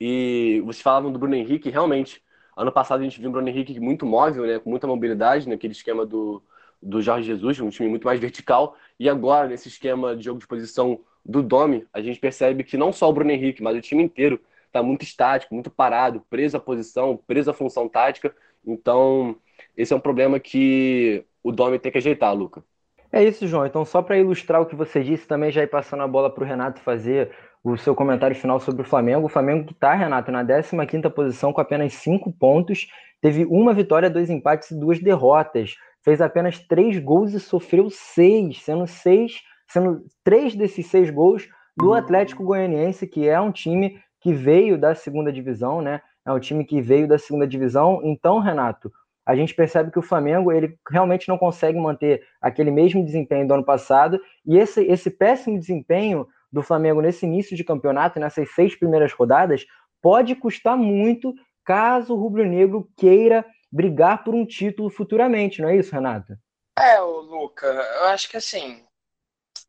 E 0.00 0.62
vocês 0.64 0.82
falavam 0.82 1.10
do 1.10 1.18
Bruno 1.18 1.34
Henrique, 1.34 1.70
realmente. 1.70 2.22
Ano 2.56 2.72
passado 2.72 3.00
a 3.00 3.04
gente 3.04 3.20
viu 3.20 3.28
um 3.28 3.32
Bruno 3.32 3.48
Henrique 3.48 3.78
muito 3.80 4.06
móvel, 4.06 4.44
né, 4.46 4.58
com 4.58 4.70
muita 4.70 4.86
mobilidade, 4.86 5.48
naquele 5.48 5.72
esquema 5.72 6.06
do, 6.06 6.42
do 6.82 7.00
Jorge 7.02 7.26
Jesus, 7.26 7.60
um 7.60 7.70
time 7.70 7.88
muito 7.88 8.04
mais 8.04 8.20
vertical. 8.20 8.76
E 8.98 9.08
agora, 9.08 9.48
nesse 9.48 9.68
esquema 9.68 10.16
de 10.16 10.24
jogo 10.24 10.40
de 10.40 10.46
posição 10.46 11.00
do 11.24 11.42
Domi, 11.42 11.86
a 11.92 12.00
gente 12.00 12.18
percebe 12.18 12.64
que 12.64 12.76
não 12.76 12.92
só 12.92 13.08
o 13.08 13.12
Bruno 13.12 13.30
Henrique, 13.30 13.62
mas 13.62 13.76
o 13.76 13.80
time 13.80 14.02
inteiro 14.02 14.40
está 14.68 14.82
muito 14.82 15.02
estático, 15.02 15.54
muito 15.54 15.70
parado, 15.70 16.22
preso 16.30 16.56
à 16.56 16.60
posição, 16.60 17.16
preso 17.26 17.50
à 17.50 17.54
função 17.54 17.88
tática. 17.88 18.34
Então, 18.64 19.36
esse 19.76 19.92
é 19.92 19.96
um 19.96 20.00
problema 20.00 20.38
que 20.38 21.24
o 21.42 21.50
Domi 21.50 21.78
tem 21.78 21.90
que 21.90 21.98
ajeitar, 21.98 22.34
Luca. 22.34 22.62
É 23.10 23.24
isso, 23.24 23.46
João. 23.46 23.66
Então, 23.66 23.84
só 23.84 24.02
para 24.02 24.18
ilustrar 24.18 24.60
o 24.60 24.66
que 24.66 24.76
você 24.76 25.02
disse, 25.02 25.26
também 25.26 25.50
já 25.50 25.62
ir 25.62 25.68
passando 25.68 26.02
a 26.02 26.08
bola 26.08 26.32
para 26.32 26.44
o 26.44 26.46
Renato 26.46 26.80
fazer 26.80 27.30
o 27.64 27.76
seu 27.76 27.94
comentário 27.94 28.36
final 28.36 28.60
sobre 28.60 28.82
o 28.82 28.84
Flamengo. 28.84 29.26
O 29.26 29.30
Flamengo 29.30 29.64
que 29.64 29.72
está, 29.72 29.94
Renato, 29.94 30.30
na 30.30 30.44
15ª 30.44 31.10
posição 31.10 31.52
com 31.52 31.60
apenas 31.60 31.94
5 31.94 32.30
pontos, 32.32 32.86
teve 33.20 33.44
uma 33.46 33.72
vitória, 33.72 34.10
dois 34.10 34.30
empates 34.30 34.70
e 34.70 34.78
duas 34.78 35.00
derrotas 35.00 35.74
fez 36.04 36.20
apenas 36.20 36.58
três 36.58 36.98
gols 36.98 37.32
e 37.32 37.40
sofreu 37.40 37.90
seis, 37.90 38.62
sendo 38.62 38.86
seis, 38.86 39.40
sendo 39.66 40.04
três 40.22 40.54
desses 40.54 40.86
seis 40.86 41.10
gols 41.10 41.48
do 41.76 41.92
Atlético 41.92 42.44
Goianiense, 42.44 43.06
que 43.06 43.28
é 43.28 43.40
um 43.40 43.52
time 43.52 44.00
que 44.28 44.34
veio 44.34 44.76
da 44.76 44.94
segunda 44.94 45.32
divisão, 45.32 45.80
né? 45.80 46.02
É 46.22 46.30
um 46.30 46.38
time 46.38 46.62
que 46.62 46.82
veio 46.82 47.08
da 47.08 47.18
segunda 47.18 47.46
divisão. 47.46 48.02
Então, 48.04 48.40
Renato, 48.40 48.92
a 49.24 49.34
gente 49.34 49.54
percebe 49.54 49.90
que 49.90 49.98
o 49.98 50.02
Flamengo 50.02 50.52
ele 50.52 50.78
realmente 50.90 51.26
não 51.30 51.38
consegue 51.38 51.78
manter 51.78 52.26
aquele 52.38 52.70
mesmo 52.70 53.02
desempenho 53.02 53.48
do 53.48 53.54
ano 53.54 53.64
passado 53.64 54.20
e 54.44 54.58
esse, 54.58 54.84
esse 54.84 55.10
péssimo 55.10 55.58
desempenho 55.58 56.28
do 56.52 56.62
Flamengo 56.62 57.00
nesse 57.00 57.24
início 57.24 57.56
de 57.56 57.64
campeonato, 57.64 58.20
nessas 58.20 58.50
seis 58.54 58.76
primeiras 58.76 59.14
rodadas, 59.14 59.64
pode 60.02 60.34
custar 60.34 60.76
muito 60.76 61.32
caso 61.64 62.12
o 62.12 62.20
rubro-negro 62.20 62.86
queira 62.98 63.46
brigar 63.72 64.24
por 64.24 64.34
um 64.34 64.44
título 64.44 64.90
futuramente, 64.90 65.62
não 65.62 65.70
é 65.70 65.76
isso, 65.76 65.94
Renata? 65.94 66.38
É, 66.78 67.00
Luca, 67.00 67.66
eu 67.66 68.04
acho 68.08 68.28
que 68.28 68.36
assim, 68.36 68.82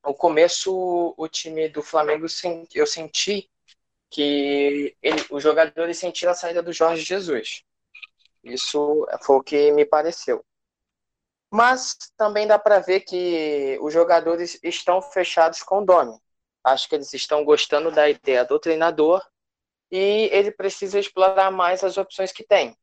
o 0.05 0.14
começo, 0.14 1.14
o 1.18 1.28
time 1.30 1.70
do 1.70 1.82
Flamengo, 1.82 2.26
eu 2.76 2.86
senti 2.86 3.49
que 4.10 4.95
ele, 5.01 5.26
os 5.30 5.43
jogadores 5.43 5.97
sentiram 5.97 6.32
a 6.32 6.36
saída 6.36 6.62
do 6.62 6.74
Jorge 6.74 7.03
Jesus. 7.03 7.64
Isso 8.43 9.07
foi 9.22 9.36
o 9.38 9.43
que 9.43 9.72
me 9.72 9.86
pareceu. 9.86 10.43
Mas 11.51 11.97
também 12.16 12.47
dá 12.47 12.60
para 12.60 12.80
ver 12.80 13.01
que 13.01 13.78
os 13.82 13.91
jogadores 13.91 14.60
estão 14.64 15.01
fechados 15.01 15.64
com 15.64 15.80
o 15.80 15.86
Domi. 15.86 16.18
Acho 16.64 16.88
que 16.88 16.95
eles 16.95 17.14
estão 17.14 17.43
gostando 17.43 17.91
da 17.91 18.10
ideia 18.10 18.46
do 18.46 18.59
treinador 18.59 19.24
e 19.92 20.29
ele 20.32 20.51
precisa 20.51 21.00
explorar 21.00 21.51
mais 21.51 21.83
as 21.83 21.97
opções 21.97 22.32
que 22.32 22.43
tem. 22.43 22.78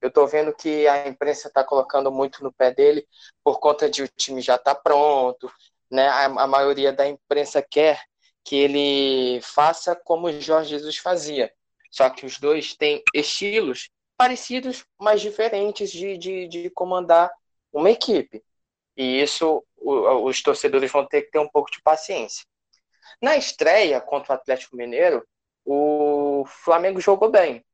Eu 0.00 0.08
estou 0.08 0.26
vendo 0.26 0.54
que 0.54 0.86
a 0.86 1.08
imprensa 1.08 1.48
está 1.48 1.64
colocando 1.64 2.12
muito 2.12 2.44
no 2.44 2.52
pé 2.52 2.70
dele 2.70 3.06
por 3.42 3.58
conta 3.58 3.90
de 3.90 4.02
o 4.02 4.08
time 4.08 4.40
já 4.40 4.56
estar 4.56 4.74
tá 4.74 4.80
pronto, 4.80 5.50
né? 5.90 6.06
A, 6.08 6.24
a, 6.26 6.46
maioria 6.46 6.92
da 6.92 7.06
imprensa 7.08 7.62
quer 7.62 8.00
que 8.46 8.54
ele 8.54 9.40
faça 9.42 9.96
como 9.96 10.30
Jorge 10.40 10.70
Jesus 10.70 10.96
fazia. 10.98 11.52
Só 11.90 12.08
que 12.08 12.24
os 12.24 12.38
dois 12.38 12.76
têm 12.76 13.02
estilos 13.12 13.90
parecidos, 14.16 14.84
mas 14.98 15.20
diferentes 15.20 15.90
de, 15.90 16.16
de, 16.16 16.46
de 16.46 16.70
comandar 16.70 17.28
uma 17.72 17.90
equipe. 17.90 18.44
E 18.96 19.20
isso 19.20 19.66
os 19.76 20.40
torcedores 20.42 20.90
vão 20.92 21.04
ter 21.04 21.22
que 21.22 21.32
ter 21.32 21.40
um 21.40 21.48
pouco 21.48 21.70
de 21.72 21.82
paciência. 21.82 22.46
Na 23.20 23.36
estreia 23.36 24.00
contra 24.00 24.32
o 24.32 24.36
Atlético 24.36 24.76
Mineiro, 24.76 25.26
o 25.64 26.44
Flamengo 26.46 27.00
jogou 27.00 27.28
bem, 27.28 27.64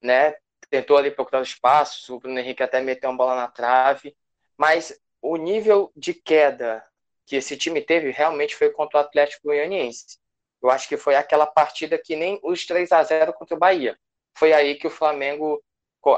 né? 0.00 0.36
tentou 0.70 0.96
ali 0.96 1.10
procurar 1.10 1.42
espaços, 1.42 2.08
o 2.08 2.18
Bruno 2.18 2.38
Henrique 2.38 2.62
até 2.62 2.80
meteu 2.80 3.10
uma 3.10 3.16
bola 3.16 3.34
na 3.34 3.48
trave, 3.48 4.16
mas 4.56 4.96
o 5.20 5.36
nível 5.36 5.92
de 5.96 6.14
queda 6.14 6.84
que 7.26 7.36
esse 7.36 7.56
time 7.56 7.82
teve 7.82 8.10
realmente 8.10 8.56
foi 8.56 8.70
contra 8.70 8.98
o 8.98 9.00
Atlético 9.02 9.48
Goianiense. 9.48 10.18
Eu 10.62 10.70
acho 10.70 10.88
que 10.88 10.96
foi 10.96 11.14
aquela 11.16 11.46
partida 11.46 11.98
que 11.98 12.16
nem 12.16 12.40
os 12.42 12.64
3 12.64 12.90
a 12.92 13.02
0 13.02 13.32
contra 13.34 13.56
o 13.56 13.58
Bahia. 13.58 13.98
Foi 14.36 14.52
aí 14.52 14.76
que 14.76 14.86
o 14.86 14.90
Flamengo 14.90 15.62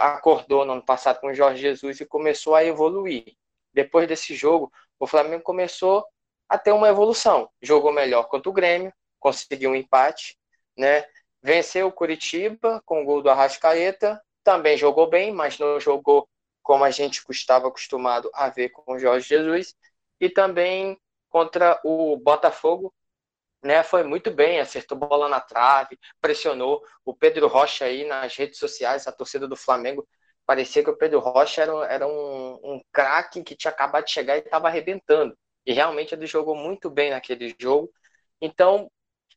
acordou 0.00 0.64
no 0.64 0.72
ano 0.72 0.84
passado 0.84 1.20
com 1.20 1.28
o 1.28 1.34
Jorge 1.34 1.62
Jesus 1.62 2.00
e 2.00 2.06
começou 2.06 2.54
a 2.54 2.64
evoluir. 2.64 3.24
Depois 3.72 4.06
desse 4.06 4.34
jogo, 4.34 4.70
o 4.98 5.06
Flamengo 5.06 5.42
começou 5.42 6.04
a 6.48 6.58
ter 6.58 6.72
uma 6.72 6.88
evolução. 6.88 7.48
Jogou 7.62 7.92
melhor 7.92 8.24
contra 8.24 8.50
o 8.50 8.52
Grêmio, 8.52 8.92
conseguiu 9.18 9.70
um 9.70 9.74
empate, 9.74 10.36
né? 10.76 11.04
Venceu 11.42 11.86
o 11.86 11.92
Curitiba 11.92 12.82
com 12.84 13.02
o 13.02 13.04
gol 13.04 13.22
do 13.22 13.30
Arrascaeta, 13.30 14.20
também 14.42 14.76
jogou 14.76 15.08
bem, 15.08 15.32
mas 15.32 15.58
não 15.58 15.78
jogou 15.78 16.28
como 16.62 16.84
a 16.84 16.90
gente 16.90 17.22
estava 17.30 17.68
acostumado 17.68 18.30
a 18.34 18.48
ver 18.48 18.70
com 18.70 18.92
o 18.92 18.98
Jorge 18.98 19.28
Jesus. 19.28 19.74
E 20.20 20.28
também 20.28 20.98
contra 21.30 21.80
o 21.84 22.16
Botafogo, 22.16 22.92
né, 23.62 23.82
foi 23.82 24.02
muito 24.04 24.30
bem, 24.30 24.60
acertou 24.60 24.96
bola 24.98 25.28
na 25.28 25.40
trave, 25.40 25.98
pressionou 26.20 26.82
o 27.04 27.14
Pedro 27.14 27.48
Rocha 27.48 27.84
aí 27.86 28.04
nas 28.06 28.34
redes 28.36 28.58
sociais, 28.58 29.06
a 29.06 29.12
torcida 29.12 29.48
do 29.48 29.56
Flamengo, 29.56 30.06
parecia 30.46 30.82
que 30.82 30.90
o 30.90 30.96
Pedro 30.96 31.18
Rocha 31.20 31.62
era, 31.62 31.72
era 31.86 32.06
um, 32.06 32.54
um 32.62 32.80
craque 32.92 33.42
que 33.42 33.56
tinha 33.56 33.70
acabado 33.70 34.04
de 34.04 34.12
chegar 34.12 34.36
e 34.36 34.40
estava 34.40 34.68
arrebentando. 34.68 35.36
E 35.66 35.72
realmente 35.72 36.14
ele 36.14 36.26
jogou 36.26 36.54
muito 36.56 36.88
bem 36.90 37.10
naquele 37.10 37.54
jogo. 37.60 37.92
Então, 38.40 38.90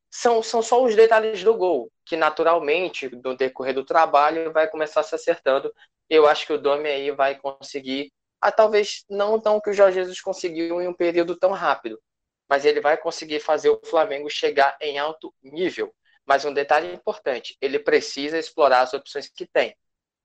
são, 0.10 0.44
são 0.44 0.62
só 0.62 0.84
os 0.84 0.96
detalhes 0.96 1.44
do 1.44 1.56
gol, 1.56 1.92
que 2.06 2.16
naturalmente, 2.18 3.10
no 3.24 3.36
decorrer 3.36 3.74
do 3.74 3.86
trabalho, 3.86 4.52
vai 4.54 4.70
começar 4.70 5.04
se 5.04 5.16
acertando. 5.16 5.74
Eu 6.10 6.28
acho 6.28 6.46
que 6.46 6.54
o 6.54 6.58
Domi 6.58 6.88
aí 6.90 7.12
vai 7.12 7.36
conseguir, 7.40 8.12
ah, 8.42 8.52
talvez 8.52 9.06
não 9.10 9.40
tão 9.40 9.62
que 9.62 9.70
o 9.70 9.74
Jorge 9.74 10.00
Jesus 10.00 10.20
conseguiu 10.20 10.82
em 10.82 10.88
um 10.88 10.94
período 10.94 11.36
tão 11.36 11.52
rápido, 11.52 12.02
mas 12.50 12.66
ele 12.66 12.82
vai 12.82 12.98
conseguir 12.98 13.40
fazer 13.40 13.70
o 13.70 13.80
Flamengo 13.86 14.30
chegar 14.30 14.76
em 14.82 14.98
alto 14.98 15.34
nível. 15.44 15.94
Mas 16.26 16.44
um 16.44 16.54
detalhe 16.54 16.92
importante, 16.94 17.56
ele 17.62 17.80
precisa 17.80 18.38
explorar 18.38 18.82
as 18.82 18.94
opções 18.94 19.30
que 19.30 19.46
tem. 19.46 19.76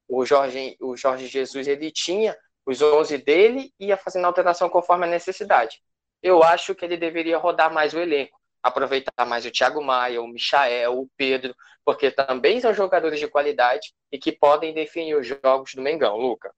O 0.09 0.25
Jorge, 0.25 0.77
o 0.81 0.97
Jorge 0.97 1.27
Jesus 1.27 1.69
ele 1.69 1.91
tinha 1.91 2.37
os 2.65 2.81
11 2.83 3.19
dele 3.19 3.73
e 3.79 3.87
ia 3.87 3.97
fazendo 3.97 4.25
alteração 4.27 4.69
conforme 4.69 5.05
a 5.05 5.11
necessidade. 5.11 5.81
Eu 6.23 6.43
acho 6.43 6.75
que 6.75 6.85
ele 6.85 6.97
deveria 6.97 7.39
rodar 7.39 7.73
mais 7.73 7.95
o 7.95 7.99
elenco, 7.99 8.41
aproveitar 8.63 9.25
mais 9.27 9.45
o 9.45 9.51
Thiago 9.51 9.83
Maia, 9.83 10.21
o 10.21 10.27
Michael, 10.27 10.99
o 10.99 11.09
Pedro, 11.17 11.55
porque 11.85 12.11
também 12.11 12.61
são 12.61 12.75
jogadores 12.75 13.21
de 13.21 13.29
qualidade 13.29 13.95
e 14.11 14.19
que 14.19 14.33
podem 14.33 14.75
definir 14.75 15.17
os 15.17 15.27
jogos 15.27 15.75
do 15.75 15.83
Mengão, 15.83 16.17
Luca. 16.17 16.53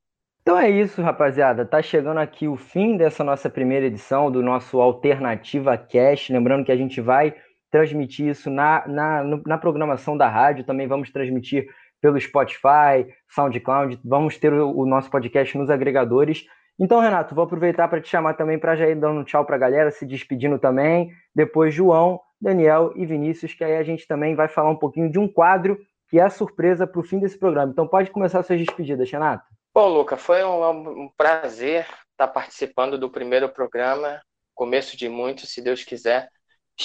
Então 0.49 0.59
é 0.59 0.71
isso, 0.71 1.03
rapaziada. 1.03 1.67
Tá 1.67 1.83
chegando 1.83 2.17
aqui 2.17 2.49
o 2.49 2.57
fim 2.57 2.97
dessa 2.97 3.23
nossa 3.23 3.51
primeira 3.51 3.85
edição 3.85 4.31
do 4.31 4.43
nosso 4.43 4.81
Alternativa 4.81 5.77
Cast. 5.77 6.33
Lembrando 6.33 6.65
que 6.65 6.73
a 6.73 6.77
gente 6.77 7.03
vai 7.03 7.35
transmitir 7.71 8.29
isso 8.29 8.49
na, 8.49 8.83
na, 8.89 9.25
na 9.45 9.59
programação 9.59 10.17
da 10.17 10.27
rádio. 10.27 10.65
Também 10.65 10.87
vamos 10.87 11.11
transmitir 11.11 11.67
pelo 12.01 12.19
Spotify, 12.19 13.07
SoundCloud. 13.29 14.01
Vamos 14.03 14.39
ter 14.39 14.51
o, 14.55 14.75
o 14.75 14.87
nosso 14.87 15.11
podcast 15.11 15.59
nos 15.59 15.69
agregadores. 15.69 16.47
Então, 16.81 16.99
Renato, 16.99 17.35
vou 17.35 17.45
aproveitar 17.45 17.87
para 17.87 18.01
te 18.01 18.09
chamar 18.09 18.33
também 18.33 18.59
para 18.59 18.75
já 18.75 18.89
ir 18.89 18.95
dando 18.95 19.25
tchau 19.25 19.45
para 19.45 19.57
a 19.57 19.59
galera, 19.59 19.91
se 19.91 20.07
despedindo 20.07 20.59
também. 20.59 21.11
Depois, 21.35 21.75
João, 21.75 22.19
Daniel 22.41 22.95
e 22.97 23.05
Vinícius, 23.05 23.53
que 23.53 23.65
aí 23.65 23.77
a 23.77 23.83
gente 23.83 24.09
também 24.09 24.35
vai 24.35 24.49
falar 24.49 24.71
um 24.71 24.77
pouquinho 24.77 25.11
de 25.11 25.19
um 25.19 25.29
quadro 25.29 25.79
que 26.09 26.19
é 26.19 26.23
a 26.23 26.31
surpresa 26.31 26.87
para 26.87 27.01
o 27.01 27.05
fim 27.05 27.19
desse 27.19 27.39
programa. 27.39 27.71
Então, 27.71 27.87
pode 27.87 28.11
começar 28.11 28.43
suas 28.43 28.59
despedidas, 28.59 29.11
Renato. 29.11 29.58
Bom, 29.75 29.89
Luca, 29.89 30.17
foi 30.17 30.43
um, 30.45 31.05
um 31.05 31.09
prazer 31.17 31.87
estar 32.11 32.29
participando 32.29 32.99
do 32.99 33.11
primeiro 33.11 33.49
programa, 33.49 34.21
começo 34.55 34.97
de 34.97 35.09
muito, 35.09 35.47
se 35.47 35.63
Deus 35.63 35.85
quiser. 35.85 36.29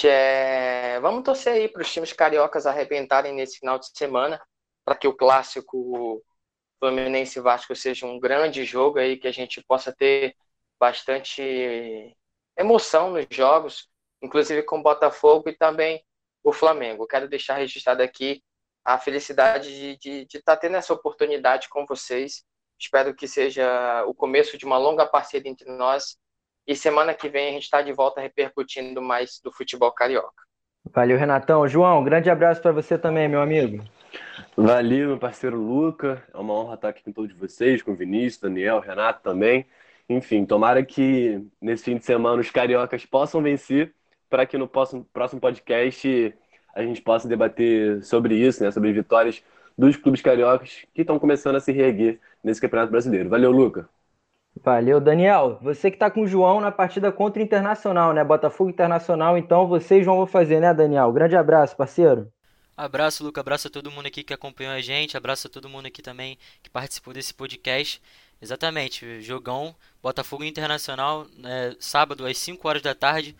É... 0.04 1.00
Vamos 1.00 1.24
torcer 1.24 1.54
aí 1.54 1.68
para 1.68 1.82
os 1.82 1.92
times 1.92 2.12
cariocas 2.12 2.66
arrebentarem 2.66 3.34
nesse 3.34 3.58
final 3.58 3.78
de 3.78 3.86
semana, 3.96 4.40
para 4.84 4.96
que 4.96 5.08
o 5.08 5.16
clássico 5.16 6.22
Fluminense 6.78 7.40
Vasco 7.40 7.74
seja 7.74 8.06
um 8.06 8.20
grande 8.20 8.64
jogo 8.64 8.98
aí, 8.98 9.16
que 9.16 9.28
a 9.28 9.32
gente 9.32 9.62
possa 9.66 9.92
ter 9.92 10.34
bastante 10.78 12.14
emoção 12.56 13.10
nos 13.10 13.26
jogos, 13.30 13.88
inclusive 14.22 14.62
com 14.62 14.78
o 14.78 14.82
Botafogo 14.82 15.48
e 15.48 15.56
também 15.56 16.04
o 16.42 16.52
Flamengo. 16.52 17.06
Quero 17.06 17.28
deixar 17.28 17.54
registrado 17.56 18.02
aqui 18.02 18.42
a 18.84 18.98
felicidade 18.98 19.96
de 19.96 20.26
estar 20.26 20.54
tá 20.54 20.56
tendo 20.56 20.76
essa 20.76 20.92
oportunidade 20.92 21.68
com 21.68 21.86
vocês 21.86 22.44
Espero 22.78 23.14
que 23.14 23.26
seja 23.26 24.04
o 24.06 24.14
começo 24.14 24.58
de 24.58 24.64
uma 24.64 24.78
longa 24.78 25.06
parceria 25.06 25.50
entre 25.50 25.70
nós. 25.70 26.16
E 26.66 26.74
semana 26.74 27.14
que 27.14 27.28
vem 27.28 27.48
a 27.48 27.52
gente 27.52 27.64
está 27.64 27.82
de 27.82 27.92
volta 27.92 28.20
repercutindo 28.20 29.00
mais 29.02 29.40
do 29.42 29.52
futebol 29.52 29.92
carioca. 29.92 30.42
Valeu, 30.92 31.18
Renatão. 31.18 31.66
João, 31.66 32.00
um 32.00 32.04
grande 32.04 32.30
abraço 32.30 32.60
para 32.60 32.72
você 32.72 32.98
também, 32.98 33.28
meu 33.28 33.40
amigo. 33.40 33.84
Valeu, 34.56 35.08
meu 35.08 35.18
parceiro 35.18 35.56
Luca. 35.56 36.22
É 36.32 36.36
uma 36.36 36.54
honra 36.54 36.74
estar 36.74 36.88
aqui 36.88 37.02
com 37.02 37.12
todos 37.12 37.34
vocês, 37.36 37.82
com 37.82 37.92
o 37.92 37.96
Vinícius, 37.96 38.40
Daniel, 38.40 38.80
Renato 38.80 39.22
também. 39.22 39.66
Enfim, 40.08 40.44
tomara 40.44 40.84
que 40.84 41.42
nesse 41.60 41.84
fim 41.84 41.96
de 41.96 42.04
semana 42.04 42.40
os 42.40 42.50
cariocas 42.50 43.06
possam 43.06 43.42
vencer 43.42 43.94
para 44.28 44.44
que 44.46 44.58
no 44.58 44.68
próximo, 44.68 45.04
próximo 45.12 45.40
podcast 45.40 46.34
a 46.74 46.82
gente 46.82 47.00
possa 47.00 47.28
debater 47.28 48.02
sobre 48.04 48.34
isso, 48.34 48.62
né, 48.62 48.70
sobre 48.70 48.92
vitórias 48.92 49.42
dos 49.76 49.96
clubes 49.96 50.22
cariocas 50.22 50.84
que 50.94 51.02
estão 51.02 51.18
começando 51.18 51.56
a 51.56 51.60
se 51.60 51.72
reerguer 51.72 52.20
nesse 52.42 52.60
Campeonato 52.60 52.90
Brasileiro. 52.90 53.28
Valeu, 53.28 53.50
Luca. 53.50 53.88
Valeu, 54.62 55.00
Daniel. 55.00 55.58
Você 55.62 55.90
que 55.90 55.96
está 55.96 56.10
com 56.10 56.22
o 56.22 56.26
João 56.26 56.60
na 56.60 56.70
partida 56.70 57.10
contra 57.10 57.42
o 57.42 57.44
Internacional, 57.44 58.12
né? 58.12 58.22
Botafogo 58.22 58.70
Internacional, 58.70 59.36
então 59.36 59.66
vocês 59.66 60.06
vão 60.06 60.26
fazer, 60.26 60.60
né, 60.60 60.72
Daniel? 60.72 61.12
Grande 61.12 61.36
abraço, 61.36 61.76
parceiro. 61.76 62.32
Abraço, 62.76 63.24
Luca. 63.24 63.40
Abraço 63.40 63.68
a 63.68 63.70
todo 63.70 63.90
mundo 63.90 64.06
aqui 64.06 64.22
que 64.24 64.32
acompanhou 64.34 64.72
a 64.72 64.80
gente. 64.80 65.16
Abraço 65.16 65.46
a 65.46 65.50
todo 65.50 65.68
mundo 65.68 65.86
aqui 65.86 66.02
também 66.02 66.38
que 66.62 66.70
participou 66.70 67.12
desse 67.14 67.32
podcast. 67.34 68.00
Exatamente, 68.40 69.20
jogão 69.22 69.74
Botafogo 70.02 70.44
Internacional, 70.44 71.26
né, 71.38 71.74
sábado 71.78 72.26
às 72.26 72.36
5 72.36 72.68
horas 72.68 72.82
da 72.82 72.94
tarde. 72.94 73.34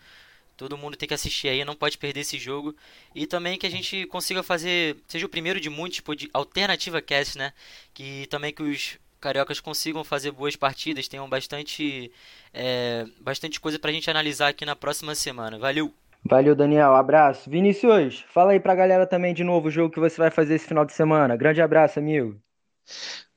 Todo 0.57 0.77
mundo 0.77 0.95
tem 0.95 1.07
que 1.07 1.13
assistir 1.13 1.49
aí, 1.49 1.65
não 1.65 1.75
pode 1.75 1.97
perder 1.97 2.21
esse 2.21 2.37
jogo. 2.37 2.75
E 3.13 3.25
também 3.27 3.57
que 3.57 3.67
a 3.67 3.71
gente 3.71 4.05
consiga 4.07 4.41
fazer, 4.41 4.97
seja 5.07 5.25
o 5.25 5.29
primeiro 5.29 5.59
de 5.59 5.69
muitos, 5.69 5.97
tipo, 5.97 6.15
de 6.15 6.29
alternativa 6.33 7.01
cast, 7.01 7.37
né? 7.37 7.53
Que 7.93 8.25
também 8.27 8.53
que 8.53 8.63
os 8.63 8.97
cariocas 9.19 9.59
consigam 9.59 10.03
fazer 10.03 10.31
boas 10.31 10.55
partidas, 10.55 11.07
tenham 11.07 11.27
bastante, 11.27 12.11
é, 12.53 13.05
bastante 13.19 13.59
coisa 13.59 13.79
pra 13.79 13.91
gente 13.91 14.09
analisar 14.09 14.49
aqui 14.49 14.65
na 14.65 14.75
próxima 14.75 15.15
semana. 15.15 15.57
Valeu! 15.57 15.91
Valeu, 16.27 16.55
Daniel. 16.55 16.95
Abraço. 16.95 17.49
Vinícius, 17.49 18.25
fala 18.29 18.53
aí 18.53 18.59
pra 18.59 18.73
galera 18.73 19.05
também 19.05 19.33
de 19.33 19.43
novo 19.43 19.67
o 19.67 19.71
jogo 19.71 19.93
que 19.93 19.99
você 19.99 20.17
vai 20.17 20.31
fazer 20.31 20.55
esse 20.55 20.67
final 20.67 20.85
de 20.85 20.93
semana. 20.93 21.35
Grande 21.35 21.61
abraço, 21.61 21.99
amigo. 21.99 22.39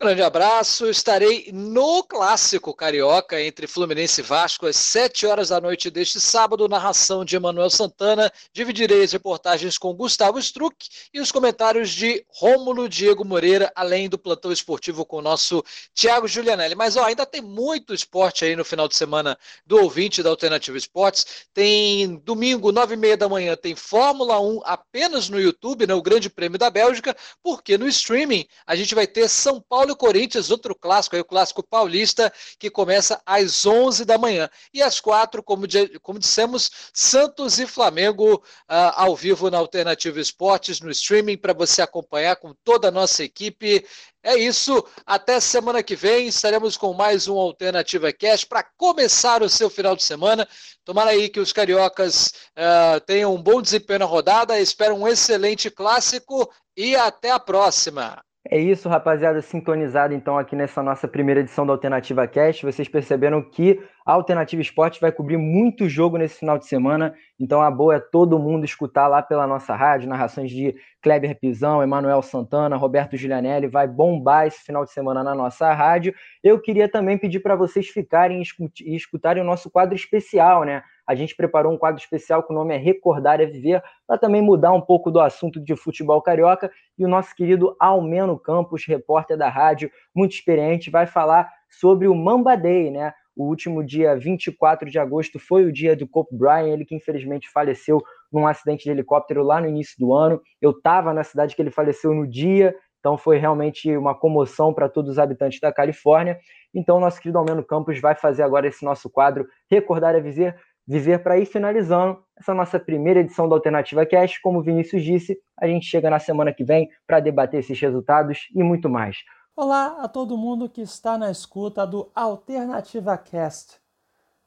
Grande 0.01 0.23
abraço. 0.23 0.89
Estarei 0.89 1.51
no 1.53 2.05
clássico 2.05 2.73
carioca 2.73 3.43
entre 3.43 3.67
Fluminense 3.67 4.21
e 4.21 4.25
Vasco 4.25 4.65
às 4.65 4.77
7 4.77 5.27
horas 5.27 5.49
da 5.49 5.61
noite 5.61 5.91
deste 5.91 6.21
sábado. 6.21 6.69
Narração 6.69 7.25
de 7.25 7.35
Emanuel 7.35 7.69
Santana. 7.69 8.33
Dividirei 8.53 9.03
as 9.03 9.11
reportagens 9.11 9.77
com 9.77 9.93
Gustavo 9.93 10.39
Struck 10.39 10.89
e 11.13 11.19
os 11.19 11.33
comentários 11.33 11.91
de 11.91 12.25
Rômulo 12.29 12.89
Diego 12.89 13.25
Moreira, 13.25 13.73
além 13.75 14.09
do 14.09 14.17
plantão 14.17 14.53
esportivo 14.53 15.05
com 15.05 15.17
o 15.17 15.23
nosso 15.23 15.65
Thiago 15.93 16.29
Julianelli. 16.29 16.77
Mas 16.77 16.97
ó, 16.97 17.03
ainda 17.03 17.27
tem 17.27 17.43
muito 17.43 17.93
esporte 17.93 18.45
aí 18.45 18.55
no 18.55 18.65
final 18.65 18.87
de 18.87 18.95
semana 18.95 19.37
do 19.67 19.79
ouvinte 19.79 20.23
da 20.23 20.31
Alternativa 20.31 20.79
Esportes. 20.79 21.27
Tem 21.53 22.15
domingo, 22.19 22.71
9 22.71 22.95
e 22.95 22.97
meia 22.97 23.17
da 23.17 23.29
manhã, 23.29 23.57
tem 23.57 23.75
Fórmula 23.75 24.39
1 24.39 24.61
apenas 24.65 25.29
no 25.29 25.41
YouTube, 25.41 25.89
né, 25.89 25.95
o 25.95 26.03
Grande 26.03 26.31
Prêmio 26.31 26.57
da 26.57 26.71
Bélgica, 26.71 27.17
porque 27.43 27.77
no 27.77 27.89
streaming 27.89 28.47
a 28.65 28.77
gente 28.77 28.95
vai 28.95 29.05
ter 29.05 29.29
São 29.29 29.61
Paulo 29.61 29.88
Paulo 29.89 29.93
e 29.93 29.97
Corinthians, 29.97 30.51
outro 30.51 30.75
clássico, 30.75 31.17
aí, 31.17 31.23
o 31.23 31.25
clássico 31.25 31.63
paulista, 31.63 32.33
que 32.59 32.71
começa 32.71 33.21
às 33.25 33.65
11 33.65 34.05
da 34.05 34.19
manhã. 34.19 34.49
E 34.73 34.83
às 34.83 35.01
quatro, 35.01 35.43
como, 35.43 35.67
como 36.03 36.19
dissemos, 36.19 36.71
Santos 36.93 37.59
e 37.59 37.67
Flamengo 37.67 38.35
uh, 38.35 38.93
ao 38.95 39.17
vivo 39.17 39.51
na 39.51 39.59
Alternativa 39.59 40.21
Esportes, 40.21 40.81
no 40.81 40.91
streaming, 40.91 41.37
para 41.37 41.53
você 41.53 41.81
acompanhar 41.81 42.37
com 42.37 42.55
toda 42.65 42.89
a 42.89 42.91
nossa 42.91 43.25
equipe. 43.25 43.87
É 44.23 44.37
isso, 44.37 44.85
até 45.07 45.41
semana 45.41 45.83
que 45.83 45.97
vem 45.97 46.27
estaremos 46.27 46.77
com 46.77 46.93
mais 46.93 47.29
um 47.29 47.39
Alternativa 47.39 48.13
Cash 48.13 48.45
para 48.45 48.67
começar 48.77 49.43
o 49.43 49.49
seu 49.49 49.71
final 49.71 49.95
de 49.95 50.03
semana. 50.03 50.47
Tomara 50.85 51.11
aí 51.11 51.29
que 51.29 51.41
os 51.41 51.53
cariocas 51.53 52.33
uh, 52.57 53.01
tenham 53.07 53.35
um 53.35 53.43
bom 53.43 53.63
desempenho 53.63 54.01
na 54.01 54.05
rodada, 54.05 54.61
espero 54.61 54.95
um 54.95 55.07
excelente 55.07 55.71
clássico 55.71 56.51
e 56.77 56.97
até 56.97 57.31
a 57.31 57.39
próxima. 57.39 58.23
É 58.51 58.59
isso, 58.59 58.89
rapaziada, 58.89 59.43
sintonizado 59.43 60.15
então 60.15 60.39
aqui 60.39 60.57
nessa 60.57 60.83
nossa 60.83 61.07
primeira 61.07 61.41
edição 61.41 61.67
da 61.67 61.73
Alternativa 61.75 62.27
Cast. 62.27 62.65
Vocês 62.65 62.89
perceberam 62.89 63.43
que 63.43 63.79
Alternativa 64.15 64.63
Esporte 64.63 65.01
vai 65.01 65.13
cobrir 65.13 65.37
muito 65.37 65.87
jogo 65.87 66.17
nesse 66.17 66.39
final 66.39 66.59
de 66.59 66.67
semana, 66.67 67.15
então 67.39 67.61
a 67.61 67.71
boa 67.71 67.97
é 67.97 68.01
todo 68.01 68.39
mundo 68.39 68.65
escutar 68.65 69.07
lá 69.07 69.21
pela 69.21 69.47
nossa 69.47 69.77
rádio, 69.77 70.09
narrações 70.09 70.51
de 70.51 70.75
Kleber 71.03 71.39
Pisão, 71.39 71.83
Emanuel 71.83 72.23
Santana, 72.23 72.75
Roberto 72.77 73.19
Giulianelli, 73.19 73.67
vai 73.67 73.87
bombar 73.87 74.47
esse 74.47 74.65
final 74.65 74.85
de 74.85 74.93
semana 74.93 75.23
na 75.23 75.35
nossa 75.35 75.75
rádio. 75.75 76.15
Eu 76.43 76.59
queria 76.59 76.89
também 76.91 77.19
pedir 77.19 77.41
para 77.41 77.55
vocês 77.55 77.89
ficarem 77.89 78.43
e 78.81 78.97
escutarem 78.97 79.43
o 79.43 79.47
nosso 79.47 79.71
quadro 79.71 79.95
especial, 79.95 80.65
né? 80.65 80.83
A 81.07 81.15
gente 81.15 81.37
preparou 81.37 81.73
um 81.73 81.79
quadro 81.79 82.01
especial 82.01 82.43
que 82.43 82.53
o 82.53 82.55
nome 82.55 82.75
é 82.75 82.79
Recordar 82.79 83.41
é 83.41 83.47
Viver, 83.47 83.83
para 84.07 84.19
também 84.19 84.41
mudar 84.41 84.73
um 84.73 84.81
pouco 84.81 85.11
do 85.11 85.21
assunto 85.21 85.61
de 85.61 85.77
futebol 85.77 86.21
carioca. 86.21 86.71
E 86.99 87.05
o 87.05 87.09
nosso 87.09 87.35
querido 87.35 87.77
Almeno 87.79 88.39
Campos, 88.39 88.87
repórter 88.87 89.37
da 89.37 89.49
rádio, 89.49 89.91
muito 90.15 90.33
experiente, 90.33 90.91
vai 90.91 91.07
falar 91.07 91.51
sobre 91.71 92.09
o 92.09 92.15
Mamba 92.15 92.57
Day, 92.57 92.91
né? 92.91 93.13
O 93.39 93.45
último 93.45 93.85
dia 93.85 94.17
24 94.17 94.91
de 94.91 94.99
agosto 94.99 95.39
foi 95.39 95.65
o 95.65 95.73
dia 95.73 95.95
do 95.95 96.09
Kobe 96.09 96.31
Bryant, 96.33 96.73
ele 96.73 96.85
que 96.85 96.97
infelizmente 96.97 97.49
faleceu 97.49 98.03
num 98.33 98.49
acidente 98.49 98.83
de 98.83 98.91
helicóptero 98.91 99.45
lá 99.45 99.61
no 99.61 99.69
início 99.69 99.95
do 99.97 100.13
ano. 100.13 100.43
Eu 100.61 100.73
estava 100.73 101.15
na 101.15 101.23
cidade 101.23 101.55
que 101.55 101.63
ele 101.63 101.71
faleceu 101.71 102.13
no 102.13 102.27
dia, 102.27 102.75
então 102.99 103.17
foi 103.17 103.39
realmente 103.39 103.97
uma 103.97 104.13
comoção 104.13 104.75
para 104.75 104.89
todos 104.89 105.13
os 105.13 105.19
habitantes 105.21 105.61
da 105.61 105.73
Califórnia. 105.73 106.37
Então, 106.75 106.99
nosso 106.99 107.21
querido 107.21 107.39
Almeno 107.39 107.65
Campos 107.65 108.01
vai 108.01 108.17
fazer 108.17 108.43
agora 108.43 108.67
esse 108.67 108.85
nosso 108.85 109.09
quadro 109.09 109.47
Recordar 109.71 110.17
é 110.17 110.21
Viver, 110.21 110.57
viver 110.85 111.23
para 111.23 111.39
ir 111.39 111.47
finalizando 111.47 112.19
essa 112.37 112.53
nossa 112.53 112.81
primeira 112.81 113.21
edição 113.21 113.49
da 113.49 113.55
Alternativa 113.55 114.05
Cast. 114.05 114.43
Como 114.43 114.59
o 114.59 114.63
Vinícius 114.65 115.05
disse, 115.05 115.39
a 115.57 115.69
gente 115.69 115.87
chega 115.87 116.11
na 116.11 116.19
semana 116.19 116.53
que 116.53 116.65
vem 116.65 116.89
para 117.07 117.21
debater 117.21 117.61
esses 117.61 117.79
resultados 117.79 118.49
e 118.53 118.65
muito 118.65 118.89
mais. 118.89 119.19
Olá 119.61 120.05
a 120.05 120.07
todo 120.07 120.39
mundo 120.39 120.69
que 120.69 120.81
está 120.81 121.19
na 121.19 121.33
escuta 121.33 121.85
do 121.85 122.13
Alternativa 122.15 123.19
Cast. 123.19 123.81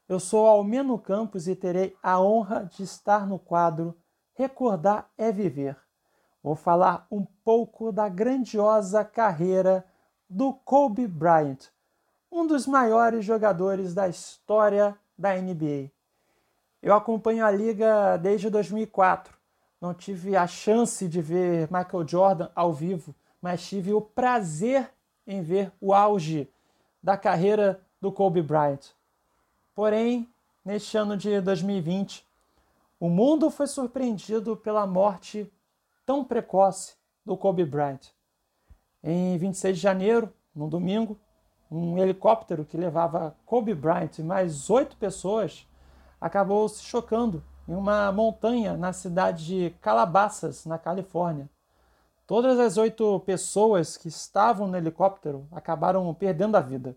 Eu 0.08 0.22
sou 0.22 0.48
Almeno 0.48 0.98
Campos 0.98 1.50
e 1.50 1.54
terei 1.54 1.94
a 2.02 2.22
honra 2.22 2.64
de 2.64 2.84
estar 2.84 3.28
no 3.28 3.38
quadro 3.38 3.94
Recordar 4.36 5.10
é 5.18 5.30
Viver. 5.30 5.76
Vou 6.42 6.56
falar 6.56 7.08
um 7.12 7.26
pouco 7.44 7.92
da 7.92 8.08
grandiosa 8.08 9.04
carreira 9.04 9.86
do 10.30 10.54
Kobe 10.54 11.06
Bryant, 11.08 11.60
um 12.32 12.48
dos 12.48 12.66
maiores 12.66 13.26
jogadores 13.26 13.94
da 13.94 14.08
história 14.08 14.98
da 15.18 15.36
NBA. 15.36 15.92
Eu 16.82 16.96
acompanho 16.96 17.46
a 17.46 17.52
liga 17.52 18.16
desde 18.16 18.50
2004. 18.50 19.38
Não 19.82 19.94
tive 19.94 20.38
a 20.38 20.48
chance 20.48 21.06
de 21.06 21.22
ver 21.22 21.68
Michael 21.70 22.08
Jordan 22.08 22.50
ao 22.56 22.72
vivo, 22.72 23.14
mas 23.42 23.68
tive 23.68 23.92
o 23.92 24.00
prazer 24.00 24.90
em 25.26 25.42
ver 25.42 25.72
o 25.80 25.94
auge 25.94 26.50
da 27.02 27.18
carreira 27.18 27.82
do 28.00 28.12
Kobe 28.12 28.42
Bryant. 28.42 28.92
Porém, 29.74 30.30
neste 30.64 30.98
ano 30.98 31.16
de 31.16 31.40
2020, 31.42 32.26
o 33.00 33.10
mundo 33.10 33.50
foi 33.50 33.68
surpreendido 33.68 34.56
pela 34.56 34.86
morte 34.86 35.52
tão 36.06 36.24
precoce 36.24 36.96
do 37.26 37.38
Kobe 37.38 37.66
Bryant. 37.66 38.10
Em 39.04 39.38
26 39.38 39.76
de 39.76 39.82
janeiro, 39.82 40.32
num 40.54 40.70
domingo, 40.70 41.18
um 41.72 41.98
helicóptero 41.98 42.66
que 42.66 42.78
levava 42.78 43.36
Kobe 43.46 43.74
Bryant 43.74 44.20
e 44.20 44.24
mais 44.24 44.70
oito 44.70 44.98
pessoas 44.98 45.66
acabou 46.20 46.68
se 46.68 46.84
chocando 46.84 47.44
em 47.68 47.74
uma 47.74 48.12
montanha 48.12 48.76
na 48.76 48.92
cidade 48.92 49.46
de 49.46 49.70
Calabasas, 49.82 50.66
na 50.66 50.78
Califórnia. 50.78 51.50
Todas 52.32 52.58
as 52.62 52.78
oito 52.78 53.20
pessoas 53.26 53.98
que 53.98 54.08
estavam 54.08 54.66
no 54.66 54.78
helicóptero 54.78 55.46
acabaram 55.52 56.14
perdendo 56.14 56.56
a 56.56 56.62
vida. 56.62 56.96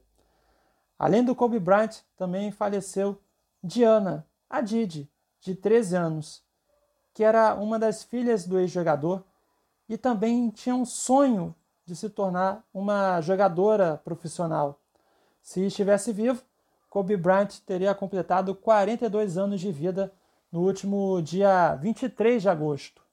Além 0.96 1.24
do 1.24 1.34
Kobe 1.34 1.58
Bryant, 1.58 2.02
também 2.16 2.52
faleceu 2.52 3.20
Diana, 3.60 4.24
a 4.48 4.60
Didi, 4.60 5.10
de 5.40 5.56
13 5.56 5.96
anos, 5.96 6.44
que 7.12 7.24
era 7.24 7.56
uma 7.56 7.80
das 7.80 8.04
filhas 8.04 8.46
do 8.46 8.60
ex-jogador 8.60 9.24
e 9.88 9.98
também 9.98 10.50
tinha 10.50 10.76
um 10.76 10.84
sonho 10.84 11.52
de 11.84 11.96
se 11.96 12.08
tornar 12.08 12.62
uma 12.72 13.20
jogadora 13.20 14.00
profissional. 14.04 14.78
Se 15.42 15.66
estivesse 15.66 16.12
vivo, 16.12 16.44
Kobe 16.88 17.16
Bryant 17.16 17.58
teria 17.66 17.92
completado 17.92 18.54
42 18.54 19.36
anos 19.36 19.60
de 19.60 19.72
vida 19.72 20.12
no 20.52 20.60
último 20.60 21.20
dia 21.20 21.74
23 21.74 22.40
de 22.40 22.48
agosto. 22.48 23.03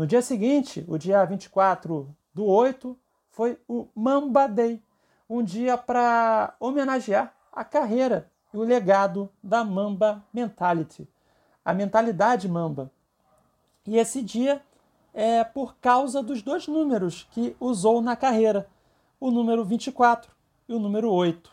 No 0.00 0.06
dia 0.06 0.22
seguinte, 0.22 0.82
o 0.88 0.96
dia 0.96 1.22
24 1.26 2.08
do 2.32 2.46
8, 2.46 2.96
foi 3.28 3.58
o 3.68 3.86
Mamba 3.94 4.46
Day, 4.46 4.82
um 5.28 5.42
dia 5.42 5.76
para 5.76 6.54
homenagear 6.58 7.34
a 7.52 7.62
carreira 7.62 8.30
e 8.50 8.56
o 8.56 8.62
legado 8.62 9.28
da 9.42 9.62
Mamba 9.62 10.24
Mentality, 10.32 11.06
a 11.62 11.74
mentalidade 11.74 12.48
Mamba. 12.48 12.90
E 13.86 13.98
esse 13.98 14.22
dia 14.22 14.62
é 15.12 15.44
por 15.44 15.76
causa 15.76 16.22
dos 16.22 16.40
dois 16.40 16.66
números 16.66 17.28
que 17.32 17.54
usou 17.60 18.00
na 18.00 18.16
carreira, 18.16 18.70
o 19.20 19.30
número 19.30 19.66
24 19.66 20.32
e 20.66 20.72
o 20.72 20.78
número 20.78 21.12
8. 21.12 21.50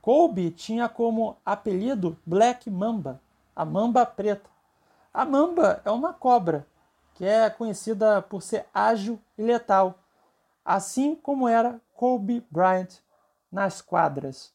Kobe 0.00 0.50
tinha 0.50 0.88
como 0.88 1.36
apelido 1.44 2.16
Black 2.24 2.70
Mamba, 2.70 3.20
a 3.54 3.66
mamba 3.66 4.06
preta. 4.06 4.48
A 5.12 5.26
mamba 5.26 5.82
é 5.84 5.90
uma 5.90 6.14
cobra 6.14 6.66
que 7.20 7.26
é 7.26 7.50
conhecida 7.50 8.22
por 8.22 8.40
ser 8.40 8.64
ágil 8.72 9.20
e 9.36 9.42
letal, 9.42 9.98
assim 10.64 11.14
como 11.14 11.46
era 11.46 11.78
Kobe 11.92 12.42
Bryant 12.50 12.88
nas 13.52 13.82
quadras. 13.82 14.54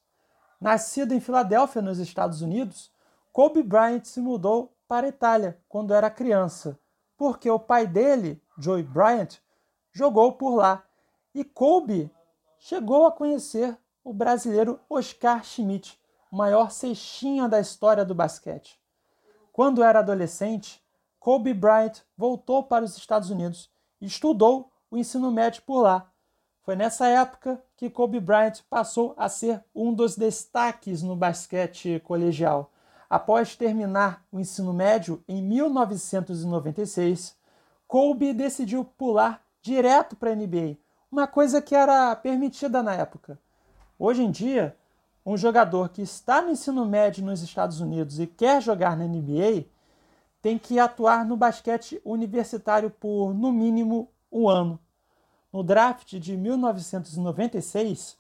Nascido 0.60 1.14
em 1.14 1.20
Filadélfia, 1.20 1.80
nos 1.80 2.00
Estados 2.00 2.42
Unidos, 2.42 2.92
Kobe 3.32 3.62
Bryant 3.62 4.06
se 4.06 4.20
mudou 4.20 4.74
para 4.88 5.06
a 5.06 5.10
Itália 5.10 5.60
quando 5.70 5.94
era 5.94 6.10
criança, 6.10 6.80
porque 7.16 7.48
o 7.52 7.60
pai 7.60 7.86
dele, 7.86 8.42
Joey 8.58 8.82
Bryant, 8.82 9.38
jogou 9.92 10.34
por 10.34 10.56
lá 10.56 10.84
e 11.36 11.44
Kobe 11.44 12.12
chegou 12.58 13.06
a 13.06 13.12
conhecer 13.12 13.78
o 14.04 14.12
brasileiro 14.12 14.80
Oscar 14.90 15.44
Schmidt, 15.44 16.02
o 16.32 16.36
maior 16.36 16.72
cestinha 16.72 17.48
da 17.48 17.60
história 17.60 18.04
do 18.04 18.16
basquete. 18.16 18.82
Quando 19.54 19.84
era 19.84 20.00
adolescente, 20.00 20.84
Kobe 21.26 21.56
Bryant 21.56 22.04
voltou 22.16 22.62
para 22.62 22.86
os 22.86 22.96
Estados 22.96 23.32
Unidos 23.32 23.72
e 24.00 24.06
estudou 24.06 24.72
o 24.92 24.98
ensino 24.98 25.32
médio 25.32 25.64
por 25.64 25.82
lá. 25.82 26.08
Foi 26.62 26.76
nessa 26.76 27.08
época 27.08 27.60
que 27.76 27.90
Kobe 27.90 28.20
Bryant 28.20 28.60
passou 28.70 29.16
a 29.18 29.28
ser 29.28 29.66
um 29.74 29.92
dos 29.92 30.16
destaques 30.16 31.02
no 31.02 31.16
basquete 31.16 32.00
colegial. 32.02 32.72
Após 33.10 33.56
terminar 33.56 34.24
o 34.32 34.40
ensino 34.40 34.72
médio 34.72 35.24
em 35.28 35.42
1996, 35.42 37.36
Kobe 37.88 38.32
decidiu 38.32 38.86
pular 38.86 39.44
direto 39.64 40.16
para 40.16 40.30
a 40.30 40.36
NBA, 40.36 40.78
uma 41.12 41.26
coisa 41.26 41.60
que 41.60 41.74
era 41.74 42.16
permitida 42.16 42.84
na 42.84 42.94
época. 42.94 43.40
Hoje 43.98 44.22
em 44.22 44.30
dia, 44.30 44.78
um 45.26 45.36
jogador 45.36 45.90
que 45.90 46.04
está 46.04 46.40
no 46.40 46.52
ensino 46.52 46.86
médio 46.86 47.26
nos 47.26 47.42
Estados 47.42 47.82
Unidos 47.82 48.20
e 48.20 48.28
quer 48.28 48.62
jogar 48.62 48.96
na 48.96 49.08
NBA 49.08 49.74
tem 50.46 50.60
que 50.60 50.78
atuar 50.78 51.26
no 51.26 51.36
basquete 51.36 52.00
universitário 52.06 52.92
por, 52.92 53.34
no 53.34 53.52
mínimo, 53.52 54.12
um 54.32 54.48
ano. 54.48 54.80
No 55.52 55.64
draft 55.64 56.20
de 56.20 56.38
1996, 56.38 58.16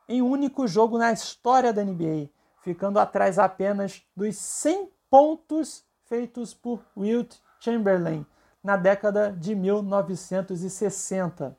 em 0.08 0.24
único 0.24 0.68
jogo 0.68 0.98
na 0.98 1.12
história 1.12 1.72
da 1.72 1.84
NBA, 1.84 2.32
ficando 2.64 2.98
atrás 2.98 3.38
apenas 3.38 4.02
dos 4.16 4.36
100 4.38 4.92
pontos 5.08 5.86
feitos 6.06 6.52
por 6.52 6.84
Wilt 6.98 7.36
Chamberlain 7.60 8.26
na 8.64 8.76
década 8.76 9.32
de 9.32 9.54
1960. 9.54 11.56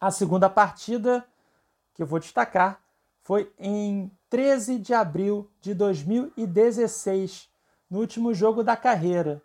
A 0.00 0.12
segunda 0.12 0.48
partida 0.48 1.26
que 1.92 2.00
eu 2.00 2.06
vou 2.06 2.20
destacar 2.20 2.80
foi 3.22 3.52
em 3.58 4.12
13 4.28 4.78
de 4.78 4.94
abril 4.94 5.50
de 5.60 5.74
2016, 5.74 7.50
no 7.90 7.98
último 7.98 8.32
jogo 8.32 8.62
da 8.62 8.76
carreira. 8.76 9.42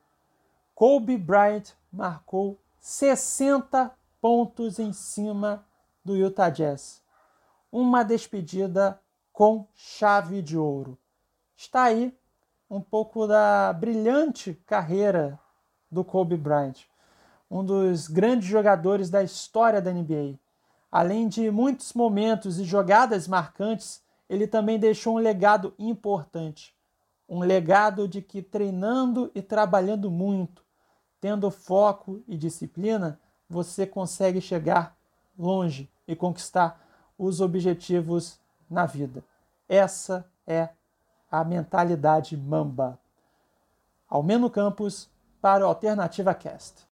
Kobe 0.76 1.18
Bryant 1.18 1.72
marcou 1.92 2.60
60 2.80 3.92
pontos 4.26 4.80
em 4.80 4.92
cima 4.92 5.64
do 6.04 6.16
Utah 6.16 6.50
Jazz. 6.50 7.00
Uma 7.72 8.02
despedida 8.02 9.00
com 9.32 9.68
chave 9.76 10.42
de 10.42 10.58
ouro. 10.58 10.98
Está 11.56 11.84
aí 11.84 12.12
um 12.68 12.82
pouco 12.82 13.28
da 13.28 13.72
brilhante 13.72 14.56
carreira 14.66 15.40
do 15.92 16.04
Kobe 16.04 16.36
Bryant, 16.36 16.86
um 17.52 17.64
dos 17.64 18.08
grandes 18.08 18.48
jogadores 18.48 19.12
da 19.12 19.22
história 19.22 19.80
da 19.80 19.94
NBA. 19.94 20.40
Além 20.92 21.28
de 21.28 21.52
muitos 21.52 21.94
momentos 21.94 22.58
e 22.58 22.64
jogadas 22.64 23.28
marcantes, 23.28 24.02
ele 24.28 24.48
também 24.48 24.80
deixou 24.80 25.18
um 25.18 25.20
legado 25.20 25.72
importante. 25.78 26.76
Um 27.30 27.42
legado 27.42 28.08
de 28.08 28.24
que 28.24 28.42
treinando 28.42 29.30
e 29.36 29.42
trabalhando 29.44 30.10
muito, 30.10 30.66
tendo 31.22 31.52
foco 31.52 32.24
e 32.28 32.36
disciplina, 32.36 33.20
você 33.50 33.86
consegue 33.86 34.42
chegar 34.42 34.96
longe 35.38 35.90
e 36.08 36.16
conquistar 36.16 36.82
os 37.18 37.42
objetivos 37.42 38.40
na 38.70 38.86
vida. 38.86 39.24
Essa 39.68 40.30
é 40.46 40.70
a 41.32 41.44
mentalidade 41.44 42.36
mamba. 42.36 43.00
Almeno 44.10 44.50
Campos 44.50 45.10
para 45.42 45.66
o 45.66 45.68
Alternativa 45.68 46.34
Cast. 46.34 46.84